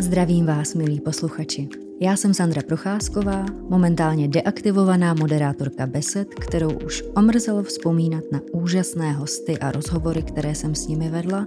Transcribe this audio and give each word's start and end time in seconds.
Zdravím 0.00 0.46
vás, 0.46 0.74
milí 0.74 1.00
posluchači. 1.00 1.68
Já 2.00 2.16
jsem 2.16 2.34
Sandra 2.34 2.62
Procházková, 2.62 3.46
momentálně 3.68 4.28
deaktivovaná 4.28 5.14
moderátorka 5.14 5.86
Besed, 5.86 6.34
kterou 6.34 6.78
už 6.78 7.04
omrzelo 7.16 7.62
vzpomínat 7.62 8.24
na 8.32 8.40
úžasné 8.52 9.12
hosty 9.12 9.58
a 9.58 9.72
rozhovory, 9.72 10.22
které 10.22 10.54
jsem 10.54 10.74
s 10.74 10.86
nimi 10.86 11.08
vedla 11.10 11.46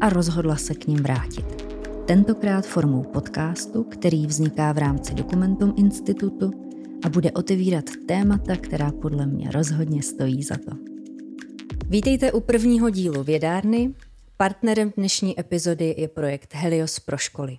a 0.00 0.08
rozhodla 0.08 0.56
se 0.56 0.74
k 0.74 0.86
ním 0.86 0.98
vrátit. 1.02 1.64
Tentokrát 2.06 2.66
formou 2.66 3.02
podcastu, 3.02 3.84
který 3.84 4.26
vzniká 4.26 4.72
v 4.72 4.78
rámci 4.78 5.14
Dokumentum 5.14 5.74
Institutu 5.76 6.50
a 7.04 7.08
bude 7.08 7.32
otevírat 7.32 7.84
témata, 8.06 8.56
která 8.56 8.92
podle 8.92 9.26
mě 9.26 9.50
rozhodně 9.50 10.02
stojí 10.02 10.42
za 10.42 10.56
to. 10.56 10.76
Vítejte 11.86 12.32
u 12.32 12.40
prvního 12.40 12.90
dílu 12.90 13.22
Vědárny. 13.22 13.94
Partnerem 14.36 14.92
dnešní 14.96 15.40
epizody 15.40 15.94
je 15.98 16.08
projekt 16.08 16.54
Helios 16.54 17.00
pro 17.00 17.16
školy. 17.16 17.58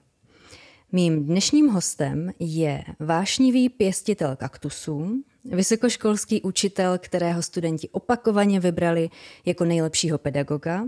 Mým 0.93 1.25
dnešním 1.25 1.67
hostem 1.67 2.31
je 2.39 2.83
vášnivý 2.99 3.69
pěstitel 3.69 4.35
kaktusů, 4.35 5.23
vysokoškolský 5.45 6.41
učitel, 6.41 6.97
kterého 6.97 7.41
studenti 7.41 7.89
opakovaně 7.89 8.59
vybrali 8.59 9.09
jako 9.45 9.65
nejlepšího 9.65 10.17
pedagoga, 10.17 10.83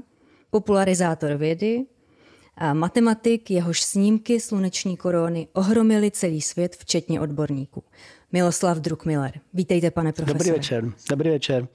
popularizátor 0.50 1.34
vědy, 1.34 1.86
a 2.58 2.74
matematik, 2.74 3.52
jehož 3.52 3.82
snímky 3.82 4.40
sluneční 4.40 4.98
korony 4.98 5.48
ohromily 5.54 6.12
celý 6.12 6.42
svět, 6.42 6.76
včetně 6.76 7.22
odborníků. 7.22 7.84
Miloslav 8.32 8.78
Druckmiller. 8.78 9.40
Vítejte, 9.54 9.92
pane 9.92 10.14
profesore. 10.14 10.38
Dobrý 10.40 10.52
večer. 10.52 10.92
Dobrý 11.10 11.30
večer. 11.30 11.68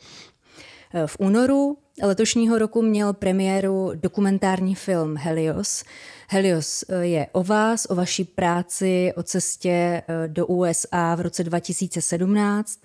V 1.07 1.17
únoru 1.21 1.79
letošního 2.07 2.59
roku 2.59 2.83
měl 2.83 3.13
premiéru 3.13 3.93
dokumentární 3.95 4.75
film 4.75 5.17
Helios. 5.17 5.85
Helios 6.29 6.85
eh, 6.89 7.07
je 7.07 7.27
o 7.33 7.45
vás, 7.45 7.87
o 7.91 7.95
vaší 7.95 8.25
práci, 8.25 9.13
o 9.17 9.23
cestě 9.23 10.03
eh, 10.09 10.29
do 10.29 10.47
USA 10.47 11.15
v 11.15 11.21
roce 11.21 11.45
2017 11.45 12.81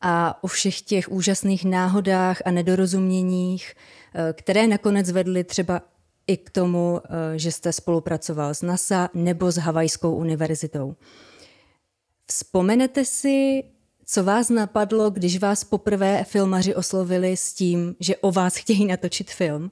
a 0.00 0.44
o 0.44 0.46
všech 0.46 0.80
těch 0.80 1.12
úžasných 1.12 1.64
náhodách 1.64 2.42
a 2.44 2.50
nedorozuměních, 2.50 3.74
eh, 4.14 4.32
které 4.32 4.66
nakonec 4.66 5.10
vedly 5.10 5.44
třeba 5.44 5.82
i 6.26 6.36
k 6.36 6.50
tomu, 6.50 7.00
že 7.36 7.52
jste 7.52 7.72
spolupracoval 7.72 8.54
s 8.54 8.62
NASA 8.62 9.10
nebo 9.14 9.52
s 9.52 9.56
Havajskou 9.56 10.14
univerzitou. 10.14 10.96
Vzpomenete 12.26 13.04
si 13.04 13.64
co 14.12 14.24
vás 14.24 14.50
napadlo, 14.50 15.10
když 15.10 15.38
vás 15.38 15.64
poprvé 15.64 16.24
filmaři 16.24 16.74
oslovili 16.74 17.36
s 17.36 17.54
tím, 17.54 17.94
že 18.00 18.16
o 18.16 18.32
vás 18.32 18.56
chtějí 18.56 18.86
natočit 18.86 19.30
film? 19.30 19.70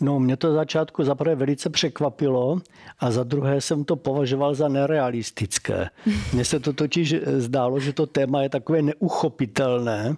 No, 0.00 0.20
mě 0.20 0.36
to 0.36 0.52
začátku 0.52 1.04
zaprvé 1.04 1.34
velice 1.34 1.70
překvapilo 1.70 2.60
a 2.98 3.10
za 3.10 3.24
druhé 3.24 3.60
jsem 3.60 3.84
to 3.84 3.96
považoval 3.96 4.54
za 4.54 4.68
nerealistické. 4.68 5.88
Mně 6.32 6.44
se 6.44 6.60
to 6.60 6.72
totiž 6.72 7.14
zdálo, 7.36 7.80
že 7.80 7.92
to 7.92 8.06
téma 8.06 8.42
je 8.42 8.48
takové 8.48 8.82
neuchopitelné, 8.82 10.16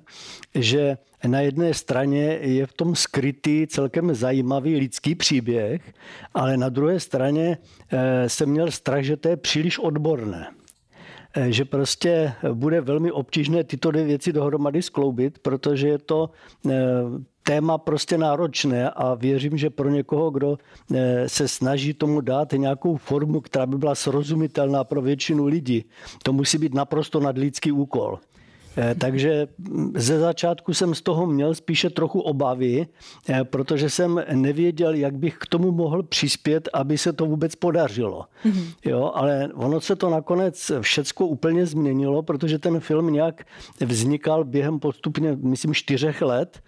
že 0.54 0.98
na 1.26 1.40
jedné 1.40 1.74
straně 1.74 2.38
je 2.40 2.66
v 2.66 2.72
tom 2.72 2.96
skrytý 2.96 3.66
celkem 3.66 4.14
zajímavý 4.14 4.76
lidský 4.76 5.14
příběh, 5.14 5.92
ale 6.34 6.56
na 6.56 6.68
druhé 6.68 7.00
straně 7.00 7.58
eh, 7.92 8.28
jsem 8.28 8.50
měl 8.50 8.70
strach, 8.70 9.02
že 9.02 9.16
to 9.16 9.28
je 9.28 9.36
příliš 9.36 9.78
odborné. 9.78 10.46
Eh, 11.34 11.52
že 11.52 11.64
prostě 11.64 12.32
bude 12.52 12.80
velmi 12.80 13.12
obtížné 13.12 13.64
tyto 13.64 13.90
dvě 13.90 14.04
věci 14.04 14.32
dohromady 14.32 14.82
skloubit, 14.82 15.38
protože 15.38 15.88
je 15.88 15.98
to 15.98 16.30
eh, 16.70 16.74
téma 17.42 17.78
prostě 17.78 18.18
náročné 18.18 18.90
a 18.90 19.14
věřím, 19.14 19.56
že 19.56 19.70
pro 19.70 19.88
někoho, 19.88 20.30
kdo 20.30 20.58
eh, 20.94 21.28
se 21.28 21.48
snaží 21.48 21.94
tomu 21.94 22.20
dát 22.20 22.52
nějakou 22.52 22.96
formu, 22.96 23.40
která 23.40 23.66
by 23.66 23.78
byla 23.78 23.94
srozumitelná 23.94 24.84
pro 24.84 25.02
většinu 25.02 25.46
lidí, 25.46 25.84
to 26.22 26.32
musí 26.32 26.58
být 26.58 26.74
naprosto 26.74 27.20
nadlidský 27.20 27.72
úkol. 27.72 28.18
Eh, 28.78 28.94
takže 28.94 29.46
ze 29.94 30.18
začátku 30.18 30.74
jsem 30.74 30.94
z 30.94 31.02
toho 31.02 31.26
měl 31.26 31.54
spíše 31.54 31.90
trochu 31.90 32.20
obavy, 32.20 32.86
eh, 33.28 33.44
protože 33.44 33.90
jsem 33.90 34.22
nevěděl, 34.32 34.94
jak 34.94 35.16
bych 35.16 35.36
k 35.38 35.46
tomu 35.46 35.72
mohl 35.72 36.02
přispět, 36.02 36.68
aby 36.72 36.98
se 36.98 37.12
to 37.12 37.26
vůbec 37.26 37.54
podařilo. 37.54 38.24
Mm-hmm. 38.44 38.74
Jo, 38.84 39.12
ale 39.14 39.48
ono 39.54 39.80
se 39.80 39.96
to 39.96 40.10
nakonec 40.10 40.72
všecko 40.80 41.26
úplně 41.26 41.66
změnilo, 41.66 42.22
protože 42.22 42.58
ten 42.58 42.80
film 42.80 43.12
nějak 43.12 43.44
vznikal 43.80 44.44
během 44.44 44.80
postupně, 44.80 45.36
myslím, 45.42 45.74
čtyřech 45.74 46.22
let 46.22 46.62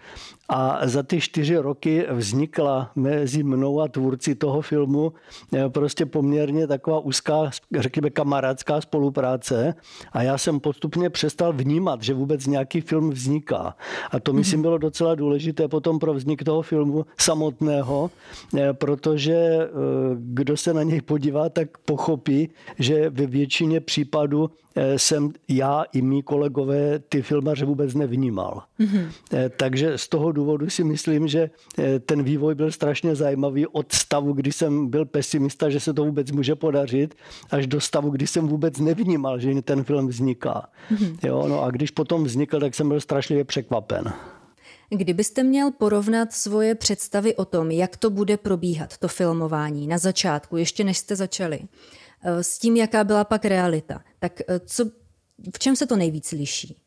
a 0.53 0.79
za 0.83 1.03
ty 1.03 1.21
čtyři 1.21 1.57
roky 1.57 2.05
vznikla 2.09 2.91
mezi 2.95 3.43
mnou 3.43 3.81
a 3.81 3.87
tvůrci 3.87 4.35
toho 4.35 4.61
filmu 4.61 5.13
eh, 5.53 5.69
prostě 5.69 6.05
poměrně 6.05 6.67
taková 6.67 6.99
úzká, 6.99 7.51
řekněme, 7.79 8.09
kamarádská 8.09 8.81
spolupráce 8.81 9.73
a 10.11 10.23
já 10.23 10.37
jsem 10.37 10.59
postupně 10.59 11.09
přestal 11.09 11.53
vnímat, 11.53 12.03
že 12.03 12.13
vůbec 12.13 12.47
nějaký 12.47 12.81
film 12.81 13.09
vzniká. 13.09 13.75
A 14.11 14.19
to 14.19 14.33
myslím 14.33 14.61
bylo 14.61 14.77
docela 14.77 15.15
důležité 15.15 15.67
potom 15.67 15.99
pro 15.99 16.13
vznik 16.13 16.43
toho 16.43 16.61
filmu 16.61 17.05
samotného, 17.17 18.11
eh, 18.57 18.73
protože 18.73 19.35
eh, 19.35 19.67
kdo 20.15 20.57
se 20.57 20.73
na 20.73 20.83
něj 20.83 21.01
podívá, 21.01 21.49
tak 21.49 21.77
pochopí, 21.77 22.49
že 22.79 23.09
ve 23.09 23.25
většině 23.25 23.79
případů 23.79 24.49
jsem 24.97 25.33
já 25.47 25.83
i 25.83 26.01
mý 26.01 26.23
kolegové 26.23 26.99
ty 26.99 27.21
filmaře 27.21 27.65
vůbec 27.65 27.93
nevnímal. 27.93 28.63
Mm-hmm. 28.79 29.09
Takže 29.57 29.97
z 29.97 30.07
toho 30.07 30.31
důvodu 30.31 30.69
si 30.69 30.83
myslím, 30.83 31.27
že 31.27 31.49
eh, 31.77 31.99
ten 31.99 32.23
vývoj 32.23 32.55
byl 32.55 32.71
strašně 32.71 33.15
zajímavý 33.15 33.67
od 33.67 33.91
stavu, 33.91 34.33
kdy 34.33 34.51
jsem 34.51 34.87
byl 34.87 35.05
pesimista, 35.05 35.69
že 35.69 35.79
se 35.79 35.93
to 35.93 36.05
vůbec 36.05 36.31
může 36.31 36.55
podařit, 36.55 37.15
až 37.51 37.67
do 37.67 37.81
stavu, 37.81 38.09
kdy 38.09 38.27
jsem 38.27 38.47
vůbec 38.47 38.79
nevnímal, 38.79 39.39
že 39.39 39.61
ten 39.61 39.83
film 39.83 40.07
vzniká. 40.07 40.69
Mm-hmm. 40.91 41.17
Jo, 41.23 41.47
no 41.47 41.63
a 41.63 41.71
když 41.71 41.91
potom 41.91 42.23
vznikl, 42.23 42.59
tak 42.59 42.75
jsem 42.75 42.89
byl 42.89 43.01
strašlivě 43.01 43.43
překvapen. 43.43 44.13
Kdybyste 44.89 45.43
měl 45.43 45.71
porovnat 45.71 46.33
svoje 46.33 46.75
představy 46.75 47.35
o 47.35 47.45
tom, 47.45 47.71
jak 47.71 47.97
to 47.97 48.09
bude 48.09 48.37
probíhat, 48.37 48.97
to 48.97 49.07
filmování 49.07 49.87
na 49.87 49.97
začátku, 49.97 50.57
ještě 50.57 50.83
než 50.83 50.97
jste 50.97 51.15
začali, 51.15 51.59
eh, 51.61 51.67
s 52.23 52.59
tím, 52.59 52.77
jaká 52.77 53.03
byla 53.03 53.23
pak 53.23 53.45
realita, 53.45 54.03
tak 54.19 54.41
eh, 54.47 54.59
co, 54.59 54.85
v 55.55 55.59
čem 55.59 55.75
se 55.75 55.87
to 55.87 55.95
nejvíc 55.95 56.31
liší? 56.31 56.81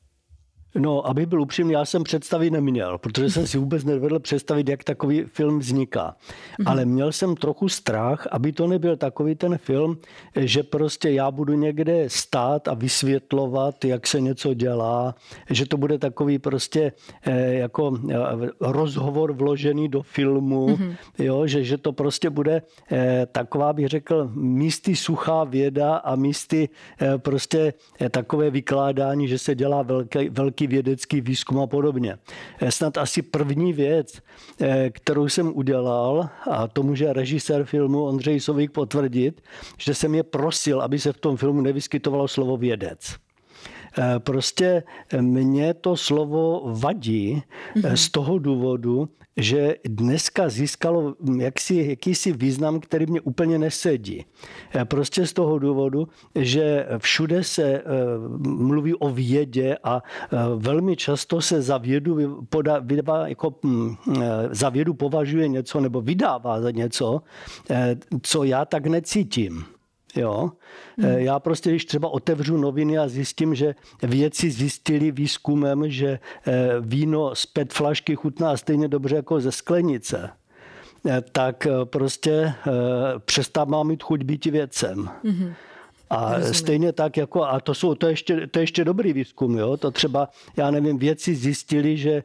No, 0.78 1.06
aby 1.08 1.26
byl 1.26 1.42
upřímný, 1.42 1.72
já 1.72 1.84
jsem 1.84 2.02
představy 2.02 2.50
neměl, 2.50 2.98
protože 2.98 3.30
jsem 3.30 3.46
si 3.46 3.58
vůbec 3.58 3.84
nevedl 3.84 4.18
představit, 4.18 4.68
jak 4.68 4.84
takový 4.84 5.22
film 5.22 5.58
vzniká. 5.58 6.16
Mm-hmm. 6.16 6.70
Ale 6.70 6.84
měl 6.84 7.12
jsem 7.12 7.36
trochu 7.36 7.68
strach, 7.68 8.26
aby 8.30 8.52
to 8.52 8.66
nebyl 8.66 8.96
takový 8.96 9.34
ten 9.34 9.58
film, 9.58 9.98
že 10.36 10.62
prostě 10.62 11.10
já 11.10 11.30
budu 11.30 11.54
někde 11.54 12.04
stát 12.08 12.68
a 12.68 12.74
vysvětlovat, 12.74 13.84
jak 13.84 14.06
se 14.06 14.20
něco 14.20 14.54
dělá, 14.54 15.14
že 15.50 15.66
to 15.66 15.76
bude 15.76 15.98
takový 15.98 16.38
prostě 16.38 16.92
eh, 17.22 17.54
jako 17.54 17.98
eh, 18.10 18.14
rozhovor 18.60 19.32
vložený 19.32 19.88
do 19.88 20.02
filmu, 20.02 20.68
mm-hmm. 20.68 20.96
jo, 21.18 21.46
že, 21.46 21.64
že 21.64 21.78
to 21.78 21.92
prostě 21.92 22.30
bude 22.30 22.62
eh, 22.92 23.26
taková, 23.32 23.72
bych 23.72 23.88
řekl, 23.88 24.30
místy 24.34 24.96
suchá 24.96 25.44
věda 25.44 25.96
a 25.96 26.16
místy 26.16 26.68
prostě 27.16 27.74
takové 28.10 28.50
vykládání, 28.50 29.28
že 29.28 29.38
se 29.38 29.54
dělá 29.54 29.82
velký, 29.82 30.28
velký 30.28 30.63
nějaký 30.64 30.74
vědecký 30.74 31.20
výzkum 31.20 31.58
a 31.58 31.66
podobně. 31.66 32.18
Eh, 32.60 32.70
snad 32.70 32.98
asi 32.98 33.22
první 33.22 33.72
věc, 33.72 34.22
eh, 34.60 34.90
kterou 34.90 35.28
jsem 35.28 35.52
udělal, 35.54 36.28
a 36.50 36.68
to 36.68 36.82
může 36.82 37.12
režisér 37.12 37.64
filmu 37.64 38.04
Ondřej 38.04 38.40
Sovík 38.40 38.72
potvrdit, 38.72 39.40
že 39.78 39.94
jsem 39.94 40.14
je 40.14 40.22
prosil, 40.22 40.80
aby 40.80 40.98
se 40.98 41.12
v 41.12 41.20
tom 41.20 41.36
filmu 41.36 41.60
nevyskytovalo 41.60 42.28
slovo 42.28 42.56
vědec. 42.56 43.23
Eh, 43.98 44.18
prostě 44.18 44.82
mě 45.20 45.74
to 45.74 45.96
slovo 45.96 46.62
vadí 46.74 47.42
mm-hmm. 47.76 47.92
z 47.94 48.10
toho 48.10 48.38
důvodu, 48.38 49.08
že 49.36 49.74
dneska 49.84 50.48
získalo 50.48 51.14
jaksi, 51.38 51.86
jakýsi 51.88 52.32
význam, 52.32 52.80
který 52.80 53.06
mě 53.06 53.20
úplně 53.20 53.58
nesedí. 53.58 54.24
Eh, 54.74 54.84
prostě 54.84 55.26
z 55.26 55.32
toho 55.32 55.58
důvodu, 55.58 56.08
že 56.34 56.86
všude 56.98 57.44
se 57.44 57.82
mluví 58.38 58.94
o 58.94 59.10
vědě 59.10 59.76
a 59.84 60.02
velmi 60.56 60.96
často 60.96 61.40
se 61.40 61.62
za 61.62 61.78
vědu, 61.78 62.46
poda, 62.48 62.78
vydává, 62.78 63.28
jako, 63.28 63.54
hm, 63.64 63.94
za 64.50 64.68
vědu 64.68 64.94
považuje 64.94 65.48
něco 65.48 65.80
nebo 65.80 66.00
vydává 66.00 66.60
za 66.60 66.70
něco, 66.70 67.22
co 68.22 68.44
já 68.44 68.64
tak 68.64 68.86
necítím. 68.86 69.73
Jo? 70.16 70.50
Hmm. 70.98 71.08
Já 71.08 71.38
prostě, 71.38 71.70
když 71.70 71.84
třeba 71.84 72.08
otevřu 72.08 72.56
noviny 72.56 72.98
a 72.98 73.08
zjistím, 73.08 73.54
že 73.54 73.74
vědci 74.02 74.50
zjistili 74.50 75.10
výzkumem, 75.10 75.90
že 75.90 76.18
eh, 76.46 76.68
víno 76.80 77.34
z 77.34 77.46
PET 77.46 77.72
flašky 77.72 78.16
chutná 78.16 78.56
stejně 78.56 78.88
dobře 78.88 79.16
jako 79.16 79.40
ze 79.40 79.52
sklenice, 79.52 80.30
eh, 81.08 81.22
tak 81.32 81.66
prostě 81.84 82.54
přestávám 83.18 83.86
mít 83.86 84.02
chuť 84.02 84.22
být 84.22 84.44
vědcem. 84.44 85.10
Hmm. 85.24 85.54
A 86.10 86.34
Rozumím. 86.34 86.54
stejně 86.54 86.92
tak 86.92 87.16
jako, 87.16 87.44
a 87.44 87.60
to, 87.60 87.74
jsou, 87.74 87.94
to, 87.94 88.06
ještě, 88.06 88.46
to 88.46 88.58
ještě 88.58 88.84
dobrý 88.84 89.12
výzkum, 89.12 89.58
jo? 89.58 89.76
to 89.76 89.90
třeba, 89.90 90.28
já 90.56 90.70
nevím, 90.70 90.98
vědci 90.98 91.34
zjistili, 91.34 91.96
že 91.96 92.22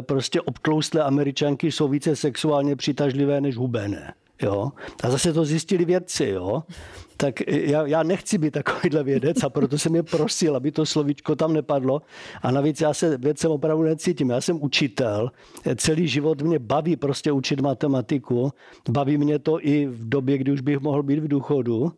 prostě 0.00 0.40
obtloustlé 0.40 1.02
američanky 1.02 1.72
jsou 1.72 1.88
více 1.88 2.16
sexuálně 2.16 2.76
přitažlivé 2.76 3.40
než 3.40 3.56
hubené. 3.56 4.14
Jo? 4.42 4.72
A 5.02 5.10
zase 5.10 5.32
to 5.32 5.44
zjistili 5.44 5.84
vědci. 5.84 6.26
Jo? 6.26 6.62
Tak 7.16 7.40
já, 7.46 7.86
já 7.86 8.02
nechci 8.02 8.38
být 8.38 8.50
takovýhle 8.50 9.02
vědec 9.02 9.42
a 9.42 9.48
proto 9.50 9.78
jsem 9.78 9.94
je 9.94 10.02
prosil, 10.02 10.56
aby 10.56 10.72
to 10.72 10.86
slovíčko 10.86 11.36
tam 11.36 11.52
nepadlo. 11.52 12.02
A 12.42 12.50
navíc 12.50 12.80
já 12.80 12.94
se 12.94 13.18
vědcem 13.18 13.50
opravdu 13.50 13.84
necítím. 13.84 14.30
Já 14.30 14.40
jsem 14.40 14.62
učitel. 14.62 15.30
Celý 15.76 16.08
život 16.08 16.42
mě 16.42 16.58
baví 16.58 16.96
prostě 16.96 17.32
učit 17.32 17.60
matematiku. 17.60 18.52
Baví 18.88 19.18
mě 19.18 19.38
to 19.38 19.66
i 19.66 19.86
v 19.86 20.08
době, 20.08 20.38
kdy 20.38 20.52
už 20.52 20.60
bych 20.60 20.80
mohl 20.80 21.02
být 21.02 21.18
v 21.18 21.28
důchodu. 21.28 21.92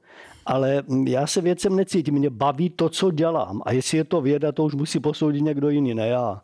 Ale 0.46 0.82
já 1.06 1.26
se 1.26 1.40
věcem 1.40 1.76
necítím. 1.76 2.14
Mě 2.14 2.30
baví 2.30 2.70
to, 2.70 2.88
co 2.88 3.10
dělám. 3.10 3.62
A 3.64 3.72
jestli 3.72 3.98
je 3.98 4.04
to 4.04 4.20
věda, 4.20 4.52
to 4.52 4.64
už 4.64 4.74
musí 4.74 5.00
posoudit 5.00 5.40
někdo 5.40 5.70
jiný, 5.70 5.94
ne 5.94 6.08
já. 6.08 6.42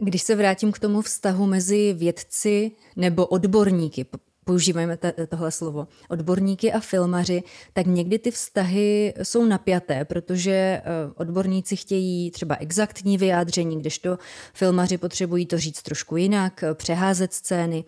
Když 0.00 0.22
se 0.22 0.36
vrátím 0.36 0.72
k 0.72 0.78
tomu 0.78 1.02
vztahu 1.02 1.46
mezi 1.46 1.92
vědci 1.92 2.72
nebo 2.96 3.26
odborníky, 3.26 4.06
používáme 4.44 4.98
tohle 5.28 5.50
slovo, 5.50 5.88
odborníky 6.08 6.72
a 6.72 6.80
filmaři, 6.80 7.42
tak 7.72 7.86
někdy 7.86 8.18
ty 8.18 8.30
vztahy 8.30 9.14
jsou 9.22 9.44
napjaté, 9.44 10.04
protože 10.04 10.52
eh, 10.52 10.82
odborníci 11.14 11.76
chtějí 11.76 12.30
třeba 12.30 12.56
exaktní 12.60 13.18
vyjádření, 13.18 13.78
kdežto 13.78 14.18
filmaři 14.54 14.98
potřebují 14.98 15.46
to 15.46 15.58
říct 15.58 15.82
trošku 15.82 16.16
jinak, 16.16 16.64
přeházet 16.74 17.34
scény. 17.34 17.84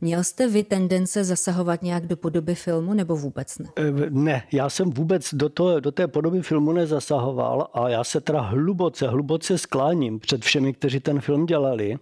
Měl 0.00 0.24
jste 0.24 0.48
vy 0.48 0.64
tendence 0.64 1.24
zasahovat 1.24 1.82
nějak 1.82 2.06
do 2.06 2.16
podoby 2.16 2.54
filmu 2.54 2.94
nebo 2.94 3.16
vůbec 3.16 3.58
ne? 3.58 3.68
Eh, 3.78 3.92
ne, 4.10 4.42
já 4.52 4.70
jsem 4.70 4.90
vůbec 4.90 5.34
do, 5.34 5.48
to, 5.48 5.80
do 5.80 5.92
té 5.92 6.08
podoby 6.08 6.42
filmu 6.42 6.72
nezasahoval 6.72 7.68
a 7.74 7.88
já 7.88 8.04
se 8.04 8.20
teda 8.20 8.40
hluboce, 8.40 9.08
hluboce 9.08 9.58
skláním 9.58 10.18
před 10.18 10.42
všemi, 10.44 10.72
kteří 10.72 11.00
ten 11.00 11.20
film 11.20 11.46
dělali, 11.46 11.98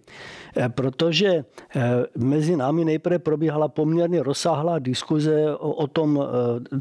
eh, 0.57 0.69
protože 0.69 1.27
eh, 1.75 1.83
mezi 2.17 2.55
námi 2.55 2.85
nejprve 2.85 3.19
probíhala 3.19 3.67
poměrně 3.67 4.23
rozsáhlá 4.23 4.79
diskuze 4.79 5.55
o, 5.55 5.71
o 5.71 5.87
tom, 5.87 6.23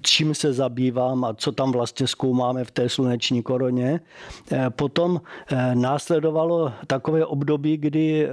čím 0.02 0.34
se 0.34 0.52
zabývám 0.52 1.25
a 1.25 1.34
co 1.34 1.52
tam 1.52 1.72
vlastně 1.72 2.06
zkoumáme 2.06 2.64
v 2.64 2.70
té 2.70 2.88
sluneční 2.88 3.43
koroně. 3.43 4.00
Potom 4.69 5.20
následovalo 5.75 6.72
takové 6.87 7.26
období, 7.26 7.76
kdy 7.76 8.28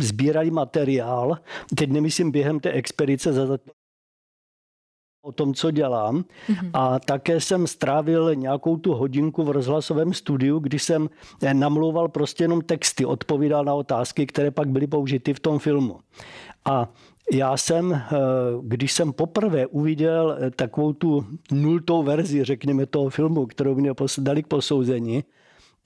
sbírali 0.00 0.50
materiál. 0.50 1.38
Teď 1.74 1.90
nemyslím 2.02 2.30
během 2.30 2.60
té 2.60 2.70
expedice 2.70 3.32
za 3.32 3.58
o 5.24 5.32
tom, 5.32 5.54
co 5.54 5.70
dělám. 5.70 6.24
Mm-hmm. 6.48 6.70
A 6.74 6.98
také 6.98 7.40
jsem 7.40 7.66
strávil 7.66 8.34
nějakou 8.34 8.76
tu 8.76 8.94
hodinku 8.94 9.44
v 9.44 9.50
rozhlasovém 9.50 10.12
studiu, 10.12 10.58
kdy 10.58 10.78
jsem 10.78 11.10
eh, 11.42 11.54
namlouval 11.54 12.08
prostě 12.08 12.44
jenom 12.44 12.60
texty, 12.60 13.04
odpovídal 13.04 13.64
na 13.64 13.74
otázky, 13.74 14.26
které 14.26 14.50
pak 14.50 14.68
byly 14.68 14.86
použity 14.86 15.34
v 15.34 15.40
tom 15.40 15.58
filmu. 15.58 16.00
A 16.64 16.88
já 17.32 17.56
jsem, 17.56 17.92
eh, 17.92 18.02
když 18.62 18.92
jsem 18.92 19.12
poprvé 19.12 19.66
uviděl 19.66 20.36
eh, 20.40 20.50
takovou 20.50 20.92
tu 20.92 21.26
nultou 21.52 22.02
verzi, 22.02 22.44
řekněme, 22.44 22.86
toho 22.86 23.10
filmu, 23.10 23.46
kterou 23.46 23.74
mě 23.74 23.94
dali 24.18 24.42
k 24.42 24.46
posouzení, 24.46 25.24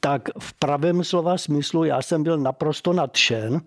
tak 0.00 0.28
v 0.38 0.52
pravém 0.54 1.04
slova 1.04 1.38
smyslu 1.38 1.84
já 1.84 2.02
jsem 2.02 2.22
byl 2.22 2.38
naprosto 2.38 2.92
nadšen 2.92 3.60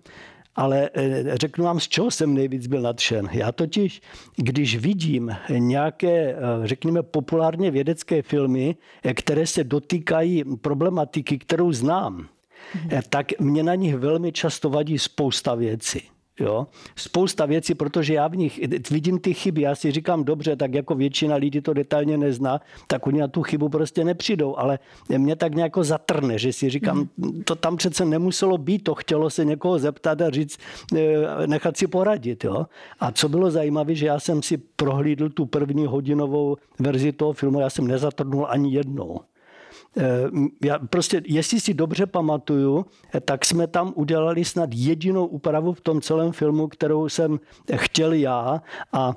ale 0.56 0.90
eh, 0.94 1.24
řeknu 1.34 1.64
vám, 1.64 1.80
z 1.80 1.88
čeho 1.88 2.10
jsem 2.10 2.34
nejvíc 2.34 2.66
byl 2.66 2.80
nadšen. 2.80 3.28
Já 3.32 3.52
totiž, 3.52 4.02
když 4.36 4.76
vidím 4.76 5.36
nějaké, 5.48 6.32
eh, 6.32 6.36
řekněme, 6.64 7.02
populárně 7.02 7.70
vědecké 7.70 8.22
filmy, 8.22 8.76
eh, 9.04 9.14
které 9.14 9.46
se 9.46 9.64
dotýkají 9.64 10.44
problematiky, 10.56 11.38
kterou 11.38 11.72
znám, 11.72 12.18
mm-hmm. 12.18 13.02
tak 13.08 13.40
mě 13.40 13.62
na 13.62 13.74
nich 13.74 13.96
velmi 13.96 14.32
často 14.32 14.70
vadí 14.70 14.98
spousta 14.98 15.54
věcí. 15.54 16.02
Jo? 16.40 16.66
Spousta 16.96 17.46
věcí, 17.46 17.74
protože 17.74 18.14
já 18.14 18.28
v 18.28 18.36
nich 18.36 18.60
vidím 18.90 19.18
ty 19.18 19.34
chyby. 19.34 19.60
Já 19.60 19.74
si 19.74 19.90
říkám, 19.90 20.24
dobře, 20.24 20.56
tak 20.56 20.74
jako 20.74 20.94
většina 20.94 21.36
lidí 21.36 21.60
to 21.60 21.72
detailně 21.72 22.18
nezná, 22.18 22.60
tak 22.86 23.06
oni 23.06 23.20
na 23.20 23.28
tu 23.28 23.42
chybu 23.42 23.68
prostě 23.68 24.04
nepřijdou. 24.04 24.58
Ale 24.58 24.78
mě 25.08 25.36
tak 25.36 25.54
nějak 25.54 25.72
zatrne, 25.80 26.38
že 26.38 26.52
si 26.52 26.70
říkám, 26.70 27.08
mm. 27.16 27.42
to 27.42 27.54
tam 27.54 27.76
přece 27.76 28.04
nemuselo 28.04 28.58
být, 28.58 28.78
to 28.84 28.94
chtělo 28.94 29.30
se 29.30 29.44
někoho 29.44 29.78
zeptat 29.78 30.22
a 30.22 30.30
říct, 30.30 30.58
eh, 30.96 31.46
nechat 31.46 31.76
si 31.76 31.86
poradit. 31.86 32.44
Jo? 32.44 32.66
A 33.00 33.12
co 33.12 33.28
bylo 33.28 33.50
zajímavé, 33.50 33.94
že 33.94 34.06
já 34.06 34.20
jsem 34.20 34.42
si 34.42 34.56
prohlídl 34.56 35.28
tu 35.28 35.46
první 35.46 35.86
hodinovou 35.86 36.56
verzi 36.78 37.12
toho 37.12 37.32
filmu, 37.32 37.60
já 37.60 37.70
jsem 37.70 37.86
nezatrnul 37.86 38.46
ani 38.50 38.74
jednou. 38.74 39.20
Eh, 39.96 40.30
já 40.64 40.78
prostě, 40.78 41.22
jestli 41.26 41.60
si 41.60 41.74
dobře 41.74 42.06
pamatuju, 42.06 42.86
eh, 43.14 43.20
tak 43.20 43.44
jsme 43.44 43.66
tam 43.66 43.92
udělali 43.96 44.44
snad 44.44 44.70
jedinou 44.72 45.26
úpravu 45.26 45.72
v 45.72 45.80
tom 45.80 46.00
celém 46.00 46.32
filmu, 46.32 46.68
kterou 46.68 47.08
jsem 47.08 47.40
chtěl 47.76 48.12
já. 48.12 48.62
A 48.92 49.16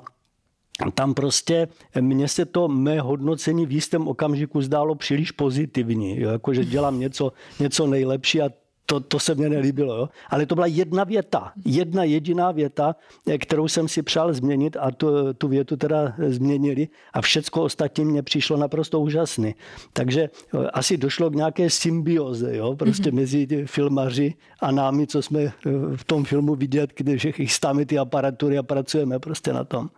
tam 0.94 1.14
prostě 1.14 1.68
mně 2.00 2.28
se 2.28 2.44
to 2.44 2.68
mé 2.68 3.00
hodnocení 3.00 3.66
v 3.66 3.72
jistém 3.72 4.08
okamžiku 4.08 4.60
zdálo 4.60 4.94
příliš 4.94 5.30
pozitivní, 5.30 6.20
jo, 6.20 6.30
jako 6.30 6.54
že 6.54 6.64
dělám 6.64 7.00
něco, 7.00 7.32
něco 7.60 7.86
nejlepší 7.86 8.42
a 8.42 8.50
to, 8.86 9.00
to 9.00 9.18
se 9.18 9.34
mně 9.34 9.48
nelíbilo. 9.48 9.96
Jo? 9.96 10.08
Ale 10.30 10.46
to 10.46 10.54
byla 10.54 10.66
jedna 10.66 11.04
věta, 11.04 11.52
jedna 11.64 12.04
jediná 12.04 12.52
věta, 12.52 12.96
kterou 13.40 13.68
jsem 13.68 13.88
si 13.88 14.02
přál 14.02 14.34
změnit 14.34 14.76
a 14.80 14.90
tu, 14.90 15.34
tu 15.34 15.48
větu 15.48 15.76
teda 15.76 16.14
změnili 16.28 16.88
a 17.12 17.20
všecko 17.20 17.62
ostatní 17.62 18.04
mě 18.04 18.22
přišlo 18.22 18.56
naprosto 18.56 19.00
úžasný. 19.00 19.54
Takže 19.92 20.30
asi 20.72 20.96
došlo 20.96 21.30
k 21.30 21.34
nějaké 21.34 21.70
symbioze 21.70 22.56
jo? 22.56 22.76
prostě 22.76 23.10
mm-hmm. 23.10 23.14
mezi 23.14 23.66
filmaři 23.66 24.34
a 24.60 24.70
námi, 24.70 25.06
co 25.06 25.22
jsme 25.22 25.52
v 25.96 26.04
tom 26.04 26.24
filmu 26.24 26.54
vidět, 26.54 26.90
když 26.96 27.26
chystáme 27.30 27.86
ty 27.86 27.98
aparatury 27.98 28.58
a 28.58 28.62
pracujeme 28.62 29.18
prostě 29.18 29.52
na 29.52 29.64
tom. 29.64 29.90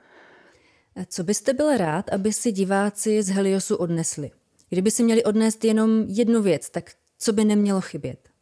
Co 1.09 1.25
byste 1.25 1.55
byl 1.55 1.77
rád, 1.77 2.13
aby 2.13 2.33
si 2.33 2.53
diváci 2.53 3.23
z 3.23 3.29
Heliosu 3.29 3.77
odnesli? 3.77 4.31
Kdyby 4.71 4.91
si 4.91 5.03
měli 5.03 5.25
odnést 5.25 5.65
jenom 5.65 6.05
jednu 6.09 6.43
věc, 6.43 6.71
tak 6.71 6.91
co 7.19 7.33
by 7.33 7.45
nemělo 7.45 7.81
chybět? 7.81 8.36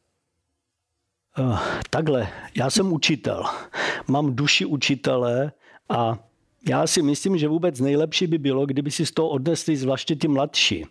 Uh, 1.39 1.59
takhle, 1.91 2.29
já 2.57 2.71
jsem 2.71 2.93
učitel, 2.93 3.45
mám 4.09 4.35
duši 4.35 4.65
učitele 4.65 5.53
a 5.89 6.19
já 6.69 6.87
si 6.87 7.03
myslím, 7.03 7.39
že 7.39 7.49
vůbec 7.49 7.81
nejlepší 7.81 8.27
by 8.27 8.39
bylo, 8.39 8.67
kdyby 8.67 8.91
si 8.91 9.07
z 9.07 9.11
toho 9.11 9.29
odnesli 9.29 9.77
zvláště 9.77 10.17
ty 10.17 10.29
mladší 10.29 10.87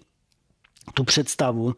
tu 0.94 1.04
představu, 1.04 1.74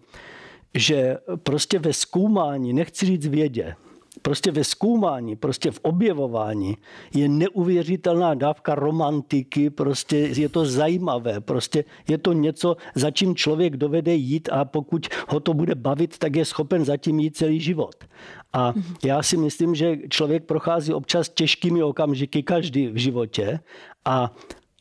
že 0.74 1.18
prostě 1.44 1.80
ve 1.80 1.94
zkoumání, 1.94 2.74
nechci 2.74 3.06
říct 3.06 3.28
vědě, 3.28 3.76
prostě 4.22 4.52
ve 4.52 4.64
zkoumání, 4.64 5.36
prostě 5.36 5.72
v 5.72 5.80
objevování 5.82 6.78
je 7.14 7.30
neuvěřitelná 7.30 8.34
dávka 8.34 8.76
romantiky, 8.76 9.70
prostě 9.70 10.18
je 10.18 10.50
to 10.50 10.66
zajímavé, 10.66 11.42
prostě 11.42 11.84
je 12.08 12.18
to 12.18 12.34
něco, 12.34 12.78
za 12.96 13.12
čím 13.12 13.36
člověk 13.36 13.78
dovede 13.78 14.16
jít 14.16 14.50
a 14.52 14.66
pokud 14.66 15.08
ho 15.28 15.40
to 15.40 15.54
bude 15.54 15.76
bavit, 15.76 16.18
tak 16.18 16.36
je 16.36 16.46
schopen 16.46 16.86
zatím 16.86 17.20
jít 17.20 17.38
celý 17.38 17.60
život. 17.60 17.96
A 18.56 18.74
já 19.06 19.24
si 19.24 19.38
myslím, 19.38 19.76
že 19.76 19.98
člověk 20.10 20.46
prochází 20.46 20.94
občas 20.94 21.30
těžkými 21.30 21.84
okamžiky, 21.84 22.44
každý 22.44 22.88
v 22.88 22.98
životě 22.98 23.60
a 24.06 24.32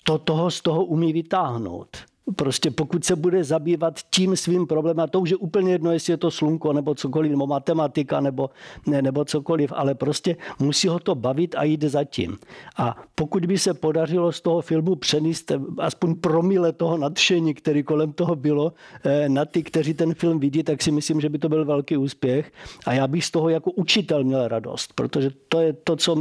to 0.04 0.18
toho 0.18 0.50
z 0.50 0.60
toho 0.60 0.84
umí 0.84 1.12
vytáhnout. 1.12 1.96
Prostě 2.36 2.70
pokud 2.70 3.04
se 3.04 3.16
bude 3.16 3.44
zabývat 3.44 4.00
tím 4.10 4.36
svým 4.36 4.66
problémem, 4.66 5.00
a 5.00 5.06
to 5.06 5.20
už 5.20 5.30
je 5.30 5.36
úplně 5.36 5.72
jedno, 5.72 5.92
jestli 5.92 6.12
je 6.12 6.16
to 6.16 6.30
slunko 6.30 6.72
nebo 6.72 6.94
cokoliv, 6.94 7.30
nebo 7.30 7.46
matematika 7.46 8.20
nebo, 8.20 8.50
ne, 8.86 9.02
nebo 9.02 9.24
cokoliv, 9.24 9.72
ale 9.76 9.94
prostě 9.94 10.36
musí 10.58 10.88
ho 10.88 10.98
to 10.98 11.14
bavit 11.14 11.54
a 11.54 11.64
jít 11.64 11.82
za 11.82 12.04
tím. 12.04 12.36
A 12.76 12.96
pokud 13.14 13.46
by 13.46 13.58
se 13.58 13.74
podařilo 13.74 14.32
z 14.32 14.40
toho 14.40 14.60
filmu 14.60 14.94
přenést 14.94 15.52
aspoň 15.78 16.14
promile 16.14 16.72
toho 16.72 16.98
nadšení, 16.98 17.54
který 17.54 17.82
kolem 17.82 18.12
toho 18.12 18.36
bylo, 18.36 18.72
eh, 19.04 19.28
na 19.28 19.44
ty, 19.44 19.62
kteří 19.62 19.94
ten 19.94 20.14
film 20.14 20.40
vidí, 20.40 20.62
tak 20.62 20.82
si 20.82 20.90
myslím, 20.90 21.20
že 21.20 21.28
by 21.28 21.38
to 21.38 21.48
byl 21.48 21.64
velký 21.64 21.96
úspěch. 21.96 22.52
A 22.86 22.92
já 22.92 23.06
bych 23.06 23.24
z 23.24 23.30
toho 23.30 23.48
jako 23.48 23.70
učitel 23.70 24.24
měl 24.24 24.48
radost, 24.48 24.92
protože 24.94 25.30
to 25.48 25.60
je 25.60 25.72
to, 25.72 25.96
co 25.96 26.16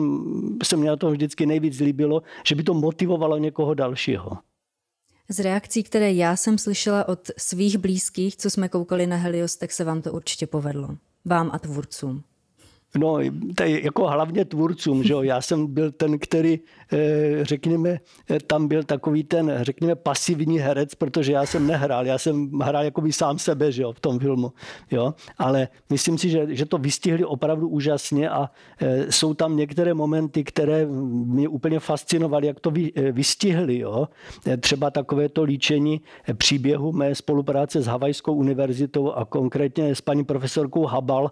se 0.63 0.77
mě 0.77 0.89
na 0.89 0.95
to 0.95 1.11
vždycky 1.11 1.45
nejvíc 1.45 1.79
líbilo, 1.79 2.21
že 2.45 2.55
by 2.55 2.63
to 2.63 2.73
motivovalo 2.73 3.37
někoho 3.37 3.73
dalšího. 3.73 4.52
Z 5.29 5.39
reakcí, 5.39 5.83
které 5.83 6.13
já 6.13 6.35
jsem 6.35 6.57
slyšela 6.57 7.07
od 7.07 7.31
svých 7.37 7.77
blízkých, 7.77 8.37
co 8.37 8.49
jsme 8.49 8.69
koukali 8.69 9.07
na 9.07 9.15
Helios, 9.15 9.55
tak 9.55 9.71
se 9.71 9.83
vám 9.83 10.01
to 10.01 10.11
určitě 10.11 10.47
povedlo. 10.47 10.97
Vám 11.25 11.51
a 11.53 11.59
tvůrcům. 11.59 12.23
No, 12.97 13.17
to 13.55 13.63
je 13.63 13.83
jako 13.83 14.07
hlavně 14.07 14.45
tvůrcům, 14.45 15.03
že 15.03 15.13
jo? 15.13 15.21
Já 15.21 15.41
jsem 15.41 15.67
byl 15.67 15.91
ten, 15.91 16.19
který, 16.19 16.59
eh, 16.93 17.45
řekněme, 17.45 17.99
eh, 18.29 18.39
tam 18.39 18.67
byl 18.67 18.83
takový 18.83 19.23
ten, 19.23 19.57
řekněme, 19.61 19.95
pasivní 19.95 20.59
herec, 20.59 20.95
protože 20.95 21.31
já 21.31 21.45
jsem 21.45 21.67
nehrál, 21.67 22.05
já 22.05 22.17
jsem 22.17 22.51
hrál 22.59 22.83
jako 22.83 23.01
by 23.01 23.13
sám 23.13 23.39
sebe, 23.39 23.71
že 23.71 23.81
jo, 23.81 23.91
v 23.91 23.99
tom 23.99 24.19
filmu, 24.19 24.53
jo? 24.91 25.13
Ale 25.37 25.67
myslím 25.89 26.17
si, 26.17 26.29
že, 26.29 26.45
že 26.49 26.65
to 26.65 26.77
vystihli 26.77 27.25
opravdu 27.25 27.67
úžasně 27.67 28.29
a 28.29 28.49
eh, 28.81 29.11
jsou 29.11 29.33
tam 29.33 29.57
některé 29.57 29.93
momenty, 29.93 30.43
které 30.43 30.85
mě 30.85 31.47
úplně 31.47 31.79
fascinovaly, 31.79 32.47
jak 32.47 32.59
to 32.59 32.71
vystihli, 33.11 33.79
jo? 33.79 34.07
Třeba 34.59 34.91
takové 34.91 35.29
to 35.29 35.43
líčení 35.43 36.01
příběhu 36.33 36.91
mé 36.91 37.15
spolupráce 37.15 37.81
s 37.81 37.87
Havajskou 37.87 38.33
univerzitou 38.33 39.11
a 39.11 39.25
konkrétně 39.25 39.95
s 39.95 40.01
paní 40.01 40.23
profesorkou 40.23 40.85
Habal, 40.85 41.31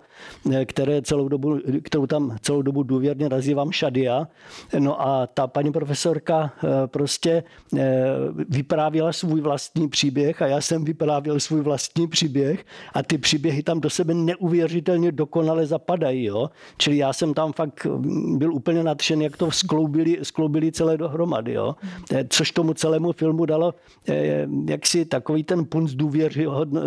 které 0.65 1.01
celou 1.01 1.27
dobu 1.27 1.50
kterou, 1.84 2.05
tam 2.05 2.38
celou 2.41 2.62
dobu 2.62 2.84
důvěrně 2.84 3.29
nazývám 3.29 3.72
Šadia. 3.72 4.27
No 4.79 5.01
a 5.01 5.27
ta 5.27 5.48
paní 5.48 5.72
profesorka 5.72 6.53
prostě 6.86 7.43
vyprávěla 8.50 9.13
svůj 9.13 9.41
vlastní 9.41 9.88
příběh 9.88 10.41
a 10.41 10.48
já 10.48 10.62
jsem 10.62 10.86
vyprávěl 10.86 11.39
svůj 11.39 11.62
vlastní 11.62 12.08
příběh 12.08 12.65
a 12.93 13.03
ty 13.03 13.17
příběhy 13.17 13.63
tam 13.63 13.81
do 13.81 13.89
sebe 13.89 14.13
neuvěřitelně 14.13 15.12
dokonale 15.12 15.65
zapadají. 15.65 16.24
Jo? 16.24 16.50
Čili 16.77 16.98
já 16.98 17.13
jsem 17.13 17.34
tam 17.34 17.53
fakt 17.53 17.88
byl 18.36 18.53
úplně 18.53 18.84
nadšen, 18.84 19.22
jak 19.22 19.38
to 19.38 19.51
skloubili, 19.51 20.17
skloubili 20.24 20.72
celé 20.72 20.98
dohromady. 20.98 21.53
Jo? 21.53 21.75
Což 22.29 22.51
tomu 22.51 22.74
celému 22.74 23.12
filmu 23.12 23.46
dalo 23.46 23.74
jaksi 24.67 25.05
takový 25.05 25.43
ten 25.43 25.65
punc 25.65 25.91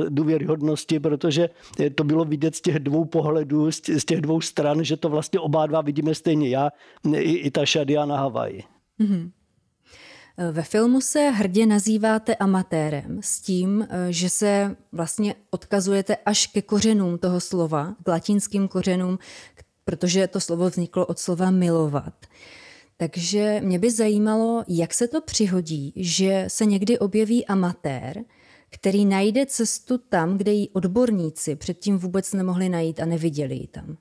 důvěryhodnosti, 0.08 1.00
protože 1.00 1.50
to 1.94 2.04
bylo 2.04 2.24
vidět 2.24 2.54
z 2.54 2.60
těch 2.60 2.78
dvou 2.78 3.04
pohledů, 3.04 3.70
z 3.70 4.04
těch 4.06 4.20
dvou 4.20 4.40
stran, 4.54 4.84
že 4.84 4.96
to 4.96 5.08
vlastně 5.08 5.40
oba 5.40 5.66
dva 5.66 5.80
vidíme 5.80 6.14
stejně. 6.14 6.48
Já 6.48 6.70
i, 7.16 7.32
i 7.32 7.50
ta 7.50 7.66
Shadia 7.66 8.06
na 8.06 8.16
Havaji. 8.16 8.62
Mm-hmm. 9.00 9.30
Ve 10.52 10.62
filmu 10.62 11.00
se 11.00 11.30
hrdě 11.30 11.66
nazýváte 11.66 12.34
amatérem 12.34 13.18
s 13.20 13.40
tím, 13.40 13.88
že 14.10 14.30
se 14.30 14.76
vlastně 14.92 15.34
odkazujete 15.50 16.16
až 16.16 16.46
ke 16.46 16.62
kořenům 16.62 17.18
toho 17.18 17.40
slova, 17.40 17.94
k 18.04 18.08
latinským 18.08 18.68
kořenům, 18.68 19.18
protože 19.84 20.26
to 20.28 20.40
slovo 20.40 20.70
vzniklo 20.70 21.06
od 21.06 21.18
slova 21.18 21.50
milovat. 21.50 22.14
Takže 22.96 23.60
mě 23.64 23.78
by 23.78 23.90
zajímalo, 23.90 24.64
jak 24.68 24.94
se 24.94 25.08
to 25.08 25.20
přihodí, 25.20 25.92
že 25.96 26.44
se 26.48 26.66
někdy 26.66 26.98
objeví 26.98 27.46
amatér, 27.46 28.24
který 28.70 29.04
najde 29.04 29.46
cestu 29.46 29.98
tam, 29.98 30.38
kde 30.38 30.52
ji 30.52 30.68
odborníci 30.68 31.56
předtím 31.56 31.98
vůbec 31.98 32.32
nemohli 32.32 32.68
najít 32.68 33.00
a 33.00 33.06
neviděli 33.06 33.54
ji 33.54 33.66
tam. 33.66 33.96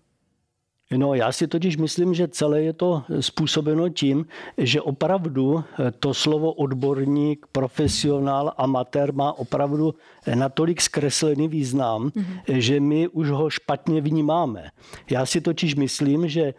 No, 0.98 1.14
já 1.14 1.32
si 1.32 1.48
totiž 1.48 1.78
myslím, 1.78 2.14
že 2.14 2.28
celé 2.28 2.62
je 2.62 2.74
to 2.74 3.04
způsobeno 3.20 3.90
tím, 3.90 4.26
že 4.58 4.82
opravdu 4.82 5.64
to 6.00 6.14
slovo 6.14 6.54
odborník, 6.54 7.46
profesionál, 7.52 8.54
amatér 8.58 9.14
má 9.14 9.34
opravdu 9.34 9.96
natolik 10.36 10.82
zkreslený 10.82 11.48
význam, 11.48 12.10
mm-hmm. 12.10 12.40
že 12.48 12.80
my 12.80 13.08
už 13.08 13.30
ho 13.30 13.50
špatně 13.50 14.02
vnímáme. 14.02 14.70
Já 15.12 15.26
si 15.26 15.42
totiž 15.42 15.76
myslím, 15.76 16.28
že 16.28 16.54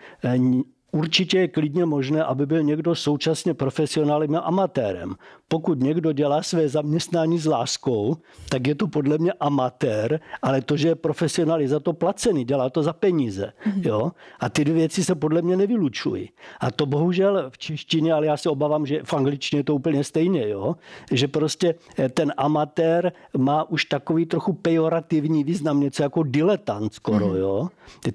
Určitě 0.94 1.38
je 1.38 1.48
klidně 1.48 1.84
možné, 1.84 2.24
aby 2.24 2.46
byl 2.46 2.62
někdo 2.62 2.94
současně 2.94 3.54
profesionálem 3.54 4.34
a 4.34 4.38
amatérem. 4.38 5.14
Pokud 5.48 5.80
někdo 5.80 6.12
dělá 6.12 6.42
své 6.42 6.68
zaměstnání 6.68 7.38
s 7.38 7.46
láskou, 7.46 8.16
tak 8.48 8.66
je 8.66 8.74
to 8.74 8.88
podle 8.88 9.18
mě 9.18 9.32
amatér, 9.40 10.20
ale 10.42 10.62
to, 10.62 10.76
že 10.76 10.88
je 10.88 10.94
profesionál, 10.94 11.60
je 11.60 11.68
za 11.68 11.80
to 11.80 11.92
placený, 11.92 12.44
dělá 12.44 12.70
to 12.70 12.82
za 12.82 12.92
peníze. 12.92 13.52
Mhm. 13.66 13.82
Jo? 13.84 14.12
A 14.40 14.48
ty 14.48 14.64
dvě 14.64 14.84
věci 14.84 15.04
se 15.04 15.14
podle 15.14 15.42
mě 15.42 15.56
nevylučují. 15.56 16.30
A 16.60 16.70
to 16.70 16.86
bohužel 16.86 17.50
v 17.50 17.58
češtině, 17.58 18.12
ale 18.12 18.26
já 18.26 18.36
se 18.36 18.50
obávám, 18.50 18.86
že 18.86 19.00
v 19.04 19.14
angličtině 19.14 19.60
je 19.60 19.64
to 19.64 19.74
úplně 19.74 20.04
stejně, 20.04 20.48
jo? 20.48 20.76
že 21.12 21.28
prostě 21.28 21.74
eh, 21.98 22.08
ten 22.08 22.32
amatér 22.36 23.12
má 23.36 23.64
už 23.70 23.84
takový 23.84 24.26
trochu 24.26 24.52
pejorativní 24.52 25.44
význam, 25.44 25.80
něco 25.80 26.02
jako 26.02 26.22
diletant 26.22 26.94
skoro. 26.94 27.28
Mhm. 27.28 27.36
Jo? 27.36 27.68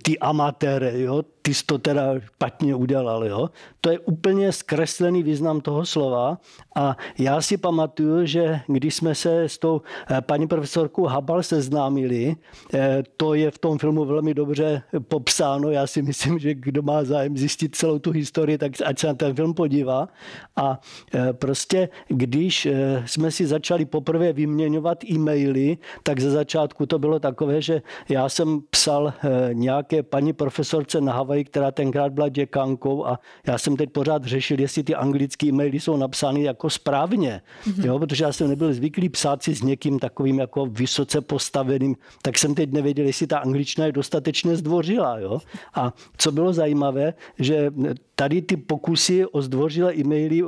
Ty 0.04 0.20
amatéry, 0.20 1.02
jo? 1.02 1.24
ty 1.42 1.54
jsi 1.54 1.66
to 1.66 1.78
teda 1.78 2.20
špatně 2.20 2.76
udělal. 2.76 3.26
Jo? 3.26 3.50
To 3.82 3.90
je 3.90 4.00
úplně 4.00 4.52
zkreslený 4.52 5.24
význam 5.24 5.62
toho 5.62 5.86
slova 5.86 6.38
a 6.76 6.98
já 7.20 7.42
si 7.42 7.58
pamatuju, 7.58 8.26
že 8.26 8.62
když 8.68 8.96
jsme 8.96 9.16
se 9.16 9.44
s 9.44 9.58
tou 9.58 9.82
eh, 10.12 10.22
paní 10.22 10.48
profesorkou 10.48 11.06
Habal 11.06 11.44
seznámili, 11.44 12.36
eh, 12.74 13.04
to 13.18 13.34
je 13.34 13.52
v 13.52 13.58
tom 13.58 13.78
filmu 13.78 14.06
velmi 14.06 14.34
dobře 14.34 14.82
popsáno. 15.08 15.70
Já 15.70 15.88
si 15.88 16.02
myslím, 16.02 16.40
že 16.40 16.54
kdo 16.54 16.82
má 16.82 17.04
zájem 17.04 17.38
zjistit 17.38 17.76
celou 17.76 18.00
tu 18.00 18.12
historii, 18.12 18.58
tak 18.58 18.72
ať 18.86 19.00
se 19.00 19.08
na 19.08 19.14
ten 19.14 19.36
film 19.36 19.54
podívá. 19.54 20.08
A 20.56 20.80
eh, 21.14 21.34
prostě, 21.34 21.90
když 22.08 22.68
jsme 23.06 23.32
si 23.32 23.48
začali 23.48 23.86
poprvé 23.86 24.34
vyměňovat 24.34 25.04
e-maily, 25.04 25.78
tak 26.04 26.20
ze 26.20 26.32
začátku 26.32 26.86
to 26.86 27.00
bylo 27.00 27.20
takové, 27.20 27.62
že 27.62 27.82
já 28.10 28.30
jsem 28.30 28.62
psal 28.70 29.14
nějaké 29.54 30.04
paní 30.04 30.34
profesorce 30.34 31.02
na 31.02 31.14
Havaji, 31.14 31.44
která 31.44 31.72
tenkrát 31.72 32.14
byla 32.14 32.30
děkankou 32.30 33.06
a 33.06 33.20
já 33.48 33.58
jsem 33.58 33.78
teď 33.78 33.90
pořád 33.90 34.26
řešil, 34.26 34.60
jestli 34.60 34.84
ty 34.84 34.96
anglické 34.96 35.48
e-maily 35.48 35.80
jsou 35.80 35.98
napsány 35.98 36.44
jako 36.44 36.70
správně, 36.70 37.09
mm-hmm. 37.18 37.86
jo, 37.86 38.00
protože 38.00 38.24
já 38.24 38.34
jsem 38.34 38.50
nebyl 38.50 38.74
zvyklý 38.74 39.10
psát 39.10 39.44
si 39.44 39.56
s 39.56 39.62
někým 39.62 40.00
takovým 40.00 40.40
jako 40.40 40.66
vysoce 40.66 41.22
postaveným, 41.22 41.96
tak 42.22 42.38
jsem 42.38 42.56
teď 42.56 42.72
nevěděl, 42.72 43.06
jestli 43.06 43.28
ta 43.28 43.38
angličtina 43.40 43.86
je 43.86 43.92
dostatečně 43.92 44.56
zdvořilá. 44.56 45.20
Jo. 45.20 45.40
A 45.74 45.94
co 46.18 46.32
bylo 46.32 46.54
zajímavé, 46.54 47.14
že 47.40 47.72
tady 48.16 48.42
ty 48.42 48.58
pokusy 48.58 49.26
o 49.26 49.42
zdvořilé 49.42 49.96
e-maily 49.96 50.44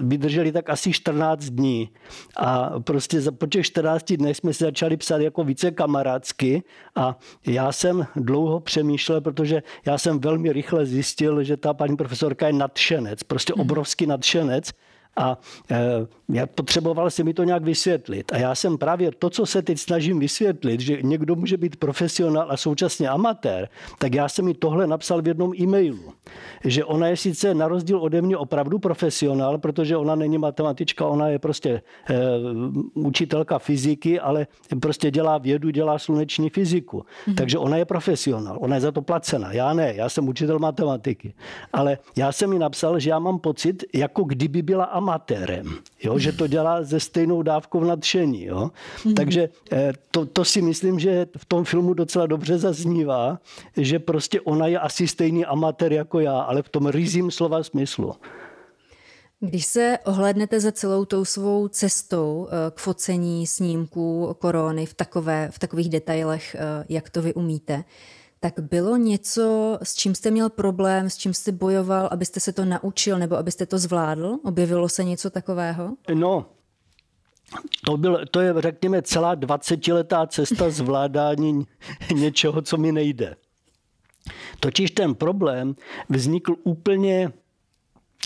vydržely 0.00 0.52
tak 0.52 0.70
asi 0.70 0.92
14 0.92 1.44
dní. 1.44 1.90
A 2.36 2.80
prostě 2.80 3.20
po 3.30 3.46
těch 3.46 3.66
14 3.66 4.12
dnech 4.12 4.36
jsme 4.36 4.52
si 4.52 4.64
začali 4.64 4.96
psát 4.96 5.20
jako 5.20 5.44
více 5.44 5.70
kamarádsky 5.70 6.62
a 6.94 7.18
já 7.46 7.72
jsem 7.72 8.06
dlouho 8.16 8.60
přemýšlel, 8.60 9.20
protože 9.20 9.62
já 9.86 9.98
jsem 9.98 10.20
velmi 10.20 10.52
rychle 10.52 10.86
zjistil, 10.86 11.42
že 11.44 11.56
ta 11.56 11.74
paní 11.74 11.96
profesorka 11.96 12.46
je 12.46 12.52
nadšenec, 12.52 13.22
prostě 13.22 13.52
mhm. 13.56 13.60
obrovský 13.60 14.06
nadšenec 14.06 14.70
a 15.16 15.38
e, 15.70 16.06
já 16.28 16.46
potřeboval 16.46 17.10
si 17.10 17.24
mi 17.24 17.34
to 17.34 17.44
nějak 17.44 17.64
vysvětlit. 17.64 18.32
A 18.32 18.36
já 18.36 18.54
jsem 18.54 18.78
právě 18.78 19.10
to, 19.18 19.30
co 19.30 19.46
se 19.46 19.62
teď 19.62 19.78
snažím 19.78 20.18
vysvětlit, 20.18 20.80
že 20.80 20.98
někdo 21.02 21.36
může 21.36 21.56
být 21.56 21.76
profesionál 21.76 22.46
a 22.50 22.56
současně 22.56 23.08
amatér, 23.08 23.68
tak 23.98 24.14
já 24.14 24.28
jsem 24.28 24.44
mi 24.44 24.54
tohle 24.54 24.86
napsal 24.86 25.22
v 25.22 25.28
jednom 25.28 25.52
e-mailu. 25.60 26.12
Že 26.64 26.84
ona 26.84 27.06
je 27.06 27.16
sice 27.16 27.54
na 27.54 27.68
rozdíl 27.68 27.98
ode 27.98 28.22
mě 28.22 28.36
opravdu 28.36 28.78
profesionál, 28.78 29.58
protože 29.58 29.96
ona 29.96 30.14
není 30.14 30.38
matematička, 30.38 31.06
ona 31.06 31.28
je 31.28 31.38
prostě 31.38 31.70
e, 31.70 31.82
učitelka 32.94 33.58
fyziky, 33.58 34.20
ale 34.20 34.46
prostě 34.80 35.10
dělá 35.10 35.38
vědu, 35.38 35.70
dělá 35.70 35.98
sluneční 35.98 36.50
fyziku. 36.50 36.98
Mm-hmm. 36.98 37.34
Takže 37.34 37.58
ona 37.58 37.76
je 37.76 37.84
profesionál, 37.84 38.58
ona 38.60 38.74
je 38.74 38.80
za 38.80 38.92
to 38.92 39.02
placena. 39.02 39.52
Já 39.52 39.72
ne, 39.72 39.94
já 39.94 40.08
jsem 40.08 40.28
učitel 40.28 40.58
matematiky. 40.58 41.34
Ale 41.72 41.98
já 42.16 42.32
jsem 42.32 42.50
mi 42.50 42.58
napsal, 42.58 42.98
že 42.98 43.10
já 43.10 43.18
mám 43.18 43.38
pocit, 43.38 43.84
jako 43.94 44.24
kdyby 44.24 44.62
byla 44.62 44.84
amatérem, 45.00 45.78
jo? 46.02 46.18
že 46.18 46.32
to 46.32 46.46
dělá 46.46 46.82
ze 46.82 47.00
stejnou 47.00 47.42
dávkou 47.42 47.84
nadšení. 47.84 48.44
Jo? 48.44 48.70
Mm. 49.04 49.14
Takže 49.14 49.48
eh, 49.72 49.92
to, 50.10 50.26
to 50.26 50.44
si 50.44 50.62
myslím, 50.62 51.00
že 51.00 51.26
v 51.36 51.44
tom 51.44 51.64
filmu 51.64 51.94
docela 51.94 52.26
dobře 52.26 52.58
zaznívá, 52.58 53.40
že 53.76 53.98
prostě 53.98 54.40
ona 54.40 54.66
je 54.66 54.78
asi 54.78 55.08
stejný 55.08 55.44
amatér 55.44 55.92
jako 55.92 56.20
já, 56.20 56.40
ale 56.40 56.62
v 56.62 56.68
tom 56.68 56.86
rizím 56.86 57.30
slova 57.30 57.62
smyslu. 57.62 58.12
Když 59.40 59.66
se 59.66 59.98
ohlednete 60.04 60.60
za 60.60 60.72
celou 60.72 61.04
tou 61.04 61.24
svou 61.24 61.68
cestou 61.68 62.48
eh, 62.48 62.70
k 62.70 62.78
focení 62.78 63.46
snímků 63.46 64.36
korony 64.38 64.86
v, 64.86 64.94
takové, 64.94 65.48
v 65.50 65.58
takových 65.58 65.88
detailech, 65.88 66.54
eh, 66.54 66.84
jak 66.88 67.10
to 67.10 67.22
vy 67.22 67.34
umíte, 67.34 67.84
tak 68.40 68.60
bylo 68.60 68.96
něco, 68.96 69.78
s 69.82 69.94
čím 69.94 70.14
jste 70.14 70.30
měl 70.30 70.50
problém, 70.50 71.10
s 71.10 71.16
čím 71.16 71.34
jste 71.34 71.52
bojoval, 71.52 72.08
abyste 72.12 72.40
se 72.40 72.52
to 72.52 72.64
naučil 72.64 73.18
nebo 73.18 73.36
abyste 73.36 73.66
to 73.66 73.78
zvládl? 73.78 74.38
Objevilo 74.44 74.88
se 74.88 75.04
něco 75.04 75.30
takového? 75.30 75.96
No, 76.14 76.46
to, 77.84 77.96
byl, 77.96 78.26
to 78.30 78.40
je, 78.40 78.54
řekněme, 78.58 79.02
celá 79.02 79.36
20-letá 79.36 80.26
cesta 80.26 80.70
zvládání 80.70 81.66
něčeho, 82.14 82.62
co 82.62 82.76
mi 82.76 82.92
nejde. 82.92 83.36
Totiž 84.60 84.90
ten 84.90 85.14
problém 85.14 85.74
vznikl 86.08 86.56
úplně 86.62 87.32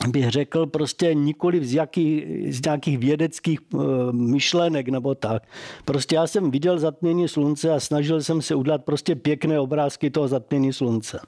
bych 0.08 0.30
řekl, 0.30 0.66
prostě 0.66 1.14
nikoli 1.14 1.64
z, 1.64 1.74
jaký, 1.74 2.24
z 2.48 2.64
nějakých 2.64 2.98
vědeckých 2.98 3.60
uh, 3.74 3.82
myšlenek 4.12 4.88
nebo 4.88 5.14
tak. 5.14 5.42
Prostě 5.84 6.14
já 6.14 6.26
jsem 6.26 6.50
viděl 6.50 6.78
zatmění 6.78 7.28
slunce 7.28 7.72
a 7.72 7.80
snažil 7.80 8.22
jsem 8.22 8.42
se 8.42 8.54
udělat 8.54 8.84
prostě 8.84 9.14
pěkné 9.14 9.60
obrázky 9.60 10.10
toho 10.10 10.28
zatmění 10.28 10.72
slunce. 10.72 11.20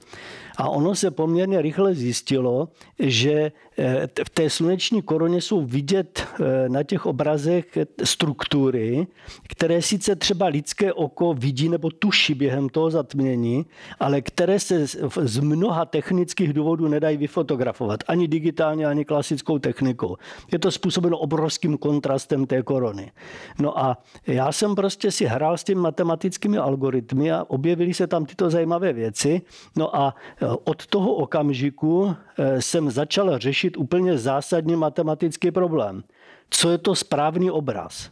A 0.57 0.69
ono 0.69 0.95
se 0.95 1.11
poměrně 1.11 1.61
rychle 1.61 1.95
zjistilo, 1.95 2.69
že 2.99 3.51
eh, 3.77 4.07
v 4.25 4.29
té 4.29 4.49
sluneční 4.49 5.01
koroně 5.01 5.41
jsou 5.41 5.61
vidět 5.65 6.27
eh, 6.39 6.69
na 6.69 6.83
těch 6.83 7.05
obrazech 7.05 7.65
struktury, 8.03 9.07
které 9.49 9.81
sice 9.81 10.15
třeba 10.15 10.45
lidské 10.45 10.93
oko 10.93 11.33
vidí 11.33 11.69
nebo 11.69 11.89
tuší 11.89 12.33
během 12.33 12.69
toho 12.69 12.89
zatmění, 12.89 13.65
ale 13.99 14.21
které 14.21 14.59
se 14.59 14.87
z 15.21 15.39
mnoha 15.39 15.85
technických 15.85 16.53
důvodů 16.53 16.87
nedají 16.87 17.17
vyfotografovat. 17.17 18.03
Ani 18.07 18.27
digitálně, 18.27 18.85
ani 18.85 19.05
klasickou 19.05 19.59
technikou. 19.59 20.17
Je 20.51 20.59
to 20.59 20.71
způsobeno 20.71 21.17
obrovským 21.17 21.77
kontrastem 21.77 22.45
té 22.45 22.63
korony. 22.63 23.11
No 23.59 23.79
a 23.79 23.97
já 24.27 24.51
jsem 24.51 24.75
prostě 24.75 25.11
si 25.11 25.25
hrál 25.25 25.57
s 25.57 25.63
těmi 25.63 25.81
matematickými 25.81 26.57
algoritmy 26.57 27.31
a 27.31 27.45
objevily 27.47 27.93
se 27.93 28.07
tam 28.07 28.25
tyto 28.25 28.49
zajímavé 28.49 28.93
věci. 28.93 29.41
No 29.75 29.95
a 29.95 30.15
od 30.63 30.87
toho 30.87 31.13
okamžiku 31.13 32.15
eh, 32.37 32.61
jsem 32.61 32.91
začal 32.91 33.37
řešit 33.37 33.77
úplně 33.77 34.17
zásadní 34.17 34.75
matematický 34.75 35.51
problém. 35.51 36.03
Co 36.49 36.69
je 36.69 36.77
to 36.77 36.95
správný 36.95 37.51
obraz? 37.51 38.09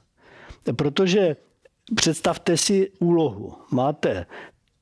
Protože 0.75 1.35
představte 1.95 2.57
si 2.57 2.91
úlohu. 2.99 3.53
Máte 3.71 4.25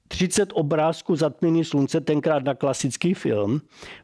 30 0.08 0.50
obrázků 0.54 1.16
zatmění 1.16 1.66
slunce, 1.66 2.02
tenkrát 2.02 2.44
na 2.44 2.56
klasický 2.56 3.14
film, 3.14 3.62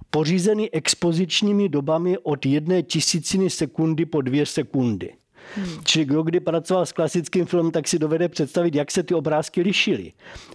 pořízený 0.10 0.74
expozičními 0.74 1.70
dobami 1.70 2.18
od 2.18 2.46
jedné 2.46 2.84
tisíciny 2.84 3.50
sekundy 3.50 4.06
po 4.06 4.22
dvě 4.22 4.46
sekundy. 4.46 5.14
Hmm. 5.56 5.84
Čili 5.84 6.06
kdo 6.06 6.24
kdy 6.24 6.40
pracoval 6.40 6.86
s 6.86 6.92
klasickým 6.92 7.46
filmem, 7.46 7.72
tak 7.72 7.88
si 7.88 8.00
dovede 8.00 8.30
představit, 8.30 8.76
jak 8.76 8.92
se 8.92 9.04
ty 9.04 9.14
obrázky 9.14 9.62
lišily. 9.62 10.12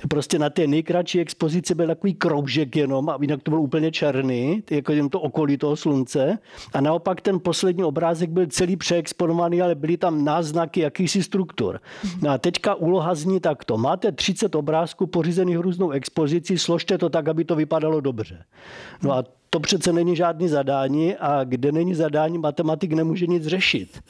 Prostě 0.09 0.39
na 0.39 0.51
té 0.51 0.67
nejkratší 0.67 1.21
expozici 1.21 1.75
byl 1.75 1.87
takový 1.87 2.15
kroužek 2.15 2.77
jenom 2.77 3.09
a 3.09 3.19
jinak 3.21 3.43
to 3.43 3.51
byl 3.51 3.61
úplně 3.61 3.93
černý, 3.93 4.63
jako 4.71 4.93
jen 4.93 5.09
to 5.09 5.21
okolí 5.21 5.57
toho 5.57 5.77
slunce. 5.77 6.39
A 6.73 6.81
naopak 6.81 7.21
ten 7.21 7.41
poslední 7.41 7.85
obrázek 7.85 8.31
byl 8.31 8.47
celý 8.47 8.77
přeexponovaný, 8.77 9.63
ale 9.63 9.75
byly 9.75 9.97
tam 9.97 10.25
náznaky 10.25 10.81
jakýsi 10.81 11.23
struktur. 11.23 11.81
Hmm. 12.03 12.13
No 12.23 12.31
a 12.31 12.39
teďka 12.39 12.75
úloha 12.75 13.15
zní 13.15 13.41
takto. 13.41 13.79
Máte 13.79 14.13
30 14.13 14.55
obrázků 14.55 15.07
pořízených 15.07 15.59
různou 15.59 15.91
expozicí, 15.91 16.59
složte 16.59 16.99
to 16.99 17.09
tak, 17.09 17.29
aby 17.29 17.45
to 17.45 17.57
vypadalo 17.57 18.01
dobře. 18.01 18.45
No 19.03 19.13
a 19.13 19.25
to 19.55 19.61
přece 19.61 19.93
není 19.93 20.17
žádný 20.17 20.49
zadání 20.49 21.17
a 21.17 21.45
kde 21.45 21.73
není 21.73 21.95
zadání, 21.95 22.39
matematik 22.39 22.93
nemůže 22.93 23.27
nic 23.27 23.47
řešit. 23.47 24.03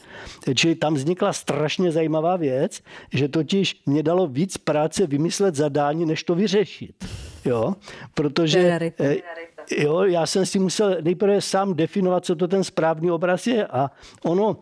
Čili 0.55 0.75
tam 0.75 0.95
vznikla 0.95 1.33
strašně 1.33 1.93
zajímavá 1.93 2.37
věc, 2.37 2.81
že 3.13 3.29
totiž 3.29 3.83
mě 3.87 4.03
dalo 4.03 4.27
víc 4.27 4.57
práce 4.57 5.07
vymyslet 5.07 5.55
zadání, 5.55 6.07
než 6.07 6.25
to 6.25 6.35
vyřešit. 6.35 7.05
Jo? 7.45 7.75
Protože 8.15 8.93
eh, 9.01 9.17
jo, 9.79 10.03
já 10.03 10.27
jsem 10.27 10.47
si 10.47 10.59
musel 10.59 10.97
nejprve 11.03 11.41
sám 11.41 11.75
definovat, 11.75 12.25
co 12.25 12.37
to 12.37 12.49
ten 12.49 12.65
správný 12.65 13.11
obraz 13.11 13.47
je 13.47 13.67
a 13.67 13.91
ono 14.25 14.57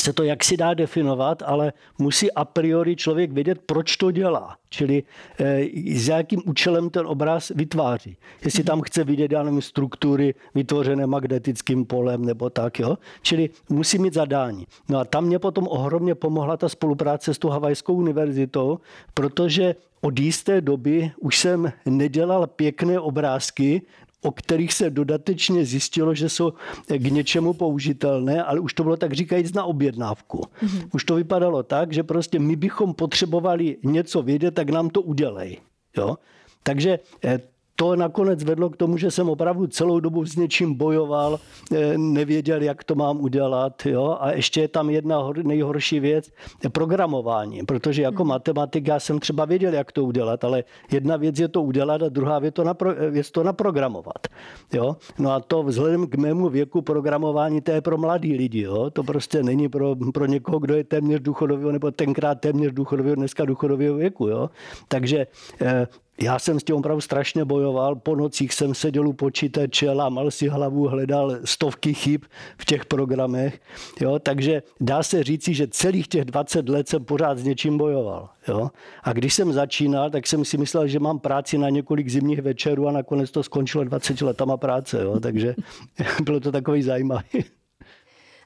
se 0.00 0.12
to 0.12 0.22
jaksi 0.22 0.56
dá 0.56 0.74
definovat, 0.74 1.42
ale 1.46 1.72
musí 1.98 2.32
a 2.32 2.44
priori 2.44 2.96
člověk 2.96 3.32
vědět, 3.32 3.58
proč 3.66 3.96
to 3.96 4.10
dělá. 4.10 4.56
Čili 4.68 5.02
e, 5.40 5.64
s 5.94 6.08
jakým 6.08 6.42
účelem 6.46 6.90
ten 6.90 7.06
obraz 7.06 7.52
vytváří. 7.54 8.16
Jestli 8.44 8.64
tam 8.64 8.80
chce 8.80 9.04
vidět, 9.04 9.32
nevím, 9.32 9.62
struktury 9.62 10.34
vytvořené 10.54 11.06
magnetickým 11.06 11.84
polem 11.84 12.24
nebo 12.24 12.50
tak, 12.50 12.78
jo. 12.78 12.98
Čili 13.22 13.50
musí 13.68 13.98
mít 13.98 14.14
zadání. 14.14 14.66
No 14.88 14.98
a 14.98 15.04
tam 15.04 15.24
mě 15.24 15.38
potom 15.38 15.68
ohromně 15.68 16.14
pomohla 16.14 16.56
ta 16.56 16.68
spolupráce 16.68 17.34
s 17.34 17.38
tou 17.38 17.48
Havajskou 17.48 17.94
univerzitou, 17.94 18.78
protože 19.14 19.74
od 20.00 20.18
jisté 20.18 20.60
doby 20.60 21.12
už 21.20 21.38
jsem 21.38 21.72
nedělal 21.86 22.46
pěkné 22.46 23.00
obrázky, 23.00 23.82
o 24.22 24.30
kterých 24.30 24.72
se 24.72 24.90
dodatečně 24.90 25.64
zjistilo, 25.64 26.14
že 26.14 26.28
jsou 26.28 26.52
k 26.88 27.10
něčemu 27.10 27.52
použitelné, 27.52 28.42
ale 28.44 28.60
už 28.60 28.74
to 28.74 28.82
bylo 28.82 28.96
tak 28.96 29.12
říkajíc 29.12 29.52
na 29.52 29.64
objednávku. 29.64 30.38
Mm-hmm. 30.38 30.88
Už 30.94 31.04
to 31.04 31.14
vypadalo 31.14 31.62
tak, 31.62 31.92
že 31.92 32.02
prostě 32.02 32.38
my 32.38 32.56
bychom 32.56 32.94
potřebovali 32.94 33.76
něco 33.82 34.22
vědět, 34.22 34.54
tak 34.54 34.70
nám 34.70 34.90
to 34.90 35.02
udělej. 35.02 35.58
Jo? 35.96 36.16
Takže 36.62 36.98
eh, 37.24 37.40
to 37.82 37.96
nakonec 37.96 38.44
vedlo 38.44 38.70
k 38.70 38.76
tomu, 38.76 38.96
že 38.96 39.10
jsem 39.10 39.28
opravdu 39.28 39.66
celou 39.66 40.00
dobu 40.00 40.24
s 40.26 40.36
něčím 40.36 40.74
bojoval, 40.74 41.40
eh, 41.74 41.98
nevěděl, 41.98 42.62
jak 42.62 42.84
to 42.84 42.94
mám 42.94 43.20
udělat. 43.20 43.86
Jo? 43.86 44.16
A 44.20 44.32
ještě 44.32 44.60
je 44.60 44.68
tam 44.68 44.90
jedna 44.90 45.18
nejhorší 45.42 46.00
věc, 46.00 46.30
programování, 46.72 47.66
protože 47.66 48.02
jako 48.02 48.22
hmm. 48.22 48.28
matematik 48.28 48.86
já 48.86 49.00
jsem 49.00 49.18
třeba 49.18 49.44
věděl, 49.44 49.74
jak 49.74 49.92
to 49.92 50.04
udělat, 50.04 50.44
ale 50.44 50.64
jedna 50.90 51.16
věc 51.16 51.38
je 51.38 51.48
to 51.48 51.62
udělat 51.62 52.02
a 52.02 52.08
druhá 52.08 52.38
věc 52.38 52.54
to, 52.54 52.64
napro, 52.64 52.94
věc 53.10 53.30
to 53.30 53.42
naprogramovat. 53.42 54.30
Jo? 54.72 54.96
No 55.18 55.32
a 55.32 55.40
to 55.40 55.62
vzhledem 55.62 56.06
k 56.06 56.14
mému 56.14 56.48
věku 56.48 56.82
programování, 56.82 57.60
to 57.60 57.70
je 57.70 57.80
pro 57.80 57.98
mladý 57.98 58.36
lidi. 58.36 58.62
Jo? 58.62 58.90
To 58.90 59.02
prostě 59.02 59.42
není 59.42 59.68
pro, 59.68 59.96
pro 60.14 60.26
někoho, 60.26 60.58
kdo 60.58 60.74
je 60.74 60.84
téměř 60.84 61.20
důchodového, 61.20 61.72
nebo 61.72 61.90
tenkrát 61.90 62.40
téměř 62.40 62.72
důchodového, 62.72 63.16
dneska 63.16 63.44
důchodového 63.44 63.96
věku. 63.96 64.28
Jo? 64.28 64.50
Takže 64.88 65.26
eh, 65.60 65.86
já 66.20 66.38
jsem 66.38 66.60
s 66.60 66.64
tím 66.64 66.76
opravdu 66.76 67.00
strašně 67.00 67.44
bojoval. 67.44 67.96
Po 67.96 68.16
nocích 68.16 68.54
jsem 68.54 68.74
seděl 68.74 69.08
u 69.08 69.12
počítače, 69.12 69.90
lámal 69.90 70.30
si 70.30 70.48
hlavu, 70.48 70.88
hledal 70.88 71.38
stovky 71.44 71.94
chyb 71.94 72.24
v 72.58 72.64
těch 72.64 72.86
programech. 72.86 73.60
Jo? 74.00 74.18
Takže 74.18 74.62
dá 74.80 75.02
se 75.02 75.22
říci, 75.22 75.54
že 75.54 75.66
celých 75.66 76.08
těch 76.08 76.24
20 76.24 76.68
let 76.68 76.88
jsem 76.88 77.04
pořád 77.04 77.38
s 77.38 77.44
něčím 77.44 77.78
bojoval. 77.78 78.28
Jo? 78.48 78.70
A 79.02 79.12
když 79.12 79.34
jsem 79.34 79.52
začínal, 79.52 80.10
tak 80.10 80.26
jsem 80.26 80.44
si 80.44 80.58
myslel, 80.58 80.86
že 80.86 80.98
mám 80.98 81.18
práci 81.18 81.58
na 81.58 81.68
několik 81.68 82.08
zimních 82.08 82.42
večerů 82.42 82.88
a 82.88 82.92
nakonec 82.92 83.30
to 83.30 83.42
skončilo 83.42 83.84
20 83.84 84.20
letama 84.20 84.56
práce. 84.56 85.02
Jo? 85.02 85.20
Takže 85.20 85.54
bylo 86.22 86.40
to 86.40 86.52
takový 86.52 86.82
zajímavý. 86.82 87.44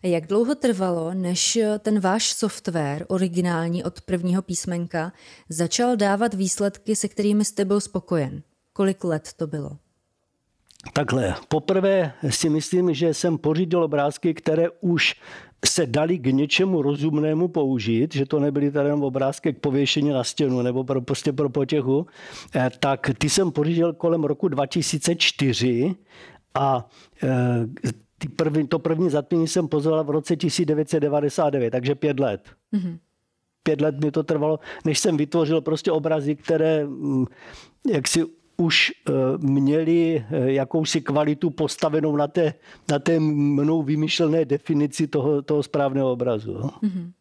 Jak 0.03 0.27
dlouho 0.27 0.55
trvalo, 0.55 1.15
než 1.15 1.59
ten 1.79 2.01
váš 2.01 2.33
software, 2.33 3.05
originální 3.09 3.85
od 3.85 4.01
prvního 4.01 4.43
písmenka, 4.43 5.13
začal 5.49 5.97
dávat 5.97 6.35
výsledky, 6.35 6.97
se 6.97 7.09
kterými 7.09 7.45
jste 7.45 7.65
byl 7.65 7.81
spokojen? 7.81 8.43
Kolik 8.73 9.05
let 9.05 9.29
to 9.37 9.47
bylo? 9.47 9.71
Takhle, 10.93 11.35
poprvé 11.49 12.13
si 12.31 12.51
myslím, 12.51 12.95
že 12.95 13.15
jsem 13.15 13.39
pořídil 13.39 13.83
obrázky, 13.83 14.35
které 14.35 14.69
už 14.81 15.15
se 15.65 15.87
dali 15.87 16.19
k 16.19 16.27
něčemu 16.27 16.83
rozumnému 16.83 17.49
použít, 17.49 18.15
že 18.15 18.27
to 18.27 18.41
nebyly 18.41 18.71
tady 18.71 18.89
jenom 18.89 19.03
obrázky 19.03 19.53
k 19.53 19.61
pověšení 19.61 20.11
na 20.11 20.25
stěnu 20.25 20.63
nebo 20.63 20.85
pro, 20.85 21.01
prostě 21.01 21.33
pro 21.33 21.49
potěchu, 21.49 22.07
eh, 22.55 22.71
tak 22.81 23.11
ty 23.19 23.31
jsem 23.31 23.51
pořídil 23.51 23.93
kolem 23.93 24.25
roku 24.25 24.49
2004 24.49 25.95
a 26.55 26.89
eh, 27.23 27.29
ty 28.19 28.29
první, 28.29 28.69
to 28.69 28.79
první 28.79 29.11
zatmění 29.11 29.49
jsem 29.49 29.69
pozval 29.69 30.05
v 30.05 30.11
roce 30.11 30.37
1999, 30.37 31.71
takže 31.71 31.95
pět 31.95 32.21
let. 32.21 32.51
Mm-hmm. 32.75 32.99
Pět 33.63 33.81
let 33.81 34.05
mi 34.05 34.11
to 34.11 34.23
trvalo, 34.23 34.59
než 34.85 34.99
jsem 34.99 35.17
vytvořil 35.17 35.61
prostě 35.61 35.93
obrazy, 35.93 36.37
které 36.37 36.87
mm, 36.87 37.25
jak 37.93 38.09
si 38.09 38.25
už 38.57 38.93
eh, 39.09 39.13
měli 39.39 40.25
eh, 40.31 40.53
jakousi 40.53 41.01
kvalitu 41.01 41.51
postavenou 41.51 42.17
na 42.17 42.27
té, 42.27 42.55
na 42.91 42.99
té 42.99 43.21
mnou 43.21 43.83
vymyšlené 43.83 44.45
definici 44.45 45.07
toho, 45.07 45.43
toho 45.43 45.63
správného 45.63 46.13
obrazu. 46.13 46.53
Mm-hmm. 46.53 47.13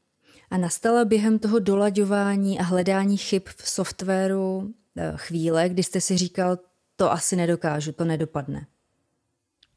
A 0.49 0.57
nastala 0.57 1.05
během 1.05 1.39
toho 1.39 1.59
dolaďování 1.59 2.59
a 2.59 2.63
hledání 2.63 3.17
chyb 3.17 3.41
v 3.57 3.69
softwaru 3.69 4.73
eh, 4.97 5.13
chvíle, 5.15 5.69
kdy 5.69 5.83
jste 5.83 6.01
si 6.01 6.17
říkal, 6.17 6.57
to 6.95 7.11
asi 7.11 7.35
nedokážu, 7.35 7.91
to 7.91 8.05
nedopadne. 8.05 8.65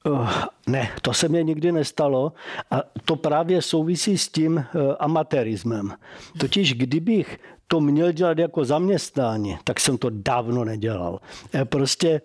Uh, 0.07 0.31
ne, 0.67 0.91
to 1.03 1.15
se 1.15 1.29
mě 1.29 1.43
nikdy 1.43 1.73
nestalo 1.73 2.33
a 2.71 2.83
to 3.05 3.17
právě 3.17 3.63
souvisí 3.63 4.19
s 4.19 4.29
tím 4.29 4.57
uh, 4.57 4.63
amatérismem. 4.99 5.93
Totiž 6.39 6.75
kdybych 6.75 7.39
to 7.69 7.81
měl 7.81 8.13
dělat 8.13 8.39
jako 8.39 8.65
zaměstnání, 8.65 9.59
tak 9.65 9.81
jsem 9.81 9.99
to 9.99 10.11
dávno 10.11 10.65
nedělal. 10.65 11.21
Eh, 11.55 11.65
prostě 11.65 12.21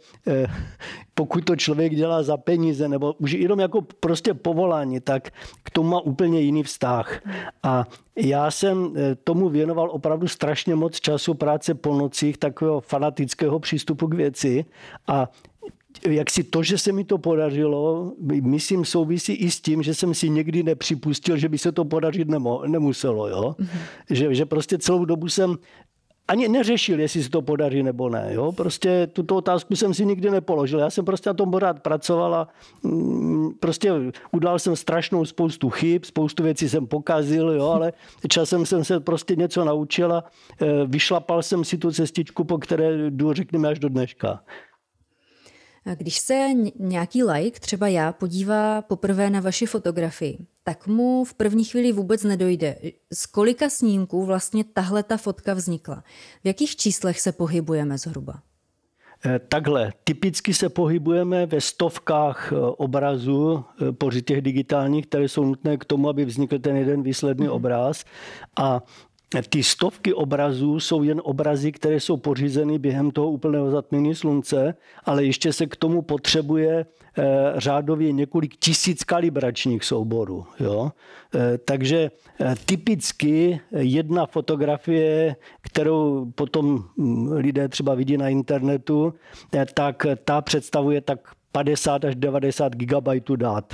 pokud 1.13 1.45
to 1.45 1.55
člověk 1.55 1.95
dělá 1.95 2.23
za 2.23 2.37
peníze 2.37 2.87
nebo 2.87 3.13
už 3.13 3.31
jenom 3.31 3.59
jako 3.59 3.81
prostě 3.99 4.33
povolání, 4.33 4.99
tak 4.99 5.29
k 5.63 5.69
tomu 5.69 5.89
má 5.89 5.99
úplně 5.99 6.41
jiný 6.41 6.63
vztah. 6.63 7.21
A 7.63 7.85
já 8.15 8.51
jsem 8.51 8.93
tomu 9.23 9.49
věnoval 9.49 9.89
opravdu 9.91 10.27
strašně 10.27 10.75
moc 10.75 10.99
času 10.99 11.33
práce 11.33 11.73
po 11.73 11.93
nocích, 11.93 12.37
takového 12.37 12.81
fanatického 12.81 13.59
přístupu 13.59 14.07
k 14.07 14.13
věci 14.13 14.65
a 15.07 15.29
jak 16.09 16.29
si 16.29 16.43
to, 16.43 16.63
že 16.63 16.77
se 16.77 16.91
mi 16.91 17.03
to 17.03 17.17
podařilo, 17.17 18.13
myslím, 18.41 18.85
souvisí 18.85 19.33
i 19.33 19.51
s 19.51 19.61
tím, 19.61 19.83
že 19.83 19.93
jsem 19.93 20.13
si 20.13 20.29
někdy 20.29 20.63
nepřipustil, 20.63 21.37
že 21.37 21.49
by 21.49 21.57
se 21.57 21.71
to 21.71 21.85
podařit 21.85 22.27
nemo, 22.27 22.61
nemuselo. 22.67 23.27
Jo? 23.27 23.55
Mm-hmm. 23.59 23.79
Že, 24.09 24.35
že 24.35 24.45
prostě 24.45 24.77
celou 24.77 25.05
dobu 25.05 25.29
jsem 25.29 25.57
ani 26.27 26.47
neřešil, 26.47 26.99
jestli 26.99 27.23
se 27.23 27.29
to 27.29 27.41
podaří 27.41 27.83
nebo 27.83 28.09
ne. 28.09 28.29
Jo? 28.31 28.51
Prostě 28.51 29.07
tuto 29.07 29.35
otázku 29.35 29.75
jsem 29.75 29.93
si 29.93 30.05
nikdy 30.05 30.29
nepoložil. 30.29 30.79
Já 30.79 30.89
jsem 30.89 31.05
prostě 31.05 31.29
na 31.29 31.33
tom 31.33 31.51
pořád 31.51 31.79
pracoval 31.79 32.35
a 32.35 32.47
mm, 32.83 33.53
prostě 33.59 33.93
udělal 34.31 34.59
jsem 34.59 34.75
strašnou 34.75 35.25
spoustu 35.25 35.69
chyb, 35.69 36.03
spoustu 36.03 36.43
věcí 36.43 36.69
jsem 36.69 36.87
pokazil, 36.87 37.49
jo? 37.49 37.65
ale 37.67 37.93
časem 38.27 38.65
jsem 38.65 38.83
se 38.83 38.99
prostě 38.99 39.35
něco 39.35 39.65
naučil 39.65 40.13
a 40.13 40.23
e, 40.61 40.85
vyšlapal 40.85 41.43
jsem 41.43 41.63
si 41.63 41.77
tu 41.77 41.91
cestičku, 41.91 42.43
po 42.43 42.57
které 42.57 43.09
jdu, 43.09 43.33
řekněme, 43.33 43.67
až 43.67 43.79
do 43.79 43.89
dneška. 43.89 44.39
Když 45.95 46.19
se 46.19 46.49
nějaký 46.79 47.23
like, 47.23 47.59
třeba 47.59 47.87
já, 47.87 48.13
podívá 48.13 48.81
poprvé 48.81 49.29
na 49.29 49.39
vaši 49.39 49.65
fotografii, 49.65 50.37
tak 50.63 50.87
mu 50.87 51.23
v 51.23 51.33
první 51.33 51.63
chvíli 51.63 51.91
vůbec 51.91 52.23
nedojde. 52.23 52.75
Z 53.13 53.25
kolika 53.25 53.69
snímků 53.69 54.25
vlastně 54.25 54.63
tahle 54.63 55.03
ta 55.03 55.17
fotka 55.17 55.53
vznikla? 55.53 56.03
V 56.43 56.47
jakých 56.47 56.75
číslech 56.75 57.19
se 57.19 57.31
pohybujeme 57.31 57.97
zhruba? 57.97 58.41
Eh, 59.25 59.39
takhle, 59.39 59.93
typicky 60.03 60.53
se 60.53 60.69
pohybujeme 60.69 61.45
ve 61.45 61.61
stovkách 61.61 62.51
eh, 62.51 62.55
obrazů, 62.55 63.65
eh, 63.81 63.91
poři 63.91 64.21
těch 64.21 64.41
digitálních, 64.41 65.07
které 65.07 65.29
jsou 65.29 65.45
nutné 65.45 65.77
k 65.77 65.85
tomu, 65.85 66.09
aby 66.09 66.25
vznikl 66.25 66.59
ten 66.59 66.75
jeden 66.75 67.03
výsledný 67.03 67.45
mm. 67.45 67.51
obraz. 67.51 68.05
A 68.55 68.81
ty 69.49 69.63
stovky 69.63 70.13
obrazů 70.13 70.79
jsou 70.79 71.03
jen 71.03 71.21
obrazy, 71.23 71.71
které 71.71 71.99
jsou 71.99 72.17
pořízeny 72.17 72.79
během 72.79 73.11
toho 73.11 73.31
úplného 73.31 73.71
zatmění 73.71 74.15
slunce, 74.15 74.75
ale 75.05 75.25
ještě 75.25 75.53
se 75.53 75.65
k 75.67 75.75
tomu 75.75 76.01
potřebuje 76.01 76.85
eh, 77.17 77.23
řádově 77.55 78.11
několik 78.11 78.55
tisíc 78.55 79.03
kalibračních 79.03 79.83
souborů. 79.83 80.45
Jo? 80.59 80.91
Eh, 81.35 81.57
takže 81.57 82.11
eh, 82.41 82.55
typicky 82.65 83.59
jedna 83.71 84.25
fotografie, 84.25 85.35
kterou 85.61 86.31
potom 86.35 86.83
hm, 86.97 87.31
lidé 87.31 87.67
třeba 87.67 87.95
vidí 87.95 88.17
na 88.17 88.29
internetu, 88.29 89.13
tak 89.73 90.05
ta 90.25 90.41
představuje 90.41 91.01
tak 91.01 91.19
50 91.51 92.05
až 92.05 92.15
90 92.15 92.75
gigabajtů 92.75 93.35
dat 93.35 93.73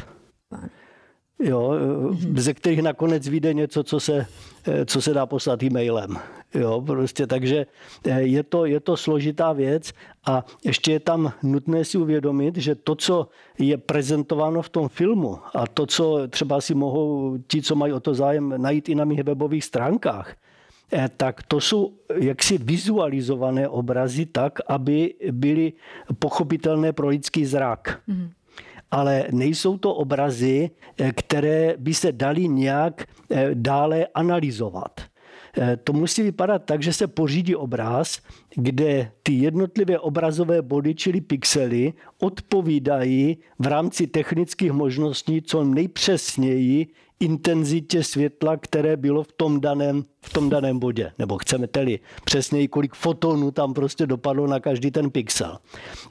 jo, 1.39 1.69
mm-hmm. 1.69 2.37
ze 2.37 2.53
kterých 2.53 2.81
nakonec 2.81 3.27
vyjde 3.27 3.53
něco, 3.53 3.83
co 3.83 3.99
se, 3.99 4.25
eh, 4.67 4.85
co 4.85 5.01
se 5.01 5.13
dá 5.13 5.25
poslat 5.25 5.63
e-mailem. 5.63 6.17
Jo, 6.53 6.81
prostě, 6.81 7.27
takže 7.27 7.65
eh, 8.05 8.21
je 8.21 8.43
to, 8.43 8.65
je 8.65 8.79
to 8.79 8.97
složitá 8.97 9.53
věc 9.53 9.93
a 10.25 10.45
ještě 10.65 10.91
je 10.91 10.99
tam 10.99 11.33
nutné 11.43 11.85
si 11.85 11.97
uvědomit, 11.97 12.57
že 12.57 12.75
to, 12.75 12.95
co 12.95 13.27
je 13.59 13.77
prezentováno 13.77 14.61
v 14.61 14.69
tom 14.69 14.89
filmu 14.89 15.37
a 15.55 15.67
to, 15.67 15.85
co 15.85 16.27
třeba 16.27 16.61
si 16.61 16.73
mohou 16.73 17.37
ti, 17.47 17.61
co 17.61 17.75
mají 17.75 17.93
o 17.93 17.99
to 17.99 18.13
zájem, 18.13 18.53
najít 18.57 18.89
i 18.89 18.95
na 18.95 19.05
mých 19.05 19.23
webových 19.23 19.63
stránkách, 19.63 20.35
tak 21.17 21.43
to 21.43 21.61
jsou 21.61 21.93
jaksi 22.15 22.57
vizualizované 22.57 23.69
obrazy 23.69 24.25
tak, 24.25 24.59
aby 24.67 25.13
byly 25.31 25.73
pochopitelné 26.19 26.93
pro 26.93 27.07
lidský 27.07 27.45
zrak. 27.45 28.01
Mm-hmm 28.09 28.29
ale 28.91 29.25
nejsou 29.31 29.77
to 29.77 29.95
obrazy, 29.95 30.69
eh, 30.97 31.11
které 31.11 31.75
by 31.77 31.93
se 31.93 32.11
daly 32.11 32.47
nějak 32.47 33.05
eh, 33.31 33.49
dále 33.53 34.07
analyzovat. 34.13 35.01
Eh, 35.57 35.77
to 35.77 35.93
musí 35.93 36.23
vypadat 36.23 36.65
tak, 36.65 36.83
že 36.83 36.93
se 36.93 37.07
pořídí 37.07 37.55
obraz, 37.55 38.19
kde 38.55 39.11
ty 39.23 39.33
jednotlivé 39.33 39.99
obrazové 39.99 40.61
body, 40.61 40.95
čili 40.95 41.21
pixely, 41.21 41.93
odpovídají 42.21 43.37
v 43.59 43.67
rámci 43.67 44.07
technických 44.07 44.71
možností 44.71 45.41
co 45.41 45.63
nejpřesněji 45.63 46.87
intenzitě 47.19 48.03
světla, 48.03 48.57
které 48.57 48.97
bylo 48.97 49.23
v 49.23 49.31
tom 49.31 49.61
daném, 49.61 50.03
v 50.21 50.33
tom 50.33 50.49
daném 50.49 50.79
bodě. 50.79 51.11
Nebo 51.19 51.37
chceme-li 51.37 51.99
přesněji, 52.23 52.67
kolik 52.67 52.95
fotonů 52.95 53.51
tam 53.51 53.73
prostě 53.73 54.07
dopadlo 54.07 54.47
na 54.47 54.59
každý 54.59 54.91
ten 54.91 55.09
pixel. 55.11 55.57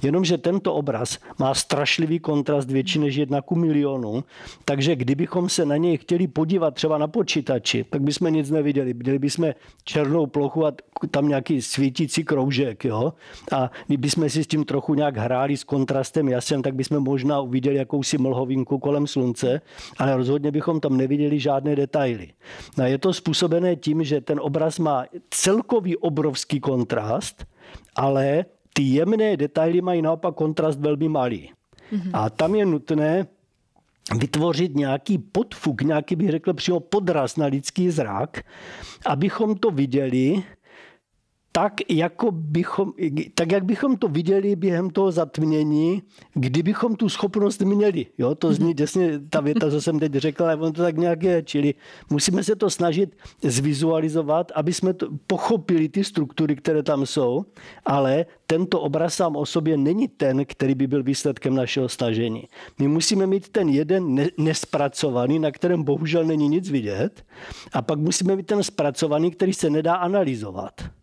Jenomže 0.03 0.39
tento 0.39 0.75
obraz 0.75 1.19
má 1.39 1.55
strašlivý 1.55 2.19
kontrast 2.19 2.71
větší 2.71 2.99
než 2.99 3.15
jedna 3.15 3.43
ku 3.43 3.55
milionu, 3.55 4.25
takže 4.65 4.97
kdybychom 4.97 5.49
se 5.49 5.65
na 5.65 5.77
něj 5.77 5.97
chtěli 5.97 6.27
podívat 6.27 6.75
třeba 6.75 6.99
na 6.99 7.09
počítači, 7.09 7.85
tak 7.91 8.03
bychom 8.03 8.33
nic 8.33 8.51
neviděli. 8.51 8.93
Viděli 8.93 9.19
bychom 9.19 9.53
černou 9.85 10.27
plochu 10.27 10.67
a 10.67 10.73
tam 11.11 11.29
nějaký 11.29 11.63
svítící 11.63 12.25
kroužek. 12.25 12.85
Jo? 12.85 13.13
A 13.53 13.71
kdybychom 13.87 14.31
si 14.31 14.45
s 14.45 14.47
tím 14.47 14.65
trochu 14.65 14.95
nějak 14.95 15.17
hráli 15.17 15.57
s 15.57 15.65
kontrastem 15.65 16.29
jasem, 16.29 16.63
tak 16.63 16.75
bychom 16.75 17.01
možná 17.05 17.41
uviděli 17.41 17.77
jakousi 17.77 18.19
mlhovinku 18.19 18.79
kolem 18.79 19.07
slunce, 19.07 19.61
ale 19.99 20.17
rozhodně 20.17 20.51
bychom 20.51 20.81
tam 20.81 20.97
neviděli 20.97 21.41
žádné 21.41 21.77
detaily. 21.77 22.29
No 22.79 22.85
a 22.85 22.87
je 22.87 22.99
to 22.99 23.13
způsobené 23.13 23.77
tím, 23.77 23.98
že 24.05 24.21
ten 24.21 24.41
obraz 24.41 24.79
má 24.79 25.05
celkový 25.31 25.97
obrovský 25.97 26.61
kontrast, 26.61 27.47
ale 27.97 28.45
ty 28.73 28.83
jemné 28.83 29.37
detaily 29.37 29.81
mají 29.81 30.03
naopak 30.03 30.35
kontrast 30.35 30.81
velmi 30.81 31.09
malý. 31.09 31.51
Mm-hmm. 31.93 32.11
A 32.13 32.31
tam 32.31 32.55
je 32.55 32.67
nutné 32.67 33.27
vytvořit 34.17 34.75
nějaký 34.75 35.19
podfuk, 35.19 35.83
nějaký 35.83 36.17
bych 36.17 36.31
řekl 36.31 36.55
přímo 36.55 36.81
podraz 36.81 37.37
na 37.37 37.47
lidský 37.47 37.91
zrak, 37.91 38.43
abychom 39.07 39.55
to 39.55 39.71
viděli 39.71 40.43
tak, 41.59 41.73
jako 41.89 42.31
bychom, 42.31 42.93
tak, 43.35 43.53
jak 43.53 43.65
bychom 43.65 43.97
to 43.97 44.09
viděli 44.09 44.57
během 44.57 44.91
toho 44.91 45.13
zatmění, 45.13 46.03
kdybychom 46.35 46.97
tu 46.97 47.09
schopnost 47.09 47.61
měli. 47.61 48.07
Jo? 48.19 48.35
To 48.35 48.53
zní 48.53 48.75
děsně 48.75 49.19
ta 49.31 49.41
věta, 49.41 49.71
co 49.71 49.81
jsem 49.81 49.99
teď 49.99 50.13
řekl, 50.13 50.45
ale 50.45 50.57
on 50.57 50.73
to 50.73 50.83
tak 50.83 50.97
nějak 50.97 51.23
je. 51.23 51.43
Čili 51.43 51.75
musíme 52.11 52.45
se 52.45 52.57
to 52.57 52.71
snažit 52.71 53.17
zvizualizovat, 53.43 54.53
aby 54.55 54.73
jsme 54.73 54.95
to 54.95 55.09
pochopili 55.27 55.89
ty 55.89 56.05
struktury, 56.05 56.57
které 56.57 56.83
tam 56.83 57.07
jsou, 57.07 57.45
ale 57.87 58.27
tento 58.47 58.81
obraz 58.81 59.15
sám 59.15 59.37
o 59.37 59.47
sobě 59.47 59.77
není 59.77 60.09
ten, 60.09 60.45
který 60.47 60.75
by 60.75 60.87
byl 60.87 61.03
výsledkem 61.03 61.55
našeho 61.55 61.89
snažení. 61.89 62.49
My 62.79 62.89
musíme 62.89 63.27
mít 63.27 63.49
ten 63.49 63.69
jeden 63.69 64.27
nespracovaný, 64.39 65.39
na 65.39 65.51
kterém 65.51 65.83
bohužel 65.83 66.25
není 66.25 66.49
nic 66.49 66.71
vidět, 66.71 67.25
a 67.73 67.83
pak 67.83 67.99
musíme 67.99 68.37
mít 68.37 68.47
ten 68.47 68.63
zpracovaný, 68.63 69.31
který 69.31 69.53
se 69.53 69.71
nedá 69.71 69.95
analyzovat. 69.95 70.98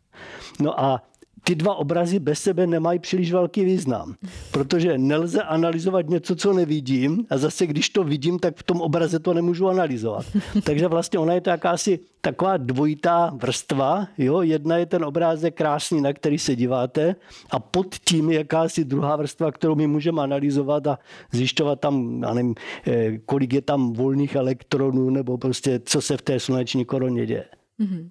No 0.60 0.80
a 0.80 1.02
ty 1.46 1.56
dva 1.56 1.76
obrazy 1.76 2.20
bez 2.20 2.39
sebe 2.39 2.68
nemají 2.68 3.00
příliš 3.00 3.32
velký 3.32 3.65
význam, 3.65 4.15
protože 4.52 4.98
nelze 4.98 5.41
analyzovat 5.41 6.10
něco, 6.10 6.36
co 6.36 6.54
nevidím 6.54 7.26
a 7.30 7.38
zase, 7.38 7.68
když 7.68 7.89
to 7.89 8.04
vidím, 8.04 8.39
tak 8.39 8.58
v 8.58 8.63
tom 8.63 8.82
obraze 8.82 9.20
to 9.20 9.34
nemůžu 9.34 9.68
analyzovat. 9.68 10.26
Takže 10.63 10.88
vlastně 10.88 11.20
ona 11.20 11.34
je 11.34 11.41
to 11.41 11.50
jakási 11.50 12.00
taková 12.22 12.58
dvojitá 12.58 13.32
vrstva. 13.36 14.08
Jo? 14.18 14.41
Jedna 14.41 14.78
je 14.78 14.86
ten 14.86 15.06
obrázek 15.06 15.56
krásný, 15.58 16.02
na 16.02 16.13
který 16.13 16.38
se 16.38 16.56
díváte 16.56 17.15
a 17.52 17.60
pod 17.60 17.96
tím 17.96 18.30
je 18.30 18.38
jakási 18.38 18.86
druhá 18.86 19.15
vrstva, 19.15 19.52
kterou 19.52 19.76
my 19.76 19.88
můžeme 19.88 20.22
analyzovat 20.22 20.88
a 20.88 21.00
zjišťovat 21.32 21.80
tam, 21.80 22.24
já 22.24 22.34
nevím, 22.34 22.56
eh, 22.88 23.18
kolik 23.26 23.54
je 23.54 23.62
tam 23.62 23.94
volných 23.94 24.36
elektronů 24.36 25.10
nebo 25.10 25.38
prostě 25.38 25.80
co 25.86 26.02
se 26.02 26.18
v 26.18 26.22
té 26.22 26.39
sluneční 26.39 26.86
koroně 26.86 27.26
děje. 27.26 27.46
Mm-hmm. 27.80 28.10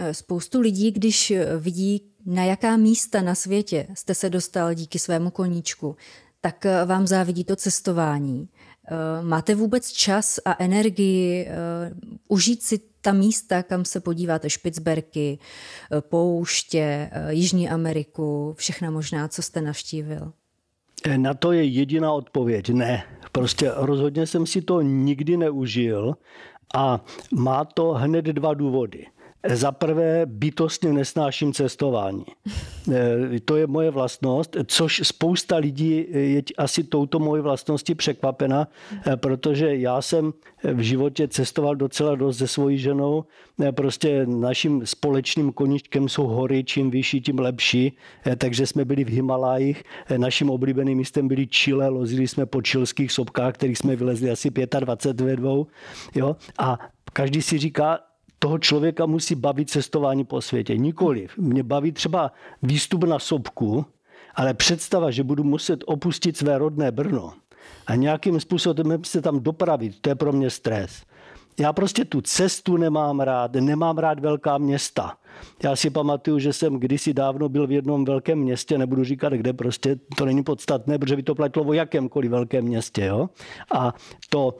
Eh, 0.00 0.14
spoustu 0.14 0.60
lidí, 0.60 0.90
když 0.90 1.30
eh, 1.30 1.56
vidí, 1.58 2.02
na 2.26 2.44
jaká 2.44 2.76
místa 2.76 3.22
na 3.22 3.34
světě 3.34 3.86
jste 3.94 4.14
se 4.14 4.30
dostal 4.30 4.74
díky 4.74 4.98
svému 4.98 5.30
koníčku, 5.30 5.96
tak 6.40 6.66
eh, 6.66 6.84
vám 6.84 7.06
závidí 7.06 7.44
to 7.44 7.56
cestování. 7.56 8.48
Máte 9.22 9.54
vůbec 9.54 9.92
čas 9.92 10.38
a 10.44 10.56
energii 10.58 11.48
užít 12.28 12.62
si 12.62 12.80
ta 13.00 13.12
místa, 13.12 13.62
kam 13.62 13.84
se 13.84 14.00
podíváte, 14.00 14.50
Špicberky, 14.50 15.38
pouště, 16.00 17.10
Jižní 17.28 17.68
Ameriku, 17.68 18.54
všechna 18.58 18.90
možná, 18.90 19.28
co 19.28 19.42
jste 19.42 19.60
navštívil? 19.60 20.32
Na 21.16 21.34
to 21.34 21.52
je 21.52 21.64
jediná 21.64 22.12
odpověď. 22.12 22.70
Ne. 22.70 23.02
Prostě 23.32 23.70
rozhodně 23.74 24.26
jsem 24.26 24.46
si 24.46 24.62
to 24.62 24.80
nikdy 24.80 25.36
neužil 25.36 26.14
a 26.74 27.04
má 27.32 27.64
to 27.64 27.92
hned 27.92 28.24
dva 28.24 28.54
důvody. 28.54 29.06
Za 29.46 29.72
prvé 29.72 30.26
bytostně 30.26 30.92
nesnáším 30.92 31.52
cestování. 31.52 32.24
E, 32.92 33.40
to 33.44 33.56
je 33.56 33.66
moje 33.66 33.90
vlastnost, 33.90 34.56
což 34.66 35.00
spousta 35.04 35.56
lidí 35.56 36.06
je 36.10 36.42
asi 36.58 36.84
touto 36.84 37.18
moje 37.18 37.42
vlastnosti 37.42 37.94
překvapena, 37.94 38.68
e, 39.06 39.16
protože 39.16 39.76
já 39.76 40.02
jsem 40.02 40.32
v 40.64 40.80
životě 40.80 41.28
cestoval 41.28 41.76
docela 41.76 42.14
dost 42.14 42.38
se 42.38 42.48
svojí 42.48 42.78
ženou. 42.78 43.24
E, 43.62 43.72
prostě 43.72 44.26
naším 44.26 44.86
společným 44.86 45.52
koníčkem 45.52 46.08
jsou 46.08 46.26
hory, 46.26 46.64
čím 46.64 46.90
vyšší, 46.90 47.20
tím 47.20 47.38
lepší. 47.38 47.96
Takže 48.38 48.66
jsme 48.66 48.84
byli 48.84 49.04
v 49.04 49.08
Himalájích. 49.08 49.82
Naším 50.16 50.50
oblíbeným 50.50 50.98
místem 50.98 51.28
byly 51.28 51.46
Chile, 51.46 51.88
lozili 51.88 52.28
jsme 52.28 52.46
po 52.46 52.62
čilských 52.62 53.12
sopkách, 53.12 53.54
kterých 53.54 53.78
jsme 53.78 53.96
vylezli 53.96 54.30
asi 54.30 54.50
25 54.80 55.26
ve 55.26 55.36
dvou. 55.36 55.66
Jo? 56.14 56.36
A 56.58 56.78
každý 57.12 57.42
si 57.42 57.58
říká, 57.58 57.98
toho 58.38 58.58
člověka 58.58 59.06
musí 59.06 59.34
bavit 59.34 59.70
cestování 59.70 60.24
po 60.24 60.40
světě. 60.40 60.76
Nikoliv. 60.76 61.38
Mě 61.38 61.62
baví 61.62 61.92
třeba 61.92 62.32
výstup 62.62 63.04
na 63.04 63.18
sopku, 63.18 63.86
ale 64.34 64.54
představa, 64.54 65.10
že 65.10 65.24
budu 65.24 65.44
muset 65.44 65.84
opustit 65.86 66.36
své 66.36 66.58
rodné 66.58 66.92
Brno 66.92 67.32
a 67.86 67.94
nějakým 67.94 68.40
způsobem 68.40 69.04
se 69.04 69.22
tam 69.22 69.40
dopravit, 69.40 70.00
to 70.00 70.08
je 70.08 70.14
pro 70.14 70.32
mě 70.32 70.50
stres. 70.50 71.02
Já 71.60 71.72
prostě 71.72 72.04
tu 72.04 72.20
cestu 72.20 72.76
nemám 72.76 73.20
rád, 73.20 73.54
nemám 73.54 73.98
rád 73.98 74.20
velká 74.20 74.58
města. 74.58 75.16
Já 75.62 75.76
si 75.76 75.90
pamatuju, 75.90 76.38
že 76.38 76.52
jsem 76.52 76.74
kdysi 76.78 77.14
dávno 77.14 77.48
byl 77.48 77.66
v 77.66 77.72
jednom 77.72 78.04
velkém 78.04 78.38
městě, 78.38 78.78
nebudu 78.78 79.04
říkat 79.04 79.32
kde, 79.32 79.52
prostě 79.52 79.96
to 80.16 80.24
není 80.24 80.42
podstatné, 80.42 80.98
protože 80.98 81.16
by 81.16 81.22
to 81.22 81.34
platilo 81.34 81.64
o 81.66 81.72
jakémkoliv 81.72 82.30
velkém 82.30 82.64
městě. 82.64 83.04
Jo? 83.04 83.28
A 83.74 83.94
to 84.30 84.58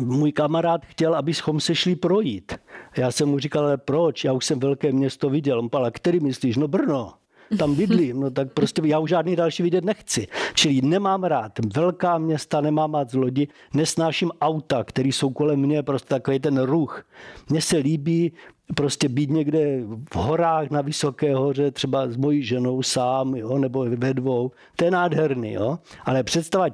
můj 0.00 0.32
kamarád 0.32 0.86
chtěl, 0.86 1.14
abychom 1.14 1.60
se 1.60 1.74
šli 1.74 1.96
projít. 1.96 2.52
Já 2.96 3.10
jsem 3.10 3.28
mu 3.28 3.38
říkal, 3.38 3.64
ale 3.64 3.76
proč? 3.76 4.24
Já 4.24 4.32
už 4.32 4.44
jsem 4.44 4.60
velké 4.60 4.92
město 4.92 5.30
viděl. 5.30 5.58
On 5.58 5.70
pala, 5.70 5.90
který 5.90 6.20
myslíš? 6.20 6.56
No 6.56 6.68
Brno 6.68 7.12
tam 7.58 7.74
bydlím, 7.74 8.20
no 8.20 8.30
tak 8.30 8.52
prostě 8.52 8.82
já 8.84 8.98
už 8.98 9.10
žádný 9.10 9.36
další 9.36 9.62
vidět 9.62 9.84
nechci. 9.84 10.26
Čili 10.54 10.80
nemám 10.82 11.24
rád 11.24 11.52
velká 11.76 12.18
města, 12.18 12.60
nemám 12.60 12.94
rád 12.94 13.14
lodi, 13.14 13.48
nesnáším 13.74 14.30
auta, 14.40 14.84
které 14.84 15.08
jsou 15.08 15.30
kolem 15.30 15.60
mě, 15.60 15.82
prostě 15.82 16.08
takový 16.08 16.38
ten 16.38 16.62
ruch. 16.62 17.04
Mně 17.50 17.62
se 17.62 17.76
líbí 17.76 18.32
prostě 18.76 19.08
být 19.08 19.30
někde 19.30 19.80
v 20.12 20.16
horách 20.16 20.70
na 20.70 20.80
Vysoké 20.80 21.34
hoře, 21.34 21.70
třeba 21.70 22.08
s 22.08 22.16
mojí 22.16 22.42
ženou 22.42 22.82
sám, 22.82 23.34
jo, 23.34 23.58
nebo 23.58 23.84
ve 23.84 24.14
dvou, 24.14 24.50
to 24.76 24.84
je 24.84 24.90
nádherný, 24.90 25.52
jo. 25.52 25.78
Ale 26.04 26.22
představa 26.22 26.66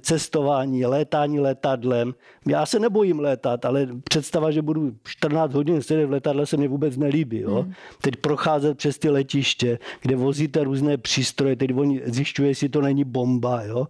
cestování, 0.00 0.86
létání 0.86 1.40
letadlem, 1.40 2.14
já 2.46 2.66
se 2.66 2.78
nebojím 2.78 3.20
létat, 3.20 3.64
ale 3.64 3.88
představa, 4.04 4.50
že 4.50 4.62
budu 4.62 4.92
14 5.04 5.54
hodin 5.54 5.82
sedět 5.82 6.06
v 6.06 6.10
letadle, 6.10 6.46
se 6.46 6.56
mi 6.56 6.68
vůbec 6.68 6.96
nelíbí, 6.96 7.40
jo. 7.40 7.62
Hmm. 7.62 7.72
Teď 8.02 8.16
procházet 8.16 8.78
přes 8.78 8.98
ty 8.98 9.10
letiště, 9.10 9.78
kde 10.02 10.16
vozíte 10.16 10.64
různé 10.64 10.96
přístroje, 10.96 11.56
teď 11.56 11.74
oni 11.74 12.02
zjišťují, 12.04 12.48
jestli 12.48 12.68
to 12.68 12.80
není 12.80 13.04
bomba, 13.04 13.62
jo. 13.62 13.86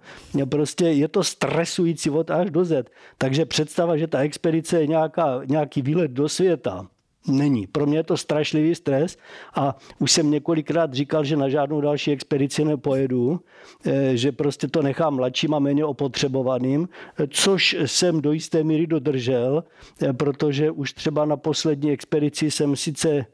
Prostě 0.48 0.86
je 0.86 1.08
to 1.08 1.24
stresující 1.24 2.10
od 2.10 2.30
až 2.30 2.50
do 2.50 2.64
Z. 2.64 2.90
Takže 3.18 3.44
představa, 3.44 3.96
že 3.96 4.06
ta 4.06 4.18
expedice 4.18 4.80
je 4.80 4.86
nějaká, 4.86 5.40
nějaký 5.46 5.82
výlet 5.82 6.10
do 6.10 6.28
světa, 6.28 6.86
není. 7.26 7.66
Pro 7.66 7.86
mě 7.86 7.98
je 7.98 8.02
to 8.02 8.16
strašlivý 8.16 8.74
stres 8.74 9.16
a 9.54 9.76
už 9.98 10.12
jsem 10.12 10.30
několikrát 10.30 10.94
říkal, 10.94 11.24
že 11.24 11.36
na 11.36 11.48
žádnou 11.48 11.80
další 11.80 12.12
expedici 12.12 12.64
nepojedu, 12.64 13.40
eh, 13.86 14.16
že 14.16 14.32
prostě 14.32 14.68
to 14.68 14.82
nechám 14.82 15.14
mladším 15.14 15.54
a 15.54 15.58
méně 15.58 15.84
opotřebovaným, 15.84 16.88
což 17.30 17.76
jsem 17.86 18.20
do 18.20 18.32
jisté 18.32 18.64
míry 18.64 18.86
dodržel, 18.86 19.64
eh, 20.02 20.12
protože 20.12 20.70
už 20.70 20.92
třeba 20.92 21.24
na 21.24 21.36
poslední 21.36 21.90
expedici 21.90 22.50
jsem 22.50 22.76
sice 22.76 23.26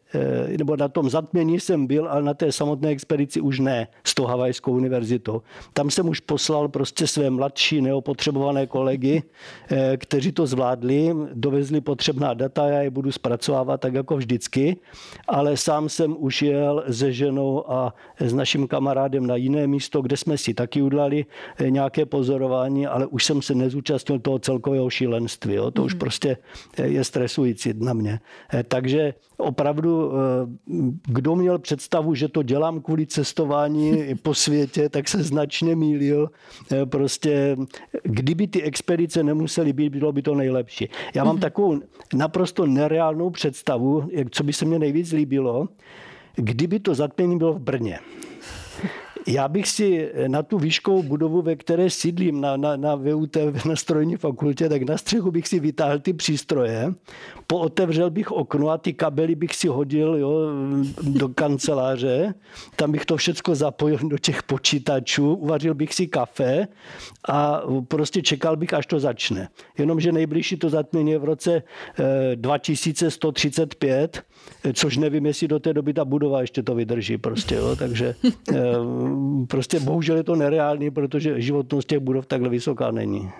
nebo 0.58 0.76
na 0.76 0.88
tom 0.88 1.10
zatmění 1.10 1.60
jsem 1.60 1.86
byl, 1.86 2.08
ale 2.08 2.22
na 2.22 2.34
té 2.34 2.52
samotné 2.52 2.88
expedici 2.88 3.40
už 3.40 3.58
ne 3.58 3.88
s 4.04 4.14
tou 4.14 4.24
Havajskou 4.24 4.72
univerzitou. 4.72 5.42
Tam 5.72 5.90
jsem 5.90 6.08
už 6.08 6.20
poslal 6.20 6.68
prostě 6.68 7.06
své 7.06 7.30
mladší 7.30 7.80
neopotřebované 7.80 8.66
kolegy, 8.66 9.22
eh, 9.70 9.96
kteří 9.96 10.32
to 10.32 10.46
zvládli, 10.46 11.14
dovezli 11.34 11.80
potřebná 11.80 12.34
data, 12.34 12.68
já 12.68 12.80
je 12.80 12.90
budu 12.90 13.12
zpracovávat 13.12 13.80
tak 13.80 13.94
jako 13.94 14.16
vždycky, 14.16 14.76
ale 15.28 15.56
sám 15.56 15.88
jsem 15.88 16.16
už 16.18 16.42
jel 16.42 16.84
se 16.90 17.12
ženou 17.12 17.70
a 17.70 17.94
s 18.20 18.34
naším 18.34 18.66
kamarádem 18.66 19.26
na 19.26 19.36
jiné 19.36 19.66
místo, 19.66 20.02
kde 20.02 20.16
jsme 20.16 20.38
si 20.38 20.54
taky 20.54 20.82
udlali 20.82 21.26
eh, 21.58 21.70
nějaké 21.70 22.06
pozorování, 22.06 22.86
ale 22.86 23.06
už 23.06 23.24
jsem 23.24 23.42
se 23.42 23.54
nezúčastnil 23.54 24.18
toho 24.18 24.38
celkového 24.38 24.90
šílenství. 24.90 25.54
Jo. 25.54 25.70
To 25.70 25.82
mm. 25.82 25.86
už 25.86 25.92
mhm. 25.94 25.98
prostě 25.98 26.36
je 26.82 27.04
stresující 27.04 27.74
na 27.78 27.92
mě. 27.92 28.20
Takže 28.68 29.14
opravdu, 29.44 30.12
eh, 30.12 30.18
kdo 31.06 31.36
měl 31.36 31.58
představu, 31.58 32.14
že 32.14 32.28
to 32.28 32.42
dělám 32.42 32.80
kvůli 32.80 33.06
cestování 33.06 34.14
po 34.22 34.34
světě, 34.34 34.88
tak 34.88 35.08
se 35.08 35.22
značně 35.22 35.76
mýlil. 35.76 36.30
Eh, 36.72 36.86
prostě, 36.86 37.56
kdyby 38.02 38.46
ty 38.46 38.62
expedice 38.62 39.22
nemusely 39.22 39.72
být, 39.72 39.96
bylo 39.96 40.12
by 40.12 40.22
to 40.22 40.34
nejlepší. 40.34 40.88
Já 41.14 41.24
mám 41.24 41.36
mm-hmm. 41.36 41.40
takovou 41.40 41.80
naprosto 42.14 42.66
nereálnou 42.66 43.30
představu, 43.30 44.08
co 44.30 44.44
by 44.44 44.52
se 44.52 44.64
mně 44.64 44.78
nejvíc 44.78 45.12
líbilo, 45.12 45.68
kdyby 46.36 46.80
to 46.80 46.94
zatmění 46.94 47.38
bylo 47.38 47.52
v 47.52 47.58
Brně. 47.58 47.98
Já 49.26 49.48
bych 49.48 49.68
si 49.68 50.12
na 50.28 50.42
tu 50.42 50.58
výškovou 50.58 51.02
budovu, 51.02 51.42
ve 51.42 51.56
které 51.56 51.90
sídlím 51.90 52.40
na, 52.40 52.56
na, 52.56 52.76
na 52.76 52.94
VUT, 52.94 53.36
na 53.68 53.76
strojní 53.76 54.16
fakultě, 54.16 54.68
tak 54.68 54.82
na 54.82 54.98
střechu 54.98 55.30
bych 55.30 55.48
si 55.48 55.60
vytáhl 55.60 55.98
ty 55.98 56.12
přístroje, 56.12 56.94
pootevřel 57.46 58.10
bych 58.10 58.32
okno 58.32 58.68
a 58.68 58.78
ty 58.78 58.92
kabely 58.92 59.34
bych 59.34 59.54
si 59.54 59.68
hodil 59.68 60.14
jo, 60.14 60.38
do 61.02 61.28
kanceláře, 61.28 62.34
tam 62.76 62.92
bych 62.92 63.06
to 63.06 63.16
všechno 63.16 63.54
zapojil 63.54 63.98
do 64.02 64.18
těch 64.18 64.42
počítačů, 64.42 65.34
uvařil 65.34 65.74
bych 65.74 65.94
si 65.94 66.06
kafe 66.06 66.68
a 67.28 67.62
prostě 67.88 68.22
čekal 68.22 68.56
bych, 68.56 68.74
až 68.74 68.86
to 68.86 69.00
začne. 69.00 69.48
Jenomže 69.78 70.12
nejbližší 70.12 70.56
to 70.56 70.68
zatmění 70.68 71.10
je 71.10 71.18
v 71.18 71.24
roce 71.24 71.62
2135, 72.34 74.22
eh, 74.64 74.72
což 74.72 74.96
nevím, 74.96 75.26
jestli 75.26 75.48
do 75.48 75.58
té 75.58 75.72
doby 75.72 75.94
ta 75.94 76.04
budova 76.04 76.40
ještě 76.40 76.62
to 76.62 76.74
vydrží 76.74 77.18
prostě, 77.18 77.54
jo, 77.54 77.76
takže 77.76 78.14
eh, 78.52 78.54
prostě 79.48 79.80
bohužel 79.80 80.16
je 80.16 80.24
to 80.24 80.36
nereálný, 80.36 80.90
protože 80.90 81.40
životnost 81.40 81.88
těch 81.88 81.98
budov 81.98 82.26
takhle 82.26 82.48
vysoká 82.48 82.90
není. 82.90 83.30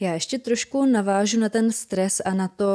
Já 0.00 0.14
ještě 0.14 0.38
trošku 0.38 0.84
navážu 0.84 1.40
na 1.40 1.48
ten 1.48 1.72
stres 1.72 2.22
a 2.24 2.34
na, 2.34 2.48
to, 2.48 2.66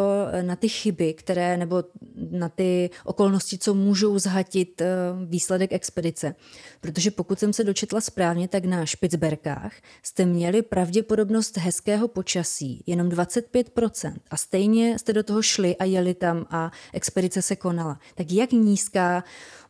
na 0.42 0.56
ty 0.56 0.70
chyby, 0.70 1.14
které, 1.14 1.58
nebo 1.58 1.84
na 2.32 2.50
ty 2.50 2.90
okolnosti, 3.06 3.58
co 3.58 3.74
můžou 3.74 4.20
zhatit 4.20 4.82
eh, 4.82 4.88
výsledek 5.26 5.74
expedice. 5.74 6.36
Protože 6.82 7.12
pokud 7.12 7.40
jsem 7.40 7.54
se 7.54 7.64
dočetla 7.64 8.02
správně, 8.02 8.48
tak 8.48 8.66
na 8.66 8.86
Špicberkách 8.86 9.74
jste 10.04 10.26
měli 10.26 10.62
pravděpodobnost 10.62 11.58
hezkého 11.58 12.08
počasí 12.08 12.84
jenom 12.88 13.10
25% 13.10 14.14
a 14.30 14.38
stejně 14.38 15.00
jste 15.00 15.14
do 15.14 15.24
toho 15.24 15.42
šli 15.42 15.78
a 15.78 15.84
jeli 15.84 16.14
tam 16.14 16.46
a 16.50 16.72
expedice 16.94 17.42
se 17.42 17.56
konala. 17.56 18.00
Tak 18.16 18.32
jak 18.32 18.52
nízká 18.52 19.24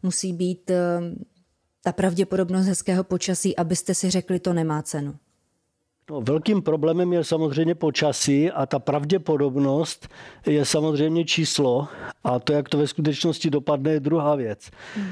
musí 0.04 0.34
být 0.34 0.70
eh, 0.70 0.76
ta 1.84 1.92
pravděpodobnost 1.92 2.66
hezkého 2.66 3.04
počasí, 3.04 3.56
abyste 3.56 3.96
si 3.96 4.10
řekli, 4.10 4.40
to 4.40 4.54
nemá 4.54 4.82
cenu? 4.82 5.16
No, 6.10 6.22
velkým 6.22 6.62
problémem 6.62 7.14
je 7.14 7.24
samozřejmě 7.24 7.76
počasí 7.76 8.52
a 8.52 8.66
ta 8.66 8.80
pravděpodobnost 8.80 10.08
je 10.46 10.66
samozřejmě 10.66 11.26
číslo 11.26 11.88
a 12.24 12.40
to, 12.40 12.54
jak 12.54 12.70
to 12.70 12.78
ve 12.78 12.88
skutečnosti 12.88 13.50
dopadne, 13.50 13.92
je 13.92 14.00
druhá 14.00 14.36
věc. 14.36 14.70
Hmm. 14.96 15.06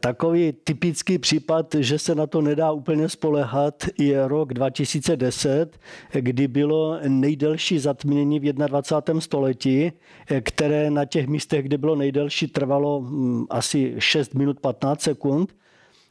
Takový 0.00 0.52
typický 0.52 1.18
případ, 1.18 1.74
že 1.78 1.98
se 1.98 2.14
na 2.14 2.26
to 2.26 2.40
nedá 2.40 2.72
úplně 2.72 3.08
spolehat, 3.08 3.84
je 3.98 4.28
rok 4.28 4.54
2010, 4.54 5.78
kdy 6.12 6.48
bylo 6.48 6.98
nejdelší 7.08 7.78
zatmění 7.78 8.40
v 8.40 8.52
21. 8.52 9.20
století, 9.20 9.92
eh, 10.30 10.40
které 10.40 10.90
na 10.90 11.04
těch 11.04 11.26
místech, 11.26 11.64
kde 11.64 11.78
bylo 11.78 11.96
nejdelší, 11.96 12.46
trvalo 12.46 13.00
hm, 13.00 13.46
asi 13.50 13.94
6 13.98 14.34
minut 14.34 14.60
15 14.60 15.00
sekund. 15.00 15.54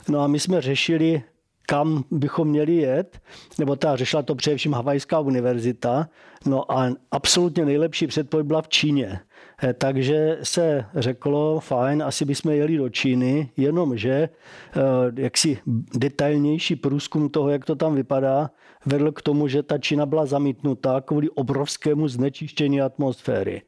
No 0.09 0.19
a 0.19 0.27
my 0.27 0.39
jsme 0.39 0.61
řešili, 0.61 1.23
kam 1.67 2.03
bychom 2.11 2.47
měli 2.47 2.75
jet, 2.75 3.21
nebo 3.59 3.75
ta 3.75 3.95
řešila 3.95 4.21
to 4.21 4.35
především 4.35 4.73
Havajská 4.73 5.19
univerzita, 5.19 6.09
no 6.45 6.71
a 6.71 6.89
absolutně 7.11 7.65
nejlepší 7.65 8.07
předpověď 8.07 8.47
byla 8.47 8.61
v 8.61 8.67
Číně. 8.67 9.19
Eh, 9.63 9.73
takže 9.73 10.37
se 10.43 10.85
řeklo, 10.95 11.59
fajn, 11.59 12.03
asi 12.03 12.25
bychom 12.25 12.51
jeli 12.51 12.77
do 12.77 12.89
Číny, 12.89 13.51
jenomže 13.57 14.11
eh, 14.11 15.21
jaksi 15.21 15.57
detailnější 15.93 16.75
průzkum 16.75 17.29
toho, 17.29 17.49
jak 17.49 17.65
to 17.65 17.75
tam 17.75 17.95
vypadá, 17.95 18.49
vedl 18.85 19.11
k 19.11 19.21
tomu, 19.21 19.47
že 19.47 19.63
ta 19.63 19.77
Čína 19.77 20.05
byla 20.05 20.25
zamítnutá 20.25 21.01
kvůli 21.01 21.29
obrovskému 21.29 22.07
znečištění 22.07 22.81
atmosféry. 22.81 23.61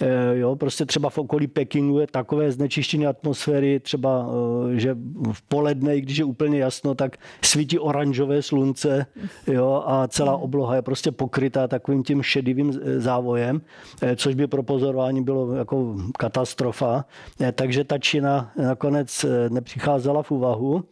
Eh, 0.00 0.38
jo, 0.38 0.56
prostě 0.56 0.86
třeba 0.86 1.10
v 1.10 1.18
okolí 1.18 1.46
Pekingu 1.46 1.98
je 1.98 2.06
takové 2.06 2.52
znečištění 2.52 3.06
atmosféry, 3.06 3.80
třeba, 3.80 4.28
eh, 4.28 4.78
že 4.78 4.96
v 5.32 5.42
poledne, 5.42 6.00
když 6.00 6.16
je 6.16 6.24
úplně 6.24 6.58
jasno, 6.58 6.94
tak 6.94 7.16
svítí 7.44 7.78
oranžové 7.78 8.42
slunce 8.42 9.06
jo, 9.46 9.82
a 9.86 10.08
celá 10.08 10.32
hmm. 10.32 10.42
obloha 10.42 10.76
je 10.76 10.82
prostě 10.82 11.12
pokrytá 11.12 11.68
takovým 11.68 12.02
tím 12.02 12.22
šedivým 12.22 12.72
eh, 12.82 13.00
závojem, 13.00 13.60
což 14.16 14.34
by 14.34 14.46
pro 14.46 14.62
pozorování 14.62 15.24
bylo 15.24 15.52
jako 15.52 15.96
katastrofa. 16.18 17.04
Takže 17.52 17.84
ta 17.84 17.98
Čína 17.98 18.52
nakonec 18.56 19.26
nepřicházela 19.48 20.22
v 20.22 20.30
úvahu. 20.30 20.84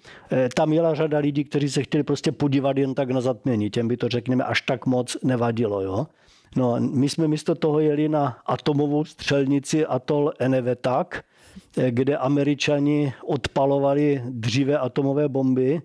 Tam 0.55 0.73
jela 0.73 0.95
řada 0.95 1.19
lidí, 1.19 1.45
kteří 1.45 1.69
se 1.69 1.83
chtěli 1.83 2.05
prostě 2.05 2.33
podívat 2.33 2.77
jen 2.77 2.95
tak 2.95 3.11
na 3.11 3.21
zatmění. 3.21 3.71
Těm 3.71 3.89
by 3.89 3.97
to, 3.97 4.09
řekněme, 4.09 4.45
až 4.45 4.61
tak 4.61 4.87
moc 4.87 5.17
nevadilo. 5.23 5.81
Jo. 5.81 6.07
No, 6.57 6.77
my 6.81 7.09
jsme 7.09 7.29
místo 7.29 7.55
toho 7.55 7.81
jeli 7.81 8.09
na 8.09 8.39
atomovou 8.47 9.05
střelnici 9.05 9.87
atol 9.87 10.33
Enewetak, 10.39 11.25
kde 11.91 12.17
američani 12.17 13.13
odpalovali 13.27 14.23
dříve 14.25 14.79
atomové 14.79 15.29
bomby. 15.29 15.83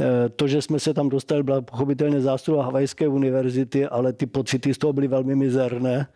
E, 0.00 0.28
to, 0.28 0.48
že 0.48 0.62
jsme 0.62 0.80
se 0.80 0.94
tam 0.94 1.08
dostali, 1.08 1.42
byla 1.42 1.60
pochopitelně 1.60 2.20
zásluha 2.20 2.64
Havajské 2.64 3.08
univerzity, 3.08 3.86
ale 3.86 4.12
ty 4.12 4.26
pocity 4.26 4.74
z 4.74 4.78
toho 4.78 4.92
byly 4.92 5.08
velmi 5.08 5.36
mizerné. 5.36 6.06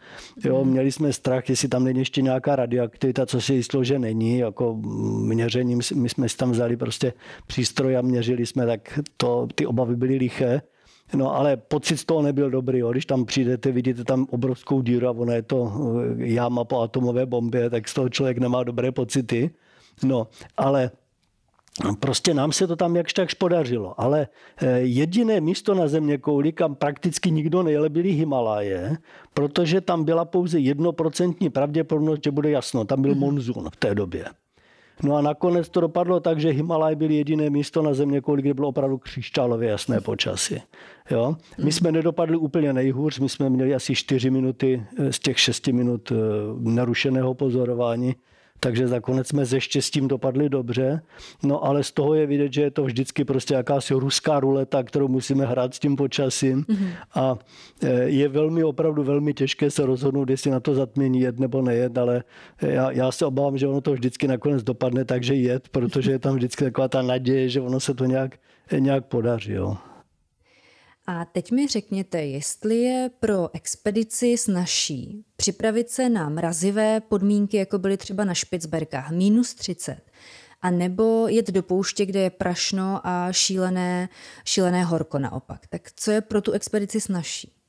Jo, 0.44 0.61
mhm. 0.61 0.70
měli 0.70 0.92
jsme 0.92 1.12
strach, 1.12 1.48
jestli 1.48 1.68
tam 1.68 1.85
není 1.85 1.98
ještě 1.98 2.22
nějaká 2.22 2.57
radioaktivita, 2.57 3.26
co 3.26 3.40
se 3.40 3.55
jistilo, 3.55 3.85
že 3.85 3.98
není. 3.98 4.38
Jako 4.38 4.76
měřením, 5.20 5.81
my 5.94 6.09
jsme 6.09 6.29
si 6.29 6.37
tam 6.37 6.50
vzali 6.50 6.76
prostě 6.76 7.12
přístroj 7.46 7.96
a 7.96 8.03
měřili 8.03 8.46
jsme, 8.46 8.66
tak 8.66 8.98
to, 9.16 9.48
ty 9.55 9.66
obavy 9.66 9.96
byly 9.96 10.16
liché. 10.16 10.62
No 11.14 11.37
ale 11.37 11.57
pocit 11.57 11.96
z 11.96 12.05
toho 12.05 12.23
nebyl 12.23 12.51
dobrý. 12.51 12.79
Jo. 12.79 12.92
Když 12.92 13.07
tam 13.07 13.25
přijdete, 13.25 13.73
vidíte 13.73 14.05
tam 14.05 14.27
obrovskou 14.31 14.83
díru 14.83 15.09
a 15.09 15.11
ono 15.11 15.33
je 15.33 15.42
to 15.42 15.73
eh, 15.73 16.27
jáma 16.27 16.64
po 16.64 16.81
atomové 16.81 17.27
bombě, 17.27 17.70
tak 17.70 17.88
z 17.88 17.94
toho 17.94 18.09
člověk 18.09 18.38
nemá 18.38 18.64
dobré 18.64 18.92
pocity. 18.92 19.51
No, 20.03 20.27
ale 20.57 20.90
Prostě 22.01 22.35
nám 22.35 22.53
se 22.53 22.66
to 22.66 22.77
tam 22.77 22.96
jakž 22.96 23.12
takž 23.12 23.35
podařilo, 23.35 24.01
ale 24.01 24.29
eh, 24.62 24.81
jediné 24.81 25.40
místo 25.40 25.75
na 25.75 25.88
země 25.88 26.18
kouli, 26.18 26.53
kam 26.53 26.75
prakticky 26.75 27.31
nikdo 27.31 27.62
nejel, 27.62 27.88
byly 27.88 28.11
Himalaje, 28.12 28.96
protože 29.35 29.81
tam 29.81 30.05
byla 30.05 30.25
pouze 30.25 30.59
jednoprocentní 30.59 31.51
pravděpodobnost, 31.51 32.25
že 32.25 32.31
bude 32.31 32.51
jasno. 32.51 32.85
Tam 32.85 33.03
byl 33.03 33.11
mhm. 33.11 33.20
monzun 33.20 33.70
v 33.70 33.77
té 33.77 33.94
době. 33.94 34.25
No 35.02 35.16
a 35.16 35.22
nakonec 35.22 35.68
to 35.68 35.80
dopadlo 35.80 36.20
tak, 36.20 36.40
že 36.40 36.50
Himalaj 36.50 36.96
byl 36.96 37.10
jediné 37.10 37.50
místo 37.50 37.82
na 37.82 37.94
země, 37.94 38.20
kde 38.34 38.54
bylo 38.54 38.68
opravdu 38.68 38.98
křišťálově 38.98 39.68
jasné 39.68 40.00
počasí. 40.00 40.62
Jo? 41.10 41.36
My 41.58 41.62
hmm. 41.62 41.72
jsme 41.72 41.92
nedopadli 41.92 42.36
úplně 42.36 42.72
nejhůř, 42.72 43.18
my 43.18 43.28
jsme 43.28 43.50
měli 43.50 43.74
asi 43.74 43.94
4 43.94 44.30
minuty 44.30 44.82
z 45.10 45.18
těch 45.18 45.40
6 45.40 45.66
minut 45.66 46.12
narušeného 46.58 47.34
pozorování 47.34 48.14
takže 48.61 48.87
nakonec 48.87 49.29
jsme 49.29 49.46
se 49.46 49.61
štěstím 49.61 50.09
dopadli 50.09 50.49
dobře. 50.49 51.03
No 51.42 51.64
ale 51.64 51.85
z 51.85 51.92
toho 51.92 52.14
je 52.14 52.27
vidět, 52.27 52.53
že 52.53 52.62
je 52.62 52.70
to 52.70 52.85
vždycky 52.85 53.25
prostě 53.25 53.55
jakási 53.55 53.94
ruská 53.94 54.40
ruleta, 54.40 54.83
kterou 54.83 55.09
musíme 55.09 55.46
hrát 55.46 55.75
s 55.75 55.79
tím 55.79 55.96
počasím. 55.96 56.62
Mm-hmm. 56.62 56.88
A 57.14 57.38
e, 57.83 58.03
je 58.03 58.29
velmi, 58.29 58.64
opravdu 58.64 59.03
velmi 59.03 59.35
těžké 59.35 59.70
se 59.70 59.87
rozhodnout, 59.87 60.31
jestli 60.31 60.51
na 60.51 60.61
to 60.61 60.75
zatmění 60.75 61.20
jet 61.20 61.38
nebo 61.38 61.62
nejet, 61.62 61.99
ale 61.99 62.25
já, 62.61 62.90
já 62.90 63.12
se 63.12 63.27
obávám, 63.27 63.59
že 63.59 63.66
ono 63.66 63.81
to 63.81 63.92
vždycky 63.92 64.29
nakonec 64.29 64.62
dopadne 64.62 65.05
tak, 65.05 65.23
že 65.23 65.35
jet, 65.35 65.68
protože 65.68 66.11
je 66.11 66.18
tam 66.18 66.35
vždycky 66.35 66.64
taková 66.64 66.88
ta 66.88 67.03
naděje, 67.03 67.49
že 67.49 67.61
ono 67.61 67.81
se 67.81 67.94
to 67.94 68.05
nějak, 68.05 68.38
nějak 68.79 69.05
podaří. 69.07 69.53
Jo. 69.53 69.77
A 71.12 71.25
teď 71.25 71.51
mi 71.51 71.66
řekněte, 71.66 72.23
jestli 72.23 72.77
je 72.77 73.11
pro 73.20 73.55
expedici 73.55 74.38
snažší 74.38 75.25
připravit 75.37 75.90
se 75.90 76.09
na 76.09 76.29
mrazivé 76.29 77.01
podmínky, 77.01 77.57
jako 77.57 77.79
byly 77.79 77.96
třeba 77.96 78.25
na 78.25 78.35
Špicberkách, 78.35 79.11
minus 79.11 79.55
30, 79.55 80.01
a 80.62 80.70
nebo 80.70 81.29
jet 81.29 81.51
do 81.51 81.62
pouště, 81.62 82.07
kde 82.07 82.20
je 82.20 82.31
prašno 82.31 83.01
a 83.07 83.33
šílené, 83.33 84.09
šílené 84.44 84.85
horko 84.85 85.18
naopak. 85.18 85.66
Tak 85.66 85.92
co 85.96 86.11
je 86.11 86.20
pro 86.20 86.40
tu 86.40 86.53
expedici 86.53 87.01
snažší? 87.01 87.60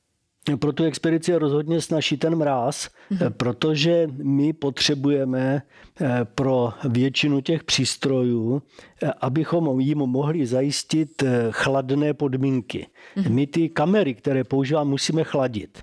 Pro 0.58 0.72
tu 0.72 0.84
expedici 0.84 1.30
je 1.30 1.38
rozhodně 1.38 1.80
snaží 1.80 2.16
ten 2.16 2.36
mráz, 2.36 2.88
mm-hmm. 3.10 3.30
protože 3.30 4.08
my 4.22 4.52
potřebujeme 4.52 5.62
eh, 6.00 6.20
pro 6.34 6.72
většinu 6.88 7.40
těch 7.40 7.64
přístrojů, 7.64 8.62
eh, 9.02 9.10
abychom 9.20 9.80
jim 9.80 9.98
mohli 9.98 10.46
zajistit 10.46 11.22
chladné 11.50 12.14
podmínky. 12.14 12.86
Mm-hmm. 13.16 13.30
My 13.30 13.46
ty 13.46 13.68
kamery, 13.68 14.14
které 14.14 14.44
používáme, 14.44 14.90
musíme 14.90 15.24
chladit. 15.24 15.78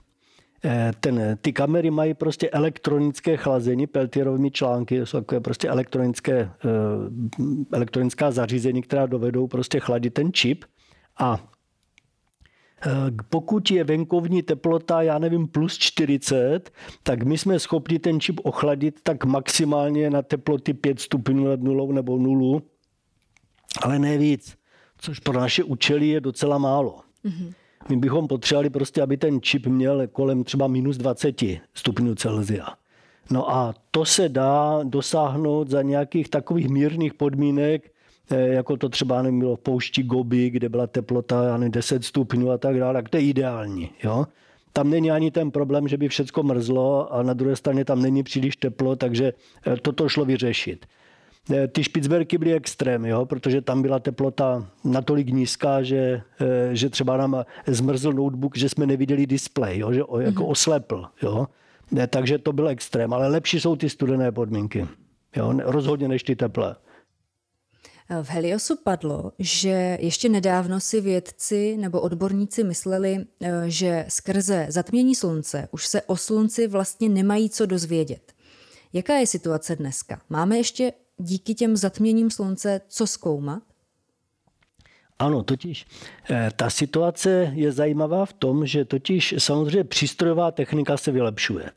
Ten, 0.99 1.37
ty 1.41 1.53
kamery 1.53 1.91
mají 1.91 2.13
prostě 2.13 2.49
elektronické 2.49 3.37
chlazení, 3.37 3.87
peltierovými 3.87 4.51
články, 4.51 5.05
jsou 5.05 5.19
takové 5.19 5.41
prostě 5.41 5.67
elektronické, 5.67 6.49
elektronická 7.73 8.31
zařízení, 8.31 8.81
která 8.81 9.05
dovedou 9.05 9.47
prostě 9.47 9.79
chladit 9.79 10.13
ten 10.13 10.33
čip. 10.33 10.65
A 11.17 11.37
Eh, 11.37 11.48
pokud 13.29 13.71
je 13.71 13.83
venkovní 13.83 14.43
teplota, 14.43 15.01
já 15.01 15.19
nevím, 15.19 15.47
plus 15.47 15.77
40, 15.77 16.71
tak 17.03 17.23
my 17.23 17.37
jsme 17.37 17.59
schopni 17.59 17.99
ten 17.99 18.19
čip 18.19 18.39
ochladit 18.43 18.99
tak 19.03 19.25
maximálně 19.25 20.09
na 20.09 20.21
teploty 20.21 20.73
5 20.73 20.99
stupňů 20.99 21.47
nad 21.47 21.61
nulou 21.61 21.91
nebo 21.91 22.17
nulu, 22.17 22.61
ale 23.81 23.99
ne 23.99 24.17
víc, 24.17 24.57
což 24.97 25.19
pro 25.19 25.39
naše 25.39 25.63
účely 25.63 26.07
je 26.07 26.21
docela 26.21 26.57
málo. 26.57 26.99
Mm-hmm. 27.25 27.53
My 27.89 27.97
bychom 27.97 28.27
potřebovali 28.27 28.69
prostě, 28.69 29.01
aby 29.01 29.17
ten 29.17 29.41
čip 29.41 29.67
měl 29.67 30.07
kolem 30.07 30.43
třeba 30.43 30.67
minus 30.67 30.97
20 30.97 31.41
stupňů 31.73 32.15
Celsia. 32.15 32.67
No 33.31 33.51
a 33.51 33.73
to 33.91 34.05
se 34.05 34.29
dá 34.29 34.79
dosáhnout 34.83 35.69
za 35.69 35.81
nějakých 35.81 36.29
takových 36.29 36.69
mírných 36.69 37.13
podmínek, 37.13 37.91
Eh, 37.91 37.98
jako 38.31 38.77
to 38.77 38.89
třeba 38.89 39.23
bylo 39.23 39.55
v 39.55 39.59
poušti 39.59 40.03
Gobi, 40.03 40.49
kde 40.49 40.69
byla 40.69 40.87
teplota 40.87 41.57
nevím, 41.57 41.71
10 41.71 42.05
stupňů 42.05 42.51
a 42.51 42.57
tak 42.57 42.79
dále, 42.79 42.93
tak 42.93 43.09
to 43.09 43.17
je 43.17 43.23
ideální. 43.23 43.89
Jo? 44.03 44.25
Tam 44.73 44.89
není 44.89 45.11
ani 45.11 45.31
ten 45.31 45.51
problém, 45.51 45.87
že 45.87 45.97
by 45.97 46.07
všechno 46.07 46.43
mrzlo 46.43 47.13
a 47.13 47.23
na 47.23 47.33
druhé 47.33 47.55
straně 47.55 47.85
tam 47.85 48.01
není 48.01 48.23
příliš 48.23 48.55
teplo, 48.55 48.95
takže 48.95 49.33
eh, 49.67 49.75
toto 49.81 50.09
šlo 50.09 50.25
vyřešit. 50.25 50.85
Eh, 51.53 51.67
ty 51.67 51.83
Špicberky 51.83 52.37
byly 52.37 52.53
extrém, 52.53 53.05
jo? 53.05 53.25
protože 53.25 53.61
tam 53.61 53.81
byla 53.81 53.99
teplota 53.99 54.67
natolik 54.83 55.29
nízká, 55.29 55.83
že, 55.83 56.21
že 56.71 56.89
třeba 56.89 57.17
nám 57.17 57.45
zmrzl 57.67 58.13
notebook, 58.13 58.57
že 58.57 58.69
jsme 58.69 58.85
neviděli 58.85 59.27
displej, 59.27 59.79
jo? 59.79 59.93
že 59.93 59.99
jako 59.99 60.43
mm-hmm. 60.43 60.49
oslepl. 60.49 61.05
Jo? 61.23 61.47
Takže 62.07 62.37
to 62.37 62.53
byl 62.53 62.67
extrém, 62.67 63.13
ale 63.13 63.27
lepší 63.27 63.59
jsou 63.59 63.75
ty 63.75 63.89
studené 63.89 64.31
podmínky. 64.31 64.87
Jo? 65.35 65.53
Rozhodně 65.63 66.07
než 66.07 66.23
ty 66.23 66.35
teplé. 66.35 66.75
V 68.21 68.29
Heliosu 68.29 68.75
padlo, 68.83 69.31
že 69.39 69.97
ještě 70.01 70.29
nedávno 70.29 70.79
si 70.79 71.01
vědci 71.01 71.77
nebo 71.77 72.01
odborníci 72.01 72.63
mysleli, 72.63 73.25
eh, 73.41 73.51
že 73.67 74.05
skrze 74.07 74.65
zatmění 74.69 75.15
slunce 75.15 75.67
už 75.71 75.87
se 75.87 76.01
o 76.01 76.17
slunci 76.17 76.67
vlastně 76.67 77.09
nemají 77.09 77.49
co 77.49 77.65
dozvědět. 77.65 78.33
Jaká 78.93 79.15
je 79.15 79.27
situace 79.27 79.75
dneska? 79.75 80.21
Máme 80.29 80.57
ještě 80.57 80.93
díky 81.17 81.55
těm 81.55 81.77
zatměním 81.77 82.31
slunce 82.31 82.81
co 82.87 83.07
zkoumat? 83.07 83.63
Ano, 85.19 85.43
totiž 85.43 85.85
eh, 86.29 86.51
ta 86.55 86.69
situace 86.69 87.51
je 87.55 87.71
zajímavá 87.71 88.25
v 88.25 88.33
tom, 88.33 88.65
že 88.65 88.85
totiž 88.85 89.35
samozřejmě 89.37 89.83
přístrojová 89.83 90.51
technika 90.51 90.97
se 90.97 91.11
vylepšuje. 91.11 91.71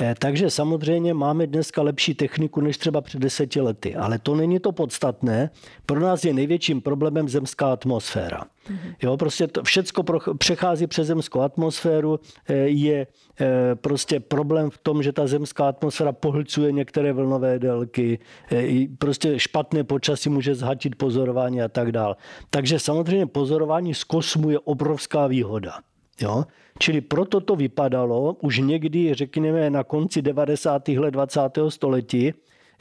Eh, 0.00 0.14
takže 0.18 0.50
samozřejmě 0.50 1.14
máme 1.14 1.46
dneska 1.46 1.82
lepší 1.82 2.14
techniku 2.14 2.60
než 2.60 2.78
třeba 2.78 3.00
před 3.00 3.20
deseti 3.20 3.60
lety, 3.60 3.96
ale 3.96 4.18
to 4.18 4.34
není 4.34 4.58
to 4.60 4.72
podstatné. 4.72 5.50
Pro 5.86 6.00
nás 6.00 6.24
je 6.24 6.34
největším 6.34 6.80
problémem 6.80 7.28
zemská 7.28 7.72
atmosféra. 7.72 8.42
Mhm. 8.70 8.94
Jo, 9.02 9.16
prostě 9.16 9.46
to 9.46 9.62
všecko 9.62 10.04
přechází 10.38 10.86
přes 10.86 11.06
zemskou 11.06 11.40
atmosféru, 11.40 12.20
eh, 12.48 12.54
je 12.56 13.06
eh, 13.40 13.74
prostě 13.74 14.20
problém 14.20 14.70
v 14.70 14.78
tom, 14.78 15.02
že 15.02 15.12
ta 15.12 15.26
zemská 15.26 15.68
atmosféra 15.68 16.12
pohlcuje 16.12 16.72
některé 16.72 17.12
vlnové 17.12 17.58
délky, 17.58 18.18
prostě 18.98 19.38
špatné 19.38 19.84
počasí 19.84 20.28
může 20.28 20.54
zhatit 20.54 20.94
pozorování 20.94 21.62
a 21.62 21.68
tak 21.68 21.92
dále. 21.92 22.16
Takže 22.50 22.78
samozřejmě 22.78 23.26
pozorování 23.26 23.94
z 23.94 24.04
kosmu 24.04 24.50
je 24.50 24.58
obrovská 24.58 25.26
výhoda. 25.26 25.72
Jo? 26.20 26.44
Čili 26.78 27.00
proto 27.00 27.40
to 27.40 27.56
vypadalo 27.56 28.36
už 28.40 28.58
někdy, 28.58 29.14
řekněme, 29.14 29.70
na 29.70 29.84
konci 29.84 30.22
90. 30.22 30.88
let 30.88 31.10
20. 31.10 31.40
století, 31.68 32.32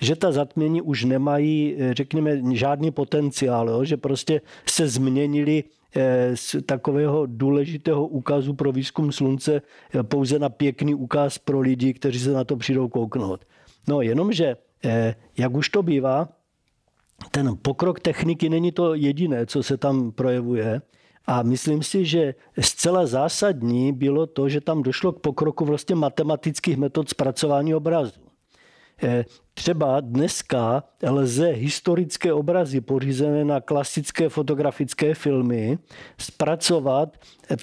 že 0.02 0.16
ta 0.16 0.32
zatmění 0.32 0.82
už 0.82 1.04
nemají, 1.04 1.78
řekněme, 1.92 2.56
žádný 2.56 2.92
potenciál, 2.92 3.70
jo? 3.70 3.84
že 3.86 3.98
prostě 3.98 4.42
se 4.66 4.88
změnili 4.88 5.64
eh, 5.96 6.32
z 6.36 6.56
takového 6.66 7.26
důležitého 7.26 8.08
úkazu 8.08 8.54
pro 8.54 8.72
výzkum 8.72 9.12
slunce 9.12 9.62
eh, 9.62 10.04
pouze 10.04 10.40
na 10.40 10.50
pěkný 10.50 10.96
úkaz 10.96 11.38
pro 11.38 11.60
lidi, 11.60 11.94
kteří 11.94 12.20
se 12.20 12.32
na 12.32 12.44
to 12.44 12.56
přijdou 12.58 12.88
kouknout. 12.88 13.46
No 13.88 14.02
jenomže, 14.02 14.58
eh, 14.86 15.16
jak 15.38 15.54
už 15.54 15.70
to 15.70 15.84
bývá, 15.84 16.30
ten 17.32 17.58
pokrok 17.62 18.00
techniky 18.00 18.50
není 18.50 18.72
to 18.72 18.94
jediné, 18.94 19.46
co 19.46 19.64
se 19.64 19.78
tam 19.78 20.12
projevuje. 20.12 20.82
A 21.28 21.44
myslím 21.44 21.84
si, 21.84 22.06
že 22.06 22.36
zcela 22.60 23.06
zásadní 23.06 23.94
bylo 23.94 24.28
to, 24.28 24.50
že 24.50 24.62
tam 24.62 24.84
došlo 24.84 25.12
k 25.12 25.20
pokroku 25.20 25.66
vlastně 25.66 25.96
matematických 25.96 26.78
metod 26.78 27.10
zpracování 27.10 27.76
obrazu. 27.76 28.28
Eh, 29.04 29.26
třeba 29.54 30.00
dneska 30.00 30.84
lze 31.10 31.48
historické 31.48 32.34
obrazy 32.34 32.82
pořízené 32.82 33.46
na 33.46 33.62
klasické 33.62 34.30
fotografické 34.30 35.13
filmy 35.13 35.78
zpracovat 36.18 37.18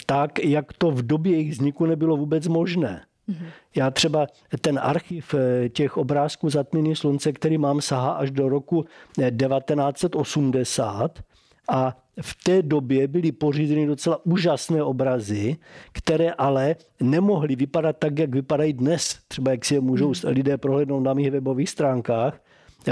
tak, 0.06 0.38
jak 0.38 0.72
to 0.72 0.90
v 0.90 1.06
době 1.06 1.32
jejich 1.32 1.50
vzniku 1.50 1.86
nebylo 1.86 2.16
vůbec 2.16 2.48
možné. 2.48 3.04
Mm-hmm. 3.28 3.46
Já 3.76 3.90
třeba 3.90 4.26
ten 4.60 4.80
archiv 4.82 5.34
eh, 5.34 5.68
těch 5.68 5.96
obrázků 5.96 6.50
Zatmění 6.50 6.96
slunce, 6.96 7.32
který 7.32 7.58
mám, 7.58 7.80
sahá 7.80 8.10
až 8.10 8.30
do 8.30 8.48
roku 8.48 8.82
1980 8.82 11.18
eh, 11.18 11.22
a 11.68 11.96
v 12.20 12.44
té 12.44 12.62
době 12.62 13.08
byly 13.08 13.32
pořízeny 13.32 13.86
docela 13.86 14.26
úžasné 14.26 14.82
obrazy, 14.82 15.56
které 15.92 16.30
ale 16.32 16.76
nemohly 17.00 17.56
vypadat 17.56 17.96
tak, 17.98 18.18
jak 18.18 18.34
vypadají 18.34 18.72
dnes. 18.72 19.18
Třeba 19.28 19.50
jak 19.50 19.64
si 19.64 19.74
je 19.74 19.80
můžou 19.80 20.06
hmm. 20.06 20.32
lidé 20.32 20.56
prohlédnout 20.58 21.00
na 21.00 21.14
mých 21.14 21.30
webových 21.30 21.70
stránkách 21.70 22.40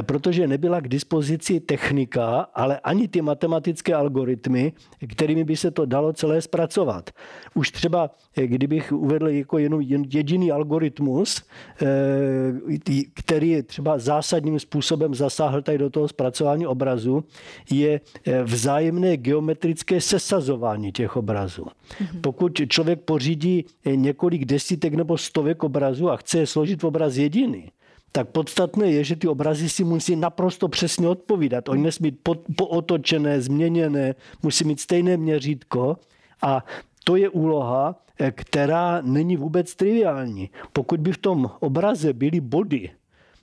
protože 0.00 0.48
nebyla 0.48 0.80
k 0.80 0.88
dispozici 0.88 1.60
technika, 1.60 2.40
ale 2.54 2.80
ani 2.80 3.08
ty 3.08 3.22
matematické 3.22 3.94
algoritmy, 3.94 4.72
kterými 5.08 5.44
by 5.44 5.56
se 5.56 5.70
to 5.70 5.86
dalo 5.86 6.12
celé 6.12 6.42
zpracovat. 6.42 7.10
Už 7.54 7.70
třeba, 7.70 8.10
eh, 8.36 8.46
kdybych 8.46 8.92
uvedl 8.92 9.28
jako 9.28 9.58
jenom 9.58 9.80
jediný 10.10 10.52
algoritmus, 10.52 11.42
eh, 11.82 13.04
který 13.14 13.62
třeba 13.62 13.98
zásadním 13.98 14.58
způsobem 14.58 15.14
zasáhl 15.14 15.62
tady 15.62 15.78
do 15.78 15.90
toho 15.90 16.08
zpracování 16.08 16.66
obrazu, 16.66 17.24
je 17.70 18.00
eh, 18.00 18.42
vzájemné 18.42 19.16
geometrické 19.16 20.00
sesazování 20.00 20.92
těch 20.92 21.16
obrazů. 21.16 21.66
Mhm. 22.00 22.20
Pokud 22.20 22.60
člověk 22.68 23.00
pořídí 23.00 23.64
několik 23.84 24.44
desítek 24.44 24.94
nebo 24.94 25.18
stovek 25.18 25.64
obrazů 25.64 26.10
a 26.10 26.16
chce 26.16 26.38
je 26.38 26.46
složit 26.46 26.82
v 26.82 26.86
obraz 26.86 27.16
jediný, 27.16 27.70
tak 28.12 28.28
podstatné 28.28 28.90
je, 28.90 29.04
že 29.04 29.16
ty 29.16 29.28
obrazy 29.28 29.68
si 29.68 29.84
musí 29.84 30.16
naprosto 30.16 30.68
přesně 30.68 31.08
odpovídat. 31.08 31.68
Oni 31.68 31.82
musí 31.82 32.02
být 32.02 32.18
pootočené, 32.56 33.40
změněné, 33.40 34.14
musí 34.42 34.64
mít 34.64 34.80
stejné 34.80 35.16
měřítko 35.16 35.96
a 36.42 36.64
to 37.04 37.16
je 37.16 37.28
úloha, 37.28 37.96
která 38.30 39.00
není 39.00 39.36
vůbec 39.36 39.74
triviální. 39.74 40.50
Pokud 40.72 41.00
by 41.00 41.12
v 41.12 41.18
tom 41.18 41.50
obraze 41.60 42.12
byly 42.12 42.40
body, 42.40 42.90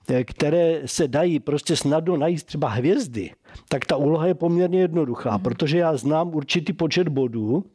eh, 0.10 0.24
které 0.24 0.82
se 0.86 1.08
dají 1.08 1.40
prostě 1.40 1.76
snadno 1.76 2.18
najít 2.18 2.44
třeba 2.44 2.70
hvězdy, 2.70 3.32
tak 3.70 3.86
ta 3.86 3.96
úloha 3.96 4.28
je 4.28 4.34
poměrně 4.34 4.82
jednoduchá, 4.82 5.38
mm. 5.38 5.44
protože 5.44 5.78
já 5.78 5.98
znám 5.98 6.36
určitý 6.36 6.74
počet 6.74 7.10
bodů 7.10 7.66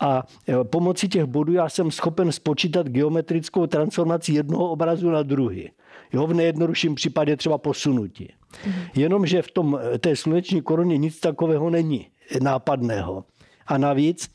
a 0.00 0.22
eh, 0.48 0.64
pomocí 0.64 1.08
těch 1.08 1.24
bodů 1.24 1.52
já 1.52 1.68
jsem 1.68 1.90
schopen 1.90 2.32
spočítat 2.32 2.88
geometrickou 2.88 3.66
transformaci 3.66 4.32
jednoho 4.32 4.70
obrazu 4.70 5.10
na 5.10 5.22
druhý. 5.22 5.70
Jo, 6.14 6.26
v 6.26 6.34
nejjednodušším 6.34 6.94
případě 6.94 7.36
třeba 7.36 7.58
posunutí. 7.58 8.28
Mm. 8.66 8.72
Jenomže 8.94 9.42
v 9.42 9.50
tom, 9.50 9.78
té 9.98 10.16
sluneční 10.16 10.62
koruně 10.62 10.98
nic 10.98 11.20
takového 11.20 11.70
není 11.70 12.06
nápadného. 12.40 13.24
A 13.66 13.78
navíc 13.78 14.30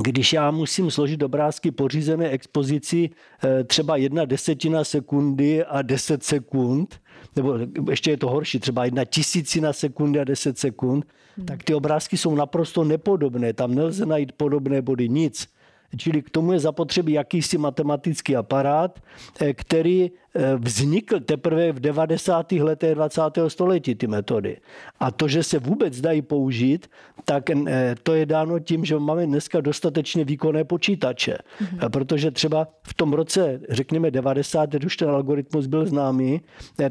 když 0.00 0.32
já 0.32 0.50
musím 0.50 0.90
složit 0.90 1.22
obrázky 1.22 1.70
pořízené 1.70 2.28
expozici 2.28 3.10
eh, 3.44 3.64
třeba 3.64 3.96
jedna 3.96 4.24
desetina 4.24 4.84
sekundy 4.84 5.64
a 5.64 5.82
deset 5.82 6.22
sekund, 6.22 7.00
nebo 7.36 7.58
ještě 7.90 8.10
je 8.10 8.16
to 8.16 8.28
horší, 8.28 8.60
třeba 8.60 8.84
jedna 8.84 9.04
tisícina 9.04 9.72
sekundy 9.72 10.20
a 10.20 10.24
deset 10.24 10.58
sekund, 10.58 11.06
hmm. 11.36 11.46
tak 11.46 11.62
ty 11.62 11.74
obrázky 11.74 12.16
jsou 12.16 12.34
naprosto 12.34 12.84
nepodobné. 12.84 13.52
Tam 13.52 13.74
nelze 13.74 14.06
najít 14.06 14.32
podobné 14.32 14.82
body, 14.82 15.08
nic. 15.08 15.48
Čili 15.96 16.22
k 16.22 16.30
tomu 16.30 16.52
je 16.52 16.58
zapotřebí 16.58 17.12
jakýsi 17.12 17.58
matematický 17.58 18.36
aparát, 18.36 19.00
eh, 19.40 19.54
který 19.54 20.10
eh, 20.10 20.10
vznikl 20.56 21.20
teprve 21.20 21.72
v 21.72 21.80
90. 21.80 22.52
letech 22.52 22.94
20. 22.94 23.20
století 23.48 23.94
ty 23.94 24.06
metody. 24.06 24.56
A 25.00 25.10
to, 25.10 25.28
že 25.28 25.42
se 25.42 25.58
vůbec 25.58 26.00
dají 26.00 26.22
použít, 26.22 26.90
tak 27.24 27.50
eh, 27.50 27.94
to 28.02 28.14
je 28.14 28.26
dáno 28.26 28.58
tím, 28.58 28.84
že 28.84 28.98
máme 28.98 29.26
dneska 29.26 29.60
dostatečně 29.60 30.24
výkonné 30.24 30.64
počítače. 30.64 31.38
Mm-hmm. 31.60 31.90
Protože 31.90 32.30
třeba 32.30 32.68
v 32.82 32.94
tom 32.94 33.12
roce, 33.12 33.60
řekněme 33.68 34.10
90, 34.10 34.70
když 34.70 34.86
už 34.86 34.96
ten 34.96 35.10
algoritmus 35.10 35.66
byl 35.66 35.86
známý, 35.86 36.40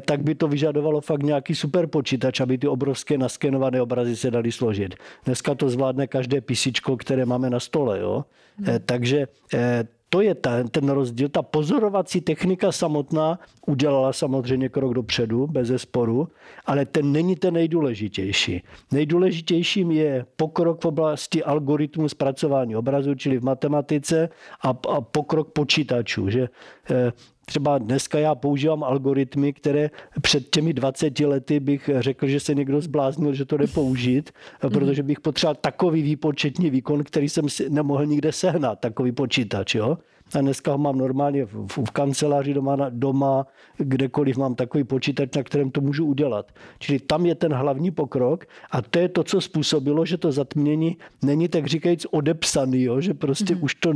tak 0.06 0.22
by 0.22 0.34
to 0.34 0.48
vyžadovalo 0.48 1.00
fakt 1.00 1.22
nějaký 1.22 1.54
super 1.54 1.86
počítač, 1.86 2.40
aby 2.40 2.58
ty 2.58 2.68
obrovské 2.68 3.18
naskenované 3.18 3.82
obrazy 3.82 4.16
se 4.16 4.30
daly 4.30 4.52
složit. 4.52 4.94
Dneska 5.24 5.54
to 5.54 5.70
zvládne 5.70 6.06
každé 6.06 6.40
písičko, 6.40 6.96
které 6.96 7.26
máme 7.26 7.50
na 7.50 7.60
stole. 7.60 7.98
Jo? 7.98 8.24
Hmm. 8.56 8.78
Takže 8.84 9.26
eh, 9.54 9.84
to 10.12 10.20
je 10.20 10.34
ten, 10.34 10.68
ten 10.68 10.88
rozdíl. 10.88 11.28
Ta 11.28 11.42
pozorovací 11.42 12.20
technika 12.20 12.72
samotná 12.72 13.38
udělala 13.66 14.12
samozřejmě 14.12 14.68
krok 14.68 14.94
dopředu, 14.94 15.46
bez 15.46 15.72
sporu, 15.76 16.28
ale 16.66 16.84
ten 16.86 17.12
není 17.12 17.36
ten 17.36 17.54
nejdůležitější. 17.54 18.62
Nejdůležitějším 18.92 19.90
je 19.90 20.26
pokrok 20.36 20.84
v 20.84 20.84
oblasti 20.84 21.44
algoritmu 21.44 22.08
zpracování 22.08 22.76
obrazu, 22.76 23.14
čili 23.14 23.38
v 23.38 23.44
matematice 23.44 24.28
a, 24.62 24.68
a 24.68 25.00
pokrok 25.00 25.52
počítačů. 25.52 26.30
Že 26.30 26.48
eh, 26.90 27.12
třeba 27.46 27.78
dneska 27.78 28.18
já 28.18 28.34
používám 28.34 28.84
algoritmy, 28.84 29.52
které 29.52 29.90
před 30.20 30.50
těmi 30.50 30.72
20 30.72 31.20
lety 31.20 31.60
bych 31.60 31.90
řekl, 31.98 32.26
že 32.26 32.40
se 32.40 32.54
někdo 32.54 32.80
zbláznil, 32.80 33.34
že 33.34 33.44
to 33.44 33.56
jde 33.56 33.66
použít, 33.66 34.30
mhm. 34.62 34.72
protože 34.72 35.02
bych 35.02 35.20
potřeboval 35.20 35.54
takový 35.60 36.02
výpočetní 36.02 36.70
výkon, 36.70 37.04
který 37.04 37.28
jsem 37.28 37.48
si 37.48 37.70
nemohl 37.70 38.06
nikde 38.06 38.32
sehnat, 38.32 38.80
takový 38.80 39.12
počítač. 39.12 39.74
Jo? 39.74 39.98
A 40.34 40.40
dneska 40.40 40.72
ho 40.72 40.78
mám 40.78 40.98
normálně 40.98 41.44
v, 41.44 41.66
v, 41.66 41.78
v 41.78 41.90
kanceláři 41.90 42.54
doma, 42.54 42.76
doma, 42.90 43.46
kdekoliv 43.76 44.36
mám 44.36 44.54
takový 44.54 44.84
počítač, 44.84 45.28
na 45.36 45.42
kterém 45.42 45.70
to 45.70 45.80
můžu 45.80 46.06
udělat. 46.06 46.52
Čili 46.78 46.98
tam 46.98 47.26
je 47.26 47.34
ten 47.34 47.52
hlavní 47.52 47.90
pokrok 47.90 48.44
a 48.70 48.82
to 48.82 48.98
je 48.98 49.08
to, 49.08 49.24
co 49.24 49.40
způsobilo, 49.40 50.06
že 50.06 50.16
to 50.16 50.32
zatmění 50.32 50.96
není 51.22 51.48
tak 51.48 51.66
říkajíc 51.66 52.06
odepsaný, 52.10 52.82
jo? 52.82 53.00
že 53.00 53.14
prostě 53.14 53.54
mm-hmm. 53.54 53.64
už 53.64 53.74
to 53.74 53.92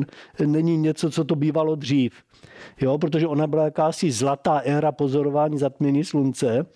není 0.46 0.76
něco, 0.76 1.10
co 1.10 1.24
to 1.24 1.36
bývalo 1.36 1.74
dřív. 1.74 2.12
Jo? 2.80 2.98
Protože 2.98 3.26
ona 3.26 3.46
byla 3.46 3.64
jakási 3.64 4.12
zlatá 4.12 4.58
éra 4.58 4.92
pozorování 4.92 5.58
zatmění 5.58 6.04
slunce, 6.04 6.66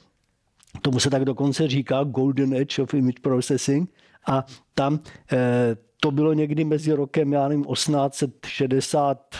tomu 0.82 1.00
se 1.00 1.10
tak 1.10 1.24
dokonce 1.24 1.68
říká 1.68 2.04
Golden 2.04 2.54
Age 2.54 2.82
of 2.82 2.94
Image 2.94 3.20
Processing, 3.22 3.90
a 4.26 4.44
tam 4.74 4.98
eh, 5.32 5.76
to 6.00 6.10
bylo 6.10 6.32
někdy 6.32 6.64
mezi 6.64 6.92
rokem, 6.92 7.32
já 7.32 7.48
nevím, 7.48 7.64
1860 7.64 9.36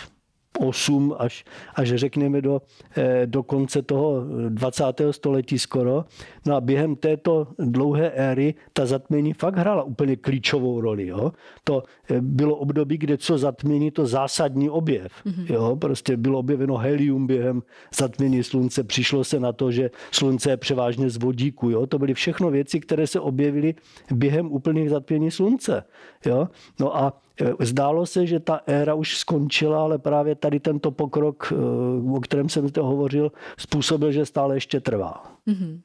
8 0.59 1.15
až, 1.19 1.45
až 1.75 1.89
řekněme 1.95 2.41
do, 2.41 2.61
eh, 2.97 3.21
do 3.25 3.43
konce 3.43 3.81
toho 3.81 4.23
20. 4.49 5.13
století 5.13 5.59
skoro. 5.59 6.05
No 6.45 6.55
a 6.55 6.61
během 6.61 6.95
této 6.95 7.47
dlouhé 7.59 8.09
éry 8.09 8.55
ta 8.73 8.85
zatmění 8.85 9.33
fakt 9.33 9.57
hrála 9.57 9.83
úplně 9.83 10.15
klíčovou 10.15 10.81
roli. 10.81 11.07
Jo? 11.07 11.31
To 11.63 11.83
eh, 12.09 12.21
bylo 12.21 12.55
období, 12.55 12.97
kde 12.97 13.17
co 13.17 13.37
zatmění, 13.37 13.91
to 13.91 14.05
zásadní 14.05 14.69
objev. 14.69 15.11
Mm-hmm. 15.25 15.53
Jo? 15.53 15.75
Prostě 15.75 16.17
bylo 16.17 16.39
objeveno 16.39 16.77
helium 16.77 17.27
během 17.27 17.61
zatmění 17.95 18.43
slunce. 18.43 18.83
Přišlo 18.83 19.23
se 19.23 19.39
na 19.39 19.53
to, 19.53 19.71
že 19.71 19.89
slunce 20.11 20.49
je 20.49 20.57
převážně 20.57 21.09
z 21.09 21.17
vodíku. 21.17 21.69
Jo? 21.69 21.87
To 21.87 21.99
byly 21.99 22.13
všechno 22.13 22.51
věci, 22.51 22.79
které 22.79 23.07
se 23.07 23.19
objevily 23.19 23.75
během 24.11 24.51
úplných 24.51 24.89
zatmění 24.89 25.31
slunce. 25.31 25.83
Jo? 26.25 26.47
No 26.79 26.97
a 26.97 27.13
zdálo 27.59 28.05
se, 28.05 28.27
že 28.27 28.39
ta 28.39 28.61
éra 28.65 28.93
už 28.93 29.17
skončila, 29.17 29.81
ale 29.81 29.99
právě 29.99 30.35
tady 30.35 30.59
tento 30.59 30.91
pokrok, 30.91 31.53
eh, 31.53 32.11
o 32.11 32.19
kterém 32.19 32.49
jsem 32.49 32.67
zde 32.67 32.81
hovořil, 32.81 33.31
způsobil, 33.57 34.11
že 34.11 34.25
stále 34.25 34.55
ještě 34.55 34.79
trvá. 34.79 35.37
Mm-hmm. 35.47 35.81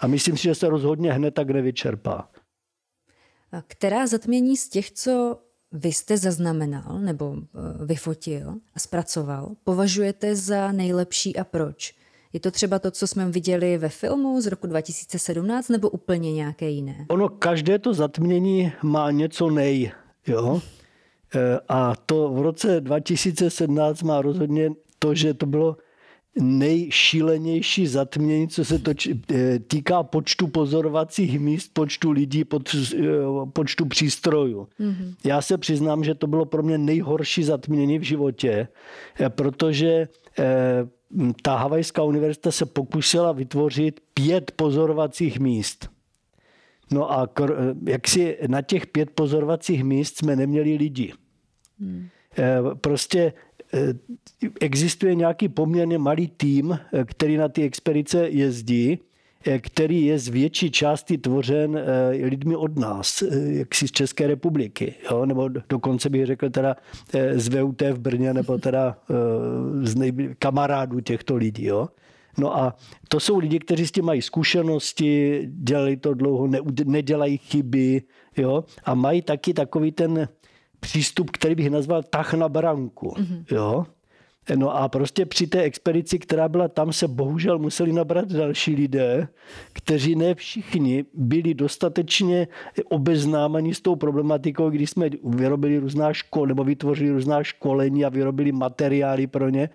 A 0.00 0.06
myslím 0.06 0.36
si, 0.36 0.42
že 0.42 0.54
se 0.54 0.68
rozhodně 0.68 1.12
hned 1.12 1.34
tak 1.34 1.50
nevyčerpá. 1.50 2.28
A 3.52 3.62
která 3.66 4.06
zatmění 4.06 4.56
z 4.56 4.68
těch, 4.68 4.90
co 4.90 5.38
vy 5.72 5.92
jste 5.92 6.16
zaznamenal 6.16 6.98
nebo 6.98 7.36
eh, 7.36 7.86
vyfotil 7.86 8.54
a 8.74 8.78
zpracoval, 8.78 9.50
považujete 9.64 10.36
za 10.36 10.72
nejlepší 10.72 11.36
a 11.36 11.44
proč? 11.44 11.94
Je 12.32 12.40
to 12.40 12.50
třeba 12.50 12.78
to, 12.78 12.90
co 12.90 13.06
jsme 13.06 13.30
viděli 13.30 13.78
ve 13.78 13.88
filmu 13.88 14.40
z 14.40 14.46
roku 14.46 14.66
2017 14.66 15.68
nebo 15.68 15.90
úplně 15.90 16.32
nějaké 16.32 16.70
jiné? 16.70 17.06
Ono, 17.08 17.28
každé 17.28 17.78
to 17.78 17.94
zatmění 17.94 18.72
má 18.82 19.10
něco 19.10 19.50
nej. 19.50 19.92
Jo? 20.28 20.60
Eh, 21.34 21.60
a 21.68 21.94
to 22.06 22.28
v 22.28 22.40
roce 22.40 22.80
2017 22.80 24.02
má 24.02 24.22
rozhodně 24.22 24.70
to, 24.98 25.14
že 25.14 25.34
to 25.34 25.46
bylo 25.46 25.76
nejšílenější 26.40 27.86
zatmění, 27.86 28.48
co 28.48 28.64
se 28.64 28.78
to 28.78 28.92
eh, 29.10 29.58
týká 29.58 30.02
počtu 30.02 30.46
pozorovacích 30.46 31.40
míst, 31.40 31.70
počtu 31.72 32.10
lidí, 32.10 32.44
eh, 32.44 33.02
počtu 33.52 33.86
přístrojů. 33.86 34.68
Mm-hmm. 34.80 35.14
Já 35.24 35.42
se 35.42 35.58
přiznám, 35.58 36.04
že 36.04 36.14
to 36.14 36.26
bylo 36.26 36.44
pro 36.44 36.62
mě 36.62 36.78
nejhorší 36.78 37.44
zatmění 37.44 37.98
v 37.98 38.02
životě, 38.02 38.68
protože 39.28 40.08
ta 41.42 41.56
Havajská 41.56 42.02
univerzita 42.02 42.52
se 42.52 42.66
pokusila 42.66 43.32
vytvořit 43.32 44.00
pět 44.14 44.50
pozorovacích 44.56 45.40
míst. 45.40 45.88
No 46.90 47.12
a 47.12 47.28
jak 47.86 48.08
si 48.08 48.38
na 48.46 48.62
těch 48.62 48.86
pět 48.86 49.10
pozorovacích 49.10 49.84
míst 49.84 50.18
jsme 50.18 50.36
neměli 50.36 50.74
lidi. 50.74 51.12
Hmm. 51.80 52.08
Prostě 52.80 53.32
eh, 53.74 53.94
existuje 54.60 55.14
nějaký 55.14 55.48
poměrně 55.48 55.98
malý 55.98 56.28
tým, 56.28 56.72
eh, 56.72 57.04
který 57.04 57.36
na 57.36 57.48
ty 57.48 57.62
expedice 57.62 58.28
jezdí, 58.28 58.98
který 59.60 60.04
je 60.04 60.18
z 60.18 60.28
větší 60.28 60.70
části 60.70 61.18
tvořen 61.18 61.80
lidmi 62.22 62.56
od 62.56 62.78
nás, 62.78 63.22
jaksi 63.46 63.88
z 63.88 63.90
České 63.90 64.26
republiky, 64.26 64.94
jo? 65.10 65.26
nebo 65.26 65.48
dokonce 65.68 66.10
bych 66.10 66.26
řekl 66.26 66.50
teda 66.50 66.76
z 67.34 67.48
VUT 67.48 67.82
v 67.82 67.98
Brně, 67.98 68.34
nebo 68.34 68.58
teda 68.58 68.98
z 69.82 69.94
nejbl- 69.96 70.34
kamarádů 70.38 71.00
těchto 71.00 71.36
lidí. 71.36 71.64
Jo? 71.64 71.88
No 72.38 72.56
a 72.56 72.76
to 73.08 73.20
jsou 73.20 73.38
lidi, 73.38 73.58
kteří 73.58 73.86
s 73.86 73.92
tím 73.92 74.04
mají 74.04 74.22
zkušenosti, 74.22 75.42
dělali 75.52 75.96
to 75.96 76.14
dlouho, 76.14 76.46
ne, 76.46 76.58
nedělají 76.84 77.38
chyby, 77.38 78.02
jo, 78.36 78.64
a 78.84 78.94
mají 78.94 79.22
taky 79.22 79.54
takový 79.54 79.92
ten 79.92 80.28
přístup, 80.80 81.30
který 81.30 81.54
bych 81.54 81.70
nazval 81.70 82.02
tah 82.02 82.34
na 82.34 82.48
branku, 82.48 83.08
mm-hmm. 83.08 83.44
jo. 83.50 83.86
No 84.56 84.76
a 84.76 84.88
prostě 84.88 85.26
při 85.26 85.46
té 85.46 85.62
expedici, 85.62 86.18
která 86.18 86.48
byla 86.48 86.68
tam, 86.68 86.92
se 86.92 87.08
bohužel 87.08 87.58
museli 87.58 87.92
nabrat 87.92 88.32
další 88.32 88.74
lidé, 88.74 89.28
kteří 89.72 90.14
ne 90.16 90.34
všichni 90.34 91.04
byli 91.14 91.54
dostatečně 91.54 92.48
obeznámeni 92.84 93.74
s 93.74 93.80
tou 93.80 93.96
problematikou, 93.96 94.70
když 94.70 94.90
jsme 94.90 95.10
vyrobili 95.24 95.78
různá 95.78 96.12
škol, 96.12 96.46
nebo 96.46 96.64
vytvořili 96.64 97.10
různá 97.10 97.42
školení 97.42 98.04
a 98.04 98.08
vyrobili 98.08 98.52
materiály 98.52 99.26
pro 99.26 99.48
ně, 99.48 99.68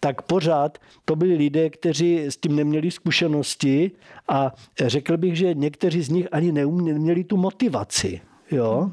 tak 0.00 0.22
pořád 0.22 0.78
to 1.04 1.16
byli 1.16 1.34
lidé, 1.34 1.70
kteří 1.70 2.18
s 2.24 2.36
tím 2.36 2.56
neměli 2.56 2.90
zkušenosti 2.90 3.90
a 4.28 4.54
řekl 4.86 5.16
bych, 5.16 5.36
že 5.36 5.54
někteří 5.54 6.02
z 6.02 6.08
nich 6.08 6.28
ani 6.32 6.52
neměli 6.52 7.24
tu 7.24 7.36
motivaci. 7.36 8.20
Jo? 8.50 8.90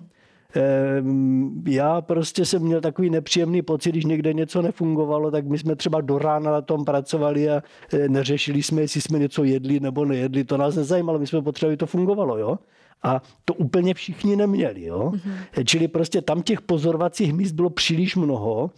Ehm, 0.56 1.64
já 1.68 2.02
prostě 2.02 2.46
jsem 2.46 2.62
měl 2.62 2.82
takový 2.82 3.10
nepříjemný 3.10 3.62
pocit, 3.62 3.90
když 3.90 4.06
někde 4.06 4.34
něco 4.34 4.62
nefungovalo, 4.62 5.32
tak 5.32 5.46
my 5.46 5.58
jsme 5.58 5.76
třeba 5.76 6.02
do 6.02 6.18
rána 6.18 6.52
na 6.52 6.62
tom 6.62 6.86
pracovali 6.86 7.50
a 7.50 7.64
e, 7.94 8.10
neřešili 8.10 8.64
jsme, 8.64 8.82
jestli 8.82 9.02
jsme 9.02 9.20
něco 9.20 9.44
jedli 9.44 9.80
nebo 9.80 10.06
nejedli. 10.06 10.44
To 10.44 10.58
nás 10.58 10.76
nezajímalo, 10.76 11.20
my 11.20 11.28
jsme 11.28 11.42
potřebovali, 11.42 11.78
to 11.78 11.86
fungovalo. 11.86 12.38
Jo? 12.38 12.60
A 13.04 13.22
to 13.46 13.54
úplně 13.54 13.94
všichni 13.94 14.36
neměli. 14.36 14.84
Jo? 14.84 15.12
Mm-hmm. 15.16 15.64
Čili 15.66 15.88
prostě 15.88 16.22
tam 16.22 16.42
těch 16.42 16.62
pozorovacích 16.62 17.34
míst 17.34 17.52
bylo 17.52 17.70
příliš 17.70 18.16
mnoho 18.16 18.72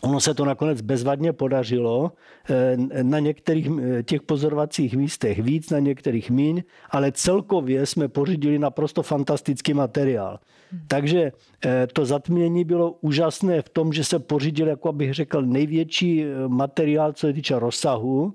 Ono 0.00 0.20
se 0.20 0.34
to 0.34 0.44
nakonec 0.44 0.80
bezvadně 0.80 1.32
podařilo. 1.32 2.12
Eh, 2.50 2.76
na 3.02 3.18
některých 3.18 3.68
eh, 3.68 4.02
těch 4.02 4.22
pozorovacích 4.22 4.96
místech 4.96 5.42
víc, 5.42 5.70
na 5.70 5.78
některých 5.78 6.30
míň, 6.30 6.62
ale 6.90 7.12
celkově 7.12 7.86
jsme 7.86 8.08
pořídili 8.08 8.58
naprosto 8.58 9.02
fantastický 9.02 9.74
materiál. 9.74 10.38
Takže 10.86 11.32
eh, 11.64 11.86
to 11.92 12.06
zatmění 12.06 12.64
bylo 12.64 12.92
úžasné 13.00 13.62
v 13.62 13.68
tom, 13.68 13.92
že 13.92 14.04
se 14.04 14.18
pořídil, 14.18 14.68
jako 14.68 14.92
bych 14.92 15.14
řekl, 15.14 15.42
největší 15.42 16.24
materiál, 16.46 17.12
co 17.12 17.26
se 17.26 17.32
týče 17.32 17.58
rozsahu. 17.58 18.34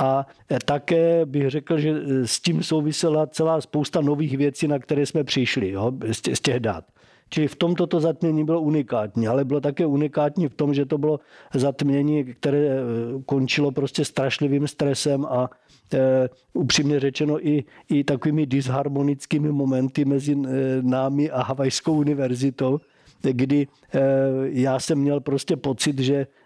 A 0.00 0.26
také 0.64 1.26
bych 1.26 1.50
řekl, 1.50 1.78
že 1.78 1.94
s 2.24 2.40
tím 2.40 2.62
souvisela 2.62 3.26
celá 3.26 3.60
spousta 3.60 4.00
nových 4.00 4.36
věcí, 4.36 4.68
na 4.68 4.78
které 4.78 5.06
jsme 5.06 5.24
přišli 5.24 5.70
jo, 5.70 5.92
z 6.34 6.40
těch 6.40 6.60
dat. 6.60 6.84
Čili 7.30 7.48
v 7.48 7.56
tomto 7.56 7.86
to 7.86 8.00
zatmění 8.00 8.44
bylo 8.44 8.60
unikátní, 8.60 9.28
ale 9.28 9.44
bylo 9.44 9.60
také 9.60 9.86
unikátní 9.86 10.48
v 10.48 10.54
tom, 10.54 10.74
že 10.74 10.86
to 10.86 10.98
bylo 10.98 11.20
zatmění, 11.54 12.24
které 12.24 12.58
eh, 12.58 12.82
končilo 13.26 13.72
prostě 13.72 14.04
strašlivým 14.04 14.68
stresem 14.68 15.24
a 15.24 15.50
e, 15.94 16.28
upřímně 16.52 17.00
řečeno 17.00 17.46
i, 17.48 17.64
i 17.88 18.04
takovými 18.04 18.46
disharmonickými 18.46 19.52
momenty 19.52 20.04
mezi 20.04 20.32
e, 20.32 20.36
námi 20.82 21.30
a 21.30 21.42
Havajskou 21.42 21.94
univerzitou, 21.94 22.80
kdy 23.22 23.66
já 24.42 24.78
jsem 24.78 24.98
měl 24.98 25.20
prostě 25.20 25.56
pocit, 25.56 25.98
že 25.98 26.26
Eh, 26.26 26.37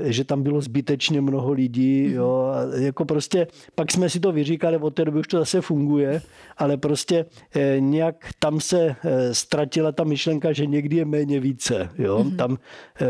že 0.00 0.24
tam 0.24 0.42
bylo 0.42 0.60
zbytečně 0.60 1.20
mnoho 1.20 1.52
lidí. 1.52 2.02
Mhm. 2.06 2.14
Jo. 2.14 2.52
A 2.54 2.76
jako 2.76 3.04
prostě, 3.04 3.46
pak 3.74 3.92
jsme 3.92 4.10
si 4.10 4.20
to 4.20 4.32
vyříkali, 4.32 4.76
od 4.76 4.94
té 4.94 5.04
doby 5.04 5.18
už 5.18 5.28
to 5.28 5.38
zase 5.38 5.60
funguje, 5.60 6.22
ale 6.56 6.76
prostě 6.76 7.26
eh, 7.54 7.76
nějak 7.80 8.16
tam 8.38 8.60
se 8.60 8.96
eh, 9.04 9.34
ztratila 9.34 9.92
ta 9.92 10.04
myšlenka, 10.04 10.52
že 10.52 10.66
někdy 10.66 10.96
je 10.96 11.04
méně 11.04 11.40
více. 11.40 11.90
Jo. 11.98 12.18
Mm-hmm. 12.18 12.36
Tam 12.36 12.56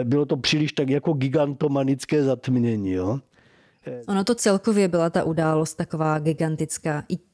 bylo 0.04 0.26
to 0.26 0.36
příliš 0.36 0.72
tak 0.72 0.88
jako 0.88 1.12
gigantomanické 1.12 2.22
zatmění. 2.24 2.90
Jo. 2.90 3.18
Ono 4.08 4.24
to 4.24 4.34
celkově 4.34 4.88
byla 4.88 5.10
ta 5.10 5.24
událost 5.24 5.74
taková 5.74 6.18
gigantická. 6.18 7.04
I 7.08 7.27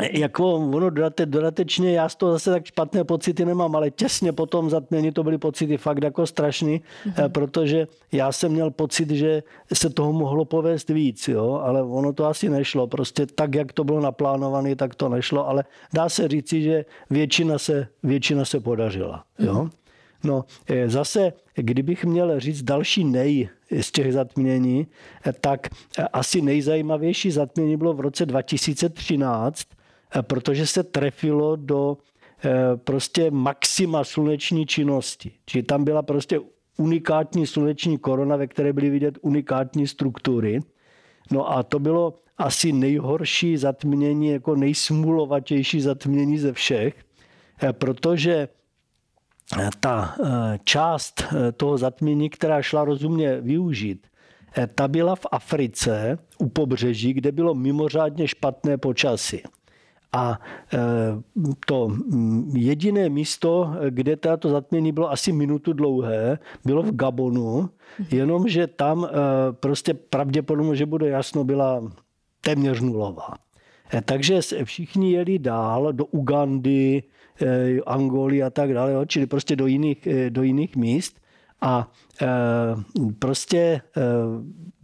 jako 0.00 0.54
ono 0.54 0.90
dodate, 0.90 1.26
dodatečně, 1.26 1.92
já 1.92 2.08
z 2.08 2.16
toho 2.16 2.32
zase 2.32 2.50
tak 2.50 2.66
špatné 2.66 3.04
pocity 3.04 3.44
nemám, 3.44 3.76
ale 3.76 3.90
těsně 3.90 4.32
po 4.32 4.46
tom 4.46 4.70
zatmění 4.70 5.12
to 5.12 5.22
byly 5.22 5.38
pocity 5.38 5.76
fakt 5.76 6.04
jako 6.04 6.26
strašný, 6.26 6.80
mm-hmm. 6.80 7.28
protože 7.28 7.88
já 8.12 8.32
jsem 8.32 8.52
měl 8.52 8.70
pocit, 8.70 9.10
že 9.10 9.42
se 9.72 9.90
toho 9.90 10.12
mohlo 10.12 10.44
povést 10.44 10.88
víc, 10.88 11.28
jo, 11.28 11.60
ale 11.64 11.82
ono 11.82 12.12
to 12.12 12.26
asi 12.26 12.48
nešlo. 12.48 12.86
Prostě 12.86 13.26
tak, 13.26 13.54
jak 13.54 13.72
to 13.72 13.84
bylo 13.84 14.00
naplánované, 14.00 14.76
tak 14.76 14.94
to 14.94 15.08
nešlo, 15.08 15.48
ale 15.48 15.64
dá 15.94 16.08
se 16.08 16.28
říci, 16.28 16.62
že 16.62 16.84
většina 17.10 17.58
se, 17.58 17.88
většina 18.02 18.44
se 18.44 18.60
podařila, 18.60 19.24
jo. 19.38 19.54
Mm-hmm. 19.54 19.70
No, 20.24 20.44
eh, 20.68 20.88
zase, 20.88 21.32
kdybych 21.54 22.04
měl 22.04 22.40
říct 22.40 22.62
další 22.62 23.04
nej 23.04 23.48
z 23.80 23.92
těch 23.92 24.12
zatmění, 24.12 24.86
eh, 25.26 25.32
tak 25.40 25.68
asi 26.12 26.42
nejzajímavější 26.42 27.30
zatmění 27.30 27.76
bylo 27.76 27.94
v 27.94 28.00
roce 28.00 28.26
2013, 28.26 29.66
Eh, 29.72 29.81
protože 30.20 30.66
se 30.66 30.82
trefilo 30.82 31.56
do 31.56 31.98
eh, 32.44 32.76
prostě 32.76 33.30
maxima 33.30 34.04
sluneční 34.04 34.66
činnosti. 34.66 35.32
Čili 35.46 35.62
tam 35.62 35.84
byla 35.84 36.02
prostě 36.02 36.40
unikátní 36.76 37.46
sluneční 37.46 37.98
korona, 37.98 38.36
ve 38.36 38.46
které 38.46 38.72
byly 38.72 38.90
vidět 38.90 39.18
unikátní 39.22 39.86
struktury. 39.86 40.60
No 41.30 41.50
a 41.50 41.62
to 41.62 41.78
bylo 41.78 42.14
asi 42.38 42.72
nejhorší 42.72 43.56
zatmění, 43.56 44.28
jako 44.28 44.56
nejsmulovatější 44.56 45.80
zatmění 45.80 46.38
ze 46.38 46.52
všech, 46.52 46.94
eh, 47.62 47.72
protože 47.72 48.48
ta 49.80 50.16
část 50.64 51.24
toho 51.56 51.78
zatmění, 51.78 52.30
která 52.30 52.62
šla 52.62 52.84
rozumně 52.84 53.40
využít, 53.40 54.06
ta 54.74 54.88
byla 54.88 55.16
v 55.16 55.26
Africe 55.30 56.18
u 56.38 56.48
pobřeží, 56.48 57.12
kde 57.12 57.32
bylo 57.32 57.54
mimořádně 57.54 58.28
špatné 58.28 58.78
počasí. 58.78 59.42
A 60.12 60.40
e, 60.74 60.78
to 61.66 61.88
mm, 61.88 62.56
jediné 62.56 63.08
místo, 63.08 63.74
kde 63.90 64.16
to 64.16 64.48
zatmění 64.48 64.92
bylo 64.92 65.10
asi 65.10 65.32
minutu 65.32 65.72
dlouhé, 65.72 66.38
bylo 66.64 66.82
v 66.82 66.94
Gabonu, 66.94 67.70
jenomže 68.10 68.66
tam 68.66 69.04
e, 69.04 69.08
prostě 69.52 69.94
pravděpodobně, 69.94 70.76
že 70.76 70.86
bude 70.86 71.08
jasno, 71.08 71.44
byla 71.44 71.92
téměř 72.40 72.80
nulová. 72.80 73.34
E, 73.94 74.02
takže 74.02 74.40
všichni 74.64 75.12
jeli 75.12 75.38
dál 75.38 75.92
do 75.92 76.04
Ugandy, 76.04 77.02
Angoly 77.86 78.42
a 78.42 78.50
tak 78.50 78.74
dále, 78.74 79.06
čili 79.06 79.26
prostě 79.26 79.56
do 79.56 79.66
jiných, 79.66 80.08
do 80.28 80.42
jiných 80.42 80.76
míst. 80.76 81.21
A 81.62 81.90
e, 82.22 82.26
prostě 83.18 83.58
e, 83.58 83.80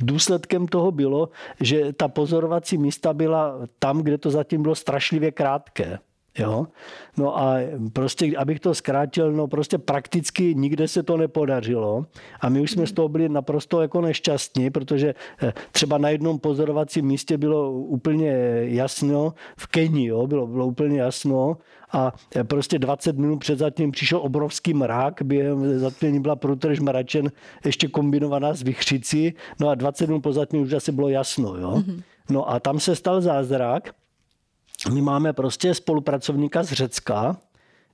důsledkem 0.02 0.66
toho 0.66 0.90
bylo, 0.90 1.28
že 1.60 1.92
ta 1.92 2.08
pozorovací 2.08 2.78
místa 2.78 3.12
byla 3.12 3.54
tam, 3.78 4.02
kde 4.02 4.18
to 4.18 4.30
zatím 4.30 4.62
bylo 4.62 4.74
strašlivě 4.74 5.30
krátké. 5.30 5.98
Jo? 6.38 6.66
No 7.16 7.38
a 7.38 7.56
prostě, 7.92 8.36
abych 8.36 8.60
to 8.60 8.74
zkrátil, 8.74 9.32
no 9.32 9.48
prostě 9.48 9.78
prakticky 9.78 10.54
nikde 10.54 10.88
se 10.88 11.02
to 11.02 11.16
nepodařilo 11.16 12.06
a 12.40 12.48
my 12.48 12.60
už 12.60 12.70
jsme 12.70 12.86
z 12.86 12.92
toho 12.92 13.08
byli 13.08 13.28
naprosto 13.28 13.80
jako 13.80 14.00
nešťastní, 14.00 14.70
protože 14.70 15.14
eh, 15.42 15.52
třeba 15.72 15.98
na 15.98 16.08
jednom 16.08 16.38
pozorovacím 16.38 17.06
místě 17.06 17.38
bylo 17.38 17.72
úplně 17.72 18.32
jasno, 18.62 19.34
v 19.58 19.66
Keni 19.66 20.06
jo, 20.06 20.26
bylo, 20.26 20.46
bylo 20.46 20.66
úplně 20.66 21.00
jasno 21.00 21.56
a 21.92 22.12
eh, 22.36 22.44
prostě 22.44 22.78
20 22.78 23.18
minut 23.18 23.38
před 23.38 23.58
zatím 23.58 23.90
přišel 23.90 24.18
obrovský 24.18 24.74
mrak, 24.74 25.22
během 25.22 25.78
zatmění 25.78 26.20
byla 26.20 26.36
průtrž 26.36 26.80
mračen 26.80 27.30
ještě 27.64 27.88
kombinovaná 27.88 28.54
s 28.54 28.62
vychřicí, 28.62 29.34
no 29.60 29.68
a 29.68 29.74
20 29.74 30.06
minut 30.06 30.20
po 30.20 30.32
zatmění 30.32 30.66
už 30.66 30.72
asi 30.72 30.92
bylo 30.92 31.08
jasno. 31.08 31.56
Jo? 31.56 31.70
Mm-hmm. 31.70 32.02
No 32.30 32.50
a 32.50 32.60
tam 32.60 32.80
se 32.80 32.96
stal 32.96 33.20
zázrak, 33.20 33.94
my 34.86 35.02
máme 35.02 35.32
prostě 35.32 35.74
spolupracovníka 35.74 36.62
z 36.62 36.72
Řecka, 36.72 37.36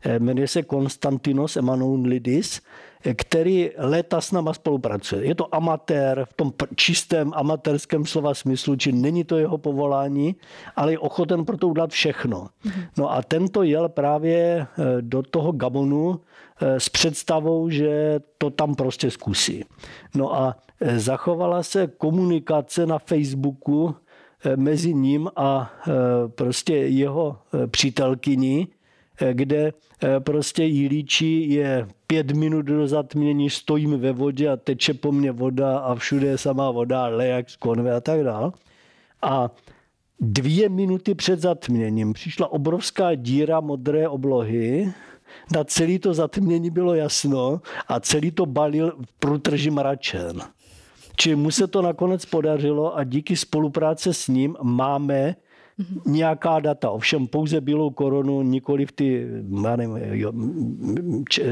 eh, 0.04 0.18
jmenuje 0.18 0.48
se 0.48 0.62
Konstantinos 0.62 1.56
Emanuelidis, 1.56 2.60
eh, 3.04 3.14
který 3.14 3.70
léta 3.78 4.20
s 4.20 4.32
náma 4.32 4.54
spolupracuje. 4.54 5.26
Je 5.26 5.34
to 5.34 5.54
amatér 5.54 6.24
v 6.24 6.34
tom 6.34 6.52
čistém 6.76 7.32
amatérském 7.34 8.06
slova 8.06 8.34
smyslu, 8.34 8.76
či 8.76 8.92
není 8.92 9.24
to 9.24 9.36
jeho 9.36 9.58
povolání, 9.58 10.36
ale 10.76 10.92
je 10.92 10.98
ochoten 10.98 11.44
pro 11.44 11.56
to 11.56 11.68
udělat 11.68 11.90
všechno. 11.90 12.48
Mhm. 12.64 12.82
No 12.96 13.12
a 13.12 13.22
tento 13.22 13.62
jel 13.62 13.88
právě 13.88 14.36
eh, 14.36 14.66
do 15.00 15.22
toho 15.22 15.52
Gabonu 15.52 16.20
s 16.60 16.88
představou, 16.88 17.70
že 17.70 18.20
to 18.38 18.50
tam 18.50 18.74
prostě 18.74 19.10
zkusí. 19.10 19.64
No 20.14 20.34
a 20.34 20.56
zachovala 20.96 21.62
se 21.62 21.86
komunikace 21.86 22.86
na 22.86 22.98
Facebooku 22.98 23.94
mezi 24.56 24.94
ním 24.94 25.28
a 25.36 25.72
eh, 25.88 25.92
prostě 26.28 26.74
jeho 26.76 27.36
eh, 27.54 27.66
přítelkyní, 27.66 28.68
kde 29.32 29.72
prostě 30.18 30.64
jí 30.64 30.88
líčí, 30.88 31.50
je 31.50 31.88
pět 32.06 32.30
minut 32.30 32.62
do 32.62 32.88
zatmění, 32.88 33.50
stojím 33.50 34.00
ve 34.00 34.12
vodě 34.12 34.48
a 34.48 34.56
teče 34.56 34.94
po 34.94 35.12
mně 35.12 35.32
voda 35.32 35.78
a 35.78 35.94
všude 35.94 36.26
je 36.26 36.38
samá 36.38 36.70
voda, 36.70 37.06
lejak 37.06 37.50
z 37.50 37.56
konve 37.56 37.94
a 37.94 38.00
tak 38.00 38.24
dál. 38.24 38.52
A 39.22 39.50
dvě 40.20 40.68
minuty 40.68 41.14
před 41.14 41.40
zatměním 41.40 42.12
přišla 42.12 42.52
obrovská 42.52 43.14
díra 43.14 43.60
modré 43.60 44.08
oblohy, 44.08 44.92
na 45.54 45.64
celý 45.64 45.98
to 45.98 46.14
zatmění 46.14 46.70
bylo 46.70 46.94
jasno 46.94 47.60
a 47.88 48.00
celý 48.00 48.30
to 48.30 48.46
balil 48.46 48.96
v 49.06 49.12
průtrži 49.18 49.70
mračen. 49.70 50.42
Čili 51.16 51.36
mu 51.36 51.50
se 51.50 51.66
to 51.66 51.82
nakonec 51.82 52.24
podařilo 52.24 52.96
a 52.96 53.04
díky 53.04 53.36
spolupráce 53.36 54.14
s 54.14 54.28
ním 54.28 54.56
máme 54.62 55.36
nějaká 56.06 56.60
data, 56.60 56.90
ovšem 56.90 57.26
pouze 57.26 57.60
bílou 57.60 57.90
korunu, 57.90 58.42
nikoli 58.42 58.86
v 58.86 58.92
ty 58.92 59.26
nevím, 59.42 59.96
jo, 59.96 60.32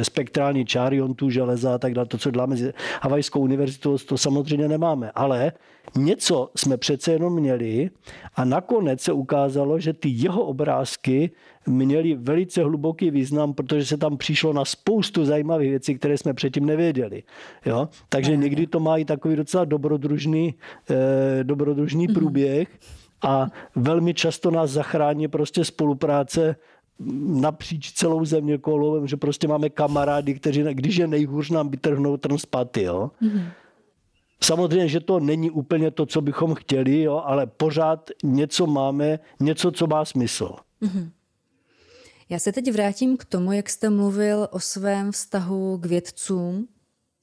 spektrální 0.03 0.65
čáry 0.65 0.97
jontů, 0.97 1.31
železa 1.31 1.75
a 1.75 1.79
tak 1.79 1.95
dále, 1.95 2.07
to, 2.07 2.19
co 2.19 2.31
děláme 2.31 2.57
s 2.57 2.73
Havajskou 3.01 3.41
univerzitou, 3.41 3.99
to 3.99 4.19
samozřejmě 4.19 4.69
nemáme, 4.69 5.11
ale 5.15 5.53
něco 5.97 6.51
jsme 6.57 6.77
přece 6.77 7.13
jenom 7.13 7.35
měli 7.35 7.91
a 8.35 8.45
nakonec 8.45 9.01
se 9.01 9.13
ukázalo, 9.13 9.79
že 9.79 9.93
ty 9.93 10.09
jeho 10.09 10.43
obrázky 10.43 11.31
měly 11.67 12.15
velice 12.15 12.63
hluboký 12.63 13.11
význam, 13.11 13.55
protože 13.55 13.87
se 13.87 13.97
tam 13.97 14.17
přišlo 14.17 14.53
na 14.53 14.65
spoustu 14.65 15.25
zajímavých 15.25 15.71
věcí, 15.71 15.95
které 15.95 16.19
jsme 16.19 16.35
předtím 16.35 16.67
nevěděli. 16.67 17.23
Jo? 17.67 17.89
Takže 18.09 18.37
někdy 18.37 18.67
to 18.67 18.81
má 18.81 18.97
i 18.97 19.05
takový 19.05 19.37
docela 19.37 19.65
dobrodružný, 19.65 20.55
eh, 20.91 21.45
dobrodružný 21.45 22.07
mhm. 22.07 22.15
průběh 22.15 22.69
a 23.23 23.47
velmi 23.77 24.15
často 24.15 24.51
nás 24.51 24.71
zachrání 24.71 25.29
prostě 25.29 25.65
spolupráce 25.65 26.57
napříč 27.27 27.93
celou 27.93 28.25
země 28.25 28.59
kolem, 28.59 29.07
že 29.07 29.17
prostě 29.17 29.49
máme 29.49 29.71
kamarády, 29.71 30.35
kteří, 30.35 30.63
když 30.63 30.97
je 30.97 31.07
nejhůř, 31.07 31.51
nám 31.51 31.71
vytrhnou 31.71 32.17
trn 32.17 32.39
spaty, 32.39 32.83
jo. 32.83 33.11
Mm-hmm. 33.23 33.45
Samozřejmě, 34.43 34.89
že 34.89 35.01
to 35.01 35.21
není 35.21 35.51
úplně 35.51 35.91
to, 35.91 36.07
co 36.07 36.21
bychom 36.21 36.55
chtěli, 36.55 37.03
jo, 37.03 37.23
ale 37.25 37.47
pořád 37.47 38.11
něco 38.25 38.67
máme, 38.67 39.19
něco, 39.41 39.71
co 39.71 39.87
má 39.87 40.05
smysl. 40.05 40.57
Mm-hmm. 40.83 41.11
Já 42.29 42.39
se 42.39 42.53
teď 42.53 42.73
vrátím 42.73 43.17
k 43.17 43.25
tomu, 43.25 43.53
jak 43.53 43.71
jste 43.71 43.91
mluvil 43.91 44.49
o 44.51 44.61
svém 44.61 45.13
vztahu 45.13 45.79
k 45.79 45.87
vědcům 45.87 46.69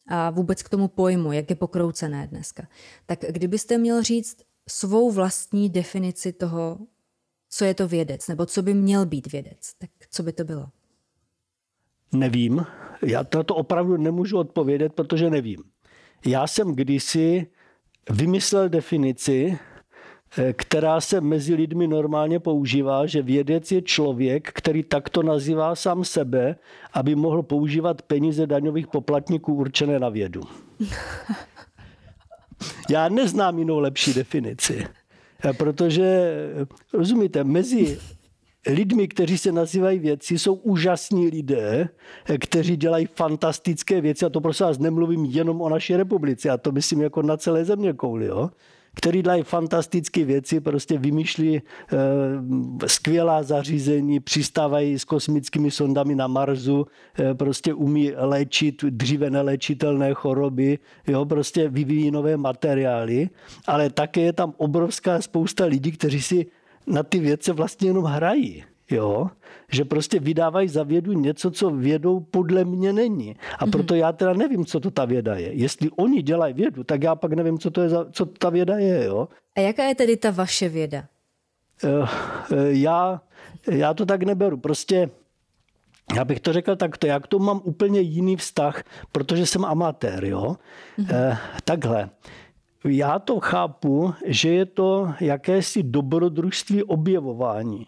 a 0.07 0.29
vůbec 0.29 0.63
k 0.63 0.69
tomu 0.69 0.87
pojmu, 0.87 1.31
jak 1.31 1.49
je 1.49 1.55
pokroucené 1.55 2.27
dneska. 2.27 2.67
Tak 3.05 3.19
kdybyste 3.29 3.77
měl 3.77 4.03
říct 4.03 4.37
svou 4.69 5.11
vlastní 5.11 5.69
definici 5.69 6.33
toho, 6.33 6.79
co 7.49 7.65
je 7.65 7.73
to 7.73 7.87
vědec, 7.87 8.27
nebo 8.27 8.45
co 8.45 8.61
by 8.61 8.73
měl 8.73 9.05
být 9.05 9.31
vědec, 9.31 9.73
tak 9.77 9.89
co 10.09 10.23
by 10.23 10.31
to 10.31 10.43
bylo? 10.43 10.67
Nevím. 12.11 12.65
Já 13.05 13.23
to, 13.23 13.43
to 13.43 13.55
opravdu 13.55 13.97
nemůžu 13.97 14.37
odpovědět, 14.37 14.93
protože 14.93 15.29
nevím. 15.29 15.63
Já 16.25 16.47
jsem 16.47 16.75
kdysi 16.75 17.47
vymyslel 18.09 18.69
definici, 18.69 19.59
která 20.53 21.01
se 21.01 21.21
mezi 21.21 21.55
lidmi 21.55 21.87
normálně 21.87 22.39
používá, 22.39 23.05
že 23.05 23.21
vědec 23.21 23.71
je 23.71 23.81
člověk, 23.81 24.51
který 24.53 24.83
takto 24.83 25.23
nazývá 25.23 25.75
sám 25.75 26.03
sebe, 26.03 26.55
aby 26.93 27.15
mohl 27.15 27.43
používat 27.43 28.01
peníze 28.01 28.47
daňových 28.47 28.87
poplatníků 28.87 29.53
určené 29.53 29.99
na 29.99 30.09
vědu. 30.09 30.41
Já 32.89 33.09
neznám 33.09 33.59
jinou 33.59 33.79
lepší 33.79 34.13
definici, 34.13 34.87
eh, 35.45 35.53
protože, 35.53 36.33
rozumíte, 36.93 37.43
mezi 37.43 37.99
lidmi, 38.67 39.07
kteří 39.07 39.37
se 39.37 39.51
nazývají 39.51 39.99
vědci, 39.99 40.39
jsou 40.39 40.53
úžasní 40.53 41.27
lidé, 41.27 41.89
kteří 42.39 42.77
dělají 42.77 43.05
fantastické 43.05 44.01
věci 44.01 44.25
a 44.25 44.29
to 44.29 44.41
prosím 44.41 44.65
vás 44.65 44.79
nemluvím 44.79 45.25
jenom 45.25 45.61
o 45.61 45.69
naší 45.69 45.95
republice 45.95 46.49
a 46.49 46.57
to 46.57 46.71
myslím 46.71 47.01
jako 47.01 47.21
na 47.21 47.37
celé 47.37 47.65
země 47.65 47.93
kouli, 47.93 48.25
jo? 48.25 48.49
Který 48.95 49.21
dělají 49.21 49.43
fantastické 49.43 50.25
věci, 50.25 50.59
prostě 50.59 50.97
vymýšlí 50.97 51.57
e, 51.57 51.61
skvělá 52.87 53.43
zařízení, 53.43 54.19
přistávají 54.19 54.99
s 54.99 55.05
kosmickými 55.05 55.71
sondami 55.71 56.15
na 56.15 56.27
Marsu, 56.27 56.87
e, 57.19 57.33
prostě 57.33 57.73
umí 57.73 58.11
léčit 58.15 58.83
dříve 58.83 59.29
neléčitelné 59.29 60.13
choroby, 60.13 60.79
jo, 61.07 61.25
prostě 61.25 61.69
vyvíjí 61.69 62.11
nové 62.11 62.37
materiály, 62.37 63.29
ale 63.67 63.89
také 63.89 64.21
je 64.21 64.33
tam 64.33 64.53
obrovská 64.57 65.21
spousta 65.21 65.65
lidí, 65.65 65.91
kteří 65.91 66.21
si 66.21 66.45
na 66.87 67.03
ty 67.03 67.19
věci 67.19 67.51
vlastně 67.51 67.89
jenom 67.89 68.03
hrají. 68.03 68.63
Jo? 68.91 69.27
Že 69.71 69.85
prostě 69.85 70.19
vydávají 70.19 70.67
za 70.67 70.83
vědu 70.83 71.13
něco, 71.13 71.51
co 71.51 71.69
vědou 71.69 72.19
podle 72.19 72.65
mě 72.65 72.93
není. 72.93 73.35
A 73.59 73.65
mhm. 73.65 73.71
proto 73.71 73.95
já 73.95 74.11
teda 74.11 74.33
nevím, 74.33 74.65
co 74.65 74.79
to 74.79 74.91
ta 74.91 75.05
věda 75.05 75.35
je. 75.35 75.53
Jestli 75.53 75.89
oni 75.89 76.21
dělají 76.21 76.53
vědu, 76.53 76.83
tak 76.83 77.03
já 77.03 77.15
pak 77.15 77.33
nevím, 77.33 77.59
co 77.59 77.71
to, 77.71 77.81
je 77.81 77.89
za, 77.89 78.05
co 78.11 78.25
ta 78.25 78.49
věda 78.49 78.77
je. 78.77 79.05
Jo? 79.05 79.27
A 79.57 79.59
jaká 79.59 79.83
je 79.83 79.95
tedy 79.95 80.17
ta 80.17 80.31
vaše 80.31 80.69
věda? 80.69 81.03
Eh, 81.83 82.07
eh, 82.51 82.55
já, 82.69 83.21
já 83.71 83.93
to 83.93 84.05
tak 84.05 84.23
neberu. 84.23 84.57
Prostě 84.57 85.09
já 86.15 86.25
bych 86.25 86.39
to 86.39 86.53
řekl 86.53 86.75
takto, 86.75 87.07
já 87.07 87.19
k 87.19 87.27
tomu 87.27 87.45
mám 87.45 87.61
úplně 87.63 87.99
jiný 87.99 88.35
vztah, 88.35 88.83
protože 89.11 89.45
jsem 89.45 89.65
amatér, 89.65 90.25
jo. 90.25 90.55
Mm-hmm. 90.99 91.37
takhle 91.63 92.09
já 92.85 93.19
to 93.19 93.39
chápu, 93.39 94.13
že 94.25 94.49
je 94.49 94.65
to 94.65 95.13
jakési 95.19 95.83
dobrodružství 95.83 96.83
objevování. 96.83 97.87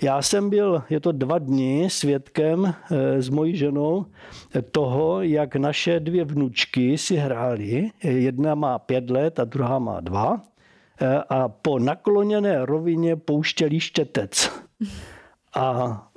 Já 0.00 0.22
jsem 0.22 0.50
byl, 0.50 0.82
je 0.90 1.00
to 1.00 1.12
dva 1.12 1.38
dny, 1.38 1.88
svědkem 1.90 2.74
eh, 2.90 3.22
s 3.22 3.28
mojí 3.28 3.56
ženou 3.56 4.06
toho, 4.70 5.22
jak 5.22 5.56
naše 5.56 6.00
dvě 6.00 6.24
vnučky 6.24 6.98
si 6.98 7.16
hrály. 7.16 7.90
Jedna 8.02 8.54
má 8.54 8.78
pět 8.78 9.10
let 9.10 9.40
a 9.40 9.44
druhá 9.44 9.78
má 9.78 10.00
dva. 10.00 10.42
Eh, 11.00 11.22
a 11.28 11.48
po 11.48 11.78
nakloněné 11.78 12.66
rovině 12.66 13.16
pouštěli 13.16 13.80
štětec. 13.80 14.50
A 15.54 16.07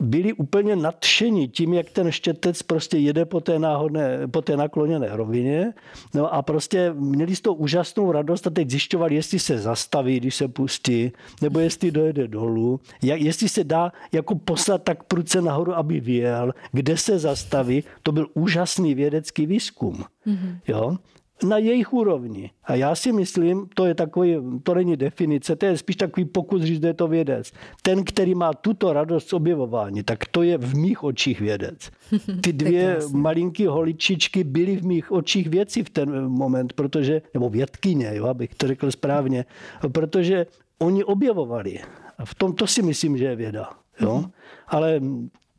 byli 0.00 0.32
úplně 0.32 0.76
nadšení 0.76 1.48
tím, 1.48 1.74
jak 1.74 1.90
ten 1.90 2.12
štětec 2.12 2.62
prostě 2.62 2.98
jede 2.98 3.24
po 3.24 3.40
té, 3.40 3.58
náhodné, 3.58 4.26
po 4.26 4.42
té 4.42 4.56
nakloněné 4.56 5.08
rovině. 5.10 5.72
No 6.14 6.34
a 6.34 6.42
prostě 6.42 6.92
měli 6.94 7.36
z 7.36 7.40
toho 7.40 7.54
úžasnou 7.54 8.12
radost 8.12 8.46
a 8.46 8.50
teď 8.50 8.70
zjišťovali, 8.70 9.14
jestli 9.14 9.38
se 9.38 9.58
zastaví, 9.58 10.20
když 10.20 10.34
se 10.34 10.48
pustí, 10.48 11.12
nebo 11.42 11.60
jestli 11.60 11.90
dojede 11.90 12.28
dolů, 12.28 12.80
jak, 13.02 13.20
jestli 13.20 13.48
se 13.48 13.64
dá 13.64 13.92
jako 14.12 14.34
poslat 14.34 14.82
tak 14.82 15.04
pruce 15.04 15.42
nahoru, 15.42 15.74
aby 15.74 16.00
vyjel, 16.00 16.52
kde 16.72 16.96
se 16.96 17.18
zastaví. 17.18 17.84
To 18.02 18.12
byl 18.12 18.26
úžasný 18.34 18.94
vědecký 18.94 19.46
výzkum. 19.46 20.04
Mm-hmm. 20.26 20.58
Jo? 20.68 20.96
Na 21.42 21.58
jejich 21.58 21.92
úrovni. 21.92 22.50
A 22.64 22.74
já 22.74 22.94
si 22.94 23.12
myslím, 23.12 23.68
to 23.74 23.86
je 23.86 23.94
takový, 23.94 24.36
to 24.62 24.74
není 24.74 24.96
definice, 24.96 25.56
to 25.56 25.66
je 25.66 25.76
spíš 25.76 25.96
takový 25.96 26.24
pokus 26.24 26.62
říct, 26.62 26.82
že 26.82 26.88
je 26.88 26.94
to 26.94 27.08
vědec. 27.08 27.52
Ten, 27.82 28.04
který 28.04 28.34
má 28.34 28.52
tuto 28.52 28.92
radost 28.92 29.28
z 29.28 29.32
objevování, 29.32 30.02
tak 30.02 30.26
to 30.26 30.42
je 30.42 30.58
v 30.58 30.74
mých 30.74 31.04
očích 31.04 31.40
vědec. 31.40 31.90
Ty 32.40 32.52
dvě 32.52 32.98
malinké 33.12 33.68
holičičky 33.68 34.44
byly 34.44 34.76
v 34.76 34.86
mých 34.86 35.12
očích 35.12 35.48
věci 35.48 35.84
v 35.84 35.90
ten 35.90 36.28
moment, 36.28 36.72
protože, 36.72 37.22
nebo 37.34 37.50
vědkyně, 37.50 38.10
jo, 38.14 38.26
abych 38.26 38.54
to 38.54 38.66
řekl 38.66 38.90
správně, 38.90 39.44
protože 39.92 40.46
oni 40.78 41.04
objevovali. 41.04 41.80
A 42.18 42.24
v 42.24 42.34
tom 42.34 42.52
to 42.52 42.66
si 42.66 42.82
myslím, 42.82 43.16
že 43.16 43.24
je 43.24 43.36
věda. 43.36 43.70
Jo? 44.00 44.16
Mhm. 44.16 44.30
Ale 44.68 45.00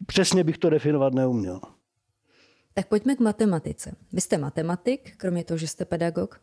přesně 0.05 0.43
bych 0.43 0.57
to 0.57 0.69
definovat 0.69 1.13
neuměl. 1.13 1.59
Tak 2.74 2.88
pojďme 2.88 3.15
k 3.15 3.19
matematice. 3.19 3.95
Vy 4.13 4.22
jste 4.22 4.38
matematik, 4.38 5.13
kromě 5.17 5.43
toho, 5.43 5.57
že 5.57 5.67
jste 5.67 5.86
pedagog. 5.86 6.41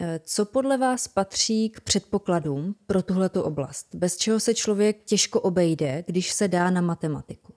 Eh, 0.00 0.20
co 0.24 0.44
podle 0.44 0.78
vás 0.78 1.08
patří 1.08 1.70
k 1.70 1.80
předpokladům 1.80 2.74
pro 2.86 3.02
tuhletu 3.02 3.42
oblast? 3.42 3.94
Bez 3.94 4.16
čeho 4.16 4.40
se 4.40 4.54
člověk 4.54 5.04
těžko 5.04 5.40
obejde, 5.40 6.04
když 6.06 6.32
se 6.32 6.48
dá 6.48 6.70
na 6.70 6.80
matematiku? 6.80 7.54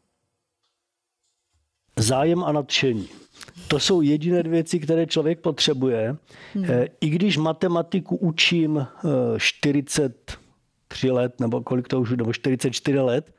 Zájem 1.99 2.43
a 2.43 2.51
nadšení. 2.51 3.09
To 3.67 3.79
jsou 3.79 4.01
jediné 4.01 4.43
dvě 4.43 4.51
věci, 4.51 4.79
které 4.79 5.05
člověk 5.05 5.39
potřebuje. 5.39 6.15
Hmm. 6.53 6.65
Eh, 6.65 6.87
I 7.01 7.09
když 7.09 7.37
matematiku 7.37 8.15
učím 8.15 8.87
43 9.37 11.07
eh, 11.07 11.11
let, 11.11 11.39
nebo 11.39 11.61
kolik 11.61 11.87
to 11.87 12.01
už, 12.01 12.11
nebo 12.11 12.33
44 12.33 12.99
let, 12.99 13.33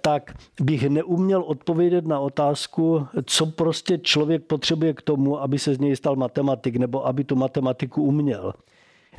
tak 0.00 0.34
bych 0.60 0.88
neuměl 0.88 1.42
odpovědět 1.42 2.06
na 2.06 2.20
otázku, 2.20 3.06
co 3.24 3.46
prostě 3.46 3.98
člověk 3.98 4.44
potřebuje 4.44 4.94
k 4.94 5.02
tomu, 5.02 5.42
aby 5.42 5.58
se 5.58 5.74
z 5.74 5.78
něj 5.78 5.96
stal 5.96 6.16
matematik 6.16 6.76
nebo 6.76 7.06
aby 7.06 7.24
tu 7.24 7.36
matematiku 7.36 8.02
uměl. 8.02 8.52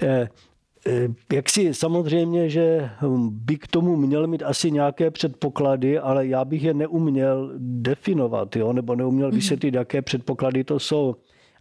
Eh, 0.02 0.30
eh, 0.88 1.08
jak 1.34 1.50
si 1.50 1.74
samozřejmě, 1.74 2.50
že 2.50 2.90
hm, 3.02 3.30
by 3.32 3.58
k 3.58 3.68
tomu 3.68 3.96
měl 3.96 4.28
mít 4.28 4.44
asi 4.44 4.72
nějaké 4.72 5.12
předpoklady, 5.12 6.00
ale 6.00 6.28
já 6.28 6.46
bych 6.46 6.64
je 6.64 6.74
neuměl 6.74 7.52
definovat, 7.58 8.56
jo? 8.56 8.74
nebo 8.74 8.96
neuměl 8.96 9.28
mhm. 9.28 9.36
vysvětlit, 9.36 9.74
jaké 9.74 10.02
předpoklady 10.02 10.64
to 10.64 10.80
jsou. 10.80 11.16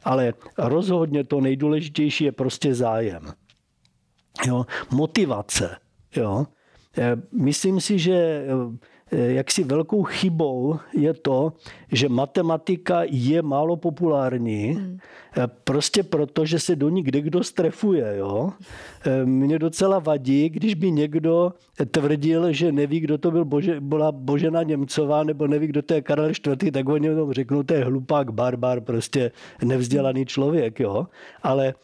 Ale 0.05 0.35
rozhodně 0.59 1.25
to 1.25 1.41
nejdůležitější 1.41 2.25
je 2.25 2.33
prostě 2.33 2.75
zájem. 2.75 3.23
Jo? 4.47 4.67
Motivace. 4.91 5.77
Jo? 6.17 6.47
Myslím 7.33 7.81
si, 7.81 7.99
že 7.99 8.47
jaksi 9.13 9.65
velkou 9.65 10.03
chybou 10.03 10.79
je 10.93 11.15
to, 11.15 11.53
že 11.93 12.09
matematika 12.09 13.03
je 13.05 13.43
málo 13.43 13.77
populární, 13.77 14.73
hmm. 14.73 14.99
Prostě 15.65 16.03
proto, 16.03 16.45
že 16.47 16.59
se 16.59 16.77
do 16.77 16.89
ní 16.89 17.03
kde 17.03 17.21
kdo 17.21 17.45
strefuje. 17.45 18.15
Jo? 18.17 18.51
Mě 19.25 19.59
docela 19.59 19.99
vadí, 19.99 20.49
když 20.49 20.75
by 20.75 20.91
někdo 20.91 21.53
tvrdil, 21.91 22.53
že 22.53 22.73
neví, 22.73 23.01
kdo 23.01 23.19
to 23.19 23.31
byl 23.31 23.45
Bože, 23.45 23.81
byla 23.81 24.13
Božena 24.13 24.63
Němcová, 24.63 25.25
nebo 25.25 25.47
neví, 25.47 25.67
kdo 25.67 25.83
to 25.83 25.95
je 25.95 26.03
Karel 26.03 26.31
IV., 26.31 26.73
tak 26.73 26.89
oni 26.89 27.15
tomu 27.15 27.33
řeknou, 27.33 27.63
to 27.63 27.75
je 27.75 27.85
hlupák, 27.85 28.31
barbar, 28.31 28.81
prostě 28.81 29.31
nevzdělaný 29.65 30.27
člověk. 30.27 30.81
Jo? 30.81 31.07
Ale 31.43 31.75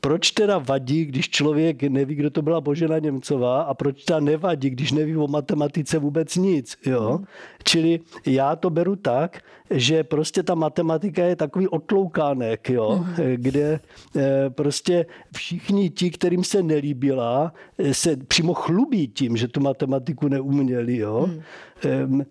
proč 0.00 0.30
teda 0.30 0.58
vadí, 0.58 1.04
když 1.04 1.30
člověk 1.30 1.82
neví, 1.82 2.14
kdo 2.14 2.30
to 2.30 2.42
byla 2.42 2.60
Božena 2.60 2.98
Němcová 2.98 3.62
a 3.62 3.74
proč 3.74 4.04
teda 4.04 4.20
nevadí, 4.20 4.70
když 4.70 4.92
neví 4.92 5.16
o 5.16 5.28
matematice 5.28 5.98
vůbec 5.98 6.36
nic. 6.36 6.78
Jo? 6.86 7.20
Čili 7.64 8.00
já 8.26 8.56
to 8.56 8.70
beru 8.70 8.96
tak, 8.96 9.40
že 9.70 10.04
prostě 10.04 10.42
ta 10.42 10.54
matematika 10.54 11.24
je 11.24 11.36
takový 11.36 11.68
otloukánek, 11.68 12.70
jo? 12.70 12.95
Kde 13.34 13.80
eh, 14.16 14.50
prostě 14.50 15.06
všichni 15.36 15.90
ti, 15.90 16.10
kterým 16.10 16.44
se 16.44 16.62
nelíbila, 16.62 17.52
eh, 17.78 17.94
se 17.94 18.16
přímo 18.16 18.54
chlubí 18.54 19.08
tím, 19.08 19.36
že 19.36 19.48
tu 19.48 19.60
matematiku 19.60 20.28
neuměli. 20.28 20.96
Jo? 20.96 21.30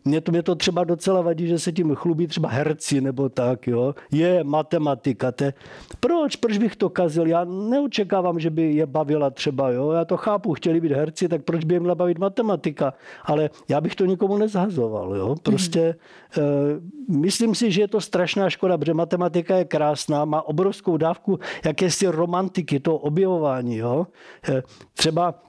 Mně 0.05 0.21
to, 0.21 0.31
mě 0.31 0.43
to 0.43 0.55
třeba 0.55 0.83
docela 0.83 1.21
vadí, 1.21 1.47
že 1.47 1.59
se 1.59 1.71
tím 1.71 1.95
chlubí 1.95 2.27
třeba 2.27 2.49
herci 2.49 3.01
nebo 3.01 3.29
tak. 3.29 3.67
Jo? 3.67 3.95
Je 4.11 4.43
matematika. 4.43 5.31
Te... 5.31 5.53
Proč? 5.99 6.35
Proč 6.35 6.57
bych 6.57 6.75
to 6.75 6.89
kazil? 6.89 7.27
Já 7.27 7.43
neočekávám, 7.43 8.39
že 8.39 8.49
by 8.49 8.73
je 8.73 8.85
bavila 8.85 9.29
třeba. 9.29 9.69
Jo? 9.69 9.91
Já 9.91 10.05
to 10.05 10.17
chápu, 10.17 10.53
chtěli 10.53 10.81
být 10.81 10.91
herci, 10.91 11.27
tak 11.27 11.43
proč 11.43 11.63
by 11.63 11.73
je 11.73 11.79
měla 11.79 11.95
bavit 11.95 12.17
matematika? 12.17 12.93
Ale 13.25 13.49
já 13.69 13.81
bych 13.81 13.95
to 13.95 14.05
nikomu 14.05 14.37
nezhazoval. 14.37 15.15
Jo? 15.15 15.35
Prostě 15.43 15.95
mm. 16.37 17.21
myslím 17.21 17.55
si, 17.55 17.71
že 17.71 17.81
je 17.81 17.87
to 17.87 18.01
strašná 18.01 18.49
škoda, 18.49 18.77
protože 18.77 18.93
matematika 18.93 19.55
je 19.55 19.65
krásná, 19.65 20.25
má 20.25 20.41
obrovskou 20.41 20.97
dávku 20.97 21.39
jakési 21.65 22.07
romantiky, 22.07 22.79
to 22.79 22.97
objevování. 22.97 23.77
Jo? 23.77 24.07
Eh, 24.49 24.63
třeba 24.93 25.44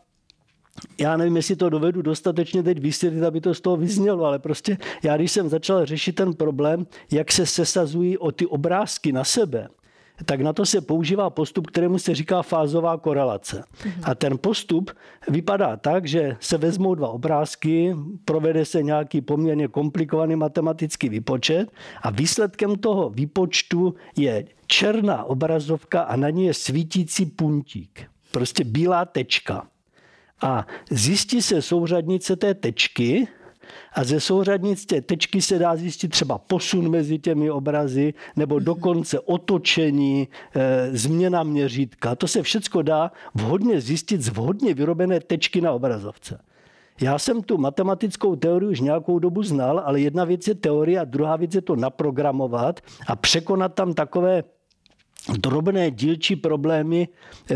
já 0.99 1.17
nevím, 1.17 1.37
jestli 1.37 1.57
to 1.57 1.71
dovedu 1.71 2.03
dostatečně 2.03 2.63
teď 2.63 2.79
vysvětlit, 2.81 3.25
aby 3.25 3.41
to 3.41 3.55
z 3.55 3.61
toho 3.61 3.77
vyznělo, 3.77 4.25
ale 4.25 4.39
prostě 4.39 4.79
já, 5.03 5.17
když 5.17 5.33
jsem 5.33 5.49
začal 5.49 5.87
řešit 5.87 6.13
ten 6.13 6.35
problém, 6.35 6.87
jak 7.11 7.33
se 7.33 7.47
sesazují 7.47 8.19
o 8.19 8.33
ty 8.33 8.47
obrázky 8.47 9.13
na 9.13 9.25
sebe, 9.25 9.69
tak 10.25 10.41
na 10.41 10.53
to 10.53 10.67
se 10.67 10.81
používá 10.81 11.31
postup, 11.31 11.67
kterému 11.67 11.99
se 11.99 12.15
říká 12.15 12.43
fázová 12.43 12.97
korelace. 12.97 13.65
A 14.03 14.15
ten 14.15 14.39
postup 14.39 14.91
vypadá 15.29 15.77
tak, 15.77 16.07
že 16.07 16.37
se 16.41 16.59
vezmou 16.59 16.95
dva 16.95 17.09
obrázky, 17.09 17.97
provede 18.25 18.65
se 18.65 18.83
nějaký 18.83 19.21
poměrně 19.21 19.69
komplikovaný 19.69 20.37
matematický 20.37 21.09
výpočet 21.09 21.71
a 22.03 22.11
výsledkem 22.11 22.77
toho 22.77 23.11
výpočtu 23.11 23.95
je 24.17 24.45
černá 24.67 25.25
obrazovka 25.25 26.03
a 26.03 26.17
na 26.17 26.31
ní 26.31 26.47
je 26.47 26.55
svítící 26.55 27.27
puntík. 27.27 28.07
Prostě 28.33 28.65
bílá 28.65 29.05
tečka. 29.05 29.67
A 30.43 30.67
zjistí 30.91 31.43
se 31.43 31.63
souřadnice 31.63 32.37
té 32.37 32.55
tečky, 32.55 33.29
a 33.93 34.05
ze 34.05 34.21
souřadnic 34.21 34.87
té 34.87 35.01
tečky 35.01 35.43
se 35.43 35.59
dá 35.59 35.77
zjistit 35.77 36.09
třeba 36.09 36.39
posun 36.39 36.91
mezi 36.91 37.19
těmi 37.19 37.51
obrazy 37.51 38.15
nebo 38.37 38.55
mhm. 38.57 38.65
dokonce 38.65 39.21
otočení, 39.21 40.29
e, 40.55 40.91
změna 40.97 41.43
měřítka. 41.43 42.15
To 42.15 42.29
se 42.29 42.43
všechno 42.43 42.83
dá 42.83 43.13
vhodně 43.35 43.81
zjistit 43.81 44.23
z 44.23 44.29
vhodně 44.29 44.75
vyrobené 44.75 45.21
tečky 45.21 45.61
na 45.61 45.73
obrazovce. 45.73 46.41
Já 47.01 47.19
jsem 47.19 47.43
tu 47.43 47.59
matematickou 47.59 48.37
teorii 48.37 48.69
už 48.69 48.81
nějakou 48.81 49.19
dobu 49.19 49.43
znal, 49.43 49.83
ale 49.85 50.01
jedna 50.01 50.25
věc 50.25 50.49
je 50.49 50.55
teorie 50.55 51.01
a 51.01 51.05
druhá 51.05 51.37
věc 51.37 51.55
je 51.55 51.61
to 51.61 51.77
naprogramovat 51.77 52.81
a 53.07 53.17
překonat 53.17 53.75
tam 53.75 53.95
takové 53.95 54.43
drobné 55.39 55.91
dílčí 55.91 56.37
problémy, 56.37 57.09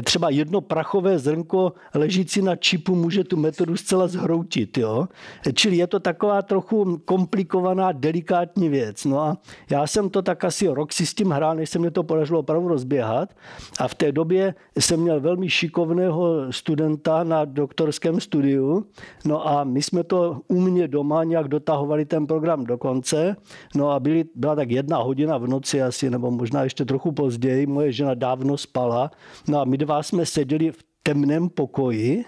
třeba 0.04 0.30
jedno 0.30 0.60
prachové 0.60 1.18
zrnko 1.18 1.72
ležící 1.94 2.42
na 2.42 2.56
čipu 2.56 2.94
může 2.94 3.24
tu 3.24 3.36
metodu 3.36 3.76
zcela 3.76 4.08
zhroutit. 4.08 4.78
Jo? 4.78 5.08
Čili 5.54 5.76
je 5.76 5.86
to 5.86 6.00
taková 6.00 6.42
trochu 6.42 6.98
komplikovaná, 7.04 7.92
delikátní 7.92 8.68
věc. 8.68 9.04
No 9.04 9.20
a 9.20 9.38
já 9.70 9.86
jsem 9.86 10.10
to 10.10 10.22
tak 10.22 10.44
asi 10.44 10.68
rok 10.68 10.92
si 10.92 11.06
s 11.06 11.14
tím 11.14 11.30
hrál, 11.30 11.54
než 11.56 11.70
se 11.70 11.78
mi 11.78 11.90
to 11.90 12.02
podařilo 12.02 12.40
opravdu 12.40 12.68
rozběhat. 12.68 13.34
A 13.78 13.88
v 13.88 13.94
té 13.94 14.12
době 14.12 14.54
jsem 14.78 15.00
měl 15.00 15.20
velmi 15.20 15.50
šikovného 15.50 16.52
studenta 16.52 17.24
na 17.24 17.44
doktorském 17.44 18.20
studiu. 18.20 18.86
No 19.24 19.48
a 19.48 19.64
my 19.64 19.82
jsme 19.82 20.04
to 20.04 20.40
u 20.48 20.60
mě 20.60 20.88
doma 20.88 21.24
nějak 21.24 21.48
dotahovali 21.48 22.04
ten 22.04 22.26
program 22.26 22.64
do 22.64 22.78
konce. 22.78 23.36
No 23.74 23.90
a 23.90 24.00
byly, 24.00 24.24
byla 24.34 24.54
tak 24.54 24.70
jedna 24.70 24.98
hodina 24.98 25.38
v 25.38 25.46
noci 25.46 25.82
asi, 25.82 26.10
nebo 26.10 26.30
možná 26.30 26.62
ještě 26.62 26.84
trochu 26.84 27.12
později 27.12 27.59
moje 27.66 27.92
žena 27.92 28.14
dávno 28.14 28.56
spala, 28.56 29.11
no 29.48 29.61
a 29.61 29.64
my 29.64 29.78
dva 29.78 30.02
jsme 30.02 30.26
seděli 30.26 30.72
v 30.72 30.84
temném 31.02 31.48
pokoji 31.48 32.24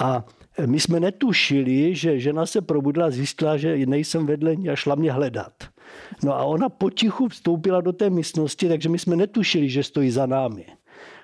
a 0.00 0.24
my 0.66 0.80
jsme 0.80 1.00
netušili, 1.00 1.94
že 1.94 2.20
žena 2.20 2.46
se 2.46 2.60
probudila, 2.60 3.10
zjistila, 3.10 3.56
že 3.56 3.86
nejsem 3.86 4.26
vedle 4.26 4.56
ní 4.56 4.70
a 4.70 4.76
šla 4.76 4.94
mě 4.94 5.12
hledat. 5.12 5.52
No 6.22 6.34
a 6.34 6.44
ona 6.44 6.68
potichu 6.68 7.28
vstoupila 7.28 7.80
do 7.80 7.92
té 7.92 8.10
místnosti, 8.10 8.68
takže 8.68 8.88
my 8.88 8.98
jsme 8.98 9.16
netušili, 9.16 9.68
že 9.68 9.82
stojí 9.82 10.10
za 10.10 10.26
námi. 10.26 10.66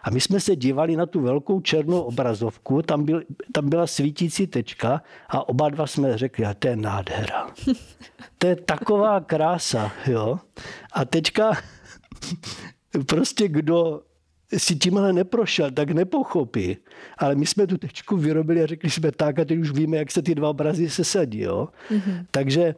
A 0.03 0.11
my 0.11 0.21
jsme 0.21 0.41
se 0.41 0.57
dívali 0.57 0.97
na 0.97 1.07
tu 1.07 1.21
velkou 1.21 1.61
černou 1.61 2.01
obrazovku, 2.01 2.83
tam, 2.83 3.05
byl, 3.05 3.23
tam 3.53 3.69
byla 3.69 3.87
svítící 3.87 4.47
tečka 4.47 5.03
a 5.29 5.49
oba 5.49 5.69
dva 5.69 5.87
jsme 5.87 6.19
řekli, 6.19 6.45
a 6.45 6.55
to 6.55 6.69
je 6.69 6.77
nádhera. 6.77 7.47
To 8.39 8.47
je 8.47 8.57
taková 8.57 9.21
krása, 9.21 9.93
jo. 10.07 10.39
A 10.93 11.05
teďka 11.05 11.53
prostě 13.07 13.49
kdo 13.49 14.03
si 14.57 14.77
tímhle 14.77 15.13
neprošel, 15.13 15.71
tak 15.71 15.91
nepochopí. 15.91 16.77
Ale 17.19 17.35
my 17.35 17.47
jsme 17.47 17.67
tu 17.67 17.79
tečku 17.79 18.17
vyrobili 18.17 18.63
a 18.63 18.67
řekli 18.67 18.91
jsme 18.91 19.13
tak 19.13 19.39
a 19.39 19.45
teď 19.45 19.59
už 19.59 19.71
víme, 19.71 19.97
jak 19.97 20.11
se 20.11 20.23
ty 20.23 20.35
dva 20.35 20.49
obrazy 20.49 20.91
sesadí. 20.91 21.41
Jo? 21.41 21.69
Mm-hmm. 21.91 22.27
Takže 22.31 22.75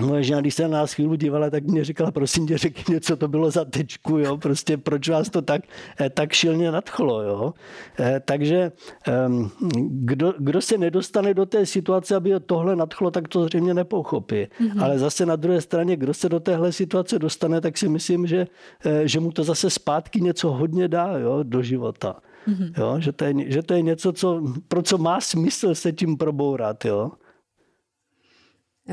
Moje 0.00 0.22
žena, 0.22 0.40
když 0.40 0.54
se 0.54 0.62
na 0.62 0.68
nás 0.68 0.92
chvíli 0.92 1.16
dívala, 1.16 1.50
tak 1.50 1.64
mě 1.64 1.84
říkala, 1.84 2.10
prosím 2.10 2.46
tě, 2.46 2.58
řekni, 2.58 3.00
co 3.00 3.16
to 3.16 3.28
bylo 3.28 3.50
za 3.50 3.64
tečku, 3.64 4.18
jo? 4.18 4.36
prostě 4.36 4.76
proč 4.76 5.08
vás 5.08 5.30
to 5.30 5.42
tak, 5.42 5.62
eh, 6.00 6.10
tak 6.10 6.32
šilně 6.32 6.72
nadchlo. 6.72 7.22
Jo? 7.22 7.54
Eh, 8.00 8.20
takže 8.24 8.72
ehm, 9.06 9.50
kdo, 9.88 10.34
kdo 10.38 10.60
se 10.60 10.78
nedostane 10.78 11.34
do 11.34 11.46
té 11.46 11.66
situace, 11.66 12.16
aby 12.16 12.32
tohle 12.46 12.76
nadchlo, 12.76 13.10
tak 13.10 13.28
to 13.28 13.44
zřejmě 13.44 13.74
nepochopí. 13.74 14.36
Mm-hmm. 14.36 14.82
Ale 14.82 14.98
zase 14.98 15.26
na 15.26 15.36
druhé 15.36 15.60
straně, 15.60 15.96
kdo 15.96 16.14
se 16.14 16.28
do 16.28 16.40
téhle 16.40 16.72
situace 16.72 17.18
dostane, 17.18 17.60
tak 17.60 17.78
si 17.78 17.88
myslím, 17.88 18.26
že, 18.26 18.46
eh, 18.84 19.08
že 19.08 19.20
mu 19.20 19.32
to 19.32 19.44
zase 19.44 19.70
zpátky 19.70 20.20
něco 20.20 20.50
hodně 20.50 20.88
dá 20.88 21.18
jo? 21.18 21.38
do 21.42 21.62
života. 21.62 22.16
Mm-hmm. 22.48 22.72
Jo? 22.78 22.96
Že, 23.00 23.12
to 23.12 23.24
je, 23.24 23.34
že 23.46 23.62
to 23.62 23.74
je 23.74 23.82
něco, 23.82 24.12
co, 24.12 24.42
pro 24.68 24.82
co 24.82 24.98
má 24.98 25.20
smysl 25.20 25.74
se 25.74 25.92
tím 25.92 26.16
probourat. 26.16 26.84
Jo? 26.84 27.10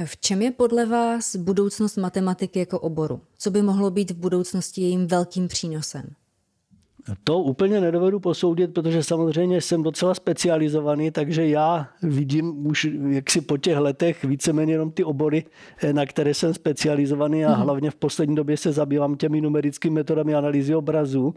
V 0.05 0.17
čem 0.17 0.41
je 0.41 0.51
podle 0.51 0.85
vás 0.85 1.35
budoucnost 1.35 1.97
matematiky 1.97 2.59
jako 2.59 2.79
oboru? 2.79 3.21
Co 3.37 3.51
by 3.51 3.61
mohlo 3.61 3.91
být 3.91 4.11
v 4.11 4.17
budoucnosti 4.17 4.81
jejím 4.81 5.07
velkým 5.07 5.47
přínosem? 5.47 6.03
To 7.23 7.39
úplně 7.39 7.81
nedovedu 7.81 8.19
posoudit, 8.19 8.73
protože 8.73 9.03
samozřejmě 9.03 9.61
jsem 9.61 9.83
docela 9.83 10.13
specializovaný, 10.13 11.11
takže 11.11 11.47
já 11.47 11.89
vidím 12.03 12.67
už 12.67 12.87
jaksi 13.09 13.41
po 13.41 13.57
těch 13.57 13.77
letech 13.77 14.23
víceméně 14.23 14.73
jenom 14.73 14.91
ty 14.91 15.03
obory, 15.03 15.45
na 15.91 16.05
které 16.05 16.33
jsem 16.33 16.53
specializovaný 16.53 17.45
a 17.45 17.49
mm-hmm. 17.49 17.63
hlavně 17.63 17.91
v 17.91 17.95
poslední 17.95 18.35
době 18.35 18.57
se 18.57 18.71
zabývám 18.71 19.15
těmi 19.15 19.41
numerickými 19.41 19.93
metodami 19.93 20.35
analýzy 20.35 20.75
obrazu. 20.75 21.33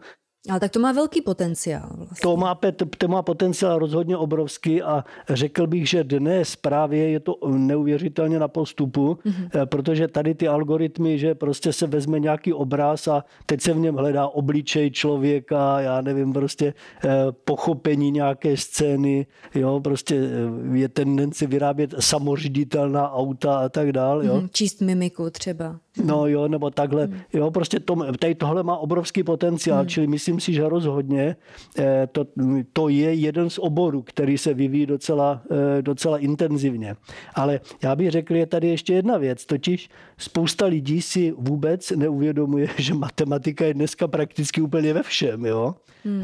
Ale 0.49 0.59
tak 0.59 0.71
to 0.71 0.79
má 0.79 0.91
velký 0.91 1.21
potenciál. 1.21 1.89
Vlastně. 1.97 2.21
To, 2.21 2.37
má, 2.37 2.59
to 2.97 3.07
má 3.07 3.21
potenciál 3.21 3.79
rozhodně 3.79 4.17
obrovský 4.17 4.81
a 4.81 5.05
řekl 5.29 5.67
bych, 5.67 5.89
že 5.89 6.03
dnes 6.03 6.55
právě 6.55 7.09
je 7.09 7.19
to 7.19 7.35
neuvěřitelně 7.47 8.39
na 8.39 8.47
postupu, 8.47 9.13
mm-hmm. 9.13 9.65
protože 9.65 10.07
tady 10.07 10.35
ty 10.35 10.47
algoritmy, 10.47 11.19
že 11.19 11.35
prostě 11.35 11.73
se 11.73 11.87
vezme 11.87 12.19
nějaký 12.19 12.53
obraz 12.53 13.07
a 13.07 13.23
teď 13.45 13.61
se 13.61 13.73
v 13.73 13.79
něm 13.79 13.95
hledá 13.95 14.27
obličej 14.27 14.91
člověka, 14.91 15.79
já 15.79 16.01
nevím, 16.01 16.33
prostě 16.33 16.73
eh, 17.03 17.09
pochopení 17.45 18.11
nějaké 18.11 18.57
scény, 18.57 19.27
jo, 19.55 19.79
prostě 19.83 20.15
eh, 20.15 20.77
je 20.77 20.89
tendence 20.89 21.47
vyrábět 21.47 21.93
samoředitelná 21.99 23.11
auta 23.13 23.57
a 23.57 23.69
tak 23.69 23.91
dále. 23.91 24.25
Mm-hmm. 24.25 24.49
Číst 24.51 24.81
mimiku 24.81 25.29
třeba. 25.29 25.75
No 26.03 26.27
jo, 26.27 26.47
nebo 26.47 26.69
takhle. 26.69 27.07
Mm. 27.07 27.19
Jo, 27.33 27.51
prostě 27.51 27.79
to, 27.79 27.95
tady 28.19 28.35
tohle 28.35 28.63
má 28.63 28.77
obrovský 28.77 29.23
potenciál, 29.23 29.83
mm. 29.83 29.89
čili 29.89 30.07
myslím 30.07 30.39
si, 30.39 30.53
že 30.53 30.69
rozhodně 30.69 31.35
eh, 31.79 32.07
to, 32.11 32.25
to 32.73 32.89
je 32.89 33.13
jeden 33.13 33.49
z 33.49 33.57
oborů, 33.57 34.01
který 34.01 34.37
se 34.37 34.53
vyvíjí 34.53 34.85
docela, 34.85 35.41
eh, 35.51 35.81
docela 35.81 36.17
intenzivně. 36.17 36.95
Ale 37.35 37.59
já 37.83 37.95
bych 37.95 38.11
řekl, 38.11 38.35
je 38.35 38.45
tady 38.45 38.67
ještě 38.67 38.93
jedna 38.93 39.17
věc, 39.17 39.45
totiž 39.45 39.89
spousta 40.17 40.65
lidí 40.65 41.01
si 41.01 41.31
vůbec 41.31 41.91
neuvědomuje, 41.91 42.67
že 42.77 42.93
matematika 42.93 43.65
je 43.65 43.73
dneska 43.73 44.07
prakticky 44.07 44.61
úplně 44.61 44.93
ve 44.93 45.03
všem. 45.03 45.45
Jo? 45.45 45.75
Mm. 46.05 46.23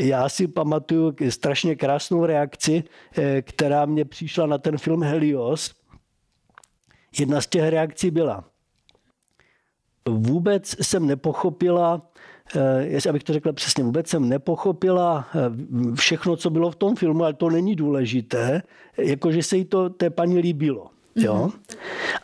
Já 0.00 0.28
si 0.28 0.48
pamatuju 0.48 1.14
strašně 1.28 1.76
krásnou 1.76 2.26
reakci, 2.26 2.84
která 3.42 3.86
mě 3.86 4.04
přišla 4.04 4.46
na 4.46 4.58
ten 4.58 4.78
film 4.78 5.02
Helios. 5.02 5.74
Jedna 7.18 7.40
z 7.40 7.46
těch 7.46 7.68
reakcí 7.68 8.10
byla, 8.10 8.44
vůbec 10.08 10.76
jsem 10.82 11.06
nepochopila, 11.06 12.02
eh, 12.56 13.08
abych 13.08 13.24
to 13.24 13.32
řekla 13.32 13.52
přesně, 13.52 13.84
vůbec 13.84 14.08
jsem 14.08 14.28
nepochopila 14.28 15.28
eh, 15.34 15.94
všechno, 15.94 16.36
co 16.36 16.50
bylo 16.50 16.70
v 16.70 16.76
tom 16.76 16.96
filmu, 16.96 17.24
ale 17.24 17.34
to 17.34 17.50
není 17.50 17.76
důležité, 17.76 18.62
jakože 18.96 19.42
se 19.42 19.56
jí 19.56 19.64
to 19.64 19.88
té 19.88 20.10
paní 20.10 20.38
líbilo. 20.38 20.86
Jo? 21.16 21.34
Mm-hmm. 21.34 21.76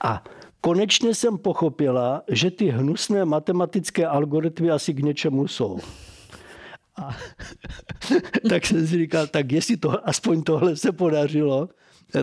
A 0.04 0.24
konečně 0.60 1.14
jsem 1.14 1.38
pochopila, 1.38 2.22
že 2.28 2.50
ty 2.50 2.68
hnusné 2.68 3.24
matematické 3.24 4.06
algoritmy 4.06 4.70
asi 4.70 4.94
k 4.94 5.00
něčemu 5.00 5.48
jsou. 5.48 5.78
A 6.96 7.16
tak 8.48 8.66
jsem 8.66 8.86
si 8.86 8.96
říkal, 8.96 9.26
tak 9.26 9.52
jestli 9.52 9.76
to, 9.76 10.08
aspoň 10.08 10.42
tohle 10.42 10.76
se 10.76 10.92
podařilo, 10.92 11.68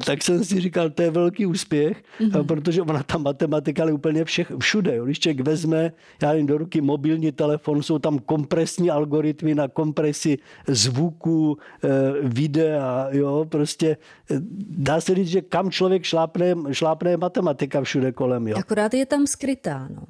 tak 0.05 0.23
jsem 0.23 0.43
si 0.43 0.61
říkal, 0.61 0.89
to 0.89 1.01
je 1.01 1.11
velký 1.11 1.45
úspěch, 1.45 2.03
mm-hmm. 2.19 2.45
protože 2.45 2.81
ona 2.81 3.03
ta 3.03 3.17
matematika 3.17 3.85
je 3.85 3.93
úplně 3.93 4.25
všech, 4.25 4.51
všude. 4.59 4.95
Jo. 4.95 5.05
Když 5.05 5.19
člověk 5.19 5.47
vezme, 5.47 5.91
já 6.21 6.33
jim 6.33 6.45
do 6.45 6.57
ruky 6.57 6.81
mobilní 6.81 7.31
telefon, 7.31 7.83
jsou 7.83 7.99
tam 7.99 8.19
kompresní 8.19 8.89
algoritmy 8.89 9.55
na 9.55 9.67
kompresi 9.67 10.37
zvuku, 10.67 11.57
eh, 11.83 11.87
videa, 12.21 13.07
jo, 13.11 13.45
prostě 13.49 13.97
eh, 14.31 14.35
dá 14.69 15.01
se 15.01 15.15
říct, 15.15 15.27
že 15.27 15.41
kam 15.41 15.71
člověk 15.71 16.03
šlápne, 16.03 16.55
šlápne 16.71 17.17
matematika 17.17 17.81
všude 17.81 18.11
kolem. 18.11 18.47
Jo. 18.47 18.57
Akorát 18.57 18.93
je 18.93 19.05
tam 19.05 19.27
skrytá, 19.27 19.87
no 19.87 20.03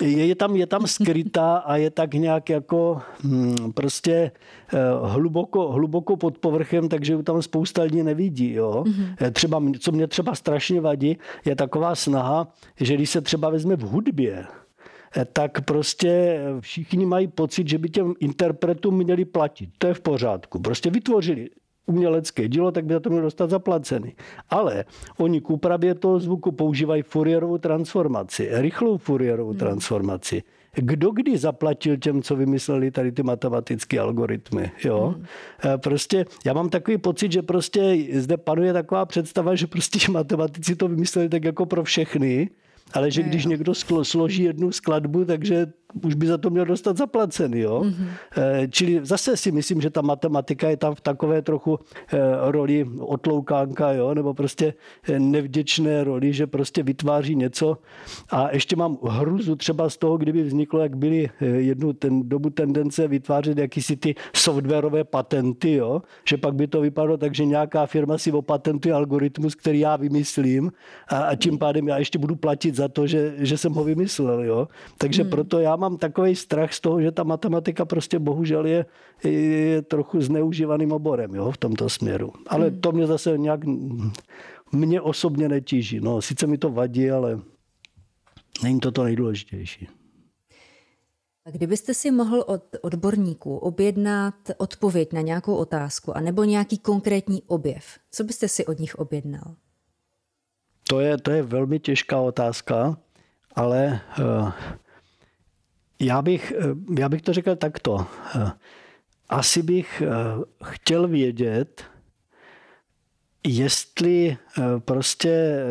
je, 0.00 0.26
je, 0.26 0.34
tam, 0.34 0.56
je 0.56 0.66
tam 0.66 0.86
skrytá 0.86 1.56
a 1.56 1.76
je 1.76 1.90
tak 1.90 2.14
nějak 2.14 2.50
jako 2.50 3.00
hm, 3.24 3.72
prostě 3.74 4.12
eh, 4.12 4.78
hluboko, 5.02 5.72
hluboko 5.72 6.16
pod 6.16 6.38
povrchem, 6.38 6.88
takže 6.88 7.22
tam 7.22 7.42
spousta 7.42 7.82
lidí 7.82 8.02
nevidí. 8.02 8.52
Jo? 8.52 8.84
Mm-hmm. 8.86 9.32
Třeba, 9.32 9.62
co 9.80 9.92
mě 9.92 10.06
třeba 10.06 10.34
strašně 10.34 10.80
vadí, 10.80 11.18
je 11.44 11.56
taková 11.56 11.94
snaha, 11.94 12.48
že 12.80 12.94
když 12.94 13.10
se 13.10 13.20
třeba 13.20 13.50
vezme 13.50 13.76
v 13.76 13.80
hudbě, 13.80 14.46
eh, 15.16 15.24
tak 15.32 15.64
prostě 15.64 16.40
všichni 16.60 17.06
mají 17.06 17.26
pocit, 17.26 17.68
že 17.68 17.78
by 17.78 17.88
těm 17.88 18.14
interpretům 18.20 18.96
měli 18.96 19.24
platit. 19.24 19.70
To 19.78 19.86
je 19.86 19.94
v 19.94 20.00
pořádku. 20.00 20.58
Prostě 20.58 20.90
vytvořili 20.90 21.48
umělecké 21.86 22.48
dílo, 22.48 22.72
tak 22.72 22.84
by 22.84 22.94
za 22.94 23.00
to 23.00 23.10
mělo 23.10 23.24
dostat 23.24 23.50
zaplacený. 23.50 24.14
Ale 24.50 24.84
oni 25.18 25.40
k 25.40 25.50
úpravě 25.50 25.94
toho 25.94 26.18
zvuku 26.18 26.52
používají 26.52 27.02
Fourierovou 27.02 27.58
transformaci, 27.58 28.48
rychlou 28.52 28.96
Fourierovou 28.96 29.50
hmm. 29.50 29.58
transformaci. 29.58 30.42
kdo 30.74 31.10
kdy 31.10 31.38
zaplatil 31.38 31.96
těm, 31.96 32.22
co 32.22 32.36
vymysleli 32.36 32.90
tady 32.90 33.12
ty 33.12 33.22
matematické 33.22 34.00
algoritmy. 34.00 34.72
Jo? 34.84 35.14
Hmm. 35.62 35.78
Prostě 35.78 36.26
já 36.44 36.52
mám 36.52 36.68
takový 36.68 36.98
pocit, 36.98 37.32
že 37.32 37.42
prostě 37.42 37.96
zde 38.12 38.36
panuje 38.36 38.72
taková 38.72 39.06
představa, 39.06 39.54
že 39.54 39.66
prostě 39.66 39.98
matematici 40.10 40.76
to 40.76 40.88
vymysleli 40.88 41.28
tak 41.28 41.44
jako 41.44 41.66
pro 41.66 41.84
všechny, 41.84 42.50
ale 42.92 43.10
že 43.10 43.22
když 43.22 43.46
někdo 43.46 43.74
složí 44.02 44.42
jednu 44.42 44.72
skladbu, 44.72 45.24
takže 45.24 45.66
už 46.02 46.14
by 46.14 46.26
za 46.26 46.38
to 46.38 46.50
měl 46.50 46.64
dostat 46.64 46.96
zaplacený. 46.96 47.60
Jo? 47.60 47.82
Mm-hmm. 47.84 48.68
Čili 48.70 49.00
zase 49.02 49.36
si 49.36 49.52
myslím, 49.52 49.80
že 49.80 49.90
ta 49.90 50.02
matematika 50.02 50.68
je 50.68 50.76
tam 50.76 50.94
v 50.94 51.00
takové 51.00 51.42
trochu 51.42 51.78
eh, 52.12 52.18
roli 52.50 52.86
otloukánka, 52.98 53.92
jo? 53.92 54.14
nebo 54.14 54.34
prostě 54.34 54.74
eh, 55.08 55.18
nevděčné 55.18 56.04
roli, 56.04 56.32
že 56.32 56.46
prostě 56.46 56.82
vytváří 56.82 57.36
něco. 57.36 57.78
A 58.30 58.48
ještě 58.52 58.76
mám 58.76 58.98
hruzu 59.02 59.56
třeba 59.56 59.90
z 59.90 59.96
toho, 59.96 60.16
kdyby 60.16 60.42
vzniklo, 60.42 60.80
jak 60.80 60.96
byly 60.96 61.30
jednu 61.40 61.92
ten 61.92 62.28
dobu 62.28 62.50
tendence 62.50 63.08
vytvářet 63.08 63.58
jakýsi 63.58 63.96
ty 63.96 64.14
softwarové 64.36 65.04
patenty, 65.04 65.72
jo? 65.72 66.02
že 66.28 66.36
pak 66.36 66.54
by 66.54 66.66
to 66.66 66.80
vypadalo 66.80 67.16
tak, 67.16 67.34
že 67.34 67.44
nějaká 67.44 67.86
firma 67.86 68.18
si 68.18 68.32
opatentuje 68.32 68.94
algoritmus, 68.94 69.54
který 69.54 69.80
já 69.80 69.96
vymyslím 69.96 70.72
a, 71.08 71.16
a 71.16 71.34
tím 71.34 71.58
pádem 71.58 71.88
já 71.88 71.98
ještě 71.98 72.18
budu 72.18 72.36
platit 72.36 72.74
za 72.74 72.88
to, 72.88 73.06
že, 73.06 73.34
že 73.38 73.58
jsem 73.58 73.72
ho 73.72 73.84
vymyslel. 73.84 74.42
Jo? 74.44 74.68
Takže 74.98 75.22
hmm. 75.22 75.30
proto 75.30 75.60
já 75.60 75.76
mám 75.76 75.83
takový 75.90 76.36
strach 76.36 76.72
z 76.72 76.80
toho, 76.80 77.00
že 77.00 77.12
ta 77.12 77.22
matematika 77.22 77.84
prostě 77.84 78.18
bohužel 78.18 78.66
je, 78.66 78.86
je 79.24 79.82
trochu 79.82 80.20
zneužívaným 80.20 80.92
oborem 80.92 81.34
jo, 81.34 81.50
v 81.50 81.56
tomto 81.56 81.88
směru. 81.88 82.32
Ale 82.46 82.68
hmm. 82.68 82.80
to 82.80 82.92
mě 82.92 83.06
zase 83.06 83.38
nějak 83.38 83.60
mě 84.72 85.00
osobně 85.00 85.48
netíží. 85.48 86.00
No, 86.00 86.22
sice 86.22 86.46
mi 86.46 86.58
to 86.58 86.70
vadí, 86.70 87.10
ale 87.10 87.40
není 88.62 88.80
to 88.80 88.92
to 88.92 89.04
nejdůležitější. 89.04 89.88
A 91.46 91.50
kdybyste 91.50 91.94
si 91.94 92.10
mohl 92.10 92.44
od 92.46 92.76
odborníků 92.82 93.56
objednat 93.56 94.34
odpověď 94.56 95.12
na 95.12 95.20
nějakou 95.20 95.54
otázku 95.54 96.16
anebo 96.16 96.44
nějaký 96.44 96.78
konkrétní 96.78 97.42
objev, 97.42 97.84
co 98.10 98.24
byste 98.24 98.48
si 98.48 98.66
od 98.66 98.78
nich 98.78 98.94
objednal? 98.94 99.54
To 100.88 101.00
je, 101.00 101.18
to 101.18 101.30
je 101.30 101.42
velmi 101.42 101.80
těžká 101.80 102.20
otázka, 102.20 102.96
ale 103.54 104.00
uh, 104.18 104.52
já 106.04 106.22
bych, 106.22 106.52
eh, 106.58 107.00
já 107.00 107.08
bych 107.08 107.22
to 107.22 107.32
řekl 107.32 107.56
takto. 107.56 108.06
Eh, 108.36 108.50
asi 109.28 109.62
bych 109.62 110.02
eh, 110.02 110.08
chtěl 110.64 111.08
vědět, 111.08 111.82
jestli 113.46 114.36
prostě 114.78 115.62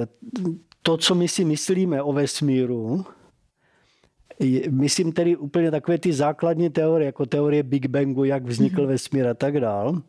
to, 0.81 0.97
co 0.97 1.15
my 1.15 1.27
si 1.27 1.45
myslíme 1.45 2.01
o 2.01 2.13
vesmíru, 2.13 3.05
myslím 4.69 5.11
tedy 5.11 5.35
úplně 5.35 5.71
takové 5.71 5.97
ty 5.97 6.13
základní 6.13 6.69
teorie, 6.69 7.05
jako 7.05 7.25
teorie 7.25 7.63
Big 7.63 7.87
Bangu, 7.87 8.23
jak 8.23 8.45
vznikl 8.45 8.81
mm-hmm. 8.81 8.87
vesmír 8.87 9.27
a 9.27 9.33
tak 9.33 9.59
dál, 9.59 10.01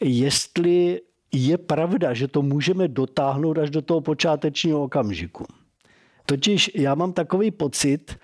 jestli 0.00 1.00
je 1.32 1.58
pravda, 1.58 2.14
že 2.14 2.28
to 2.28 2.42
můžeme 2.42 2.88
dotáhnout 2.88 3.58
až 3.58 3.70
do 3.70 3.82
toho 3.82 4.00
počátečního 4.00 4.82
okamžiku. 4.82 5.46
Totiž 6.26 6.70
já 6.74 6.94
mám 6.94 7.12
takový 7.12 7.50
pocit, 7.50 8.18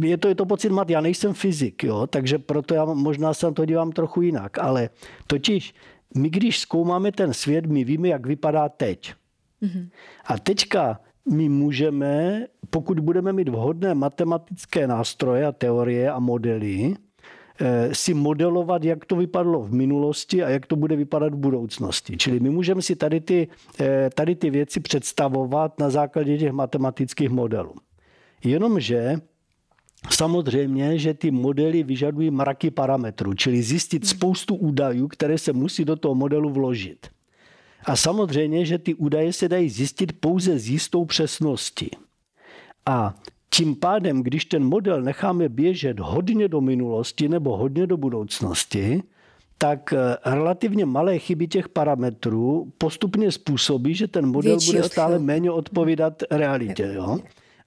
je 0.00 0.16
to, 0.16 0.28
je 0.28 0.34
to 0.34 0.46
pocit 0.46 0.72
mat, 0.72 0.90
já 0.90 1.00
nejsem 1.00 1.34
fyzik, 1.34 1.84
jo, 1.84 2.06
takže 2.06 2.38
proto 2.38 2.74
já 2.74 2.84
možná 2.84 3.34
se 3.34 3.46
na 3.46 3.52
to 3.52 3.64
dívám 3.64 3.92
trochu 3.92 4.22
jinak, 4.22 4.58
ale 4.58 4.90
totiž 5.26 5.74
my 6.16 6.30
když 6.30 6.60
zkoumáme 6.60 7.12
ten 7.12 7.34
svět, 7.34 7.66
my 7.66 7.84
víme, 7.84 8.08
jak 8.08 8.26
vypadá 8.26 8.68
teď. 8.68 9.14
Mm-hmm. 9.62 9.88
A 10.26 10.38
teďka 10.38 11.00
my 11.32 11.48
můžeme, 11.48 12.46
pokud 12.70 13.00
budeme 13.00 13.32
mít 13.32 13.48
vhodné 13.48 13.94
matematické 13.94 14.86
nástroje 14.86 15.46
a 15.46 15.52
teorie 15.52 16.10
a 16.10 16.18
modely, 16.18 16.94
eh, 17.60 17.94
si 17.94 18.14
modelovat, 18.14 18.84
jak 18.84 19.04
to 19.04 19.16
vypadlo 19.16 19.62
v 19.62 19.72
minulosti 19.72 20.42
a 20.42 20.48
jak 20.48 20.66
to 20.66 20.76
bude 20.76 20.96
vypadat 20.96 21.34
v 21.34 21.36
budoucnosti. 21.36 22.16
Čili 22.16 22.40
my 22.40 22.50
můžeme 22.50 22.82
si 22.82 22.96
tady 22.96 23.20
ty, 23.20 23.48
eh, 23.80 24.10
tady 24.14 24.34
ty 24.34 24.50
věci 24.50 24.80
představovat 24.80 25.80
na 25.80 25.90
základě 25.90 26.38
těch 26.38 26.52
matematických 26.52 27.30
modelů. 27.30 27.74
Jenomže 28.44 29.20
Samozřejmě, 30.10 30.98
že 30.98 31.14
ty 31.14 31.30
modely 31.30 31.82
vyžadují 31.82 32.30
mraky 32.30 32.70
parametrů, 32.70 33.34
čili 33.34 33.62
zjistit 33.62 34.06
spoustu 34.06 34.54
údajů, 34.54 35.08
které 35.08 35.38
se 35.38 35.52
musí 35.52 35.84
do 35.84 35.96
toho 35.96 36.14
modelu 36.14 36.50
vložit. 36.50 37.06
A 37.84 37.96
samozřejmě, 37.96 38.64
že 38.64 38.78
ty 38.78 38.94
údaje 38.94 39.32
se 39.32 39.48
dají 39.48 39.70
zjistit 39.70 40.12
pouze 40.20 40.58
s 40.58 40.68
jistou 40.68 41.04
přesností. 41.04 41.90
A 42.86 43.14
tím 43.50 43.76
pádem, 43.76 44.22
když 44.22 44.44
ten 44.44 44.64
model 44.64 45.02
necháme 45.02 45.48
běžet 45.48 46.00
hodně 46.00 46.48
do 46.48 46.60
minulosti 46.60 47.28
nebo 47.28 47.56
hodně 47.56 47.86
do 47.86 47.96
budoucnosti, 47.96 49.02
tak 49.58 49.92
eh, 49.92 50.16
relativně 50.24 50.86
malé 50.86 51.18
chyby 51.18 51.48
těch 51.48 51.68
parametrů 51.68 52.72
postupně 52.78 53.32
způsobí, 53.32 53.94
že 53.94 54.08
ten 54.08 54.26
model 54.26 54.52
Větší 54.52 54.66
bude 54.66 54.82
stále 54.82 55.18
méně 55.18 55.50
odpovídat 55.50 56.22
realitě. 56.30 56.90
Jo? 56.94 57.18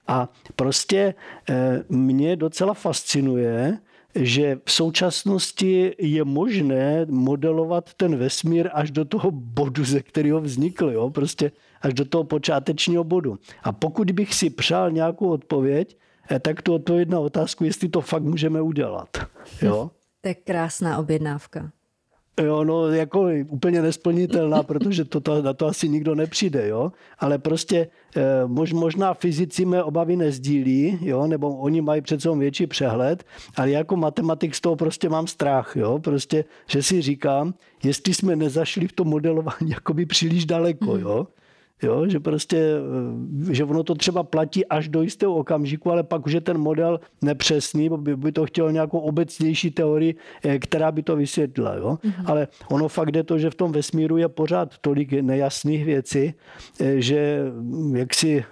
A 0.08 0.28
prostě 0.56 1.14
eh, 1.50 1.82
mě 1.88 2.36
docela 2.36 2.74
fascinuje, 2.74 3.78
že 4.14 4.58
v 4.64 4.72
současnosti 4.72 5.94
je 5.98 6.24
možné 6.24 7.06
modelovat 7.10 7.94
ten 7.94 8.16
vesmír 8.16 8.70
až 8.72 8.90
do 8.90 9.04
toho 9.04 9.30
bodu, 9.30 9.84
ze 9.84 10.02
kterého 10.02 10.40
vznikl, 10.40 10.90
jo? 10.90 11.10
prostě 11.10 11.52
až 11.82 11.94
do 11.94 12.04
toho 12.04 12.24
počátečního 12.24 13.04
bodu. 13.04 13.38
A 13.62 13.72
pokud 13.72 14.10
bych 14.10 14.34
si 14.34 14.50
přál 14.50 14.90
nějakou 14.90 15.28
odpověď, 15.28 15.96
eh, 16.30 16.40
tak 16.40 16.62
tu 16.62 16.74
odpověď 16.74 17.08
na 17.08 17.20
otázku, 17.20 17.64
jestli 17.64 17.88
to 17.88 18.00
fakt 18.00 18.22
můžeme 18.22 18.62
udělat. 18.62 19.08
Jo? 19.62 19.90
To 20.20 20.28
je 20.28 20.34
krásná 20.34 20.98
objednávka. 20.98 21.70
Jo, 22.42 22.64
no 22.64 22.88
jako 22.88 23.28
úplně 23.48 23.82
nesplnitelná, 23.82 24.62
protože 24.62 25.04
to, 25.04 25.20
to, 25.20 25.42
na 25.42 25.52
to 25.52 25.66
asi 25.66 25.88
nikdo 25.88 26.14
nepřijde, 26.14 26.68
jo. 26.68 26.92
Ale 27.18 27.38
prostě 27.38 27.88
eh, 28.16 28.46
mož, 28.46 28.72
možná 28.72 29.14
fyzici 29.14 29.64
mé 29.64 29.82
obavy 29.82 30.16
nezdílí, 30.16 30.98
jo, 31.02 31.26
nebo 31.26 31.56
oni 31.56 31.80
mají 31.80 32.00
přece 32.02 32.36
větší 32.36 32.66
přehled, 32.66 33.24
ale 33.56 33.70
jako 33.70 33.96
matematik 33.96 34.54
z 34.54 34.60
toho 34.60 34.76
prostě 34.76 35.08
mám 35.08 35.26
strach, 35.26 35.76
jo. 35.76 35.98
Prostě, 35.98 36.44
že 36.66 36.82
si 36.82 37.02
říkám, 37.02 37.54
jestli 37.82 38.14
jsme 38.14 38.36
nezašli 38.36 38.88
v 38.88 38.92
tom 38.92 39.08
modelování 39.08 39.66
jakoby 39.70 40.06
příliš 40.06 40.44
daleko, 40.44 40.92
mhm. 40.92 41.00
jo. 41.00 41.26
Jo, 41.82 42.08
že 42.08 42.20
prostě, 42.20 42.58
eh, 43.48 43.54
že 43.54 43.64
ono 43.64 43.82
to 43.82 43.94
třeba 43.94 44.22
platí 44.22 44.66
až 44.66 44.88
do 44.88 45.02
jistého 45.02 45.34
okamžiku, 45.34 45.90
ale 45.90 46.02
pak 46.02 46.26
už 46.26 46.32
je 46.32 46.40
ten 46.40 46.58
model 46.58 47.00
nepřesný, 47.22 47.90
by, 47.96 48.16
by 48.16 48.32
to 48.32 48.46
chtělo 48.46 48.70
nějakou 48.70 48.98
obecnější 48.98 49.70
teorii, 49.70 50.14
eh, 50.44 50.58
která 50.58 50.92
by 50.92 51.02
to 51.02 51.16
vysvětlila. 51.16 51.74
Jo? 51.74 51.98
Mm-hmm. 52.02 52.24
Ale 52.26 52.48
ono 52.70 52.88
fakt 52.88 53.16
je 53.16 53.22
to, 53.22 53.38
že 53.38 53.50
v 53.50 53.54
tom 53.54 53.72
vesmíru 53.72 54.16
je 54.16 54.28
pořád 54.28 54.78
tolik 54.78 55.12
nejasných 55.12 55.84
věcí, 55.84 56.34
eh, 56.80 57.00
že 57.00 57.42
hm, 57.50 57.96
jak 57.96 58.14
si 58.14 58.44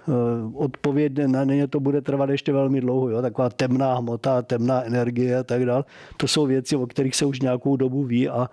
odpověď 0.53 1.17
na 1.27 1.43
ně 1.43 1.67
to 1.67 1.79
bude 1.79 2.01
trvat 2.01 2.29
ještě 2.29 2.53
velmi 2.53 2.81
dlouho. 2.81 3.09
Jo? 3.09 3.21
Taková 3.21 3.49
temná 3.49 3.95
hmota, 3.95 4.41
temná 4.41 4.83
energie 4.83 5.37
a 5.37 5.43
tak 5.43 5.65
dále. 5.65 5.83
To 6.17 6.27
jsou 6.27 6.45
věci, 6.45 6.75
o 6.75 6.87
kterých 6.87 7.15
se 7.15 7.25
už 7.25 7.39
nějakou 7.39 7.75
dobu 7.75 8.03
ví 8.03 8.29
a 8.29 8.49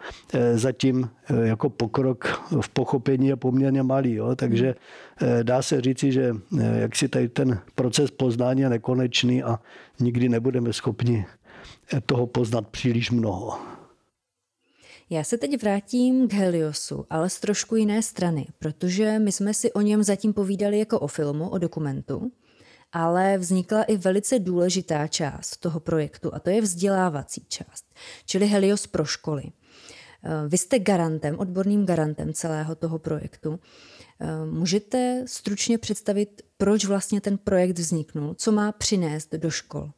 zatím 0.55 1.09
jako 1.43 1.71
pokrok 1.71 2.43
v 2.61 2.69
pochopení 2.69 3.29
je 3.29 3.37
poměrně 3.37 3.83
malý. 3.83 4.15
Jo? 4.15 4.37
Takže 4.37 4.64
takže 4.65 4.81
eh, 5.21 5.45
dá 5.45 5.63
se 5.63 5.81
říci, 5.81 6.13
že 6.13 6.35
eh, 6.61 6.81
jak 6.81 6.97
si 6.97 7.09
tady 7.09 7.29
ten 7.29 7.61
proces 7.75 8.11
poznání 8.11 8.61
je 8.61 8.69
nekonečný 8.69 9.43
a 9.43 9.61
nikdy 10.01 10.29
nebudeme 10.29 10.73
schopni 10.73 11.27
eh, 11.93 12.01
toho 12.01 12.27
poznat 12.27 12.69
příliš 12.69 13.11
mnoho. 13.11 13.59
Já 15.11 15.25
se 15.25 15.39
teď 15.39 15.63
vrátím 15.63 16.29
k 16.29 16.33
Heliosu, 16.33 17.07
ale 17.11 17.31
z 17.31 17.41
trošku 17.41 17.77
jiné 17.77 18.03
strany, 18.03 18.47
protože 18.59 19.19
my 19.19 19.33
jsme 19.33 19.55
si 19.55 19.73
o 19.73 19.81
něm 19.81 20.03
zatím 20.03 20.33
povídali 20.33 20.79
jako 20.79 21.01
o 21.01 21.07
filmu, 21.07 21.49
o 21.49 21.59
dokumentu, 21.59 22.33
ale 22.93 23.39
vznikla 23.39 23.83
i 23.83 23.97
velice 23.97 24.39
důležitá 24.39 25.07
část 25.07 25.57
toho 25.57 25.81
projektu 25.81 26.35
a 26.35 26.39
to 26.39 26.51
je 26.51 26.61
vzdělávací 26.61 27.45
část, 27.49 27.85
čili 28.27 28.47
Helios 28.47 28.87
pro 28.87 29.05
školy. 29.05 29.43
Vy 30.49 30.59
jste 30.59 30.79
garantem, 30.79 31.39
odborným 31.39 31.87
garantem 31.87 32.33
celého 32.33 32.75
toho 32.75 32.99
projektu. 32.99 33.61
Eh, 34.25 34.47
můžete 34.47 35.25
stručně 35.27 35.79
představit, 35.79 36.43
proč 36.57 36.85
vlastně 36.85 37.21
ten 37.21 37.39
projekt 37.39 37.79
vzniknul, 37.79 38.35
co 38.35 38.53
má 38.53 38.73
přinést 38.73 39.35
do 39.35 39.51
škol? 39.51 39.91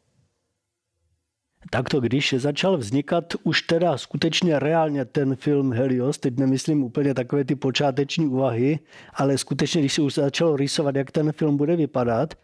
Takto, 1.71 2.01
když 2.01 2.35
začal 2.39 2.79
vznikat 2.79 3.35
už 3.43 3.63
teda 3.63 3.99
skutečně 3.99 4.59
reálně 4.59 5.05
ten 5.05 5.37
film 5.37 5.73
Helios, 5.73 6.19
teď 6.19 6.37
nemyslím 6.37 6.83
úplně 6.83 7.15
takové 7.15 7.45
ty 7.45 7.55
počáteční 7.55 8.27
úvahy, 8.27 8.79
ale 9.15 9.39
skutečně, 9.39 9.81
když 9.81 9.93
se 9.93 10.03
už 10.03 10.15
začalo 10.15 10.57
rýsovat, 10.57 10.97
jak 10.97 11.11
ten 11.11 11.33
film 11.33 11.57
bude 11.57 11.77
vypadat, 11.77 12.35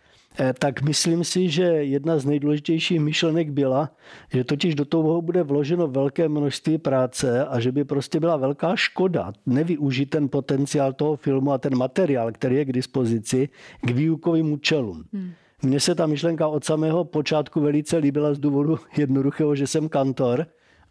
tak 0.59 0.83
myslím 0.83 1.25
si, 1.25 1.49
že 1.49 1.63
jedna 1.63 2.19
z 2.19 2.25
nejdůležitějších 2.25 3.01
myšlenek 3.01 3.51
byla, 3.51 3.91
že 4.33 4.45
totiž 4.45 4.75
do 4.75 4.85
toho 4.85 5.23
bude 5.23 5.43
vloženo 5.43 5.89
velké 5.89 6.29
množství 6.29 6.79
práce 6.79 7.47
a 7.47 7.61
že 7.61 7.73
by 7.73 7.85
prostě 7.85 8.21
byla 8.21 8.37
velká 8.37 8.77
škoda 8.77 9.33
nevyužít 9.47 10.11
ten 10.11 10.29
potenciál 10.29 10.93
toho 10.93 11.17
filmu 11.17 11.53
a 11.53 11.59
ten 11.59 11.77
materiál, 11.77 12.33
který 12.33 12.57
je 12.57 12.65
k 12.65 12.73
dispozici, 12.73 13.49
k 13.81 13.91
výukovým 13.91 14.53
účelům. 14.53 15.05
Hmm. 15.13 15.33
mně 15.63 15.81
se 15.81 15.95
ta 15.95 16.07
myšlenka 16.07 16.49
od 16.49 16.65
samého 16.65 17.05
počátku 17.05 17.61
velice 17.61 17.97
líbila 17.97 18.35
z 18.35 18.39
důvodu 18.39 18.79
jednoduchého, 18.97 19.57
že 19.57 19.67
jsem 19.67 19.89
kantor 19.89 20.47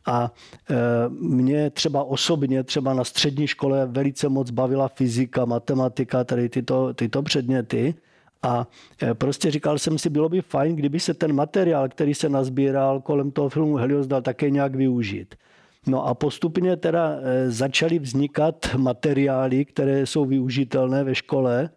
a 0.05 0.31
e, 0.69 0.75
mě 1.09 1.69
třeba 1.69 2.03
osobně, 2.03 2.63
třeba 2.63 2.93
na 2.93 3.03
střední 3.03 3.47
škole 3.47 3.85
velice 3.85 4.29
moc 4.29 4.51
bavila 4.51 4.87
fyzika, 4.87 5.45
matematika, 5.45 6.23
tady 6.23 6.49
tyto, 6.49 6.93
tyto 6.93 7.21
předměty. 7.21 7.95
A 8.43 8.67
e, 9.03 9.13
prostě 9.13 9.51
říkal 9.51 9.79
jsem 9.79 9.97
si, 9.97 10.09
bylo 10.09 10.29
by 10.29 10.41
fajn, 10.41 10.75
kdyby 10.75 10.99
se 10.99 11.13
ten 11.13 11.33
materiál, 11.33 11.89
který 11.89 12.13
se 12.13 12.29
nazbíral 12.29 13.01
kolem 13.01 13.31
toho 13.31 13.49
filmu 13.49 13.75
Helios, 13.75 14.07
dal 14.07 14.21
také 14.21 14.49
nějak 14.49 14.75
využít. 14.75 15.35
No 15.87 16.07
a 16.07 16.13
postupně 16.13 16.77
teda 16.77 17.15
e, 17.21 17.51
začaly 17.51 17.99
vznikat 17.99 18.75
materiály, 18.77 19.65
které 19.65 20.05
jsou 20.05 20.25
využitelné 20.25 21.03
ve 21.03 21.15
škole 21.15 21.69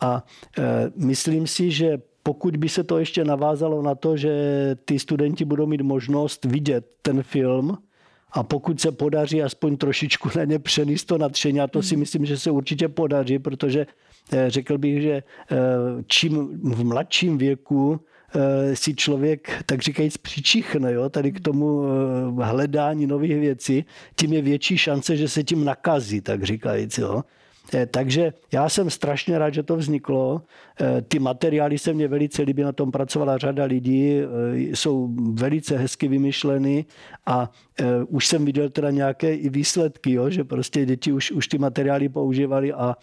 a 0.00 0.24
myslím 0.96 1.46
si, 1.46 1.70
že 1.70 1.98
pokud 2.22 2.56
by 2.56 2.68
se 2.68 2.84
to 2.84 2.98
ještě 2.98 3.24
navázalo 3.24 3.82
na 3.82 3.94
to, 3.94 4.16
že 4.16 4.30
ty 4.84 4.98
studenti 4.98 5.44
budou 5.44 5.66
mít 5.66 5.80
možnost 5.80 6.44
vidět 6.44 6.86
ten 7.02 7.22
film, 7.22 7.78
a 8.32 8.42
pokud 8.42 8.80
se 8.80 8.92
podaří 8.92 9.42
aspoň 9.42 9.76
trošičku 9.76 10.28
na 10.36 10.44
ně 10.44 10.58
přenést 10.58 11.04
to 11.04 11.18
nadšení, 11.18 11.60
a 11.60 11.66
to 11.66 11.82
si 11.82 11.94
hmm. 11.94 12.00
myslím, 12.00 12.24
že 12.26 12.38
se 12.38 12.50
určitě 12.50 12.88
podaří, 12.88 13.38
protože 13.38 13.86
řekl 14.48 14.78
bych, 14.78 15.02
že 15.02 15.12
eh, 15.12 15.56
čím 16.06 16.60
v 16.62 16.84
mladším 16.84 17.38
věku 17.38 18.00
eh, 18.34 18.76
si 18.76 18.94
člověk, 18.94 19.62
tak 19.66 19.80
říkajíc, 19.80 20.16
přičichne 20.16 20.92
jo, 20.92 21.08
tady 21.08 21.32
k 21.32 21.40
tomu 21.40 21.82
hledání 22.40 23.06
nových 23.06 23.40
věcí, 23.40 23.84
tím 24.16 24.32
je 24.32 24.42
větší 24.42 24.78
šance, 24.78 25.16
že 25.16 25.28
se 25.28 25.44
tím 25.44 25.64
nakazí, 25.64 26.20
tak 26.20 26.44
říkajíc. 26.44 26.98
Jo. 26.98 27.22
Eh, 27.74 27.86
takže 27.86 28.32
já 28.52 28.68
jsem 28.68 28.90
strašně 28.90 29.38
rád, 29.38 29.54
že 29.54 29.62
to 29.62 29.76
vzniklo. 29.76 30.42
Eh, 30.80 31.02
ty 31.02 31.18
materiály 31.18 31.78
se 31.78 31.92
mě 31.92 32.08
velice 32.08 32.42
líbí, 32.42 32.62
na 32.62 32.72
tom 32.72 32.90
pracovala 32.90 33.38
řada 33.38 33.64
lidí, 33.64 34.18
eh, 34.18 34.26
jsou 34.56 35.08
velice 35.32 35.76
hezky 35.76 36.08
vymyšleny 36.08 36.84
a 37.26 37.50
už 38.08 38.26
jsem 38.26 38.44
viděl 38.44 38.68
teda 38.70 38.90
nějaké 38.90 39.34
i 39.34 39.48
výsledky, 39.48 40.12
jo, 40.12 40.30
že 40.30 40.44
prostě 40.44 40.86
děti 40.86 41.12
už, 41.12 41.32
už 41.32 41.48
ty 41.48 41.58
materiály 41.58 42.08
používali 42.08 42.72
a 42.72 42.96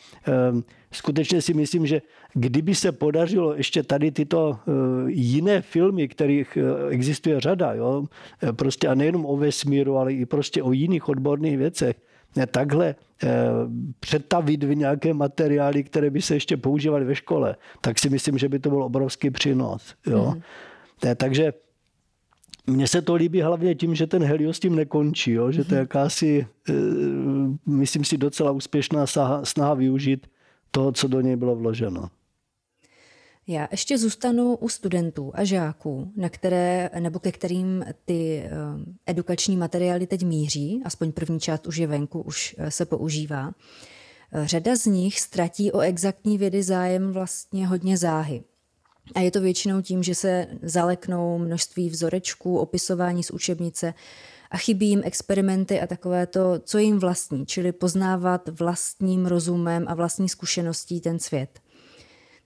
skutečně 0.92 1.42
si 1.42 1.54
myslím, 1.54 1.86
že 1.86 2.02
kdyby 2.34 2.76
se 2.76 2.92
podařilo 2.92 3.56
ještě 3.56 3.84
tady 3.84 4.12
tyto 4.12 4.60
jiné 5.08 5.62
filmy, 5.62 6.08
kterých 6.08 6.58
existuje 6.90 7.40
řada, 7.40 7.74
jo, 7.74 8.06
prostě 8.52 8.88
a 8.88 8.96
nejenom 8.96 9.26
o 9.26 9.38
vesmíru, 9.38 9.98
ale 9.98 10.14
i 10.14 10.26
prostě 10.26 10.64
o 10.64 10.72
jiných 10.72 11.10
odborných 11.10 11.58
věcech, 11.58 11.96
takhle 12.52 12.96
přetavit 14.00 14.64
v 14.64 14.76
nějaké 14.76 15.14
materiály, 15.14 15.84
které 15.84 16.10
by 16.10 16.22
se 16.22 16.36
ještě 16.36 16.58
používaly 16.58 17.06
ve 17.06 17.16
škole, 17.16 17.56
tak 17.82 18.00
si 18.00 18.10
myslím, 18.10 18.38
že 18.38 18.50
by 18.50 18.60
to 18.60 18.70
byl 18.70 18.84
obrovský 18.84 19.30
přínos. 19.30 19.96
Jo? 20.08 20.34
Mm. 20.36 20.42
Takže 21.16 21.54
mně 22.68 22.88
se 22.88 23.02
to 23.02 23.16
líbí 23.16 23.42
hlavně 23.42 23.76
tím, 23.76 23.96
že 23.96 24.08
ten 24.08 24.24
Helios 24.24 24.60
tím 24.60 24.76
nekončí, 24.76 25.32
jo? 25.32 25.52
že 25.52 25.64
to 25.64 25.74
je 25.74 25.80
mhm. 25.80 25.84
jakási, 25.84 26.48
eh, 26.70 26.74
myslím 27.66 28.04
si, 28.04 28.18
docela 28.18 28.52
úspěšná 28.52 29.06
snaha 29.44 29.74
využít 29.74 30.28
toho, 30.72 30.92
co 30.92 31.08
do 31.08 31.22
něj 31.22 31.36
bylo 31.36 31.56
vloženo. 31.56 32.10
Já 33.50 33.68
ještě 33.72 33.98
zůstanu 33.98 34.56
u 34.56 34.70
studentů 34.70 35.32
a 35.36 35.44
žáků, 35.44 36.12
na 36.16 36.30
které, 36.30 36.90
nebo 37.00 37.20
ke 37.20 37.32
kterým 37.32 37.86
ty 38.06 38.44
eh, 38.44 38.50
edukační 39.06 39.58
materiály 39.58 40.08
teď 40.08 40.24
míří, 40.24 40.82
aspoň 40.86 41.12
první 41.12 41.40
část 41.40 41.68
už 41.68 41.78
je 41.78 41.88
venku, 41.88 42.22
už 42.22 42.56
eh, 42.58 42.72
se 42.72 42.86
používá. 42.86 43.52
Eh, 44.32 44.48
řada 44.48 44.76
z 44.76 44.86
nich 44.86 45.20
ztratí 45.20 45.72
o 45.72 45.80
exaktní 45.80 46.38
vědy 46.38 46.64
zájem 46.64 47.12
vlastně 47.12 47.68
hodně 47.68 47.98
záhy. 47.98 48.44
A 49.16 49.20
je 49.20 49.32
to 49.32 49.42
většinou 49.42 49.82
tím, 49.82 50.04
že 50.04 50.16
se 50.16 50.48
zaleknou 50.62 51.38
množství 51.38 51.90
vzorečků, 51.90 52.58
opisování 52.58 53.24
z 53.24 53.32
učebnice 53.32 53.94
a 54.52 54.58
chybí 54.58 54.90
jim 54.90 55.02
experimenty 55.06 55.82
a 55.82 55.88
takové 55.88 56.28
to, 56.28 56.60
co 56.60 56.78
jim 56.78 57.00
vlastní, 57.00 57.46
čili 57.46 57.72
poznávat 57.72 58.50
vlastním 58.50 59.26
rozumem 59.26 59.86
a 59.88 59.94
vlastní 59.94 60.30
zkušeností 60.30 61.02
ten 61.02 61.20
svět 61.20 61.60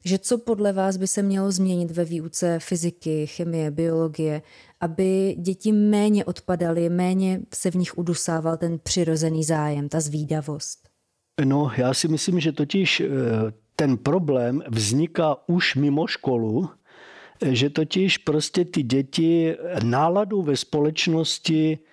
že 0.05 0.19
co 0.19 0.37
podle 0.37 0.73
vás 0.73 0.97
by 0.97 1.07
se 1.07 1.23
mělo 1.23 1.51
změnit 1.51 1.91
ve 1.91 2.05
výuce 2.05 2.59
fyziky, 2.59 3.27
chemie, 3.27 3.71
biologie, 3.71 4.41
aby 4.79 5.35
děti 5.39 5.71
méně 5.71 6.25
odpadaly, 6.25 6.89
méně 6.89 7.39
se 7.53 7.71
v 7.71 7.75
nich 7.75 7.97
udusával 7.97 8.57
ten 8.57 8.79
přirozený 8.79 9.43
zájem, 9.43 9.89
ta 9.89 9.99
zvídavost? 9.99 10.89
No, 11.45 11.71
já 11.77 11.93
si 11.93 12.07
myslím, 12.07 12.39
že 12.39 12.51
totiž 12.51 12.99
eh, 12.99 13.07
ten 13.75 13.97
problém 13.97 14.63
vzniká 14.69 15.37
už 15.47 15.75
mimo 15.75 16.07
školu, 16.07 16.69
že 17.51 17.69
totiž 17.69 18.17
prostě 18.17 18.65
ty 18.65 18.83
děti 18.83 19.55
náladu 19.83 20.41
ve 20.41 20.57
společnosti 20.57 21.79
Eh, 21.79 21.90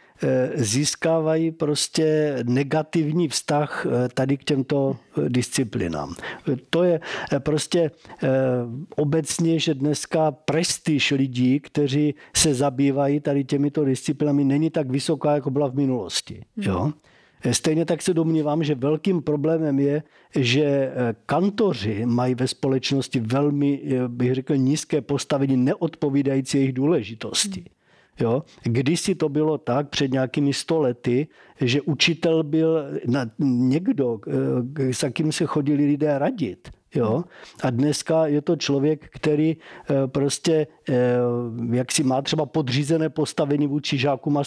získávají 0.54 1.50
prostě 1.50 2.38
negativní 2.46 3.28
vztah 3.28 3.86
eh, 3.86 4.08
tady 4.14 4.36
k 4.36 4.44
těmto 4.44 4.96
eh, 4.96 5.28
disciplinám. 5.28 6.14
To 6.70 6.82
je 6.82 7.00
prostě 7.38 7.90
obecně, 8.96 9.58
že 9.58 9.74
dneska 9.74 10.30
prestiž 10.30 11.10
lidí, 11.10 11.60
kteří 11.60 12.14
se 12.36 12.54
zabývají 12.54 13.20
tady 13.20 13.44
těmito 13.44 13.84
disciplinami, 13.84 14.44
není 14.44 14.70
tak 14.70 14.90
vysoká, 14.90 15.34
jako 15.34 15.50
byla 15.50 15.68
v 15.68 15.74
minulosti. 15.74 16.44
Jo? 16.56 16.92
Stejně 17.52 17.84
tak 17.84 18.02
se 18.02 18.14
domnívám, 18.14 18.64
že 18.64 18.74
velkým 18.74 19.22
problémem 19.22 19.78
je, 19.78 20.02
že 20.34 20.92
kantoři 21.26 22.06
mají 22.06 22.34
ve 22.34 22.48
společnosti 22.48 23.20
velmi, 23.20 23.82
bych 24.08 24.34
řekl, 24.34 24.56
nízké 24.56 25.00
postavení 25.00 25.56
neodpovídající 25.56 26.58
jejich 26.58 26.72
důležitosti. 26.72 27.64
Jo? 28.20 28.42
Kdysi 28.62 29.14
to 29.14 29.28
bylo 29.28 29.58
tak 29.58 29.88
před 29.88 30.12
nějakými 30.12 30.52
sto 30.52 30.80
lety, 30.80 31.28
že 31.60 31.80
učitel 31.80 32.42
byl 32.42 32.84
někdo, 33.38 34.20
eh, 34.78 34.92
s 34.92 35.02
jakým 35.02 35.32
se 35.32 35.46
chodili 35.46 35.86
lidé 35.86 36.18
radit. 36.18 36.68
Jo? 36.94 37.24
A 37.62 37.70
dneska 37.70 38.26
je 38.26 38.42
to 38.42 38.56
člověk, 38.56 39.08
který 39.10 39.56
eh, 39.56 40.06
prostě 40.06 40.66
jak 41.72 41.92
si 41.92 42.02
má 42.02 42.22
třeba 42.22 42.46
podřízené 42.46 43.08
postavení 43.08 43.66
vůči 43.66 43.98
žákům 43.98 44.42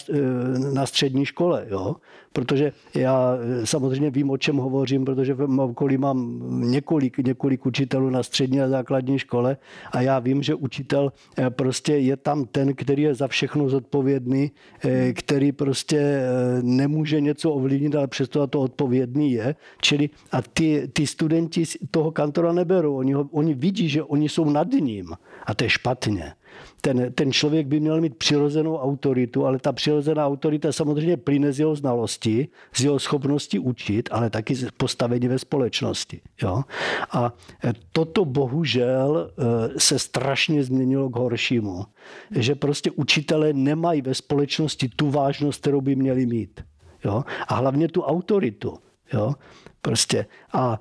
na 0.72 0.86
střední 0.86 1.26
škole. 1.26 1.66
Jo? 1.70 1.96
protože 2.32 2.72
já 2.94 3.38
eh, 3.62 3.66
samozřejmě 3.66 4.10
vím, 4.10 4.30
o 4.30 4.36
čem 4.36 4.56
hovořím, 4.56 5.04
protože 5.04 5.34
v 5.34 5.60
okolí 5.60 5.98
mám 5.98 6.42
několik, 6.70 7.18
několik 7.18 7.66
učitelů 7.66 8.10
na 8.10 8.22
střední 8.22 8.60
a 8.60 8.68
základní 8.68 9.18
škole 9.18 9.56
a 9.92 10.00
já 10.00 10.18
vím, 10.18 10.42
že 10.42 10.54
učitel 10.54 11.12
eh, 11.38 11.50
prostě 11.50 11.96
je 11.96 12.16
tam 12.16 12.44
ten, 12.44 12.74
který 12.74 13.02
je 13.02 13.14
za 13.14 13.28
všechno 13.28 13.68
zodpovědný, 13.68 14.50
eh, 14.84 15.12
který 15.12 15.52
prostě 15.52 16.22
nemůže 16.62 17.20
něco 17.20 17.50
ovlivnit, 17.50 17.94
ale 17.94 18.06
přesto 18.06 18.46
to 18.46 18.60
odpovědný 18.60 19.32
je. 19.32 19.54
Čili 19.80 20.10
a 20.32 20.42
ty, 20.42 20.88
ty 20.92 21.06
studenti 21.06 21.64
toho 21.90 22.10
kantora 22.10 22.52
neberou, 22.52 22.96
oni, 22.96 23.12
ho, 23.12 23.28
oni 23.32 23.54
vidí, 23.54 23.88
že 23.88 24.02
oni 24.02 24.28
jsou 24.28 24.50
nad 24.50 24.68
ním 24.72 25.12
a 25.46 25.54
to 25.54 25.64
je 25.64 25.70
špatně 25.70 26.31
ten, 26.80 27.12
ten 27.12 27.32
člověk 27.32 27.66
by 27.66 27.80
měl 27.80 28.00
mít 28.00 28.16
přirozenou 28.16 28.76
autoritu, 28.76 29.46
ale 29.46 29.58
ta 29.58 29.72
přirozená 29.72 30.26
autorita 30.26 30.72
samozřejmě 30.72 31.16
plyne 31.16 31.52
z 31.52 31.58
jeho 31.58 31.74
znalosti, 31.76 32.48
z 32.74 32.80
jeho 32.84 32.98
schopnosti 32.98 33.58
učit, 33.58 34.08
ale 34.12 34.30
taky 34.30 34.54
z 34.54 34.70
postavení 34.76 35.28
ve 35.28 35.38
společnosti. 35.38 36.20
Jo? 36.42 36.62
A 37.10 37.32
toto 37.92 38.24
bohužel 38.24 39.30
eh, 39.30 39.44
se 39.78 39.98
strašně 39.98 40.64
změnilo 40.64 41.10
k 41.10 41.16
horšímu. 41.16 41.84
Že 42.30 42.54
prostě 42.54 42.90
učitelé 42.90 43.52
nemají 43.52 44.02
ve 44.02 44.14
společnosti 44.14 44.88
tu 44.88 45.10
vážnost, 45.10 45.60
kterou 45.60 45.80
by 45.80 45.96
měli 45.96 46.26
mít. 46.26 46.60
Jo? 47.04 47.24
A 47.48 47.54
hlavně 47.54 47.88
tu 47.88 48.02
autoritu. 48.02 48.78
Jo? 49.12 49.34
Prostě. 49.82 50.26
A 50.52 50.80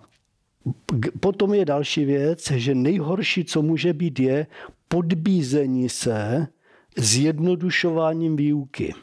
Potom 1.20 1.54
je 1.54 1.66
další 1.66 2.06
věc, 2.06 2.52
že 2.52 2.76
nejhorší, 2.76 3.46
co 3.46 3.62
může 3.62 3.94
být, 3.94 4.20
je 4.20 4.48
podbízení 4.92 5.90
se 5.90 6.48
zjednodušováním 6.98 8.36
výuky. 8.36 8.94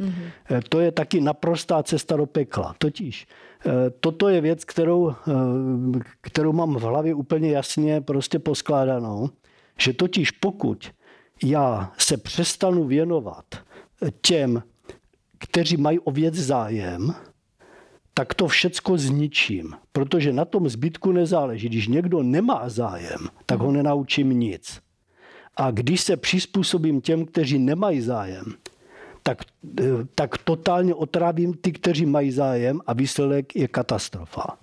Mm-hmm. 0.00 0.62
To 0.68 0.80
je 0.80 0.92
taky 0.92 1.20
naprostá 1.20 1.82
cesta 1.82 2.16
do 2.16 2.26
pekla. 2.26 2.74
Totiž 2.78 3.26
eh, 3.26 3.90
toto 4.00 4.28
je 4.28 4.40
věc, 4.40 4.64
kterou, 4.64 5.10
eh, 5.10 5.14
kterou 6.20 6.52
mám 6.52 6.74
v 6.74 6.82
hlavě 6.82 7.14
úplně 7.14 7.50
jasně 7.50 8.00
prostě 8.00 8.38
poskládanou, 8.38 9.30
že 9.80 9.92
totiž 9.92 10.30
pokud 10.30 10.90
já 11.44 11.92
se 11.98 12.16
přestanu 12.16 12.84
věnovat 12.84 13.44
těm, 14.20 14.62
kteří 15.38 15.76
mají 15.76 15.98
o 15.98 16.10
věc 16.10 16.34
zájem, 16.34 17.14
tak 18.14 18.34
to 18.34 18.46
všecko 18.46 18.98
zničím, 18.98 19.74
protože 19.92 20.32
na 20.32 20.44
tom 20.44 20.68
zbytku 20.68 21.12
nezáleží. 21.12 21.68
Když 21.68 21.88
někdo 21.88 22.22
nemá 22.22 22.68
zájem, 22.68 23.28
tak 23.46 23.60
ho 23.60 23.72
nenaučím 23.72 24.30
nic. 24.30 24.83
A 25.56 25.70
když 25.70 26.00
se 26.00 26.16
přizpůsobím 26.16 27.00
těm, 27.00 27.24
kteří 27.24 27.58
nemají 27.58 28.00
zájem, 28.00 28.44
tak, 29.22 29.38
eh, 29.80 29.84
tak 30.14 30.38
totálně 30.38 30.94
otrávím 30.94 31.54
ty, 31.54 31.72
kteří 31.72 32.06
mají 32.06 32.30
zájem 32.30 32.80
a 32.86 32.92
výsledek 32.92 33.56
je 33.56 33.68
katastrofa. 33.68 34.58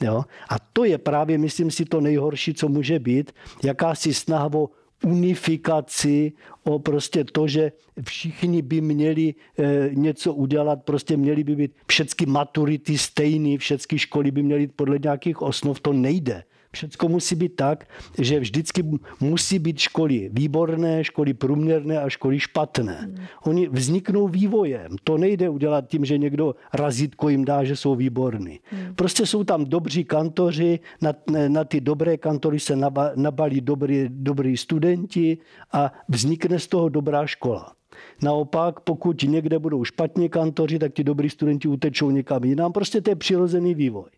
Jo? 0.00 0.24
A 0.48 0.56
to 0.72 0.84
je 0.84 0.98
právě, 0.98 1.38
myslím 1.38 1.70
si, 1.70 1.84
to 1.84 2.00
nejhorší, 2.00 2.54
co 2.54 2.68
může 2.68 2.98
být, 2.98 3.32
jakási 3.64 4.14
snaha 4.14 4.50
o 4.54 4.68
unifikaci, 5.04 6.32
o 6.64 6.78
prostě 6.78 7.24
to, 7.24 7.48
že 7.48 7.72
všichni 8.02 8.62
by 8.62 8.80
měli 8.80 9.34
e, 9.58 9.90
něco 9.92 10.34
udělat, 10.34 10.82
prostě 10.84 11.16
měli 11.16 11.44
by 11.44 11.56
být 11.56 11.72
všechny 11.86 12.26
maturity 12.26 12.98
stejný, 12.98 13.58
všechny 13.58 13.98
školy 13.98 14.30
by 14.30 14.42
měly 14.42 14.66
podle 14.66 14.98
nějakých 14.98 15.42
osnov, 15.42 15.80
to 15.80 15.92
nejde. 15.92 16.44
Všechno 16.76 17.08
musí 17.08 17.34
být 17.34 17.56
tak, 17.56 17.88
že 18.18 18.40
vždycky 18.40 18.84
musí 19.20 19.58
být 19.58 19.78
školy 19.78 20.30
výborné, 20.32 21.04
školy 21.04 21.34
průměrné 21.34 22.00
a 22.00 22.08
školy 22.08 22.40
špatné. 22.40 22.98
Hmm. 23.00 23.16
Oni 23.46 23.68
vzniknou 23.68 24.28
vývojem. 24.28 24.96
To 25.04 25.18
nejde 25.18 25.48
udělat 25.48 25.88
tím, 25.88 26.04
že 26.04 26.18
někdo 26.18 26.54
razítko 26.74 27.28
jim 27.28 27.44
dá, 27.44 27.64
že 27.64 27.76
jsou 27.76 27.94
výborní. 27.94 28.60
Hmm. 28.64 28.94
Prostě 28.94 29.26
jsou 29.26 29.44
tam 29.44 29.64
dobří 29.64 30.04
kantoři, 30.04 30.80
na, 31.00 31.12
na 31.48 31.64
ty 31.64 31.80
dobré 31.80 32.16
kantory 32.16 32.60
se 32.60 32.76
nabalí 33.16 33.60
dobrý, 33.60 34.06
dobrý 34.10 34.56
studenti 34.56 35.38
a 35.72 35.92
vznikne 36.08 36.58
z 36.58 36.66
toho 36.66 36.88
dobrá 36.88 37.26
škola. 37.26 37.72
Naopak, 38.22 38.80
pokud 38.80 39.22
někde 39.22 39.58
budou 39.58 39.84
špatní 39.84 40.28
kantoři, 40.28 40.78
tak 40.78 40.92
ti 40.92 41.04
dobrý 41.04 41.30
studenti 41.30 41.68
utečou 41.68 42.10
někam 42.10 42.44
jinam. 42.44 42.72
Prostě 42.72 43.00
to 43.00 43.10
je 43.10 43.16
přirozený 43.16 43.74
vývoj. 43.74 44.10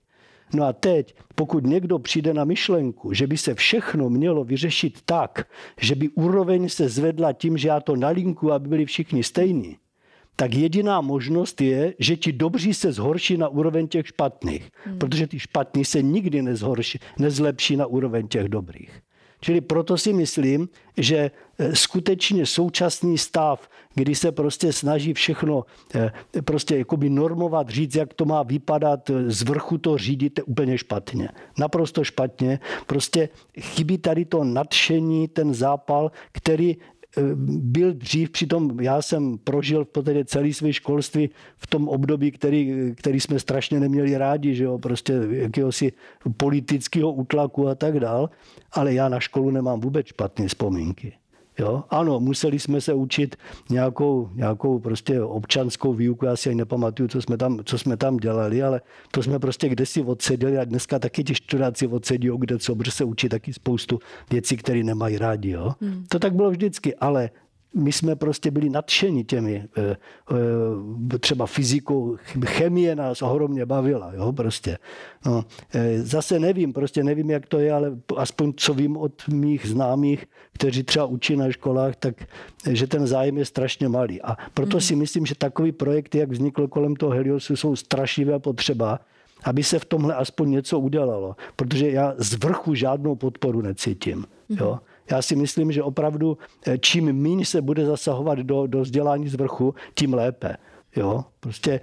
No 0.54 0.64
a 0.64 0.72
teď, 0.72 1.14
pokud 1.34 1.66
někdo 1.66 1.98
přijde 1.98 2.34
na 2.34 2.44
myšlenku, 2.44 3.12
že 3.12 3.26
by 3.26 3.36
se 3.36 3.54
všechno 3.54 4.10
mělo 4.10 4.44
vyřešit 4.44 4.98
tak, 5.04 5.46
že 5.80 5.94
by 5.94 6.08
úroveň 6.08 6.68
se 6.68 6.88
zvedla 6.88 7.32
tím, 7.32 7.58
že 7.58 7.68
já 7.68 7.80
to 7.80 7.96
nalinku, 7.96 8.52
aby 8.52 8.68
byli 8.68 8.86
všichni 8.86 9.24
stejní, 9.24 9.76
tak 10.36 10.54
jediná 10.54 11.00
možnost 11.00 11.60
je, 11.60 11.94
že 11.98 12.16
ti 12.16 12.32
dobří 12.32 12.74
se 12.74 12.92
zhorší 12.92 13.36
na 13.36 13.48
úroveň 13.48 13.88
těch 13.88 14.06
špatných. 14.06 14.70
Hmm. 14.84 14.98
Protože 14.98 15.26
ty 15.26 15.38
špatní 15.38 15.84
se 15.84 16.02
nikdy 16.02 16.42
nezhorší, 16.42 16.98
nezlepší 17.18 17.76
na 17.76 17.86
úroveň 17.86 18.28
těch 18.28 18.48
dobrých. 18.48 19.02
Čili 19.40 19.60
proto 19.60 19.98
si 19.98 20.12
myslím, 20.12 20.68
že 20.96 21.16
e, 21.16 21.30
skutečně 21.76 22.46
současný 22.46 23.18
stav, 23.18 23.68
kdy 23.94 24.14
se 24.14 24.32
prostě 24.32 24.72
snaží 24.72 25.14
všechno 25.14 25.64
e, 25.94 26.42
prostě 26.42 26.78
jakoby 26.78 27.10
normovat, 27.10 27.68
říct, 27.68 27.94
jak 27.94 28.14
to 28.14 28.24
má 28.24 28.42
vypadat, 28.42 29.10
e, 29.10 29.30
z 29.30 29.42
vrchu 29.42 29.78
to 29.78 29.98
řídit, 29.98 30.38
je 30.38 30.44
úplně 30.44 30.78
špatně. 30.78 31.28
Naprosto 31.58 32.04
špatně. 32.04 32.60
Prostě 32.86 33.28
chybí 33.60 33.98
tady 33.98 34.24
to 34.24 34.44
nadšení, 34.44 35.28
ten 35.28 35.54
zápal, 35.54 36.10
který 36.32 36.76
byl 37.46 37.92
dřív, 37.92 38.30
přitom 38.30 38.80
já 38.80 39.02
jsem 39.02 39.38
prožil 39.38 39.84
v 39.84 39.88
podstatě 39.88 40.24
celý 40.24 40.54
své 40.54 40.72
školství 40.72 41.30
v 41.56 41.66
tom 41.66 41.88
období, 41.88 42.30
který, 42.30 42.92
který 42.96 43.20
jsme 43.20 43.38
strašně 43.38 43.80
neměli 43.80 44.18
rádi, 44.18 44.54
že 44.54 44.64
jo, 44.64 44.78
prostě 44.78 45.12
jakéhosi 45.30 45.92
politického 46.36 47.12
útlaku 47.12 47.68
a 47.68 47.74
tak 47.74 48.00
dál, 48.00 48.30
ale 48.72 48.94
já 48.94 49.08
na 49.08 49.20
školu 49.20 49.50
nemám 49.50 49.80
vůbec 49.80 50.06
špatné 50.06 50.48
vzpomínky. 50.48 51.12
Jo? 51.58 51.84
Ano, 51.90 52.20
museli 52.20 52.58
jsme 52.58 52.80
se 52.80 52.94
učit 52.94 53.36
nějakou, 53.70 54.30
nějakou 54.34 54.78
prostě 54.78 55.22
občanskou 55.22 55.94
výuku, 55.94 56.24
já 56.26 56.36
si 56.36 56.48
ani 56.48 56.58
nepamatuju, 56.58 57.08
co 57.08 57.22
jsme, 57.22 57.36
tam, 57.36 57.58
co 57.64 57.78
jsme 57.78 57.96
tam 57.96 58.16
dělali, 58.16 58.62
ale 58.62 58.80
to 59.10 59.22
jsme 59.22 59.38
prostě 59.38 59.68
kde 59.68 59.86
si 59.86 60.02
odseděli 60.02 60.58
a 60.58 60.64
dneska 60.64 60.98
taky 60.98 61.24
ti 61.24 61.34
študáci 61.34 61.86
odsedí, 61.86 62.28
kde 62.38 62.58
co, 62.58 62.76
protože 62.76 62.90
se 62.90 63.04
učí 63.04 63.28
taky 63.28 63.52
spoustu 63.52 63.98
věcí, 64.30 64.56
které 64.56 64.82
nemají 64.82 65.18
rádi. 65.18 65.50
Jo? 65.50 65.72
Hmm. 65.80 66.04
To 66.08 66.18
tak 66.18 66.34
bylo 66.34 66.50
vždycky, 66.50 66.94
ale 66.94 67.30
my 67.74 67.92
jsme 67.92 68.16
prostě 68.16 68.50
byli 68.50 68.70
nadšeni 68.70 69.24
těmi, 69.24 69.64
eh, 69.78 69.96
eh, 71.14 71.18
třeba 71.18 71.46
fyzikou, 71.46 72.16
chemie 72.44 72.96
nás 72.96 73.22
ohromně 73.22 73.66
bavila, 73.66 74.12
jo, 74.14 74.32
prostě. 74.32 74.78
No, 75.26 75.44
eh, 75.74 76.02
zase 76.02 76.38
nevím, 76.38 76.72
prostě 76.72 77.04
nevím, 77.04 77.30
jak 77.30 77.46
to 77.46 77.58
je, 77.58 77.72
ale 77.72 77.96
aspoň 78.16 78.52
co 78.56 78.74
vím 78.74 78.96
od 78.96 79.28
mých 79.28 79.66
známých, 79.66 80.26
kteří 80.52 80.82
třeba 80.82 81.04
učí 81.04 81.36
na 81.36 81.50
školách, 81.50 81.96
tak 81.96 82.24
že 82.70 82.86
ten 82.86 83.06
zájem 83.06 83.38
je 83.38 83.44
strašně 83.44 83.88
malý. 83.88 84.22
A 84.22 84.36
proto 84.54 84.76
mm. 84.76 84.80
si 84.80 84.96
myslím, 84.96 85.26
že 85.26 85.34
takový 85.34 85.72
projekty, 85.72 86.18
jak 86.18 86.30
vznikl 86.30 86.68
kolem 86.68 86.96
toho 86.96 87.12
Heliosu, 87.12 87.56
jsou 87.56 87.76
strašlivé 87.76 88.38
potřeba, 88.38 89.00
aby 89.44 89.62
se 89.62 89.78
v 89.78 89.84
tomhle 89.84 90.14
aspoň 90.14 90.50
něco 90.50 90.78
udělalo. 90.80 91.36
Protože 91.56 91.90
já 91.90 92.14
z 92.18 92.34
vrchu 92.34 92.74
žádnou 92.74 93.16
podporu 93.16 93.62
necítím. 93.62 94.24
Jo? 94.48 94.70
Mhm. 94.70 94.80
Já 95.10 95.22
si 95.22 95.36
myslím, 95.36 95.72
že 95.72 95.82
opravdu 95.82 96.38
eh, 96.66 96.78
čím 96.78 97.12
méně 97.12 97.44
se 97.44 97.62
bude 97.62 97.84
zasahovat 97.84 98.38
do, 98.38 98.66
do 98.66 98.80
vzdělání 98.80 99.28
z 99.28 99.34
vrchu, 99.34 99.74
tím 99.94 100.14
lépe. 100.14 100.56
Jo? 100.96 101.24
Prostě 101.40 101.80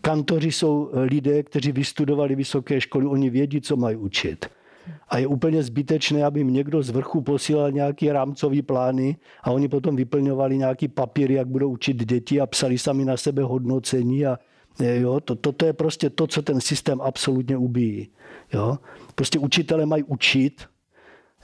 kantoři 0.00 0.52
jsou 0.52 0.90
eh, 0.92 1.00
lidé, 1.00 1.42
kteří 1.42 1.72
vystudovali 1.72 2.34
vysoké 2.34 2.80
školy, 2.80 3.06
oni 3.06 3.30
vědí, 3.30 3.60
co 3.60 3.76
mají 3.76 3.96
učit. 3.96 4.46
A 5.08 5.18
je 5.18 5.26
úplně 5.26 5.62
zbytečné, 5.62 6.24
aby 6.24 6.40
jim 6.40 6.52
někdo 6.52 6.82
z 6.82 6.90
vrchu 6.90 7.20
posílal 7.20 7.72
nějaké 7.72 8.12
rámcové 8.12 8.62
plány 8.62 9.16
a 9.42 9.50
oni 9.50 9.68
potom 9.68 9.96
vyplňovali 9.96 10.58
nějaký 10.58 10.88
papír, 10.88 11.30
jak 11.30 11.48
budou 11.48 11.70
učit 11.70 12.04
děti 12.04 12.40
a 12.40 12.46
psali 12.46 12.78
sami 12.78 13.04
na 13.04 13.16
sebe 13.16 13.42
hodnocení 13.42 14.26
a 14.26 14.38
eh, 14.80 14.96
Jo, 14.96 15.20
to, 15.20 15.34
to, 15.34 15.52
to 15.52 15.66
je 15.66 15.72
prostě 15.72 16.10
to, 16.10 16.26
co 16.26 16.42
ten 16.42 16.60
systém 16.60 17.00
absolutně 17.00 17.56
ubíjí. 17.56 18.08
Jo? 18.52 18.78
Prostě 19.14 19.38
učitele 19.38 19.86
mají 19.86 20.02
učit, 20.02 20.62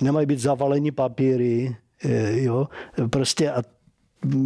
nemají 0.03 0.26
být 0.26 0.38
zavaleni 0.38 0.92
papíry, 0.92 1.76
eh, 2.05 2.42
jo, 2.42 2.68
prostě 3.11 3.50
a 3.50 3.62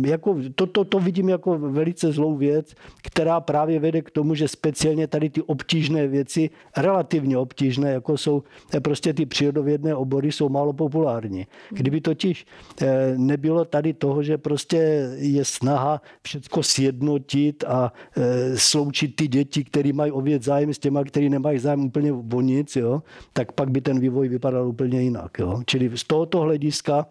jako, 0.06 0.36
to, 0.54 0.66
to, 0.66 0.84
to 0.84 1.00
vidím 1.00 1.28
jako 1.28 1.58
velice 1.58 2.12
zlou 2.12 2.36
věc, 2.36 2.74
která 3.02 3.40
právě 3.40 3.80
vede 3.80 4.02
k 4.02 4.10
tomu, 4.10 4.34
že 4.34 4.48
speciálně 4.48 5.06
tady 5.06 5.30
ty 5.30 5.42
obtížné 5.42 6.08
věci, 6.08 6.50
relativně 6.76 7.38
obtížné, 7.38 7.90
jako 7.90 8.18
jsou 8.18 8.42
eh, 8.74 8.80
prostě 8.80 9.14
ty 9.14 9.26
přírodovědné 9.26 9.94
obory, 9.94 10.32
jsou 10.32 10.48
málo 10.48 10.72
populární. 10.72 11.46
Kdyby 11.70 12.00
totiž 12.00 12.46
eh, 12.82 13.14
nebylo 13.16 13.64
tady 13.64 13.92
toho, 13.92 14.22
že 14.22 14.38
prostě 14.38 15.10
je 15.16 15.44
snaha 15.44 16.02
všechno 16.22 16.62
sjednotit 16.62 17.64
a 17.64 17.92
eh, 18.16 18.58
sloučit 18.58 19.16
ty 19.16 19.28
děti, 19.28 19.64
které 19.64 19.92
mají 19.92 20.12
o 20.12 20.20
věc 20.20 20.42
zájem 20.42 20.74
s 20.74 20.78
těma, 20.78 21.04
který 21.04 21.28
nemají 21.28 21.58
zájem 21.58 21.84
úplně 21.84 22.12
o 22.12 22.40
nic, 22.40 22.76
jo, 22.76 23.02
tak 23.32 23.52
pak 23.52 23.70
by 23.70 23.80
ten 23.80 24.00
vývoj 24.00 24.28
vypadal 24.28 24.68
úplně 24.68 25.02
jinak. 25.02 25.38
Jo. 25.38 25.62
Čili 25.66 25.90
z 25.94 26.04
tohoto 26.04 26.40
hlediska 26.40 27.06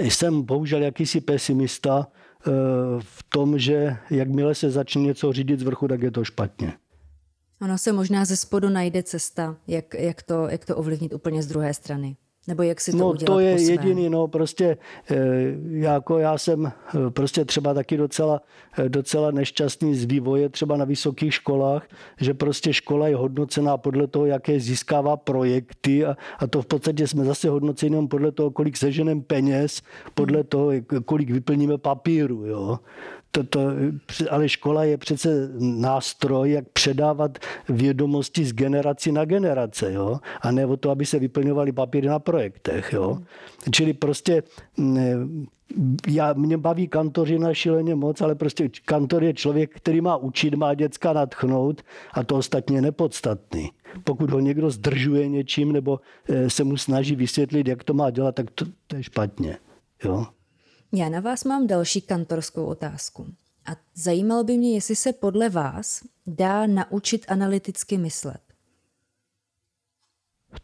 jsem 0.00 0.42
bohužel 0.42 0.82
jakýsi 0.82 1.20
pesimista 1.20 2.06
eh, 2.06 2.50
v 2.98 3.22
tom, 3.28 3.58
že 3.58 3.96
jakmile 4.10 4.54
se 4.54 4.70
začne 4.70 5.02
něco 5.02 5.32
řídit 5.32 5.60
z 5.60 5.62
vrchu, 5.62 5.88
tak 5.88 6.02
je 6.02 6.10
to 6.10 6.24
špatně. 6.24 6.72
Ono 7.62 7.78
se 7.78 7.92
možná 7.92 8.24
ze 8.24 8.36
spodu 8.36 8.68
najde 8.68 9.02
cesta, 9.02 9.56
jak, 9.66 9.94
jak, 9.94 10.22
to, 10.22 10.48
jak 10.48 10.64
to 10.64 10.76
ovlivnit 10.76 11.12
úplně 11.12 11.42
z 11.42 11.46
druhé 11.46 11.74
strany. 11.74 12.16
Nebo 12.48 12.62
jak 12.62 12.80
si 12.80 12.92
to 12.92 12.98
no, 12.98 13.10
udělat 13.10 13.26
to 13.26 13.40
je 13.40 13.62
jediný, 13.62 14.08
no 14.08 14.28
prostě 14.28 14.78
eh, 15.10 15.16
jako 15.70 16.18
já 16.18 16.38
jsem 16.38 16.66
eh, 16.66 17.10
prostě 17.10 17.44
třeba 17.44 17.74
taky 17.74 17.96
docela, 17.96 18.42
eh, 18.78 18.88
docela 18.88 19.30
nešťastný 19.30 19.94
z 19.94 20.04
vývoje 20.04 20.48
třeba 20.48 20.76
na 20.76 20.84
vysokých 20.84 21.34
školách, 21.34 21.88
že 22.20 22.34
prostě 22.34 22.72
škola 22.72 23.08
je 23.08 23.16
hodnocená 23.16 23.76
podle 23.76 24.06
toho, 24.06 24.26
jaké 24.26 24.60
získává 24.60 25.16
projekty 25.16 26.04
a, 26.04 26.16
a 26.38 26.46
to 26.46 26.62
v 26.62 26.66
podstatě 26.66 27.06
jsme 27.06 27.24
zase 27.24 27.48
hodnoceni 27.48 27.92
jenom 27.92 28.08
podle 28.08 28.32
toho, 28.32 28.50
kolik 28.50 28.76
seženeme 28.76 29.20
peněz, 29.20 29.82
podle 30.14 30.44
toho, 30.44 30.70
kolik 31.04 31.30
vyplníme 31.30 31.78
papíru, 31.78 32.46
jo 32.46 32.78
to, 33.30 33.44
to, 33.44 33.60
ale 34.30 34.48
škola 34.48 34.84
je 34.84 34.96
přece 34.98 35.48
nástroj, 35.58 36.50
jak 36.50 36.68
předávat 36.68 37.38
vědomosti 37.68 38.44
z 38.44 38.52
generaci 38.52 39.12
na 39.12 39.24
generace, 39.24 39.92
jo? 39.92 40.18
a 40.40 40.50
ne 40.50 40.66
o 40.66 40.76
to, 40.76 40.90
aby 40.90 41.06
se 41.06 41.18
vyplňovaly 41.18 41.72
papíry 41.72 42.08
na 42.08 42.18
projektech. 42.18 42.92
Jo? 42.92 43.18
Čili 43.72 43.92
prostě 43.92 44.42
mm, 44.76 45.46
já, 46.08 46.32
mě 46.32 46.58
baví 46.58 46.88
kantořina 46.88 47.54
šíleně 47.54 47.94
moc, 47.94 48.20
ale 48.20 48.34
prostě 48.34 48.70
kantor 48.84 49.24
je 49.24 49.34
člověk, 49.34 49.70
který 49.76 50.00
má 50.00 50.16
učit, 50.16 50.54
má 50.54 50.74
děcka 50.74 51.12
natchnout 51.12 51.82
a 52.12 52.24
to 52.24 52.36
ostatně 52.36 52.76
je 52.76 52.82
nepodstatný. 52.82 53.70
Pokud 54.04 54.30
ho 54.30 54.40
někdo 54.40 54.70
zdržuje 54.70 55.28
něčím 55.28 55.72
nebo 55.72 56.00
eh, 56.28 56.50
se 56.50 56.64
mu 56.64 56.76
snaží 56.76 57.16
vysvětlit, 57.16 57.68
jak 57.68 57.84
to 57.84 57.94
má 57.94 58.10
dělat, 58.10 58.34
tak 58.34 58.50
to, 58.50 58.64
to 58.86 58.96
je 58.96 59.02
špatně. 59.02 59.58
Jo? 60.04 60.26
Já 60.92 61.08
na 61.08 61.20
vás 61.20 61.44
mám 61.44 61.66
další 61.66 62.00
kantorskou 62.00 62.64
otázku. 62.64 63.26
A 63.66 63.76
zajímalo 63.94 64.44
by 64.44 64.58
mě, 64.58 64.74
jestli 64.74 64.96
se 64.96 65.12
podle 65.12 65.48
vás 65.48 66.02
dá 66.26 66.66
naučit 66.66 67.26
analyticky 67.28 67.98
myslet. 67.98 68.40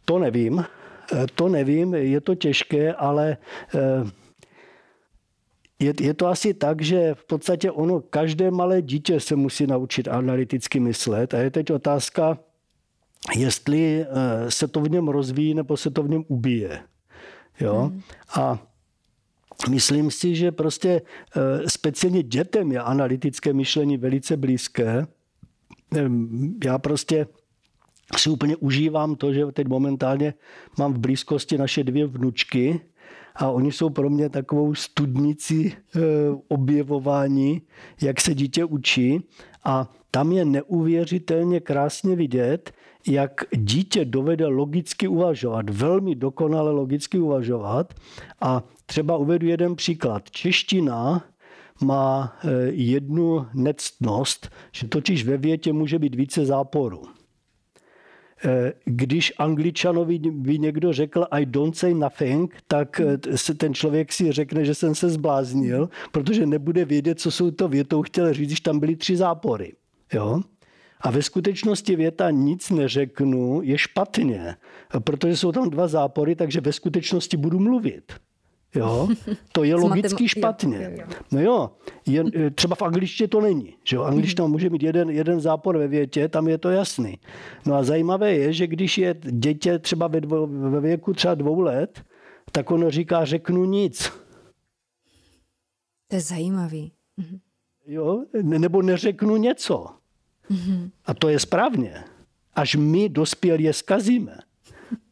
To 0.05 0.19
nevím. 0.19 0.65
Eh, 1.13 1.25
to 1.35 1.47
nevím, 1.47 1.93
je 1.93 2.21
to 2.21 2.35
těžké, 2.35 2.93
ale 2.93 3.37
eh, 3.75 4.11
je, 5.79 5.93
je 6.01 6.13
to 6.13 6.27
asi 6.27 6.53
tak, 6.53 6.81
že 6.81 7.13
v 7.13 7.25
podstatě 7.25 7.71
ono, 7.71 8.01
každé 8.01 8.51
malé 8.51 8.81
dítě 8.81 9.19
se 9.19 9.35
musí 9.35 9.67
naučit 9.67 10.07
analyticky 10.07 10.79
myslet 10.79 11.33
a 11.33 11.37
je 11.37 11.51
teď 11.51 11.71
otázka, 11.71 12.39
jestli 13.35 14.01
eh, 14.01 14.51
se 14.51 14.67
to 14.67 14.81
v 14.81 14.89
něm 14.89 15.07
rozvíjí 15.07 15.53
nebo 15.53 15.77
se 15.77 15.91
to 15.91 16.03
v 16.03 16.09
něm 16.09 16.23
ubije. 16.27 16.79
Jo? 17.59 17.81
Hmm. 17.81 18.01
A 18.35 18.66
Myslím 19.69 20.11
si, 20.11 20.35
že 20.35 20.51
prostě 20.51 21.01
eh, 21.35 21.69
speciálně 21.69 22.23
dětem 22.23 22.71
je 22.71 22.79
analytické 22.79 23.53
myšlení 23.53 23.97
velice 23.97 24.37
blízké. 24.37 25.07
Já 26.63 26.77
prostě 26.77 27.27
si 28.17 28.29
úplně 28.29 28.55
užívám 28.55 29.15
to, 29.15 29.33
že 29.33 29.45
teď 29.45 29.67
momentálně 29.67 30.33
mám 30.79 30.93
v 30.93 30.99
blízkosti 30.99 31.57
naše 31.57 31.83
dvě 31.83 32.07
vnučky 32.07 32.81
a 33.35 33.49
oni 33.49 33.71
jsou 33.71 33.89
pro 33.89 34.09
mě 34.09 34.29
takovou 34.29 34.75
studnici 34.75 35.73
e, 35.73 35.99
objevování, 36.47 37.61
jak 38.01 38.21
se 38.21 38.35
dítě 38.35 38.65
učí 38.65 39.23
a 39.63 39.91
tam 40.11 40.31
je 40.31 40.45
neuvěřitelně 40.45 41.59
krásně 41.59 42.15
vidět, 42.15 42.71
jak 43.07 43.41
dítě 43.55 44.05
dovede 44.05 44.45
logicky 44.45 45.07
uvažovat, 45.07 45.69
velmi 45.69 46.15
dokonale 46.15 46.71
logicky 46.71 47.19
uvažovat. 47.19 47.93
A 48.41 48.63
třeba 48.87 49.17
uvedu 49.17 49.47
jeden 49.47 49.75
příklad. 49.75 50.31
Čeština 50.31 51.23
má 51.81 52.37
e, 52.43 52.51
jednu 52.71 53.45
nectnost, 53.53 54.49
že 54.71 54.87
totiž 54.87 55.25
ve 55.25 55.37
větě 55.37 55.73
může 55.73 55.99
být 55.99 56.15
více 56.15 56.45
záporů. 56.45 57.03
E, 58.45 58.73
když 58.85 59.33
angličanovi 59.37 60.19
by 60.19 60.59
někdo 60.59 60.93
řekl 60.93 61.27
I 61.31 61.45
don't 61.45 61.77
say 61.77 61.93
nothing, 61.93 62.55
tak 62.67 62.99
e, 62.99 63.37
se 63.37 63.53
ten 63.53 63.73
člověk 63.73 64.13
si 64.13 64.31
řekne, 64.31 64.65
že 64.65 64.75
jsem 64.75 64.95
se 64.95 65.09
zbláznil, 65.09 65.89
protože 66.11 66.45
nebude 66.45 66.85
vědět, 66.85 67.19
co 67.19 67.31
jsou 67.31 67.51
to 67.51 67.67
větou 67.67 68.01
chtěl 68.01 68.33
říct, 68.33 68.47
když 68.47 68.61
tam 68.61 68.79
byly 68.79 68.95
tři 68.95 69.17
zápory. 69.17 69.73
Jo? 70.13 70.41
A 71.01 71.11
ve 71.11 71.23
skutečnosti 71.23 71.95
věta 71.95 72.31
nic 72.31 72.69
neřeknu 72.69 73.61
je 73.63 73.77
špatně, 73.77 74.55
protože 74.99 75.37
jsou 75.37 75.51
tam 75.51 75.69
dva 75.69 75.87
zápory, 75.87 76.35
takže 76.35 76.61
ve 76.61 76.73
skutečnosti 76.73 77.37
budu 77.37 77.59
mluvit. 77.59 78.13
Jo? 78.75 79.07
To 79.51 79.63
je 79.63 79.75
logicky 79.75 80.27
špatně. 80.27 80.97
No 81.31 81.41
jo, 81.41 81.71
je, 82.05 82.23
e, 82.35 82.49
třeba 82.49 82.75
v 82.75 82.81
angličtině 82.81 83.27
to 83.27 83.41
není. 83.41 83.75
Že 83.83 83.95
jo? 83.95 84.03
Angličtina 84.03 84.45
mhm. 84.45 84.51
může 84.51 84.69
mít 84.69 84.83
jeden, 84.83 85.09
jeden 85.09 85.39
zápor 85.39 85.77
ve 85.77 85.87
větě, 85.87 86.27
tam 86.27 86.47
je 86.47 86.57
to 86.57 86.69
jasný. 86.69 87.19
No 87.65 87.75
a 87.75 87.83
zajímavé 87.83 88.33
je, 88.33 88.53
že 88.53 88.67
když 88.67 88.97
je 88.97 89.15
dítě 89.21 89.79
třeba 89.79 90.07
ve, 90.07 90.21
dvo, 90.21 90.47
ve 90.47 90.79
věku 90.79 91.13
třeba 91.13 91.35
dvou 91.35 91.59
let, 91.59 92.03
tak 92.51 92.71
ono 92.71 92.91
říká, 92.91 93.25
řeknu 93.25 93.65
nic. 93.65 94.11
To 96.07 96.15
je 96.15 96.21
zajímavý. 96.21 96.91
Mhm. 97.17 97.39
Jo, 97.87 98.23
nebo 98.41 98.81
neřeknu 98.81 99.37
něco. 99.37 99.87
Mm-hmm. 100.51 100.91
A 101.05 101.13
to 101.13 101.29
je 101.29 101.39
správně. 101.39 102.03
Až 102.55 102.75
my 102.75 103.09
dospělí 103.09 103.63
je 103.63 103.73
zkazíme, 103.73 104.37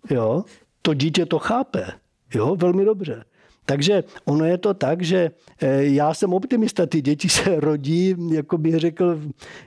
jo, 0.10 0.44
to 0.82 0.94
dítě 0.94 1.26
to 1.26 1.40
chápe. 1.40 1.86
Jo, 2.34 2.56
velmi 2.56 2.86
dobře. 2.86 3.24
Takže 3.66 4.04
ono 4.26 4.46
je 4.46 4.58
to 4.58 4.74
tak, 4.74 5.02
že 5.02 5.32
eh, 5.62 5.84
já 5.84 6.14
jsem 6.14 6.34
optimista, 6.34 6.86
ty 6.86 7.02
děti 7.02 7.30
se 7.30 7.60
rodí, 7.60 8.16
jako 8.32 8.58
bych 8.58 8.76
řekl, 8.76 9.22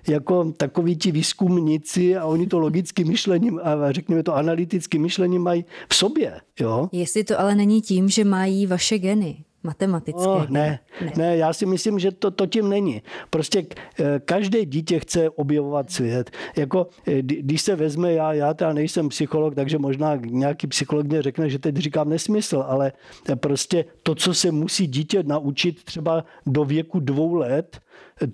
jako 0.09 0.53
takoví 0.53 0.97
ti 0.97 1.12
výzkumníci 1.12 2.16
a 2.16 2.25
oni 2.25 2.47
to 2.47 2.59
logickým 2.59 3.09
myšlením 3.09 3.61
a 3.62 3.93
řekněme 3.93 4.23
to 4.23 4.35
analytickým 4.35 5.03
myšlením 5.03 5.43
mají 5.43 5.65
v 5.89 5.95
sobě. 5.95 6.41
Jo? 6.61 6.89
Jestli 6.93 7.25
to 7.25 7.41
ale 7.41 7.55
není 7.55 7.83
tím, 7.83 8.09
že 8.09 8.25
mají 8.25 8.66
vaše 8.66 8.99
geny 8.99 9.45
matematické. 9.62 10.28
Oh, 10.28 10.47
ne, 10.48 10.78
ne, 11.01 11.12
ne, 11.16 11.36
já 11.36 11.52
si 11.52 11.66
myslím, 11.66 11.98
že 11.98 12.10
to, 12.10 12.30
to 12.30 12.47
tím 12.47 12.68
není. 12.68 13.02
Prostě 13.30 13.66
eh, 14.01 14.20
každé 14.24 14.64
dítě 14.64 15.01
chce 15.01 15.30
objevovat 15.30 15.90
svět. 15.90 16.30
Jako, 16.56 16.86
eh, 17.06 17.22
když 17.22 17.62
se 17.62 17.76
vezme, 17.76 18.12
já, 18.12 18.32
já 18.32 18.55
teda 18.55 18.72
nejsem 18.72 19.09
psycholog, 19.09 19.55
takže 19.55 19.78
možná 19.78 20.16
nějaký 20.16 20.66
psycholog 20.66 21.06
mě 21.06 21.22
řekne, 21.22 21.51
že 21.51 21.59
teď 21.59 21.76
říkám 21.76 22.09
nesmysl, 22.09 22.64
ale 22.68 22.93
eh, 23.28 23.36
prostě 23.36 23.85
to, 24.02 24.14
co 24.14 24.35
se 24.35 24.51
musí 24.51 24.86
dítě 24.86 25.22
naučit 25.22 25.85
třeba 25.85 26.24
do 26.47 26.64
věku 26.64 27.01
dvou 27.01 27.35
let, 27.35 27.80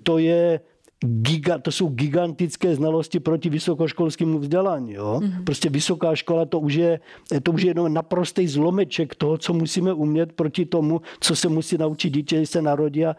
to 0.03 0.17
je 0.17 0.59
giga, 1.03 1.57
to 1.57 1.71
jsou 1.71 1.87
gigantické 1.87 2.75
znalosti 2.75 3.19
proti 3.19 3.49
vysokoškolskému 3.49 4.39
vzdělání. 4.39 4.93
Jo? 4.93 5.19
Mm-hmm. 5.23 5.43
Prostě 5.43 5.69
vysoká 5.69 6.15
škola 6.15 6.45
to 6.45 6.59
už, 6.59 6.73
je, 6.73 6.99
to 7.43 7.51
už 7.51 7.61
je 7.61 7.69
jenom 7.69 7.93
naprostý 7.93 8.47
zlomeček 8.47 9.15
toho, 9.15 9.37
co 9.37 9.53
musíme 9.53 9.93
umět 9.93 10.33
proti 10.33 10.65
tomu, 10.65 11.01
co 11.19 11.35
se 11.35 11.49
musí 11.49 11.77
naučit 11.77 12.09
dítě, 12.09 12.37
když 12.37 12.49
se 12.49 12.61
narodí 12.61 13.05
a 13.05 13.15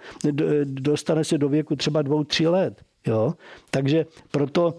dostane 0.65 1.25
se 1.25 1.39
do 1.39 1.49
věku 1.49 1.77
třeba 1.77 2.03
dvou, 2.03 2.25
tři 2.25 2.47
let. 2.47 2.83
Jo? 3.07 3.35
Takže 3.71 4.07
proto 4.31 4.75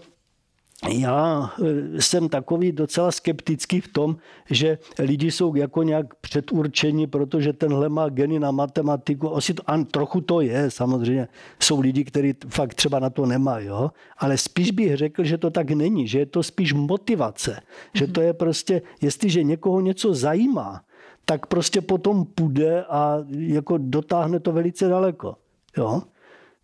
já 0.86 1.50
eh, 1.58 2.00
jsem 2.02 2.28
takový 2.28 2.72
docela 2.72 3.12
skeptický 3.12 3.80
v 3.80 3.88
tom, 3.88 4.16
že 4.50 4.78
lidi 4.98 5.30
jsou 5.30 5.54
jako 5.54 5.82
nějak 5.82 6.14
předurčeni, 6.14 7.06
protože 7.06 7.52
tenhle 7.52 7.88
má 7.88 8.08
geny 8.08 8.38
na 8.38 8.50
matematiku. 8.50 9.36
Asi 9.36 9.54
to, 9.54 9.62
an, 9.66 9.84
trochu 9.84 10.20
to 10.20 10.40
je, 10.40 10.70
samozřejmě. 10.70 11.28
Jsou 11.60 11.80
lidi, 11.80 12.04
kteří 12.04 12.34
fakt 12.48 12.74
třeba 12.74 12.98
na 12.98 13.10
to 13.10 13.26
nemají, 13.26 13.66
jo? 13.66 13.90
ale 14.18 14.38
spíš 14.38 14.70
bych 14.70 14.96
řekl, 14.96 15.24
že 15.24 15.38
to 15.38 15.50
tak 15.50 15.70
není, 15.70 16.08
že 16.08 16.18
je 16.18 16.26
to 16.26 16.42
spíš 16.42 16.72
motivace. 16.72 17.50
Mm-hmm. 17.50 17.98
Že 17.98 18.06
to 18.06 18.20
je 18.20 18.32
prostě, 18.32 18.82
jestliže 19.00 19.42
někoho 19.42 19.80
něco 19.80 20.14
zajímá, 20.14 20.80
tak 21.24 21.46
prostě 21.46 21.80
potom 21.80 22.24
půjde 22.24 22.84
a 22.84 23.18
jako 23.30 23.78
dotáhne 23.78 24.40
to 24.40 24.52
velice 24.52 24.88
daleko. 24.88 25.36
Jo? 25.76 26.02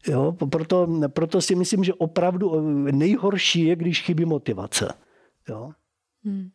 Jo, 0.09 0.33
proto, 0.33 0.89
proto 1.09 1.41
si 1.41 1.55
myslím, 1.55 1.85
že 1.85 1.95
opravdu 1.95 2.61
nejhorší 2.91 3.65
je, 3.65 3.77
když 3.77 4.03
chybí 4.03 4.25
motivace. 4.25 4.89
Jo. 5.49 5.71
Hmm. 6.25 6.51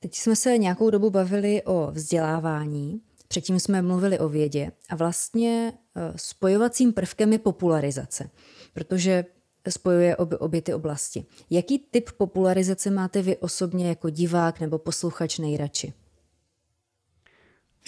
Teď 0.00 0.14
jsme 0.14 0.36
se 0.36 0.58
nějakou 0.58 0.90
dobu 0.90 1.10
bavili 1.10 1.62
o 1.62 1.90
vzdělávání, 1.90 3.00
předtím 3.28 3.60
jsme 3.60 3.82
mluvili 3.82 4.18
o 4.18 4.28
vědě 4.28 4.72
a 4.88 4.96
vlastně 4.96 5.72
e, 5.94 6.12
spojovacím 6.16 6.92
prvkem 6.92 7.32
je 7.32 7.38
popularizace, 7.38 8.30
protože 8.72 9.24
spojuje 9.68 10.16
obě, 10.16 10.38
obě 10.38 10.62
ty 10.62 10.74
oblasti. 10.74 11.24
Jaký 11.50 11.78
typ 11.78 12.10
popularizace 12.16 12.90
máte 12.90 13.22
vy 13.22 13.36
osobně 13.36 13.88
jako 13.88 14.10
divák 14.10 14.60
nebo 14.60 14.78
posluchač 14.78 15.38
nejradši? 15.38 15.92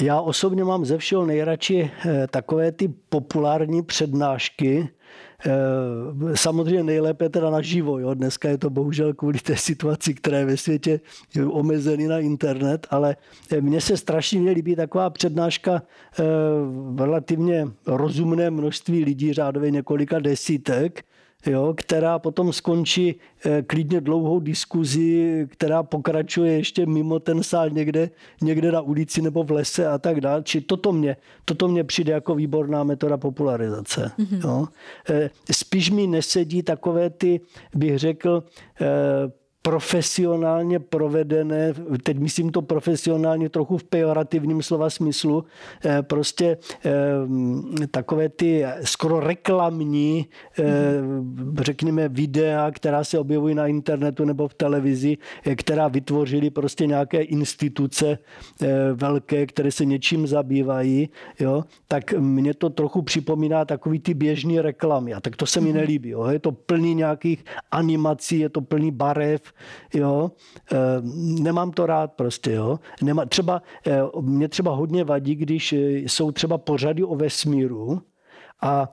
Já 0.01 0.21
osobně 0.21 0.65
mám 0.65 0.85
ze 0.85 0.99
všeho 0.99 1.27
nejradši 1.27 1.91
eh, 2.07 2.27
takové 2.27 2.73
ty 2.73 2.89
populární 3.09 3.83
přednášky, 3.83 4.89
eh, 5.47 5.51
Samozřejmě 6.35 6.83
nejlépe 6.83 7.29
teda 7.29 7.51
naživo. 7.51 7.99
Jo. 7.99 8.15
Dneska 8.15 8.49
je 8.49 8.59
to 8.59 8.71
bohužel 8.71 9.15
kvůli 9.15 9.39
té 9.39 9.57
situaci, 9.57 10.15
která 10.15 10.39
je 10.39 10.45
ve 10.45 10.57
světě 10.57 11.01
omezený 11.51 12.07
na 12.07 12.19
internet, 12.19 12.87
ale 12.91 13.17
eh, 13.53 13.61
mně 13.61 13.81
se 13.81 13.97
strašně 13.97 14.51
líbí 14.51 14.77
taková 14.77 15.11
přednáška 15.11 15.83
relativně 16.99 17.69
rozumné 17.87 18.51
množství 18.51 19.05
lidí, 19.05 19.33
řádově 19.33 19.71
několika 19.71 20.19
desítek, 20.19 21.05
jo, 21.47 21.75
která 21.77 22.19
potom 22.19 22.53
skončí 22.53 23.15
eh, 23.45 23.63
klidně 23.63 24.01
dlouhou 24.01 24.41
diskuzi, 24.41 25.47
která 25.51 25.83
pokračuje 25.83 26.53
ještě 26.53 26.87
mimo 26.87 27.19
ten 27.19 27.43
sál 27.43 27.71
někde, 27.71 28.11
někde 28.43 28.73
na 28.73 28.81
ulici 28.81 29.23
nebo 29.23 29.45
v 29.45 29.51
lese 29.51 29.87
a 29.87 29.99
tak 29.99 30.21
dále. 30.21 30.43
Či 30.43 30.61
toto 30.61 30.93
mě, 30.93 31.17
toto 31.45 31.69
mě 31.69 31.85
přijde 31.85 32.13
jako 32.13 32.35
výborná 32.35 32.85
metoda 32.85 33.17
popularizace. 33.17 34.13
Mm-hmm. 34.19 34.49
Jo. 34.49 34.69
Eh, 35.11 35.31
spíš 35.53 35.91
mi 35.91 36.07
nesedí 36.07 36.63
takové 36.63 37.11
ty, 37.11 37.41
bych 37.75 37.99
řekl, 37.99 38.45
eh, 38.81 38.87
profesionálně 39.63 40.79
provedené, 40.79 41.75
teď 42.03 42.19
myslím 42.19 42.51
to 42.51 42.63
profesionálně 42.63 43.49
trochu 43.49 43.79
v 43.79 43.85
pejorativním 43.85 44.63
slova 44.63 44.91
smyslu, 44.91 45.45
eh, 45.85 46.03
prostě 46.03 46.59
eh, 46.85 47.87
takové 47.91 48.29
ty 48.29 48.65
skoro 48.85 49.21
reklamní, 49.21 50.27
eh, 50.59 50.65
řekněme, 51.61 52.09
videa, 52.09 52.71
která 52.71 53.05
se 53.05 53.19
objevují 53.19 53.55
na 53.55 53.67
internetu 53.67 54.25
nebo 54.25 54.49
v 54.49 54.55
televizi, 54.55 55.19
která 55.57 55.89
vytvořili 55.89 56.51
prostě 56.51 56.87
nějaké 56.87 57.23
instituce 57.23 58.19
velké, 58.95 59.47
které 59.47 59.73
se 59.73 59.85
něčím 59.85 60.27
zabývají, 60.27 61.09
jo, 61.41 61.65
tak 61.89 62.13
mě 62.13 62.55
to 62.55 62.71
trochu 62.71 63.03
připomíná 63.03 63.65
takový 63.65 64.01
ty 64.01 64.15
běžný 64.15 64.61
reklamy. 64.61 65.15
A 65.15 65.21
tak 65.21 65.37
to 65.37 65.47
se 65.47 65.61
mi 65.61 65.69
mhm. 65.69 65.77
nelíbí. 65.77 66.09
Jo. 66.09 66.27
Je 66.27 66.39
to 66.39 66.53
plný 66.53 66.95
nějakých 66.95 67.45
animací, 67.71 68.39
je 68.39 68.49
to 68.49 68.61
plný 68.61 68.91
barev, 68.91 69.50
jo, 69.95 70.31
eh, 70.73 70.77
nemám 71.43 71.71
to 71.71 71.87
rád 71.87 72.13
prostě, 72.13 72.53
jo. 72.53 72.79
Nemá, 73.03 73.25
třeba, 73.25 73.63
eh, 73.87 74.01
mě 74.21 74.49
třeba 74.49 74.75
hodně 74.75 75.05
vadí, 75.05 75.35
když 75.35 75.73
eh, 75.73 75.79
jsou 75.79 76.33
třeba 76.33 76.59
pořady 76.59 77.05
o 77.05 77.17
vesmíru, 77.17 78.03
a 78.63 78.89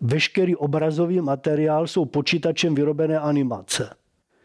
veškerý 0.00 0.56
obrazový 0.56 1.20
materiál 1.20 1.86
jsou 1.86 2.04
počítačem 2.04 2.74
vyrobené 2.74 3.18
animace. 3.18 3.90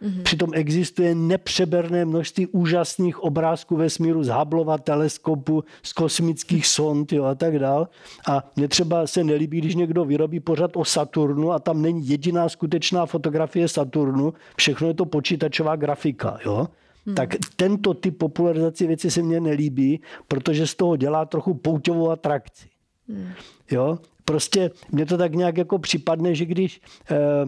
Mm-hmm. 0.01 0.23
Přitom 0.23 0.49
existuje 0.53 1.15
nepřeberné 1.15 2.05
množství 2.05 2.47
úžasných 2.47 3.23
obrázků 3.23 3.75
ve 3.75 3.89
smíru 3.89 4.23
z 4.23 4.27
Hubbleova 4.27 4.77
teleskopu, 4.77 5.63
z 5.83 5.93
kosmických 5.93 6.67
sond 6.67 7.13
jo, 7.13 7.23
a 7.23 7.35
tak 7.35 7.59
dál. 7.59 7.87
A 8.27 8.51
mně 8.55 8.67
třeba 8.67 9.07
se 9.07 9.23
nelíbí, 9.23 9.57
když 9.57 9.75
někdo 9.75 10.05
vyrobí 10.05 10.39
pořad 10.39 10.71
o 10.75 10.85
Saturnu 10.85 11.51
a 11.51 11.59
tam 11.59 11.81
není 11.81 12.07
jediná 12.07 12.49
skutečná 12.49 13.05
fotografie 13.05 13.67
Saturnu, 13.67 14.33
všechno 14.57 14.87
je 14.87 14.93
to 14.93 15.05
počítačová 15.05 15.75
grafika. 15.75 16.39
Jo? 16.45 16.67
Hmm. 17.05 17.15
Tak 17.15 17.35
tento 17.55 17.93
typ 17.93 18.17
popularizace 18.17 18.87
věci 18.87 19.11
se 19.11 19.21
mně 19.21 19.39
nelíbí, 19.39 20.01
protože 20.27 20.67
z 20.67 20.75
toho 20.75 20.95
dělá 20.95 21.25
trochu 21.25 21.53
pouťovou 21.53 22.11
atrakci. 22.11 22.67
Hmm. 23.09 23.27
Jo? 23.71 23.99
Prostě 24.25 24.71
mně 24.91 25.05
to 25.05 25.17
tak 25.17 25.35
nějak 25.35 25.57
jako 25.57 25.79
připadne, 25.79 26.35
že 26.35 26.45
když 26.45 26.81
Eh, 27.11 27.45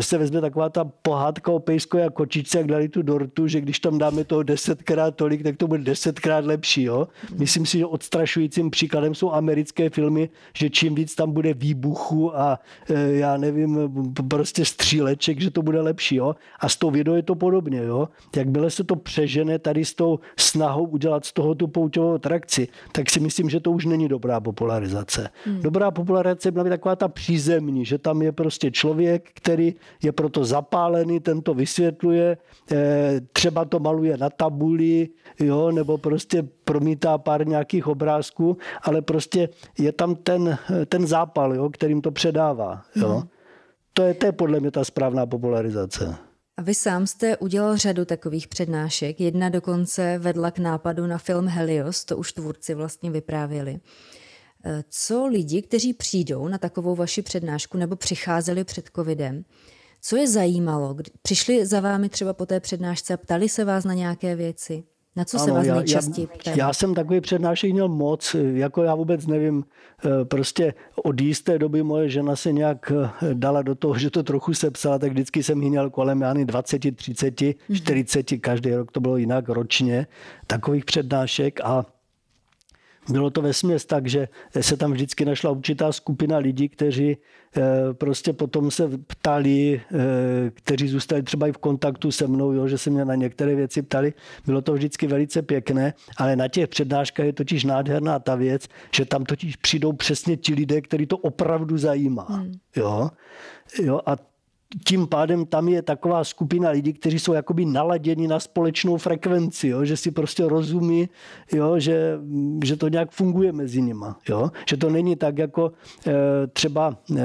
se 0.00 0.18
vezme 0.18 0.40
taková 0.40 0.68
ta 0.68 0.84
pohádka 1.02 1.52
o 1.52 1.58
pejsko 1.58 2.02
a 2.02 2.10
kočičce, 2.10 2.58
jak 2.58 2.66
dali 2.66 2.88
tu 2.88 3.02
dortu, 3.02 3.46
že 3.46 3.60
když 3.60 3.80
tam 3.80 3.98
dáme 3.98 4.24
toho 4.24 4.42
desetkrát 4.42 5.16
tolik, 5.16 5.42
tak 5.42 5.56
to 5.56 5.68
bude 5.68 5.82
desetkrát 5.82 6.44
lepší. 6.44 6.82
Jo? 6.82 7.08
Myslím 7.38 7.66
si, 7.66 7.78
že 7.78 7.86
odstrašujícím 7.86 8.70
příkladem 8.70 9.14
jsou 9.14 9.32
americké 9.32 9.90
filmy, 9.90 10.28
že 10.54 10.70
čím 10.70 10.94
víc 10.94 11.14
tam 11.14 11.32
bude 11.32 11.54
výbuchu 11.54 12.38
a 12.38 12.58
eh, 12.90 13.12
já 13.12 13.36
nevím, 13.36 13.78
prostě 14.28 14.64
stříleček, 14.64 15.40
že 15.40 15.50
to 15.50 15.62
bude 15.62 15.80
lepší. 15.80 16.16
Jo? 16.16 16.36
A 16.60 16.68
s 16.68 16.76
tou 16.76 16.90
videou 16.90 17.16
je 17.16 17.22
to 17.22 17.34
podobně. 17.34 17.82
Jo? 17.82 18.08
Jakmile 18.36 18.70
se 18.70 18.84
to 18.84 18.96
přežene 18.96 19.58
tady 19.58 19.84
s 19.84 19.94
tou 19.94 20.18
snahou 20.38 20.84
udělat 20.84 21.24
z 21.24 21.32
toho 21.32 21.54
tu 21.54 21.66
pouťovou 21.66 22.18
trakci, 22.18 22.68
tak 22.92 23.10
si 23.10 23.20
myslím, 23.20 23.50
že 23.50 23.60
to 23.60 23.70
už 23.70 23.84
není 23.84 24.08
dobrá 24.08 24.40
popularizace. 24.40 25.28
Hmm. 25.44 25.62
Dobrá 25.62 25.90
popularizace 25.90 26.50
byla 26.50 26.64
by 26.64 26.70
taková 26.70 26.96
ta 26.96 27.08
přízemní, 27.08 27.84
že 27.84 27.98
tam 27.98 28.22
je 28.22 28.32
prostě 28.32 28.70
člověk, 28.70 29.15
člověk, 29.16 29.30
který 29.34 29.74
je 30.02 30.12
proto 30.12 30.44
zapálený, 30.44 31.20
ten 31.20 31.42
to 31.42 31.54
vysvětluje, 31.54 32.36
eh, 32.72 33.20
třeba 33.32 33.64
to 33.64 33.78
maluje 33.78 34.16
na 34.16 34.30
tabuli, 34.30 35.08
jo, 35.40 35.70
nebo 35.72 35.98
prostě 35.98 36.42
promítá 36.64 37.18
pár 37.18 37.46
nějakých 37.46 37.86
obrázků, 37.86 38.56
ale 38.82 39.02
prostě 39.02 39.48
je 39.78 39.92
tam 39.92 40.14
ten, 40.14 40.58
ten 40.88 41.06
zápal, 41.06 41.54
jo, 41.54 41.70
kterým 41.70 42.00
to 42.00 42.10
předává. 42.10 42.82
Jo. 42.96 43.20
Mm. 43.22 43.28
To, 43.92 44.02
je, 44.02 44.14
to 44.14 44.26
je 44.26 44.32
podle 44.32 44.60
mě 44.60 44.70
ta 44.70 44.84
správná 44.84 45.26
popularizace. 45.26 46.16
A 46.58 46.62
vy 46.62 46.74
sám 46.74 47.06
jste 47.06 47.36
udělal 47.36 47.76
řadu 47.76 48.04
takových 48.04 48.48
přednášek. 48.48 49.20
Jedna 49.20 49.48
dokonce 49.48 50.18
vedla 50.18 50.50
k 50.50 50.58
nápadu 50.58 51.06
na 51.06 51.18
film 51.18 51.46
Helios, 51.48 52.04
to 52.04 52.16
už 52.16 52.32
tvůrci 52.32 52.74
vlastně 52.74 53.10
vyprávěli. 53.10 53.80
Co 54.88 55.26
lidi, 55.26 55.62
kteří 55.62 55.92
přijdou 55.92 56.48
na 56.48 56.58
takovou 56.58 56.94
vaši 56.94 57.22
přednášku 57.22 57.78
nebo 57.78 57.96
přicházeli 57.96 58.64
před 58.64 58.90
covidem, 58.96 59.44
co 60.02 60.16
je 60.16 60.28
zajímalo? 60.28 60.96
Přišli 61.22 61.66
za 61.66 61.80
vámi 61.80 62.08
třeba 62.08 62.32
po 62.32 62.46
té 62.46 62.60
přednášce 62.60 63.14
a 63.14 63.16
ptali 63.16 63.48
se 63.48 63.64
vás 63.64 63.84
na 63.84 63.94
nějaké 63.94 64.36
věci? 64.36 64.84
Na 65.16 65.24
co 65.24 65.36
ano, 65.36 65.44
se 65.44 65.52
vás 65.52 65.66
já, 65.66 65.74
nejčastěji 65.74 66.26
ptají? 66.26 66.58
Já, 66.58 66.66
já 66.66 66.72
jsem 66.72 66.94
takový 66.94 67.20
přednášek 67.20 67.72
měl 67.72 67.88
moc, 67.88 68.36
jako 68.52 68.82
já 68.82 68.94
vůbec 68.94 69.26
nevím, 69.26 69.64
eh, 70.04 70.24
prostě 70.24 70.74
od 71.04 71.20
jisté 71.20 71.58
doby 71.58 71.82
moje 71.82 72.08
žena 72.08 72.36
se 72.36 72.52
nějak 72.52 72.92
eh, 72.92 73.34
dala 73.34 73.62
do 73.62 73.74
toho, 73.74 73.98
že 73.98 74.10
to 74.10 74.22
trochu 74.22 74.54
sepsala, 74.54 74.98
tak 74.98 75.10
vždycky 75.10 75.42
jsem 75.42 75.62
ji 75.62 75.70
měl 75.70 75.90
kolem 75.90 76.20
já 76.20 76.32
20, 76.32 76.96
30, 76.96 77.34
40, 77.72 78.38
každý 78.40 78.74
rok 78.74 78.92
to 78.92 79.00
bylo 79.00 79.16
jinak 79.16 79.48
ročně, 79.48 80.06
takových 80.46 80.84
přednášek 80.84 81.60
a 81.64 81.86
bylo 83.08 83.30
to 83.30 83.42
ve 83.42 83.52
směs 83.52 83.84
tak, 83.84 84.06
že 84.06 84.28
se 84.60 84.76
tam 84.76 84.92
vždycky 84.92 85.24
našla 85.24 85.50
určitá 85.50 85.92
skupina 85.92 86.38
lidí, 86.38 86.68
kteří 86.68 87.16
eh, 87.56 87.62
prostě 87.92 88.32
potom 88.32 88.70
se 88.70 88.90
ptali, 89.06 89.80
eh, 89.94 90.50
kteří 90.50 90.88
zůstali 90.88 91.22
třeba 91.22 91.48
i 91.48 91.52
v 91.52 91.58
kontaktu 91.58 92.10
se 92.10 92.26
mnou, 92.26 92.52
jo, 92.52 92.68
že 92.68 92.78
se 92.78 92.90
mě 92.90 93.04
na 93.04 93.14
některé 93.14 93.54
věci 93.54 93.82
ptali. 93.82 94.14
Bylo 94.46 94.62
to 94.62 94.72
vždycky 94.72 95.06
velice 95.06 95.42
pěkné, 95.42 95.94
ale 96.16 96.36
na 96.36 96.48
těch 96.48 96.68
přednáškách 96.68 97.26
je 97.26 97.32
totiž 97.32 97.64
nádherná 97.64 98.18
ta 98.18 98.34
věc, 98.34 98.66
že 98.94 99.04
tam 99.04 99.24
totiž 99.24 99.56
přijdou 99.56 99.92
přesně 99.92 100.36
ti 100.36 100.54
lidé, 100.54 100.80
který 100.80 101.06
to 101.06 101.18
opravdu 101.18 101.78
zajímá. 101.78 102.26
Hmm. 102.28 102.52
Jo? 102.76 103.10
Jo, 103.82 104.00
a 104.06 104.16
tím 104.84 105.06
pádem 105.06 105.46
tam 105.46 105.68
je 105.68 105.82
taková 105.82 106.24
skupina 106.24 106.70
lidí, 106.70 106.92
kteří 106.92 107.18
jsou 107.18 107.32
jakoby 107.32 107.64
naladěni 107.64 108.28
na 108.28 108.40
společnou 108.40 108.96
frekvenci, 108.96 109.68
jo? 109.68 109.84
že 109.84 109.96
si 109.96 110.10
prostě 110.10 110.48
rozumí, 110.48 111.08
jo? 111.52 111.78
Že, 111.78 112.18
že 112.64 112.76
to 112.76 112.88
nějak 112.88 113.10
funguje 113.10 113.52
mezi 113.52 113.82
nima. 113.82 114.18
Jo? 114.28 114.50
Že 114.68 114.76
to 114.76 114.90
není 114.90 115.16
tak 115.16 115.38
jako 115.38 115.72
e, 116.06 116.12
třeba, 116.46 116.96
e, 117.16 117.22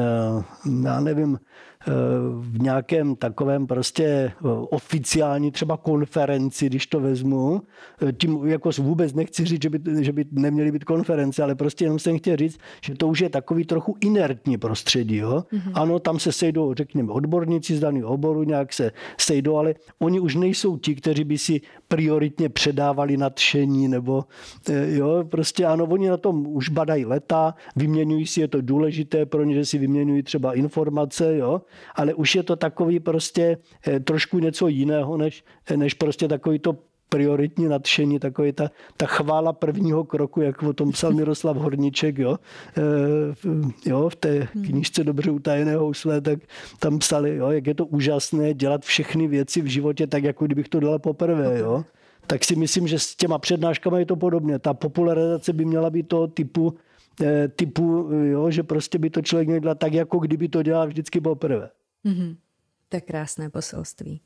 já 0.85 0.99
nevím, 0.99 1.39
v 2.39 2.61
nějakém 2.61 3.15
takovém 3.15 3.67
prostě 3.67 4.03
eh, 4.05 4.33
oficiální 4.69 5.51
třeba 5.51 5.77
konferenci, 5.77 6.65
když 6.65 6.87
to 6.87 6.99
vezmu. 6.99 7.61
Eh, 8.07 8.11
tím 8.13 8.47
jako 8.47 8.69
vůbec 8.79 9.13
nechci 9.13 9.45
říct, 9.45 9.61
že 9.61 9.69
by, 9.69 10.03
že 10.03 10.11
by 10.11 10.25
neměly 10.31 10.71
být 10.71 10.83
konference, 10.83 11.43
ale 11.43 11.55
prostě 11.55 11.85
jenom 11.85 11.99
jsem 11.99 12.17
chtěl 12.17 12.37
říct, 12.37 12.59
že 12.81 12.95
to 12.95 13.07
už 13.07 13.19
je 13.19 13.29
takový 13.29 13.65
trochu 13.65 13.95
inertní 14.01 14.57
prostředí. 14.57 15.15
Jo? 15.15 15.43
Mm-hmm. 15.53 15.71
Ano, 15.73 15.99
tam 15.99 16.19
se 16.19 16.31
sejdou, 16.31 16.73
řekněme, 16.73 17.11
odborníci 17.11 17.75
z 17.75 17.79
daného 17.79 18.09
oboru, 18.09 18.43
nějak 18.43 18.73
se 18.73 18.91
sejdou, 19.17 19.57
ale 19.57 19.75
oni 19.99 20.19
už 20.19 20.35
nejsou 20.35 20.77
ti, 20.77 20.95
kteří 20.95 21.23
by 21.23 21.37
si 21.37 21.61
prioritně 21.91 22.49
předávali 22.49 23.17
nadšení, 23.17 23.87
nebo 23.87 24.23
eh, 24.69 24.95
jo, 24.95 25.23
prostě 25.29 25.65
ano, 25.65 25.85
oni 25.85 26.09
na 26.09 26.17
tom 26.17 26.47
už 26.47 26.69
badají 26.69 27.05
leta, 27.05 27.55
vyměňují 27.75 28.27
si, 28.27 28.41
je 28.41 28.47
to 28.47 28.61
důležité 28.61 29.25
pro 29.25 29.43
ně, 29.43 29.55
že 29.55 29.65
si 29.65 29.77
vyměňují 29.77 30.23
třeba 30.23 30.53
informace, 30.53 31.37
jo, 31.37 31.61
ale 31.95 32.13
už 32.13 32.35
je 32.35 32.43
to 32.43 32.55
takový 32.55 32.99
prostě 32.99 33.57
eh, 33.87 33.99
trošku 33.99 34.39
něco 34.39 34.67
jiného, 34.67 35.17
než, 35.17 35.43
než 35.75 35.93
prostě 35.93 36.27
takový 36.27 36.59
to 36.59 36.77
prioritní 37.11 37.67
nadšení, 37.67 38.19
takový 38.19 38.51
ta, 38.51 38.71
ta 38.97 39.05
chvála 39.05 39.53
prvního 39.53 40.03
kroku, 40.03 40.41
jak 40.41 40.63
o 40.63 40.73
tom 40.73 40.91
psal 40.91 41.13
Miroslav 41.13 41.57
Horníček, 41.57 42.17
jo, 42.17 42.39
e, 42.77 43.89
jo 43.89 44.09
v 44.09 44.15
té 44.15 44.47
hmm. 44.53 44.63
knižce 44.63 45.03
Dobře 45.03 45.31
utajené 45.31 45.75
housle, 45.75 46.21
tak 46.21 46.39
tam 46.79 46.99
psali, 46.99 47.35
jo, 47.35 47.49
jak 47.49 47.67
je 47.67 47.75
to 47.75 47.85
úžasné 47.85 48.53
dělat 48.53 48.85
všechny 48.85 49.27
věci 49.27 49.61
v 49.61 49.65
životě 49.65 50.07
tak, 50.07 50.23
jako 50.23 50.45
kdybych 50.45 50.69
to 50.69 50.79
dělal 50.79 50.99
poprvé, 50.99 51.59
jo. 51.59 51.83
Tak 52.27 52.43
si 52.43 52.55
myslím, 52.55 52.87
že 52.87 52.99
s 52.99 53.15
těma 53.15 53.37
přednáškama 53.37 53.99
je 53.99 54.05
to 54.05 54.15
podobně. 54.15 54.59
Ta 54.59 54.73
popularizace 54.73 55.53
by 55.53 55.65
měla 55.65 55.89
být 55.89 56.07
toho 56.07 56.27
typu, 56.27 56.75
e, 57.21 57.47
typu 57.47 58.09
jo, 58.11 58.51
že 58.51 58.63
prostě 58.63 58.99
by 58.99 59.09
to 59.09 59.21
člověk 59.21 59.47
měl 59.47 59.59
dělat 59.59 59.79
tak, 59.79 59.93
jako 59.93 60.19
kdyby 60.19 60.47
to 60.47 60.63
dělal 60.63 60.87
vždycky 60.87 61.21
poprvé. 61.21 61.69
Mm-hmm. 62.05 62.35
To 62.89 62.97
je 62.97 63.01
krásné 63.01 63.49
poselství. 63.49 64.21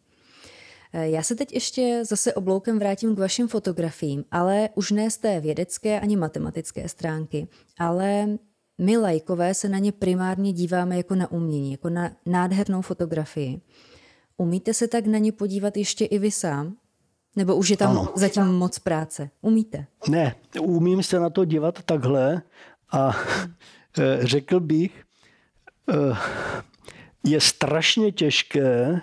Eh, 0.93 1.09
já 1.09 1.23
se 1.23 1.35
teď 1.35 1.53
ještě 1.53 2.03
zase 2.05 2.33
obloukem 2.33 2.79
vrátím 2.79 3.15
k 3.15 3.19
vašim 3.19 3.47
fotografiím, 3.47 4.25
ale 4.31 4.69
už 4.75 4.91
ne 4.91 5.11
z 5.11 5.17
té 5.17 5.39
vědecké 5.39 5.99
ani 5.99 6.15
matematické 6.15 6.89
stránky, 6.89 7.47
ale 7.79 8.27
my 8.77 8.97
lajkové 8.97 9.53
se 9.53 9.69
na 9.69 9.77
ně 9.77 9.91
primárně 9.91 10.53
díváme 10.53 10.97
jako 10.97 11.15
na 11.15 11.31
umění, 11.31 11.71
jako 11.71 11.89
na 11.89 12.11
nádhernou 12.25 12.81
fotografii. 12.81 13.61
Umíte 14.37 14.73
se 14.73 14.87
tak 14.87 15.05
na 15.05 15.17
ně 15.17 15.31
podívat 15.31 15.77
ještě 15.77 16.05
i 16.05 16.19
vy 16.19 16.31
sám? 16.31 16.75
Nebo 17.35 17.55
už 17.55 17.69
je 17.69 17.77
tam 17.77 17.91
ano. 17.91 18.13
zatím 18.15 18.43
moc 18.43 18.79
práce? 18.79 19.29
Umíte? 19.41 19.85
Ne, 20.09 20.35
umím 20.61 21.03
se 21.03 21.19
na 21.19 21.29
to 21.29 21.45
dívat 21.45 21.83
takhle 21.83 22.41
a 22.91 23.11
eh, 23.99 24.19
řekl 24.21 24.59
bych, 24.59 25.03
eh, 25.89 26.17
je 27.23 27.41
strašně 27.41 28.11
těžké, 28.11 29.01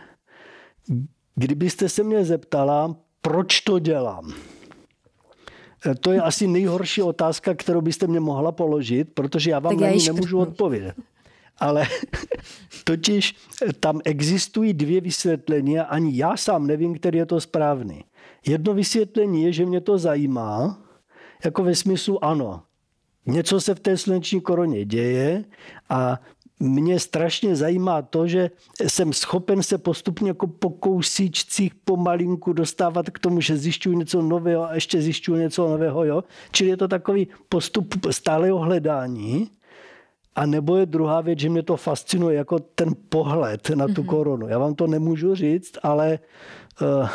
kdybyste 1.35 1.89
se 1.89 2.03
mě 2.03 2.25
zeptala, 2.25 2.97
proč 3.23 3.61
to 3.61 3.79
dělám. 3.79 4.33
E, 5.87 5.95
to 5.95 6.13
je 6.13 6.21
asi 6.21 6.47
nejhorší 6.47 7.03
otázka, 7.03 7.55
kterou 7.55 7.81
byste 7.81 8.07
mě 8.07 8.21
mohla 8.21 8.53
položit, 8.53 9.09
protože 9.15 9.51
já 9.51 9.59
vám 9.59 9.73
tak 9.73 9.81
na 9.81 9.91
ní 9.91 10.07
nemůžu 10.07 10.39
odpovědět. 10.39 10.95
Ale 11.59 11.87
totiž 12.85 13.37
tam 13.81 14.01
existují 14.05 14.73
dvě 14.73 15.01
vysvětlení 15.01 15.79
a 15.79 15.85
ani 15.85 16.17
já 16.17 16.37
sám 16.37 16.67
nevím, 16.67 16.95
který 16.95 17.19
je 17.19 17.27
to 17.27 17.41
správný. 17.41 18.05
Jedno 18.47 18.75
vysvětlení 18.75 19.43
je, 19.43 19.53
že 19.53 19.67
mě 19.67 19.81
to 19.81 19.99
zajímá, 19.99 20.83
jako 21.45 21.65
ve 21.65 21.75
smyslu 21.75 22.25
ano, 22.25 22.63
něco 23.27 23.61
se 23.61 23.75
v 23.75 23.81
té 23.81 23.97
sluneční 23.97 24.41
koroně 24.41 24.85
děje 24.85 25.45
a 25.89 26.21
mě 26.63 27.01
strašně 27.01 27.57
zajímá 27.57 28.03
to, 28.03 28.27
že 28.27 28.51
jsem 28.87 29.13
schopen 29.13 29.63
se 29.63 29.79
postupně 29.79 30.31
jako 30.31 30.47
po 30.47 30.71
kousíčcích 30.71 31.75
pomalinku 31.75 32.53
dostávat 32.53 33.11
k 33.11 33.19
tomu, 33.19 33.41
že 33.41 33.57
zjišťuju 33.57 33.99
něco 33.99 34.23
nového 34.23 34.65
a 34.65 34.75
ještě 34.75 35.03
zjišťuju 35.03 35.39
něco 35.39 35.69
nového. 35.69 36.05
Jo? 36.05 36.25
Čili 36.53 36.71
je 36.71 36.77
to 36.77 36.89
takový 36.89 37.29
postup 37.49 37.95
stáleho 38.11 38.59
hledání. 38.59 39.51
A 40.35 40.47
nebo 40.47 40.77
je 40.77 40.87
druhá 40.87 41.21
věc, 41.21 41.39
že 41.39 41.49
mě 41.49 41.63
to 41.63 41.77
fascinuje 41.77 42.37
jako 42.37 42.59
ten 42.59 42.95
pohled 43.09 43.71
na 43.71 43.87
tu 43.87 43.93
mm-hmm. 43.93 44.07
korunu. 44.07 44.49
Já 44.49 44.59
vám 44.59 44.75
to 44.75 44.87
nemůžu 44.87 45.35
říct, 45.35 45.79
ale 45.83 46.19
uh, 46.83 47.09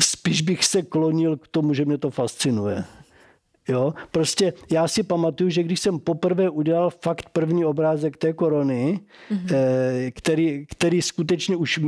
spíš 0.00 0.42
bych 0.42 0.64
se 0.64 0.82
klonil 0.82 1.36
k 1.36 1.48
tomu, 1.48 1.74
že 1.74 1.84
mě 1.84 1.98
to 1.98 2.10
fascinuje. 2.10 2.84
Jo? 3.70 3.94
Prostě 4.10 4.52
já 4.70 4.88
si 4.88 5.02
pamatuju, 5.02 5.50
že 5.50 5.62
když 5.62 5.80
jsem 5.80 5.98
poprvé 5.98 6.50
udělal 6.50 6.90
fakt 6.90 7.30
první 7.32 7.64
obrázek 7.64 8.16
té 8.16 8.32
korony, 8.32 9.00
mm-hmm. 9.30 10.12
který, 10.14 10.66
který 10.66 11.02
skutečně 11.02 11.56
už 11.56 11.80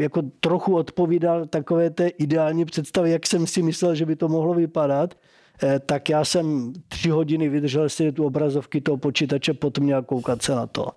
jako 0.00 0.22
trochu 0.40 0.74
odpovídal 0.74 1.46
takové 1.46 1.90
té 1.90 2.08
ideální 2.08 2.64
představě, 2.64 3.12
jak 3.12 3.26
jsem 3.26 3.46
si 3.46 3.62
myslel, 3.62 3.94
že 3.94 4.06
by 4.06 4.16
to 4.16 4.28
mohlo 4.28 4.54
vypadat, 4.54 5.14
eh, 5.62 5.80
tak 5.86 6.08
já 6.08 6.24
jsem 6.24 6.72
tři 6.88 7.10
hodiny 7.10 7.48
vydržel 7.48 7.88
si 7.88 8.12
tu 8.12 8.26
obrazovky 8.26 8.80
toho 8.80 8.96
počítače 8.96 9.54
pod 9.54 9.78
mě 9.78 9.94
a 9.94 10.02
koukat 10.02 10.42
se 10.42 10.54
na 10.54 10.66
to. 10.66 10.88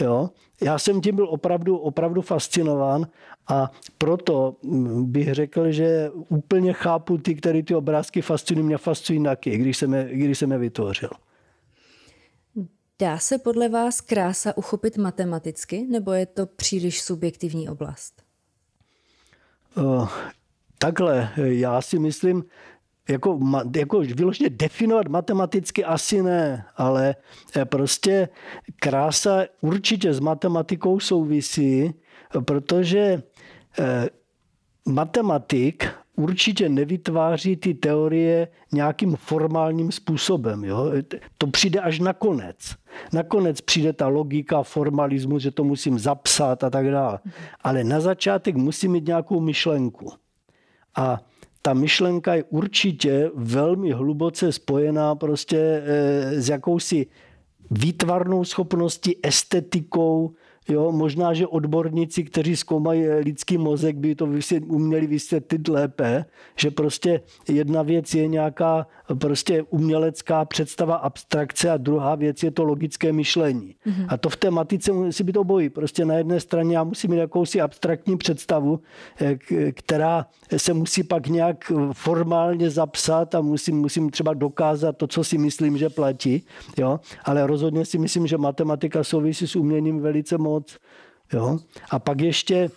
Jo? 0.00 0.30
Já 0.62 0.78
jsem 0.78 1.00
tím 1.00 1.16
byl 1.16 1.28
opravdu, 1.28 1.76
opravdu 1.76 2.22
fascinován 2.22 3.06
a 3.48 3.70
proto 3.98 4.56
bych 5.02 5.34
řekl, 5.34 5.72
že 5.72 6.10
úplně 6.28 6.72
chápu 6.72 7.18
ty, 7.18 7.34
které 7.34 7.62
ty 7.62 7.74
obrázky 7.74 8.22
fascinují, 8.22 8.66
mě 8.66 8.78
fascinují 8.78 9.24
taky, 9.24 9.58
když 9.58 9.76
jsem 9.76 9.94
je, 9.94 10.08
když 10.12 10.38
jsem 10.38 10.52
je 10.52 10.58
vytvořil. 10.58 11.10
Dá 12.98 13.18
se 13.18 13.38
podle 13.38 13.68
vás 13.68 14.00
krása 14.00 14.56
uchopit 14.56 14.96
matematicky, 14.96 15.86
nebo 15.90 16.12
je 16.12 16.26
to 16.26 16.46
příliš 16.46 17.02
subjektivní 17.02 17.68
oblast? 17.68 18.22
Uh, 19.76 20.08
takhle, 20.78 21.32
já 21.36 21.82
si 21.82 21.98
myslím, 21.98 22.44
jako, 23.12 23.40
jako 23.76 23.98
vyloženě 24.00 24.50
definovat 24.50 25.08
matematicky 25.08 25.84
asi 25.84 26.22
ne, 26.22 26.64
ale 26.76 27.14
eh, 27.56 27.64
prostě 27.64 28.28
krása 28.80 29.44
určitě 29.60 30.14
s 30.14 30.20
matematikou 30.20 31.00
souvisí, 31.00 31.94
protože 32.44 33.22
eh, 33.78 34.08
matematik 34.86 35.88
určitě 36.16 36.68
nevytváří 36.68 37.56
ty 37.56 37.74
teorie 37.74 38.48
nějakým 38.72 39.16
formálním 39.16 39.92
způsobem. 39.92 40.64
Jo? 40.64 40.92
To 41.38 41.46
přijde 41.46 41.80
až 41.80 41.98
nakonec. 41.98 42.56
Nakonec 43.12 43.60
přijde 43.60 43.92
ta 43.92 44.08
logika, 44.08 44.62
formalismus, 44.62 45.42
že 45.42 45.50
to 45.50 45.64
musím 45.64 45.98
zapsat 45.98 46.64
a 46.64 46.70
tak 46.70 46.90
dále. 46.90 47.18
Ale 47.60 47.84
na 47.84 48.00
začátek 48.00 48.56
musí 48.56 48.88
mít 48.88 49.06
nějakou 49.06 49.40
myšlenku. 49.40 50.12
A 50.96 51.20
ta 51.62 51.74
myšlenka 51.74 52.34
je 52.34 52.44
určitě 52.44 53.30
velmi 53.34 53.92
hluboce 53.92 54.52
spojená 54.52 55.14
prostě 55.14 55.58
eh, 55.58 56.40
s 56.40 56.48
jakousi 56.48 57.06
výtvarnou 57.70 58.44
schopností, 58.44 59.16
estetikou, 59.22 60.34
Jo, 60.68 60.92
možná, 60.92 61.34
že 61.34 61.46
odborníci, 61.46 62.24
kteří 62.24 62.56
zkoumají 62.56 63.08
lidský 63.08 63.58
mozek, 63.58 63.96
by 63.96 64.14
to 64.14 64.28
uměli 64.66 65.06
vysvětlit 65.06 65.68
lépe, 65.68 66.24
že 66.56 66.70
prostě 66.70 67.20
jedna 67.48 67.82
věc 67.82 68.14
je 68.14 68.28
nějaká 68.28 68.86
prostě 69.14 69.62
umělecká 69.62 70.44
představa 70.44 70.96
abstrakce 70.96 71.70
a 71.70 71.76
druhá 71.76 72.14
věc 72.14 72.42
je 72.42 72.50
to 72.50 72.64
logické 72.64 73.12
myšlení. 73.12 73.74
Mm-hmm. 73.86 74.06
A 74.08 74.16
to 74.16 74.28
v 74.28 74.36
té 74.36 74.50
matice 74.50 74.92
musí 74.92 75.24
být 75.24 75.36
obojí. 75.36 75.68
Prostě 75.68 76.04
na 76.04 76.14
jedné 76.14 76.40
straně 76.40 76.76
já 76.76 76.84
musím 76.84 77.10
mít 77.10 77.16
jakousi 77.16 77.60
abstraktní 77.60 78.16
představu, 78.16 78.80
eh, 79.20 79.38
která 79.72 80.26
se 80.56 80.74
musí 80.74 81.02
pak 81.02 81.26
nějak 81.26 81.72
formálně 81.92 82.70
zapsat 82.70 83.34
a 83.34 83.40
musím, 83.40 83.76
musím 83.76 84.10
třeba 84.10 84.34
dokázat 84.34 84.96
to, 84.96 85.06
co 85.06 85.24
si 85.24 85.38
myslím, 85.38 85.78
že 85.78 85.88
platí. 85.88 86.44
Jo? 86.78 87.00
Ale 87.24 87.46
rozhodně 87.46 87.84
si 87.84 87.98
myslím, 87.98 88.26
že 88.26 88.38
matematika 88.38 89.04
souvisí 89.04 89.46
s 89.46 89.56
uměním 89.56 90.00
velice 90.00 90.38
moc. 90.38 90.51
Jo? 91.32 91.58
A 91.90 91.98
pak 91.98 92.20
ještě 92.20 92.70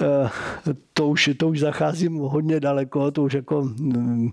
Eh, 0.00 0.30
to 0.92 1.08
už, 1.08 1.30
to 1.36 1.48
už 1.48 1.60
zacházím 1.60 2.16
hodně 2.16 2.60
daleko, 2.60 3.10
to 3.10 3.22
už 3.22 3.32
jako 3.32 3.62
mm, 3.62 4.30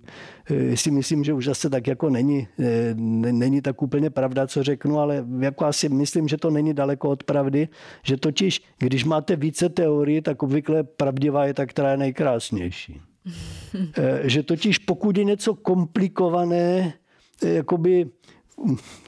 eh, 0.50 0.78
si 0.78 0.92
myslím, 0.92 1.24
že 1.24 1.34
už 1.34 1.46
zase 1.46 1.70
tak 1.70 1.88
jako 1.88 2.10
není, 2.10 2.48
eh, 2.60 2.94
není 3.32 3.62
tak 3.62 3.82
úplně 3.82 4.10
pravda, 4.10 4.48
co 4.48 4.64
řeknu, 4.64 5.00
ale 5.00 5.26
jako 5.40 5.66
asi 5.66 5.90
myslím, 5.90 6.28
že 6.28 6.38
to 6.38 6.50
není 6.50 6.74
daleko 6.74 7.10
od 7.10 7.24
pravdy, 7.24 7.68
že 8.04 8.18
totiž, 8.18 8.62
když 8.78 9.06
máte 9.06 9.36
více 9.36 9.70
teorií, 9.70 10.22
tak 10.22 10.44
obvykle 10.44 10.84
pravdivá 10.84 11.46
je 11.46 11.54
ta, 11.54 11.66
která 11.66 11.92
je 11.92 11.98
nejkrásnější. 11.98 13.02
že 14.24 14.44
totiž 14.44 14.78
pokud 14.78 15.18
je 15.18 15.24
něco 15.24 15.56
komplikované, 15.56 16.94
jakoby 17.46 18.06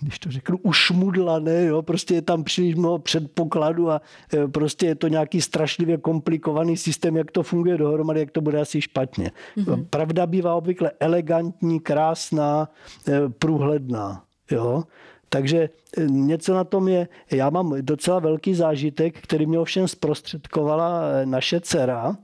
když 0.01 0.19
to 0.19 0.31
řeknu, 0.31 0.57
ušmudlané, 0.57 1.65
jo, 1.65 1.81
prostě 1.81 2.13
je 2.13 2.21
tam 2.21 2.43
příliš 2.43 2.75
mnoho 2.75 2.99
předpokladů 2.99 3.89
a 3.89 4.01
e, 4.33 4.47
prostě 4.47 4.85
je 4.85 4.95
to 4.95 5.07
nějaký 5.07 5.41
strašlivě 5.41 5.97
komplikovaný 5.97 6.77
systém, 6.77 7.17
jak 7.17 7.31
to 7.31 7.43
funguje 7.43 7.77
dohromady, 7.77 8.19
jak 8.19 8.31
to 8.31 8.41
bude 8.41 8.61
asi 8.61 8.81
špatně. 8.81 9.31
Mm-hmm. 9.57 9.85
Pravda 9.89 10.25
bývá 10.25 10.55
obvykle 10.55 10.91
elegantní, 10.99 11.79
krásná, 11.79 12.69
e, 13.07 13.29
průhledná. 13.29 14.23
Jo? 14.51 14.83
Takže 15.29 15.69
e, 15.97 16.03
něco 16.03 16.53
na 16.53 16.63
tom 16.63 16.87
je. 16.87 17.07
Já 17.31 17.49
mám 17.49 17.73
docela 17.81 18.19
velký 18.19 18.53
zážitek, 18.53 19.21
který 19.21 19.45
mě 19.45 19.59
ovšem 19.59 19.87
zprostředkovala 19.87 21.01
naše 21.25 21.61
dcera, 21.61 22.17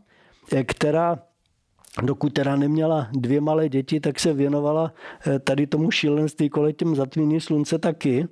která 0.65 1.19
dokud 2.01 2.33
teda 2.33 2.55
neměla 2.55 3.07
dvě 3.11 3.41
malé 3.41 3.69
děti, 3.69 3.99
tak 3.99 4.19
se 4.19 4.33
věnovala 4.33 4.93
eh, 5.27 5.39
tady 5.39 5.67
tomu 5.67 5.91
šílenství 5.91 6.49
kolem 6.49 6.73
těm 6.73 6.95
zatmění 6.95 7.41
slunce 7.41 7.79
taky. 7.79 8.27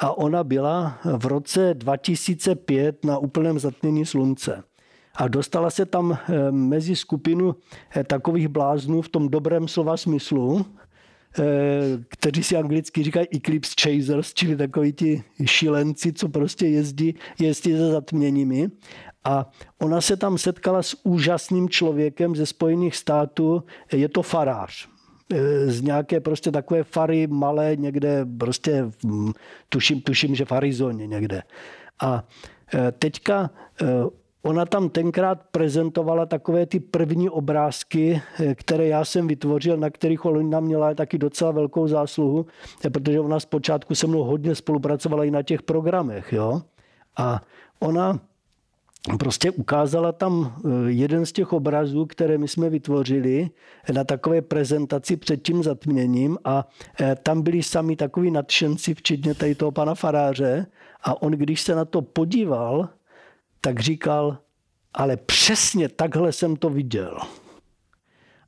A 0.00 0.18
ona 0.18 0.44
byla 0.44 0.98
v 1.18 1.26
roce 1.26 1.74
2005 1.74 3.04
na 3.04 3.18
úplném 3.18 3.58
zatmění 3.58 4.06
slunce. 4.06 4.62
A 5.14 5.28
dostala 5.28 5.70
se 5.70 5.86
tam 5.86 6.12
eh, 6.12 6.52
mezi 6.52 6.96
skupinu 6.96 7.56
eh, 7.96 8.04
takových 8.04 8.48
bláznů 8.48 9.02
v 9.02 9.08
tom 9.08 9.28
dobrém 9.28 9.68
slova 9.68 9.96
smyslu, 9.96 10.66
kteří 12.08 12.42
si 12.42 12.56
anglicky 12.56 13.02
říkají 13.02 13.26
eclipse 13.34 13.74
chasers, 13.82 14.34
čili 14.34 14.56
takoví 14.56 14.92
ti 14.92 15.22
šílenci, 15.44 16.12
co 16.12 16.28
prostě 16.28 16.66
jezdí, 16.66 17.14
jezdí 17.38 17.72
za 17.72 17.90
zatměními. 17.90 18.70
A 19.24 19.50
ona 19.78 20.00
se 20.00 20.16
tam 20.16 20.38
setkala 20.38 20.82
s 20.82 20.96
úžasným 21.02 21.68
člověkem 21.68 22.36
ze 22.36 22.46
Spojených 22.46 22.96
států, 22.96 23.62
je 23.92 24.08
to 24.08 24.22
farář 24.22 24.88
e, 25.32 25.66
z 25.70 25.82
nějaké 25.82 26.20
prostě 26.20 26.50
takové 26.50 26.84
fary 26.84 27.26
malé 27.26 27.76
někde, 27.76 28.26
prostě 28.38 28.90
tuším, 29.68 30.00
tuším, 30.00 30.34
že 30.34 30.44
v 30.44 30.52
Arizoně 30.52 31.06
někde. 31.06 31.42
A 32.02 32.24
e, 32.74 32.92
teďka 32.92 33.50
e, 33.82 33.86
ona 34.42 34.66
tam 34.66 34.88
tenkrát 34.88 35.40
prezentovala 35.50 36.26
takové 36.26 36.66
ty 36.66 36.80
první 36.80 37.30
obrázky, 37.30 38.22
které 38.54 38.86
já 38.86 39.04
jsem 39.04 39.28
vytvořil, 39.28 39.76
na 39.76 39.90
kterých 39.90 40.24
ona 40.24 40.60
měla 40.60 40.94
taky 40.94 41.18
docela 41.18 41.50
velkou 41.50 41.88
zásluhu, 41.88 42.46
protože 42.92 43.20
ona 43.20 43.40
zpočátku 43.40 43.94
se 43.94 44.06
mnou 44.06 44.24
hodně 44.24 44.54
spolupracovala 44.54 45.24
i 45.24 45.30
na 45.30 45.42
těch 45.42 45.62
programech. 45.62 46.32
Jo? 46.32 46.62
A 47.16 47.40
ona 47.80 48.18
prostě 49.18 49.50
ukázala 49.50 50.12
tam 50.12 50.56
eh, 50.56 50.68
jeden 50.90 51.26
z 51.26 51.32
těch 51.32 51.52
obrazů, 51.52 52.06
které 52.06 52.38
my 52.38 52.48
jsme 52.48 52.70
vytvořili 52.70 53.50
na 53.92 54.04
takové 54.04 54.42
prezentaci 54.42 55.16
před 55.16 55.42
tím 55.42 55.62
zatměním 55.62 56.38
a 56.44 56.68
eh, 57.00 57.16
tam 57.22 57.42
byli 57.42 57.62
sami 57.62 57.96
takový 57.96 58.30
nadšenci, 58.30 58.94
včetně 58.94 59.34
tady 59.34 59.54
toho 59.54 59.72
pana 59.72 59.94
faráře 59.94 60.66
a 61.02 61.22
on, 61.22 61.32
když 61.32 61.60
se 61.60 61.74
na 61.74 61.84
to 61.84 62.02
podíval, 62.02 62.88
tak 63.60 63.80
říkal, 63.80 64.38
ale 64.94 65.16
přesně 65.16 65.88
takhle 65.88 66.32
jsem 66.32 66.56
to 66.56 66.70
viděl. 66.70 67.18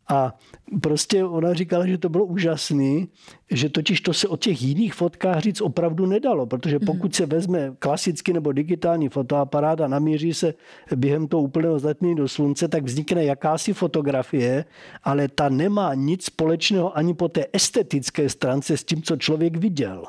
A 0.08 0.38
prostě 0.82 1.24
ona 1.24 1.54
říkala, 1.54 1.86
že 1.86 1.98
to 1.98 2.08
bylo 2.08 2.24
úžasný, 2.24 3.08
že 3.50 3.68
totiž 3.68 4.00
to 4.00 4.12
se 4.12 4.28
o 4.28 4.36
těch 4.36 4.62
jiných 4.62 4.94
fotkách 4.94 5.40
říct 5.40 5.60
opravdu 5.60 6.06
nedalo, 6.06 6.46
protože 6.46 6.76
mhm. 6.76 6.86
pokud 6.86 7.14
se 7.14 7.26
vezme 7.26 7.72
klasický 7.78 8.32
nebo 8.32 8.52
digitální 8.52 9.08
fotoaparát 9.08 9.80
a 9.80 9.88
namíří 9.88 10.34
se 10.34 10.54
během 10.96 11.28
toho 11.28 11.42
úplného 11.42 11.78
zatmění 11.78 12.16
do 12.16 12.28
slunce, 12.28 12.68
tak 12.68 12.84
vznikne 12.84 13.24
jakási 13.24 13.72
fotografie, 13.72 14.64
ale 15.04 15.28
ta 15.28 15.48
nemá 15.48 15.94
nic 15.94 16.24
společného 16.24 16.96
ani 16.96 17.14
po 17.14 17.28
té 17.28 17.46
estetické 17.52 18.28
stránce 18.28 18.76
s 18.76 18.84
tím, 18.84 19.02
co 19.02 19.16
člověk 19.16 19.56
viděl. 19.56 20.04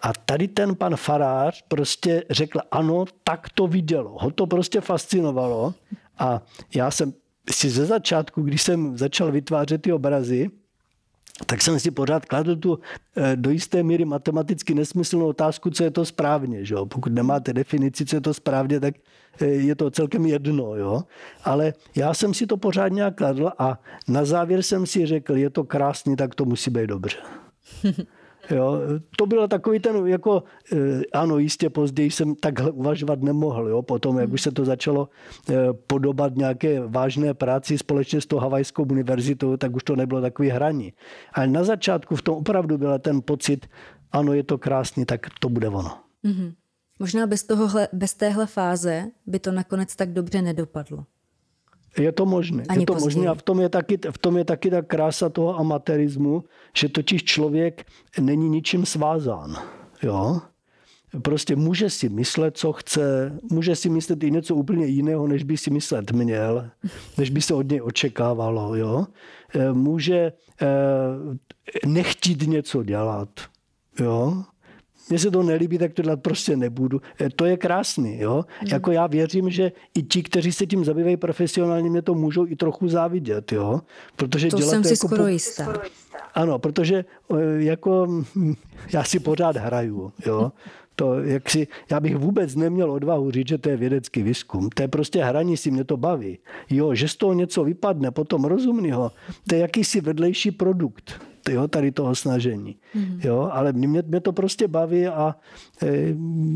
A 0.00 0.12
tady 0.26 0.48
ten 0.48 0.74
pan 0.74 0.96
farář 0.96 1.64
prostě 1.68 2.24
řekl, 2.30 2.60
ano, 2.70 3.04
tak 3.24 3.48
to 3.54 3.66
vidělo. 3.66 4.16
Ho 4.18 4.30
to 4.30 4.46
prostě 4.46 4.80
fascinovalo. 4.80 5.74
A 6.18 6.42
já 6.74 6.90
jsem 6.90 7.12
si 7.50 7.70
ze 7.70 7.86
začátku, 7.86 8.42
když 8.42 8.62
jsem 8.62 8.98
začal 8.98 9.32
vytvářet 9.32 9.82
ty 9.82 9.92
obrazy, 9.92 10.50
tak 11.46 11.62
jsem 11.62 11.80
si 11.80 11.90
pořád 11.90 12.24
kladl 12.24 12.56
tu 12.56 12.78
eh, 13.16 13.36
do 13.36 13.50
jisté 13.50 13.82
míry 13.82 14.04
matematicky 14.04 14.74
nesmyslnou 14.74 15.26
otázku, 15.26 15.70
co 15.70 15.84
je 15.84 15.90
to 15.90 16.04
správně. 16.04 16.64
Že 16.64 16.74
jo? 16.74 16.86
Pokud 16.86 17.12
nemáte 17.12 17.52
definici, 17.52 18.06
co 18.06 18.16
je 18.16 18.20
to 18.20 18.34
správně, 18.34 18.80
tak 18.80 18.94
eh, 19.40 19.46
je 19.46 19.74
to 19.74 19.90
celkem 19.90 20.26
jedno. 20.26 20.76
Jo? 20.76 21.02
Ale 21.44 21.74
já 21.96 22.14
jsem 22.14 22.34
si 22.34 22.46
to 22.46 22.56
pořád 22.56 22.88
nějak 22.88 23.14
kladl 23.14 23.50
a 23.58 23.80
na 24.08 24.24
závěr 24.24 24.62
jsem 24.62 24.86
si 24.86 25.06
řekl, 25.06 25.36
je 25.36 25.50
to 25.50 25.64
krásný, 25.64 26.16
tak 26.16 26.34
to 26.34 26.44
musí 26.44 26.70
být 26.70 26.86
dobře. 26.86 27.16
Jo, 28.50 28.80
to 29.16 29.26
byl 29.26 29.48
takový 29.48 29.80
ten, 29.80 30.06
jako, 30.06 30.42
eh, 30.72 31.02
ano, 31.12 31.38
jistě 31.38 31.70
později 31.70 32.10
jsem 32.10 32.34
takhle 32.34 32.70
uvažovat 32.70 33.22
nemohl. 33.22 33.68
Jo, 33.68 33.82
potom, 33.82 34.18
jak 34.18 34.32
už 34.32 34.42
se 34.42 34.50
to 34.50 34.64
začalo 34.64 35.08
eh, 35.50 35.54
podobat 35.86 36.36
nějaké 36.36 36.80
vážné 36.80 37.34
práci 37.34 37.78
společně 37.78 38.20
s 38.20 38.26
tou 38.26 38.38
Havajskou 38.38 38.82
univerzitou, 38.82 39.56
tak 39.56 39.76
už 39.76 39.84
to 39.84 39.96
nebylo 39.96 40.20
takový 40.20 40.48
hraní. 40.48 40.92
Ale 41.32 41.46
na 41.46 41.64
začátku 41.64 42.16
v 42.16 42.22
tom 42.22 42.36
opravdu 42.36 42.78
byl 42.78 42.98
ten 42.98 43.22
pocit, 43.22 43.66
ano, 44.12 44.32
je 44.32 44.42
to 44.42 44.58
krásný, 44.58 45.04
tak 45.04 45.26
to 45.40 45.48
bude 45.48 45.68
ono. 45.68 45.98
Mm-hmm. 46.24 46.52
Možná 46.98 47.26
bez, 47.26 47.44
tohohle, 47.44 47.88
bez 47.92 48.14
téhle 48.14 48.46
fáze 48.46 49.10
by 49.26 49.38
to 49.38 49.52
nakonec 49.52 49.96
tak 49.96 50.12
dobře 50.12 50.42
nedopadlo. 50.42 51.06
Je 51.98 52.12
to 52.12 52.26
možné. 52.26 52.64
Ani 52.68 52.82
je 52.82 52.86
to 52.86 52.94
možné 52.94 53.28
a 53.28 53.34
v 53.34 53.42
tom 53.42 53.60
je, 53.60 53.68
taky, 53.68 53.98
v 54.10 54.18
tom 54.18 54.36
je 54.36 54.44
taky 54.44 54.70
ta 54.70 54.82
krása 54.82 55.28
toho 55.28 55.58
amatérismu, 55.58 56.44
že 56.76 56.88
totiž 56.88 57.24
člověk 57.24 57.86
není 58.20 58.48
ničím 58.48 58.86
svázán. 58.86 59.56
Jo? 60.02 60.40
Prostě 61.22 61.56
může 61.56 61.90
si 61.90 62.08
myslet, 62.08 62.56
co 62.56 62.72
chce, 62.72 63.32
může 63.50 63.76
si 63.76 63.88
myslet 63.88 64.24
i 64.24 64.30
něco 64.30 64.54
úplně 64.54 64.86
jiného, 64.86 65.26
než 65.26 65.42
by 65.42 65.56
si 65.56 65.70
myslet 65.70 66.12
měl, 66.12 66.70
než 67.18 67.30
by 67.30 67.40
se 67.42 67.54
od 67.54 67.70
něj 67.70 67.82
očekávalo. 67.82 68.76
Jo? 68.76 69.06
E, 69.54 69.72
může 69.72 70.16
e, 70.16 70.32
nechtít 71.86 72.46
něco 72.46 72.82
dělat. 72.82 73.28
Jo? 74.00 74.44
Mně 75.08 75.18
se 75.18 75.30
to 75.30 75.42
nelíbí, 75.42 75.78
tak 75.78 75.92
to 75.92 76.02
dělat 76.02 76.22
prostě 76.22 76.56
nebudu. 76.56 77.00
Eh, 77.20 77.30
to 77.30 77.44
je 77.44 77.56
krásný. 77.56 78.18
Jo? 78.18 78.44
Hmm. 78.58 78.68
Jako 78.68 78.92
já 78.92 79.06
věřím, 79.06 79.50
že 79.50 79.72
i 79.94 80.02
ti, 80.02 80.22
kteří 80.22 80.52
se 80.52 80.66
tím 80.66 80.84
zabývají 80.84 81.16
profesionálně, 81.16 81.90
mě 81.90 82.02
to 82.02 82.14
můžou 82.14 82.46
i 82.46 82.56
trochu 82.56 82.88
závidět. 82.88 83.52
Jo? 83.52 83.80
Protože 84.16 84.48
to 84.48 84.58
jsem 84.58 84.82
to 84.82 84.88
si 84.88 84.94
jako 84.94 85.08
skoro 85.08 85.22
po... 85.22 85.28
jistá. 85.28 85.82
Ano, 86.34 86.58
protože 86.58 87.04
eh, 87.32 87.36
jako 87.56 88.24
já 88.92 89.04
si 89.04 89.20
pořád 89.20 89.56
hraju. 89.56 90.12
Jo? 90.26 90.52
To, 90.96 91.20
jak 91.20 91.50
si, 91.50 91.68
já 91.90 92.00
bych 92.00 92.16
vůbec 92.16 92.54
neměl 92.54 92.92
odvahu 92.92 93.30
říct, 93.30 93.48
že 93.48 93.58
to 93.58 93.68
je 93.68 93.76
vědecký 93.76 94.22
výzkum. 94.22 94.70
To 94.70 94.82
je 94.82 94.88
prostě 94.88 95.24
hraní 95.24 95.56
si, 95.56 95.70
mě 95.70 95.84
to 95.84 95.96
baví. 95.96 96.38
Jo, 96.70 96.94
že 96.94 97.08
z 97.08 97.16
toho 97.16 97.32
něco 97.32 97.64
vypadne, 97.64 98.10
potom 98.10 98.44
rozumného, 98.44 99.12
to 99.48 99.54
je 99.54 99.60
jakýsi 99.60 100.00
vedlejší 100.00 100.50
produkt 100.50 101.20
jo, 101.48 101.68
tady 101.68 101.92
toho 101.92 102.14
snažení. 102.14 102.76
Mm-hmm. 102.94 103.20
Jo, 103.24 103.48
ale 103.52 103.72
mě, 103.72 104.02
mě 104.02 104.20
to 104.20 104.32
prostě 104.32 104.68
baví 104.68 105.06
a 105.06 105.36
e, 105.82 105.86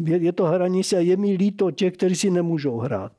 je, 0.04 0.16
je 0.16 0.32
to 0.32 0.44
hraní 0.44 0.84
si 0.84 0.96
a 0.96 1.00
je 1.00 1.16
mi 1.16 1.32
líto 1.32 1.70
těch, 1.70 1.94
kteří 1.94 2.16
si 2.16 2.30
nemůžou 2.30 2.78
hrát. 2.78 3.12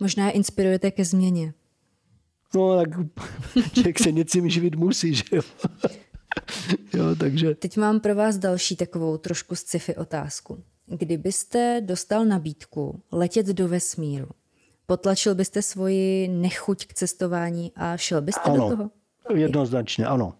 Možná 0.00 0.30
inspirujete 0.30 0.90
ke 0.90 1.04
změně. 1.04 1.54
No, 2.54 2.76
tak 2.76 2.88
člověk 3.72 3.98
se 3.98 4.12
něčím 4.12 4.48
živit 4.48 4.74
musí, 4.74 5.14
že 5.14 5.24
jo. 5.32 5.42
jo, 6.94 7.16
takže... 7.18 7.54
Teď 7.54 7.76
mám 7.76 8.00
pro 8.00 8.14
vás 8.14 8.38
další 8.38 8.76
takovou 8.76 9.18
trošku 9.18 9.54
sci-fi 9.54 9.96
otázku. 9.96 10.62
Kdybyste 10.86 11.80
dostal 11.84 12.24
nabídku 12.24 13.02
letět 13.12 13.46
do 13.46 13.68
vesmíru, 13.68 14.28
potlačil 14.86 15.34
byste 15.34 15.62
svoji 15.62 16.28
nechuť 16.28 16.86
k 16.86 16.94
cestování 16.94 17.72
a 17.76 17.96
šel 17.96 18.22
byste 18.22 18.40
ano. 18.40 18.70
do 18.70 18.76
toho? 18.76 18.90
Jednoznačně, 19.34 20.06
ano. 20.06 20.34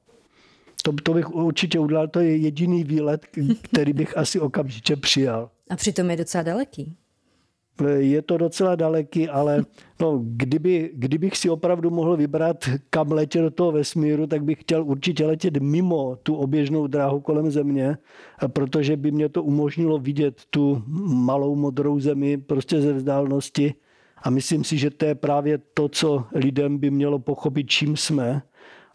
To, 0.82 0.92
to 1.02 1.14
bych 1.14 1.34
určitě 1.34 1.78
udělal, 1.78 2.08
to 2.08 2.20
je 2.20 2.36
jediný 2.36 2.84
výlet, 2.84 3.26
který 3.62 3.92
bych 3.92 4.16
asi 4.16 4.40
okamžitě 4.40 4.96
přijal. 4.96 5.50
A 5.70 5.76
přitom 5.76 6.10
je 6.10 6.16
docela 6.16 6.42
daleký. 6.42 6.96
Je 7.96 8.22
to 8.22 8.38
docela 8.38 8.74
daleký, 8.74 9.28
ale 9.28 9.64
no, 10.00 10.20
kdyby, 10.22 10.90
kdybych 10.94 11.36
si 11.36 11.50
opravdu 11.50 11.90
mohl 11.90 12.16
vybrat, 12.16 12.56
kam 12.90 13.12
letět 13.12 13.42
do 13.42 13.50
toho 13.50 13.72
vesmíru, 13.72 14.26
tak 14.26 14.44
bych 14.44 14.60
chtěl 14.60 14.84
určitě 14.84 15.26
letět 15.26 15.56
mimo 15.56 16.16
tu 16.22 16.34
oběžnou 16.34 16.86
dráhu 16.86 17.20
kolem 17.20 17.50
Země, 17.50 17.96
protože 18.46 18.96
by 18.96 19.10
mě 19.10 19.28
to 19.28 19.42
umožnilo 19.42 19.98
vidět 19.98 20.42
tu 20.50 20.82
malou 21.06 21.54
modrou 21.54 22.00
zemi 22.00 22.38
prostě 22.38 22.80
ze 22.80 22.92
vzdálenosti. 22.92 23.74
A 24.22 24.30
myslím 24.30 24.64
si, 24.64 24.78
že 24.78 24.90
to 24.90 25.04
je 25.04 25.14
právě 25.14 25.58
to, 25.74 25.88
co 25.88 26.24
lidem 26.34 26.78
by 26.78 26.90
mělo 26.90 27.18
pochopit, 27.18 27.64
čím 27.64 27.96
jsme 27.96 28.42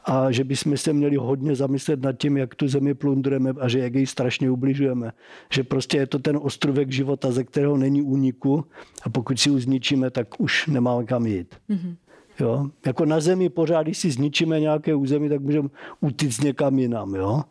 a 0.08 0.32
že 0.32 0.44
bychom 0.44 0.78
se 0.78 0.94
měli 0.94 1.16
hodně 1.16 1.56
zamyslet 1.56 2.02
nad 2.02 2.14
tím, 2.14 2.38
jak 2.38 2.56
tu 2.56 2.68
zemi 2.68 2.94
plundrujeme 2.94 3.54
a 3.60 3.68
že 3.68 3.80
jak 3.80 3.96
jej 3.96 4.06
strašně 4.06 4.52
ubližujeme. 4.52 5.12
Že 5.54 5.64
prostě 5.64 5.98
je 5.98 6.08
to 6.08 6.20
ten 6.20 6.40
ostrovek 6.42 6.92
života, 6.92 7.32
ze 7.32 7.44
kterého 7.44 7.78
není 7.78 8.02
úniku 8.02 8.66
a 9.04 9.10
pokud 9.10 9.40
si 9.40 9.50
ho 9.50 9.60
zničíme, 9.60 10.10
tak 10.12 10.28
už 10.40 10.68
nemáme 10.68 11.06
kam 11.06 11.26
jít. 11.26 11.56
Mm-hmm. 11.70 11.96
Jo? 12.40 12.70
Jako 12.86 13.06
na 13.06 13.20
zemi 13.20 13.50
pořád, 13.50 13.84
když 13.84 13.98
si 13.98 14.12
zničíme 14.12 14.60
nějaké 14.60 14.96
území, 14.96 15.30
tak 15.30 15.42
můžeme 15.42 15.70
utíct 16.02 16.44
někam 16.44 16.80
jinam. 16.80 17.16
Jo? 17.16 17.42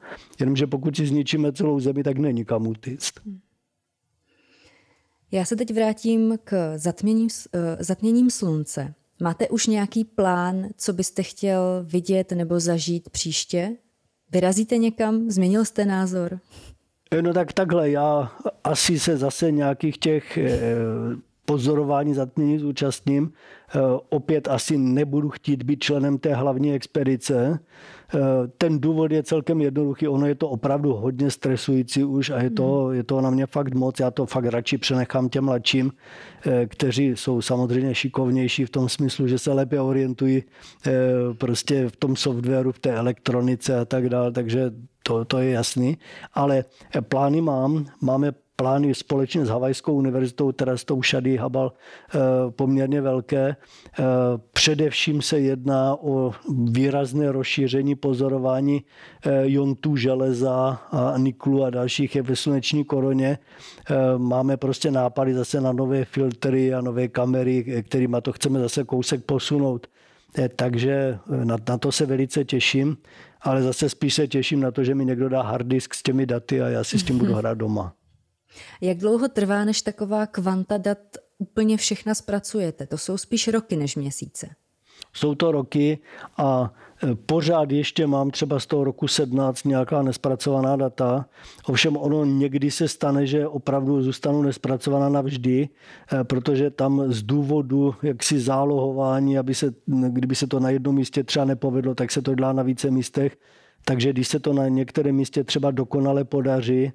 Jenomže 0.41 0.67
pokud 0.67 0.97
si 0.97 1.07
zničíme 1.07 1.53
celou 1.53 1.81
zemi, 1.81 2.03
tak 2.03 2.19
není 2.19 2.45
kam 2.45 2.67
utíct. 2.67 3.21
Já 5.33 5.45
se 5.45 5.57
teď 5.57 5.75
vrátím 5.75 6.39
k 6.45 6.79
zatměním, 6.79 7.29
uh, 7.55 7.61
zatměním 7.81 8.31
slunce. 8.31 8.95
Máte 9.21 9.49
už 9.49 9.67
nějaký 9.67 10.05
plán, 10.05 10.67
co 10.77 10.93
byste 10.93 11.23
chtěl 11.23 11.61
vidět 11.83 12.33
nebo 12.33 12.61
zažít 12.61 13.11
příště? 13.11 13.77
Vyrazíte 14.33 14.79
někam? 14.79 15.31
Změnil 15.31 15.65
jste 15.65 15.85
názor? 15.85 16.39
Eh, 17.11 17.23
no 17.23 17.33
tak 17.33 17.53
takhle, 17.53 17.91
já 17.91 18.33
asi 18.65 18.99
se 18.99 19.17
zase 19.17 19.51
nějakých 19.51 19.99
těch 19.99 20.39
eh, 20.39 20.61
pozorování 21.45 22.15
zatmění 22.15 22.59
zúčastním. 22.59 23.33
Eh, 23.69 23.81
opět 24.09 24.49
asi 24.49 24.79
nebudu 24.79 25.31
chtít 25.31 25.63
být 25.63 25.83
členem 25.83 26.19
té 26.19 26.35
hlavní 26.35 26.73
expedice. 26.73 27.59
Ten 28.59 28.81
důvod 28.81 29.13
je 29.13 29.23
celkem 29.23 29.61
jednoduchý. 29.61 30.09
Ono 30.09 30.27
je 30.27 30.35
to 30.35 30.49
opravdu 30.49 30.93
hodně 30.93 31.31
stresující 31.31 32.05
už 32.05 32.31
a 32.31 32.43
je 32.43 32.51
to, 32.51 32.85
hmm. 32.85 32.95
je 32.95 33.03
to 33.03 33.21
na 33.21 33.31
mě 33.31 33.47
fakt 33.47 33.75
moc. 33.75 34.01
Já 34.01 34.11
to 34.11 34.27
fakt 34.27 34.45
radši 34.45 34.79
přenechám 34.79 35.29
těm 35.29 35.45
mladším, 35.45 35.93
kteří 36.67 37.07
jsou 37.07 37.43
samozřejmě 37.43 37.95
šikovnější 37.95 38.65
v 38.65 38.71
tom 38.71 38.89
smyslu, 38.89 39.29
že 39.29 39.39
se 39.39 39.53
lépe 39.53 39.81
orientují 39.81 40.43
prostě 41.39 41.89
v 41.89 41.97
tom 41.97 42.17
softwaru, 42.17 42.73
v 42.73 42.79
té 42.79 42.95
elektronice 42.95 43.79
a 43.79 43.85
tak 43.85 44.09
dále. 44.09 44.33
Takže 44.33 44.71
to, 45.03 45.25
to 45.25 45.39
je 45.39 45.51
jasný. 45.51 45.99
Ale 46.35 46.65
plány 47.09 47.41
mám. 47.41 47.87
Máme 48.01 48.33
plány 48.57 48.95
společně 48.95 49.47
s 49.47 49.49
Havajskou 49.49 49.95
univerzitou, 49.95 50.53
teda 50.53 50.77
s 50.77 50.85
tou 50.85 51.03
Shady 51.03 51.37
Habal, 51.37 51.73
eh, 51.73 52.19
poměrně 52.51 53.01
velké. 53.01 53.47
Eh, 53.47 54.03
především 54.53 55.23
se 55.23 55.41
jedná 55.41 55.97
o 56.01 56.33
výrazné 56.65 57.33
rozšíření 57.33 57.95
pozorování 57.95 58.85
eh, 59.27 59.43
jontů 59.45 59.97
železa 59.97 60.81
a 60.91 61.15
niklu 61.19 61.65
a 61.65 61.71
dalších 61.71 62.17
je 62.17 62.23
ve 62.23 62.37
sluneční 62.37 62.85
koroně. 62.85 63.39
Máme 64.17 64.57
prostě 64.57 64.91
nápady 64.91 65.35
zase 65.35 65.61
na 65.61 65.73
nové 65.73 66.05
filtry 66.05 66.75
a 66.75 66.81
nové 66.81 67.09
kamery, 67.09 67.85
kterými 67.89 68.17
to 68.23 68.33
chceme 68.33 68.61
zase 68.61 68.85
kousek 68.85 69.25
posunout. 69.25 69.87
Takže 70.57 71.19
na, 71.45 71.57
na 71.69 71.79
to 71.79 71.93
se 71.93 72.07
velice 72.07 72.45
těším, 72.45 72.97
ale 73.43 73.63
zase 73.63 73.89
spíš 73.89 74.15
se 74.15 74.29
těším 74.29 74.61
na 74.61 74.71
to, 74.71 74.85
že 74.85 74.95
mi 74.95 75.05
někdo 75.05 75.29
dá 75.29 75.43
hard 75.43 75.67
disk 75.67 75.95
s 75.95 76.03
těmi 76.03 76.27
daty 76.27 76.63
a 76.63 76.69
já 76.69 76.85
si 76.85 76.99
s 76.99 77.03
tím 77.03 77.19
budu 77.19 77.35
hrát 77.41 77.59
doma. 77.59 77.93
Jak 78.81 78.99
dlouho 78.99 79.29
trvá, 79.29 79.65
než 79.65 79.83
taková 79.83 80.27
kvanta 80.27 80.79
dat 80.79 80.99
úplně 81.39 81.77
všechna 81.77 82.15
zpracujete? 82.15 82.87
To 82.87 82.99
jsou 82.99 83.19
spíš 83.19 83.49
roky 83.49 83.77
než 83.77 83.97
měsíce. 83.97 84.49
Jsou 85.13 85.35
to 85.35 85.53
roky 85.53 85.99
a 86.37 86.73
e, 87.03 87.15
pořád 87.15 87.71
ještě 87.73 88.07
mám 88.07 88.31
třeba 88.31 88.61
z 88.61 88.67
toho 88.67 88.85
roku 88.85 89.09
17 89.09 89.65
nějaká 89.65 90.03
nespracovaná 90.03 90.77
data. 90.77 91.27
Ovšem 91.67 91.97
ono 91.97 92.25
někdy 92.25 92.71
se 92.71 92.89
stane, 92.89 93.27
že 93.27 93.49
opravdu 93.49 94.03
zůstanou 94.03 94.43
nespracovaná 94.43 95.09
navždy, 95.09 95.69
e, 96.13 96.25
protože 96.25 96.71
tam 96.71 97.13
z 97.13 97.23
důvodu 97.23 97.95
jaksi 98.03 98.41
zálohování, 98.41 99.39
aby 99.39 99.55
se, 99.55 99.75
kdyby 99.87 100.35
se 100.35 100.47
to 100.47 100.61
na 100.61 100.71
jednom 100.71 100.95
místě 100.95 101.25
třeba 101.25 101.45
nepovedlo, 101.45 101.95
tak 101.95 102.13
se 102.13 102.23
to 102.23 102.35
dělá 102.35 102.53
na 102.53 102.63
více 102.63 102.91
místech, 102.91 103.37
takže 103.89 104.13
když 104.13 104.29
se 104.29 104.39
to 104.41 104.53
na 104.53 104.69
některém 104.69 105.15
místě 105.15 105.45
třeba 105.45 105.71
dokonale 105.71 106.25
podaří, 106.25 106.93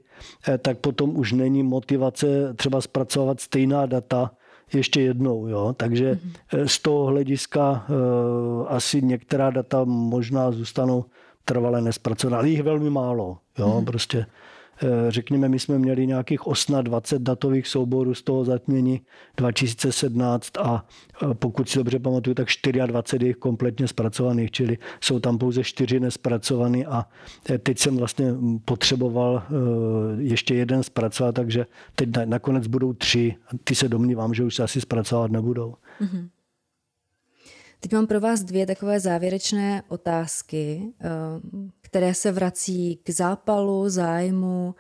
eh, 0.48 0.58
tak 0.58 0.78
potom 0.78 1.18
už 1.18 1.32
není 1.32 1.64
motivace 1.64 2.54
třeba 2.54 2.82
zpracovat 2.82 3.40
stejná 3.40 3.86
data 3.86 4.32
ještě 4.74 5.02
jednou. 5.02 5.48
Jo? 5.48 5.74
Takže 5.78 6.14
mm-hmm. 6.14 6.66
z 6.66 6.80
toho 6.80 7.06
hlediska 7.06 7.86
uh, 7.90 8.66
asi 8.68 9.02
některá 9.02 9.50
data 9.50 9.84
možná 9.84 10.52
zůstanou 10.52 11.06
trvale 11.46 11.82
nespracovaná, 11.82 12.38
ale 12.38 12.50
jich 12.50 12.64
velmi 12.64 12.90
málo. 12.90 13.38
Jo? 13.58 13.68
Mm-hmm. 13.68 13.86
Prostě 13.86 14.18
Eh, 14.20 14.26
řekněme, 15.10 15.50
my 15.50 15.60
jsme 15.60 15.80
měli 15.80 16.08
nějakých 16.08 16.40
28 16.82 17.24
datových 17.24 17.68
souborů 17.68 18.14
z 18.14 18.24
toho 18.24 18.46
zatmění 18.46 19.02
2017 19.38 20.58
a 20.58 20.86
eh, 21.24 21.34
pokud 21.34 21.70
si 21.70 21.78
dobře 21.80 22.00
pamatuju, 22.00 22.34
tak 22.34 22.48
24 22.86 23.28
je 23.28 23.34
kompletně 23.34 23.88
zpracovaných, 23.88 24.52
čili 24.52 24.78
jsou 25.02 25.20
tam 25.20 25.38
pouze 25.38 25.64
4 25.64 26.00
nespracovaný 26.00 26.86
a 26.86 27.06
eh, 27.50 27.58
teď 27.58 27.80
jsem 27.80 27.98
vlastně 27.98 28.34
potřeboval 28.66 29.44
ještě 30.18 30.56
jeden 30.56 30.84
zpracovat, 30.84 31.36
takže 31.36 31.66
teď 31.96 32.10
nakonec 32.26 32.68
budou 32.68 32.94
tři. 32.94 33.36
Ty 33.64 33.76
se 33.76 33.90
domnívám, 33.90 34.34
že 34.34 34.44
už 34.44 34.56
se 34.56 34.64
asi 34.64 34.82
zpracovat 34.82 35.32
nebudou. 35.32 35.76
Mm-hmm. 36.02 36.28
Teď 37.82 37.94
mám 37.94 38.08
pro 38.08 38.20
vás 38.20 38.44
dvě 38.44 38.66
takové 38.66 39.00
závěrečné 39.00 39.84
otázky, 39.88 40.94
eh, 41.02 41.08
které 41.92 42.14
se 42.14 42.32
vrací 42.32 43.00
k 43.04 43.10
zápalu, 43.10 43.90
zájmu, 43.90 44.76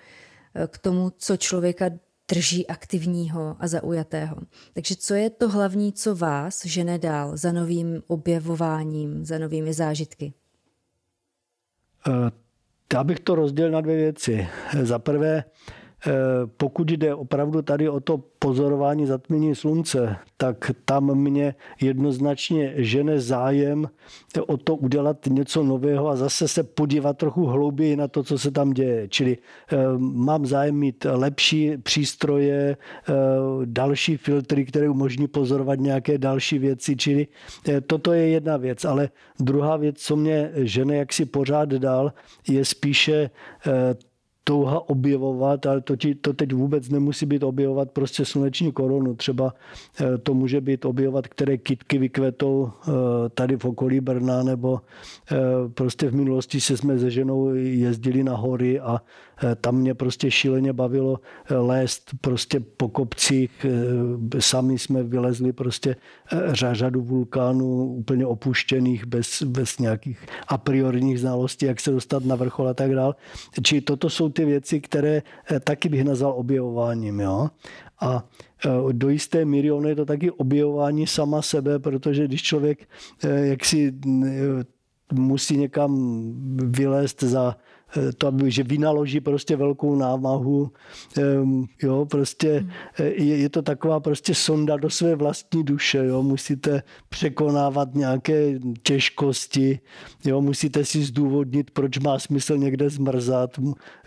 eh, 0.55 0.67
k 0.67 0.77
tomu, 0.77 1.11
co 1.17 1.37
člověka 1.37 1.89
drží 2.31 2.67
aktivního 2.67 3.55
a 3.59 3.67
zaujatého. 3.67 4.35
Takže 4.73 4.95
co 4.95 5.13
je 5.13 5.29
to 5.29 5.49
hlavní, 5.49 5.93
co 5.93 6.15
vás 6.15 6.65
žene 6.65 6.99
dál 6.99 7.37
za 7.37 7.51
novým 7.51 8.03
objevováním, 8.07 9.25
za 9.25 9.37
novými 9.37 9.73
zážitky? 9.73 10.33
Eh, 12.07 12.31
já 12.93 13.03
bych 13.03 13.19
to 13.19 13.35
rozdělil 13.35 13.71
na 13.71 13.81
dvě 13.81 13.95
věci. 13.95 14.47
Za 14.81 14.99
prvé, 14.99 15.43
Eh, 15.43 15.80
pokud 16.57 16.91
jde 16.91 17.15
opravdu 17.15 17.61
tady 17.61 17.89
o 17.89 17.99
to 17.99 18.23
pozorování 18.39 19.05
zatmění 19.05 19.55
slunce, 19.55 20.15
tak 20.37 20.71
tam 20.85 21.15
mě 21.15 21.55
jednoznačně 21.81 22.73
žene 22.75 23.19
zájem 23.19 23.89
o 24.47 24.57
to 24.57 24.75
udělat 24.75 25.17
něco 25.27 25.63
nového 25.63 26.09
a 26.09 26.15
zase 26.15 26.47
se 26.47 26.63
podívat 26.63 27.17
trochu 27.17 27.45
hlouběji 27.45 27.95
na 27.95 28.07
to, 28.07 28.23
co 28.23 28.37
se 28.37 28.51
tam 28.51 28.71
děje. 28.71 29.07
Čili 29.07 29.37
eh, 29.37 29.77
mám 29.99 30.45
zájem 30.45 30.75
mít 30.75 31.05
lepší 31.09 31.77
přístroje, 31.77 32.77
eh, 32.77 33.13
další 33.65 34.17
filtry, 34.17 34.65
které 34.65 34.89
umožní 34.89 35.27
pozorovat 35.27 35.79
nějaké 35.79 36.17
další 36.17 36.59
věci. 36.59 36.95
Čili 36.95 37.27
toto 37.87 38.13
je 38.13 38.27
jedna 38.27 38.57
věc. 38.57 38.85
Ale 38.85 39.09
druhá 39.39 39.77
věc, 39.77 39.99
co 39.99 40.15
mě 40.15 40.51
žene 40.55 40.95
jaksi 40.95 41.25
pořád 41.25 41.69
dál, 41.69 42.13
je 42.49 42.65
spíše 42.65 43.29
touha 44.43 44.89
objevovat, 44.89 45.65
ale 45.65 45.81
to, 45.81 45.95
ti, 45.95 46.15
to 46.15 46.33
teď 46.33 46.53
vůbec 46.53 46.89
nemusí 46.89 47.25
být 47.25 47.43
objevovat 47.43 47.91
prostě 47.91 48.25
sluneční 48.25 48.71
korunu. 48.71 49.15
Třeba 49.15 49.53
eh, 50.01 50.17
to 50.17 50.33
může 50.33 50.61
být 50.61 50.85
objevovat, 50.85 51.27
které 51.27 51.57
kitky 51.57 51.97
vykvetou 51.97 52.69
eh, 52.71 52.91
tady 53.29 53.57
v 53.57 53.65
okolí 53.65 53.99
Brna, 53.99 54.43
nebo 54.43 54.81
eh, 55.31 55.35
prostě 55.73 56.09
v 56.09 56.15
minulosti 56.15 56.61
se 56.61 56.77
jsme 56.77 56.99
se 56.99 57.11
ženou 57.11 57.53
jezdili 57.55 58.23
na 58.23 58.35
hory 58.35 58.79
a 58.79 59.01
tam 59.61 59.75
mě 59.75 59.93
prostě 59.93 60.31
šíleně 60.31 60.73
bavilo 60.73 61.19
lézt 61.49 62.11
prostě 62.21 62.59
po 62.59 62.89
kopcích. 62.89 63.65
Sami 64.39 64.79
jsme 64.79 65.03
vylezli 65.03 65.53
prostě 65.53 65.95
řadu 66.47 67.01
vulkánů 67.01 67.93
úplně 67.93 68.25
opuštěných 68.25 69.05
bez, 69.05 69.43
bez 69.43 69.77
nějakých 69.77 70.19
a 70.47 70.57
priorních 70.57 71.19
znalostí, 71.19 71.65
jak 71.65 71.79
se 71.79 71.91
dostat 71.91 72.25
na 72.25 72.35
vrchol 72.35 72.69
a 72.69 72.73
tak 72.73 72.95
dále. 72.95 73.15
Či 73.63 73.81
toto 73.81 74.09
jsou 74.09 74.29
ty 74.29 74.45
věci, 74.45 74.81
které 74.81 75.21
eh, 75.51 75.59
taky 75.59 75.89
bych 75.89 76.03
nazval 76.03 76.33
objevováním. 76.37 77.19
Jo? 77.19 77.49
A 78.01 78.23
eh, 78.65 78.69
do 78.91 79.09
jisté 79.09 79.45
míry 79.45 79.71
ono 79.71 79.89
je 79.89 79.95
to 79.95 80.05
taky 80.05 80.31
objevování 80.31 81.07
sama 81.07 81.41
sebe, 81.41 81.79
protože 81.79 82.27
když 82.27 82.43
člověk 82.43 82.79
eh, 83.23 83.47
jaksi 83.47 83.93
musí 85.13 85.57
někam 85.57 85.91
vylézt 86.71 87.23
za 87.23 87.55
Eh, 87.55 87.70
to, 88.17 88.33
že 88.45 88.63
vynaloží 88.63 89.19
prostě 89.19 89.55
velkou 89.55 89.95
námahu. 89.95 90.71
Jo, 91.83 92.05
prostě 92.05 92.65
eh, 92.99 93.03
je, 93.03 93.37
je 93.37 93.49
to 93.49 93.61
taková 93.61 93.99
prostě 93.99 94.35
sonda 94.35 94.77
do 94.77 94.89
své 94.89 95.15
vlastní 95.15 95.63
duše. 95.63 95.97
Jo. 95.97 96.23
Musíte 96.23 96.83
překonávat 97.09 97.95
nějaké 97.95 98.59
těžkosti. 98.83 99.79
Jo. 100.25 100.41
Musíte 100.41 100.85
si 100.85 101.03
zdůvodnit, 101.03 101.71
proč 101.71 101.97
má 101.97 102.19
smysl 102.19 102.57
někde 102.57 102.89
zmrzat 102.89 103.59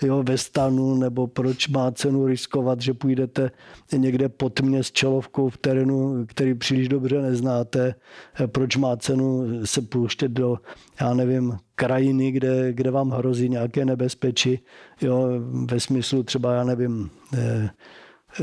jo, 0.03 0.23
ve 0.23 0.39
stanu, 0.39 0.95
nebo 0.95 1.27
proč 1.27 1.69
má 1.69 1.93
cenu 1.93 2.27
riskovat, 2.27 2.81
že 2.81 2.95
půjdete 2.95 3.51
někde 3.97 4.29
pod 4.29 4.61
mě 4.61 4.83
s 4.83 4.93
čelovkou 4.93 5.49
v 5.49 5.57
terénu, 5.57 6.27
který 6.27 6.55
příliš 6.55 6.89
dobře 6.89 7.23
neznáte. 7.23 7.95
Eh, 8.41 8.47
proč 8.47 8.77
má 8.77 8.97
cenu 8.97 9.45
se 9.65 9.83
pouštět 9.83 10.29
do, 10.29 10.59
já 11.01 11.15
nevím, 11.15 11.57
krajiny, 11.75 12.33
kde, 12.33 12.73
kde 12.73 12.91
vám 12.91 13.11
hrozí 13.11 13.49
nějaké 13.49 13.85
nebezpečí, 13.85 14.59
jo, 15.03 15.29
ve 15.65 15.81
smyslu 15.81 16.23
třeba, 16.23 16.55
já 16.55 16.65
nevím, 16.65 17.11
eh, 17.39 17.71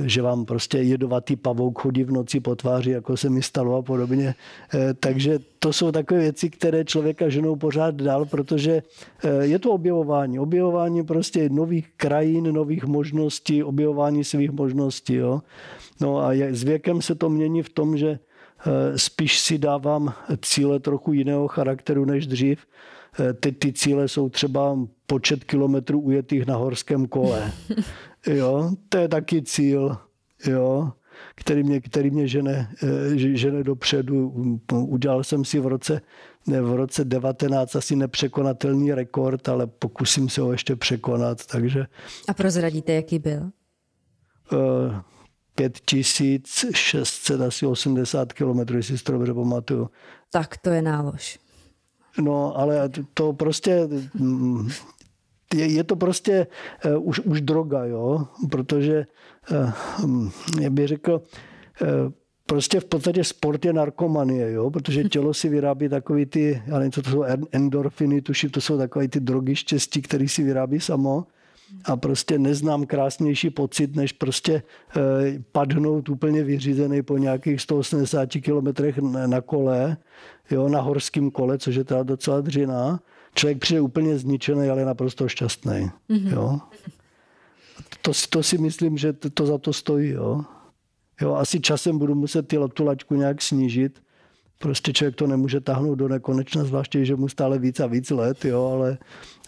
že 0.06 0.22
vám 0.22 0.45
prostě 0.45 0.78
jedovatý 0.78 1.36
pavouk 1.36 1.82
chodí 1.82 2.03
v 2.03 2.11
noci 2.11 2.40
po 2.40 2.56
tváři, 2.56 2.91
jako 2.91 3.18
se 3.18 3.30
mi 3.30 3.41
stalo 3.41 3.78
a 3.78 3.82
podobně. 3.82 4.36
Eh, 4.73 4.94
takže 4.94 5.40
to 5.60 5.73
jsou 5.73 5.91
takové 5.91 6.19
věci, 6.19 6.49
které 6.49 6.86
člověka 6.86 7.30
ženou 7.30 7.56
pořád 7.56 7.95
dál, 7.95 8.26
protože 8.26 8.84
eh, 9.23 9.45
je 9.45 9.60
to 9.60 9.72
objevování. 9.72 10.40
Objevování 10.40 11.03
prostě 11.03 11.49
nových 11.49 11.88
krajin, 11.98 12.53
nových 12.53 12.84
možností, 12.84 13.64
objevování 13.64 14.23
svých 14.23 14.52
možností. 14.52 15.14
Jo. 15.14 15.41
No 16.02 16.18
a 16.18 16.34
s 16.34 16.64
věkem 16.64 17.02
se 17.02 17.15
to 17.15 17.30
mění 17.30 17.61
v 17.61 17.69
tom, 17.69 17.98
že 17.98 18.19
spíš 18.95 19.39
si 19.39 19.57
dávám 19.57 20.13
cíle 20.41 20.79
trochu 20.79 21.13
jiného 21.13 21.47
charakteru 21.47 22.05
než 22.05 22.27
dřív 22.27 22.65
Eh, 23.19 23.33
teď 23.33 23.59
ty 23.59 23.73
cíle 23.73 24.07
jsou 24.07 24.29
třeba 24.29 24.77
počet 25.05 25.43
kilometrů 25.43 25.99
ujetých 25.99 26.45
na 26.45 26.55
horském 26.55 27.07
kole. 27.07 27.51
Jo, 28.27 28.71
to 28.89 28.97
je 28.97 29.07
taky 29.07 29.41
cíl, 29.41 29.97
jo, 30.47 30.91
který 31.35 31.63
mě, 31.63 31.81
který 31.81 32.11
mě 32.11 32.27
žene, 32.27 32.69
eh, 32.83 33.17
žene 33.17 33.63
dopředu. 33.63 34.29
Udělal 34.73 35.23
jsem 35.23 35.45
si 35.45 35.59
v 35.59 35.67
roce, 35.67 36.01
ne, 36.47 36.61
v 36.61 36.75
roce 36.75 37.05
19 37.05 37.75
asi 37.75 37.95
nepřekonatelný 37.95 38.93
rekord, 38.93 39.49
ale 39.49 39.67
pokusím 39.67 40.29
se 40.29 40.41
ho 40.41 40.51
ještě 40.51 40.75
překonat. 40.75 41.45
Takže, 41.45 41.85
A 42.27 42.33
prozradíte, 42.33 42.93
jaký 42.93 43.19
byl? 43.19 43.51
5600 45.56 47.41
asi 47.41 47.65
80 47.65 48.34
kilometrů, 48.34 48.78
jestli 48.78 48.98
si 48.98 49.03
to 49.03 49.11
dobře 49.11 49.34
pamatuju. 49.34 49.90
Tak 50.32 50.57
to 50.57 50.69
je 50.69 50.82
nálož. 50.82 51.40
No, 52.22 52.57
ale 52.57 52.90
to 53.14 53.34
prostě 53.34 53.88
je, 55.53 55.65
je 55.72 55.84
to 55.84 55.95
prostě 55.95 56.48
uh, 56.86 57.07
už, 57.07 57.19
už 57.19 57.41
droga, 57.41 57.86
jo, 57.86 58.28
protože 58.52 59.06
uh, 60.03 60.30
já 60.61 60.69
bych 60.69 60.88
řekl, 60.88 61.22
uh, 61.82 61.88
prostě 62.45 62.80
v 62.80 62.86
podstatě 62.86 63.23
sport 63.23 63.65
je 63.65 63.73
narkomanie, 63.73 64.52
jo? 64.52 64.72
protože 64.72 65.03
tělo 65.03 65.34
si 65.34 65.49
vyrábí 65.49 65.90
takový 65.90 66.26
ty, 66.26 66.64
já 66.65 66.78
nevím, 66.78 66.91
co 66.91 67.02
to 67.02 67.10
jsou 67.10 67.23
endorfiny, 67.52 68.22
tuším, 68.22 68.49
to 68.49 68.61
jsou 68.61 68.78
takové 68.78 69.07
ty 69.07 69.19
drogy 69.19 69.56
štěstí, 69.56 70.02
které 70.02 70.28
si 70.28 70.44
vyrábí 70.44 70.80
samo 70.80 71.26
a 71.85 71.98
prostě 71.98 72.39
neznám 72.39 72.85
krásnější 72.85 73.49
pocit, 73.49 73.95
než 73.95 74.11
prostě 74.11 74.64
padnout 75.52 76.10
úplně 76.10 76.43
vyřízený 76.43 77.02
po 77.02 77.18
nějakých 77.18 77.61
180 77.61 78.30
kilometrech 78.30 78.98
na 79.26 79.41
kole 79.41 79.98
jo, 80.52 80.69
na 80.69 80.81
horském 80.81 81.31
kole, 81.31 81.57
což 81.57 81.76
je 81.76 81.84
teda 81.84 82.03
docela 82.03 82.41
dřina. 82.41 82.99
Člověk 83.35 83.57
přijde 83.57 83.81
úplně 83.81 84.18
zničený, 84.18 84.69
ale 84.69 84.81
je 84.81 84.85
naprosto 84.85 85.27
šťastný. 85.27 85.91
Mm-hmm. 86.10 86.31
Jo. 86.34 86.60
To, 88.02 88.11
to 88.30 88.43
si 88.43 88.57
myslím, 88.57 88.98
že 88.98 89.14
to, 89.14 89.30
to 89.30 89.45
za 89.45 89.57
to 89.57 89.73
stojí. 89.73 90.10
Jo. 90.10 90.43
Jo, 91.22 91.35
asi 91.35 91.60
časem 91.60 91.98
budu 91.98 92.15
muset 92.15 92.48
ty, 92.48 92.57
tu 92.73 92.84
laťku 92.84 93.15
nějak 93.15 93.41
snížit. 93.41 94.02
Prostě 94.61 94.93
člověk 94.93 95.15
to 95.15 95.27
nemůže 95.27 95.61
tahnout 95.61 95.95
do 95.95 96.07
nekonečna, 96.07 96.63
zvláště, 96.63 97.05
že 97.05 97.15
mu 97.15 97.27
stále 97.27 97.59
víc 97.59 97.79
a 97.79 97.88
víc 97.88 98.09
let, 98.09 98.45
jo, 98.45 98.65
ale 98.65 98.97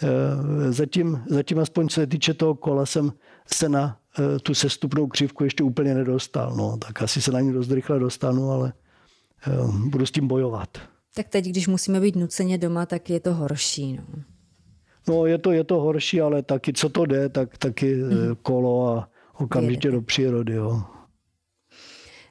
e, 0.03 0.71
zatím, 0.71 1.23
zatím 1.29 1.59
aspoň 1.59 1.87
co 1.87 1.95
se 1.95 2.07
týče 2.07 2.33
toho 2.33 2.55
kola, 2.55 2.85
jsem 2.85 3.11
se 3.53 3.69
na 3.69 3.97
e, 4.19 4.39
tu 4.39 4.53
sestupnou 4.53 5.07
křivku 5.07 5.43
ještě 5.43 5.63
úplně 5.63 5.93
nedostal. 5.95 6.55
No, 6.55 6.77
tak 6.77 7.01
asi 7.01 7.21
se 7.21 7.31
na 7.31 7.39
ní 7.39 7.53
dost 7.53 7.71
rychle 7.71 7.99
dostanu, 7.99 8.51
ale 8.51 8.73
e, 9.47 9.51
budu 9.89 10.05
s 10.05 10.11
tím 10.11 10.27
bojovat. 10.27 10.69
Tak 11.15 11.27
teď, 11.27 11.45
když 11.45 11.67
musíme 11.67 11.99
být 11.99 12.15
nuceně 12.15 12.57
doma, 12.57 12.85
tak 12.85 13.09
je 13.09 13.19
to 13.19 13.33
horší. 13.33 13.97
No, 13.97 14.23
no 15.07 15.25
je, 15.25 15.37
to, 15.37 15.51
je 15.51 15.63
to 15.63 15.79
horší, 15.79 16.21
ale 16.21 16.43
taky, 16.43 16.73
co 16.73 16.89
to 16.89 17.05
jde, 17.05 17.29
tak 17.29 17.57
taky 17.57 17.95
mm-hmm. 17.95 18.35
kolo 18.41 18.87
a 18.97 19.09
okamžitě 19.39 19.87
Jedete. 19.87 19.95
do 19.95 20.01
přírody. 20.01 20.53
Jo. 20.53 20.81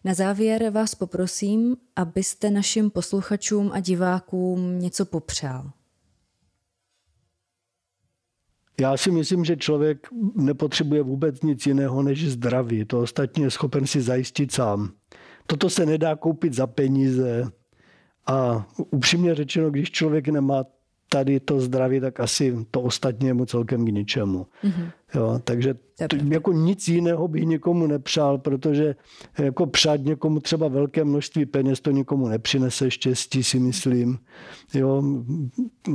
Na 0.05 0.15
závěr 0.15 0.71
vás 0.71 0.95
poprosím, 0.95 1.77
abyste 1.97 2.51
našim 2.51 2.91
posluchačům 2.91 3.71
a 3.73 3.81
divákům 3.81 4.79
něco 4.79 5.05
popřál. 5.05 5.71
Já 8.81 8.97
si 8.97 9.11
myslím, 9.11 9.45
že 9.45 9.57
člověk 9.57 10.09
nepotřebuje 10.35 11.03
vůbec 11.03 11.43
nic 11.43 11.67
jiného 11.67 12.03
než 12.03 12.31
zdraví. 12.31 12.85
To 12.85 13.01
ostatní 13.01 13.43
je 13.43 13.51
schopen 13.51 13.87
si 13.87 14.01
zajistit 14.01 14.53
sám. 14.53 14.93
Toto 15.47 15.71
se 15.71 15.87
nedá 15.87 16.17
koupit 16.17 16.55
za 16.55 16.67
peníze. 16.67 17.45
A 18.27 18.67
upřímně 18.77 19.35
řečeno, 19.35 19.71
když 19.71 19.91
člověk 19.91 20.29
nemá 20.29 20.65
tady 21.09 21.41
to 21.41 21.61
zdraví, 21.61 22.01
tak 22.01 22.21
asi 22.21 22.67
to 22.71 22.81
ostatní 22.81 23.27
je 23.27 23.35
mu 23.35 23.47
celkem 23.47 23.85
k 23.85 23.89
ničemu. 23.89 24.47
Mm-hmm. 24.65 24.91
Jo, 25.15 25.41
takže 25.45 25.75
to, 26.09 26.17
jako 26.29 26.53
nic 26.53 26.89
jiného 26.89 27.29
bych 27.29 27.45
nikomu 27.45 27.87
nepřál, 27.87 28.39
protože 28.39 28.95
jako 29.39 29.67
přát 29.67 30.01
někomu 30.01 30.41
třeba 30.41 30.69
velké 30.69 31.05
množství 31.05 31.47
peněz, 31.47 31.81
to 31.81 31.91
nikomu 31.91 32.29
nepřinese 32.29 32.91
štěstí, 32.91 33.45
si 33.45 33.59
myslím. 33.59 34.19
Jo, 34.75 35.03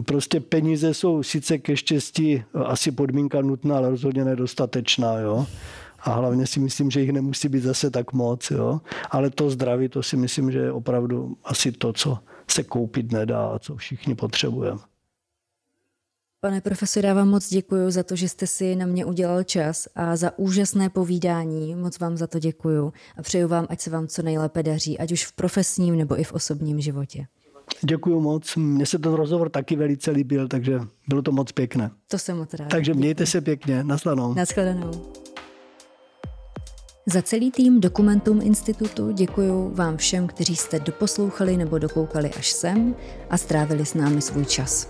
prostě 0.05 0.39
peníze 0.39 0.93
jsou 0.93 1.23
sice 1.23 1.57
ke 1.57 1.77
štěstí 1.77 2.43
asi 2.65 2.91
podmínka 2.91 3.41
nutná, 3.41 3.77
ale 3.77 3.89
rozhodně 3.89 4.25
nedostatečná. 4.25 5.19
Jo. 5.19 5.45
A 5.99 6.13
hlavně 6.13 6.47
si 6.47 6.59
myslím, 6.59 6.91
že 6.91 7.01
jich 7.01 7.11
nemusí 7.11 7.49
být 7.49 7.63
zase 7.63 7.91
tak 7.91 8.13
moc. 8.13 8.51
Jo. 8.51 8.81
Ale 9.11 9.29
to 9.29 9.49
zdraví, 9.49 9.89
to 9.89 10.03
si 10.03 10.17
myslím, 10.17 10.51
že 10.51 10.59
je 10.59 10.71
opravdu 10.71 11.37
asi 11.43 11.71
to, 11.71 11.93
co 11.93 12.17
se 12.51 12.63
koupit 12.63 13.11
nedá 13.11 13.47
a 13.47 13.59
co 13.59 13.75
všichni 13.75 14.15
potřebujeme. 14.15 14.79
Pane 16.47 16.61
profesore, 16.61 17.07
já 17.07 17.13
vám 17.13 17.29
moc 17.29 17.49
děkuji 17.49 17.91
za 17.91 18.03
to, 18.03 18.15
že 18.15 18.29
jste 18.29 18.47
si 18.47 18.75
na 18.75 18.85
mě 18.85 19.05
udělal 19.05 19.43
čas 19.43 19.87
a 19.95 20.15
za 20.15 20.39
úžasné 20.39 20.89
povídání. 20.89 21.75
Moc 21.75 21.99
vám 21.99 22.17
za 22.17 22.27
to 22.27 22.39
děkuji 22.39 22.91
a 23.17 23.21
přeju 23.21 23.47
vám, 23.47 23.65
ať 23.69 23.81
se 23.81 23.89
vám 23.89 24.07
co 24.07 24.21
nejlépe 24.21 24.63
daří, 24.63 24.99
ať 24.99 25.11
už 25.11 25.25
v 25.25 25.33
profesním 25.33 25.97
nebo 25.97 26.19
i 26.19 26.23
v 26.23 26.33
osobním 26.33 26.81
životě. 26.81 27.25
Děkuji 27.81 28.21
moc. 28.21 28.55
Mně 28.55 28.85
se 28.85 28.99
ten 28.99 29.13
rozhovor 29.13 29.49
taky 29.49 29.75
velice 29.75 30.11
líbil, 30.11 30.47
takže 30.47 30.79
bylo 31.07 31.21
to 31.21 31.31
moc 31.31 31.51
pěkné. 31.51 31.91
To 32.07 32.17
jsem 32.17 32.37
moc 32.37 32.53
rád. 32.53 32.67
Takže 32.67 32.93
mějte 32.93 33.25
se 33.25 33.41
pěkně. 33.41 33.83
Naslanou. 33.83 34.33
Naschledanou. 34.33 34.91
Za 37.05 37.21
celý 37.21 37.51
tým 37.51 37.81
Dokumentum 37.81 38.41
Institutu 38.41 39.11
děkuji 39.11 39.71
vám 39.73 39.97
všem, 39.97 40.27
kteří 40.27 40.55
jste 40.55 40.79
doposlouchali 40.79 41.57
nebo 41.57 41.77
dokoukali 41.77 42.33
až 42.33 42.51
sem 42.51 42.95
a 43.29 43.37
strávili 43.37 43.85
s 43.85 43.93
námi 43.93 44.21
svůj 44.21 44.45
čas. 44.45 44.89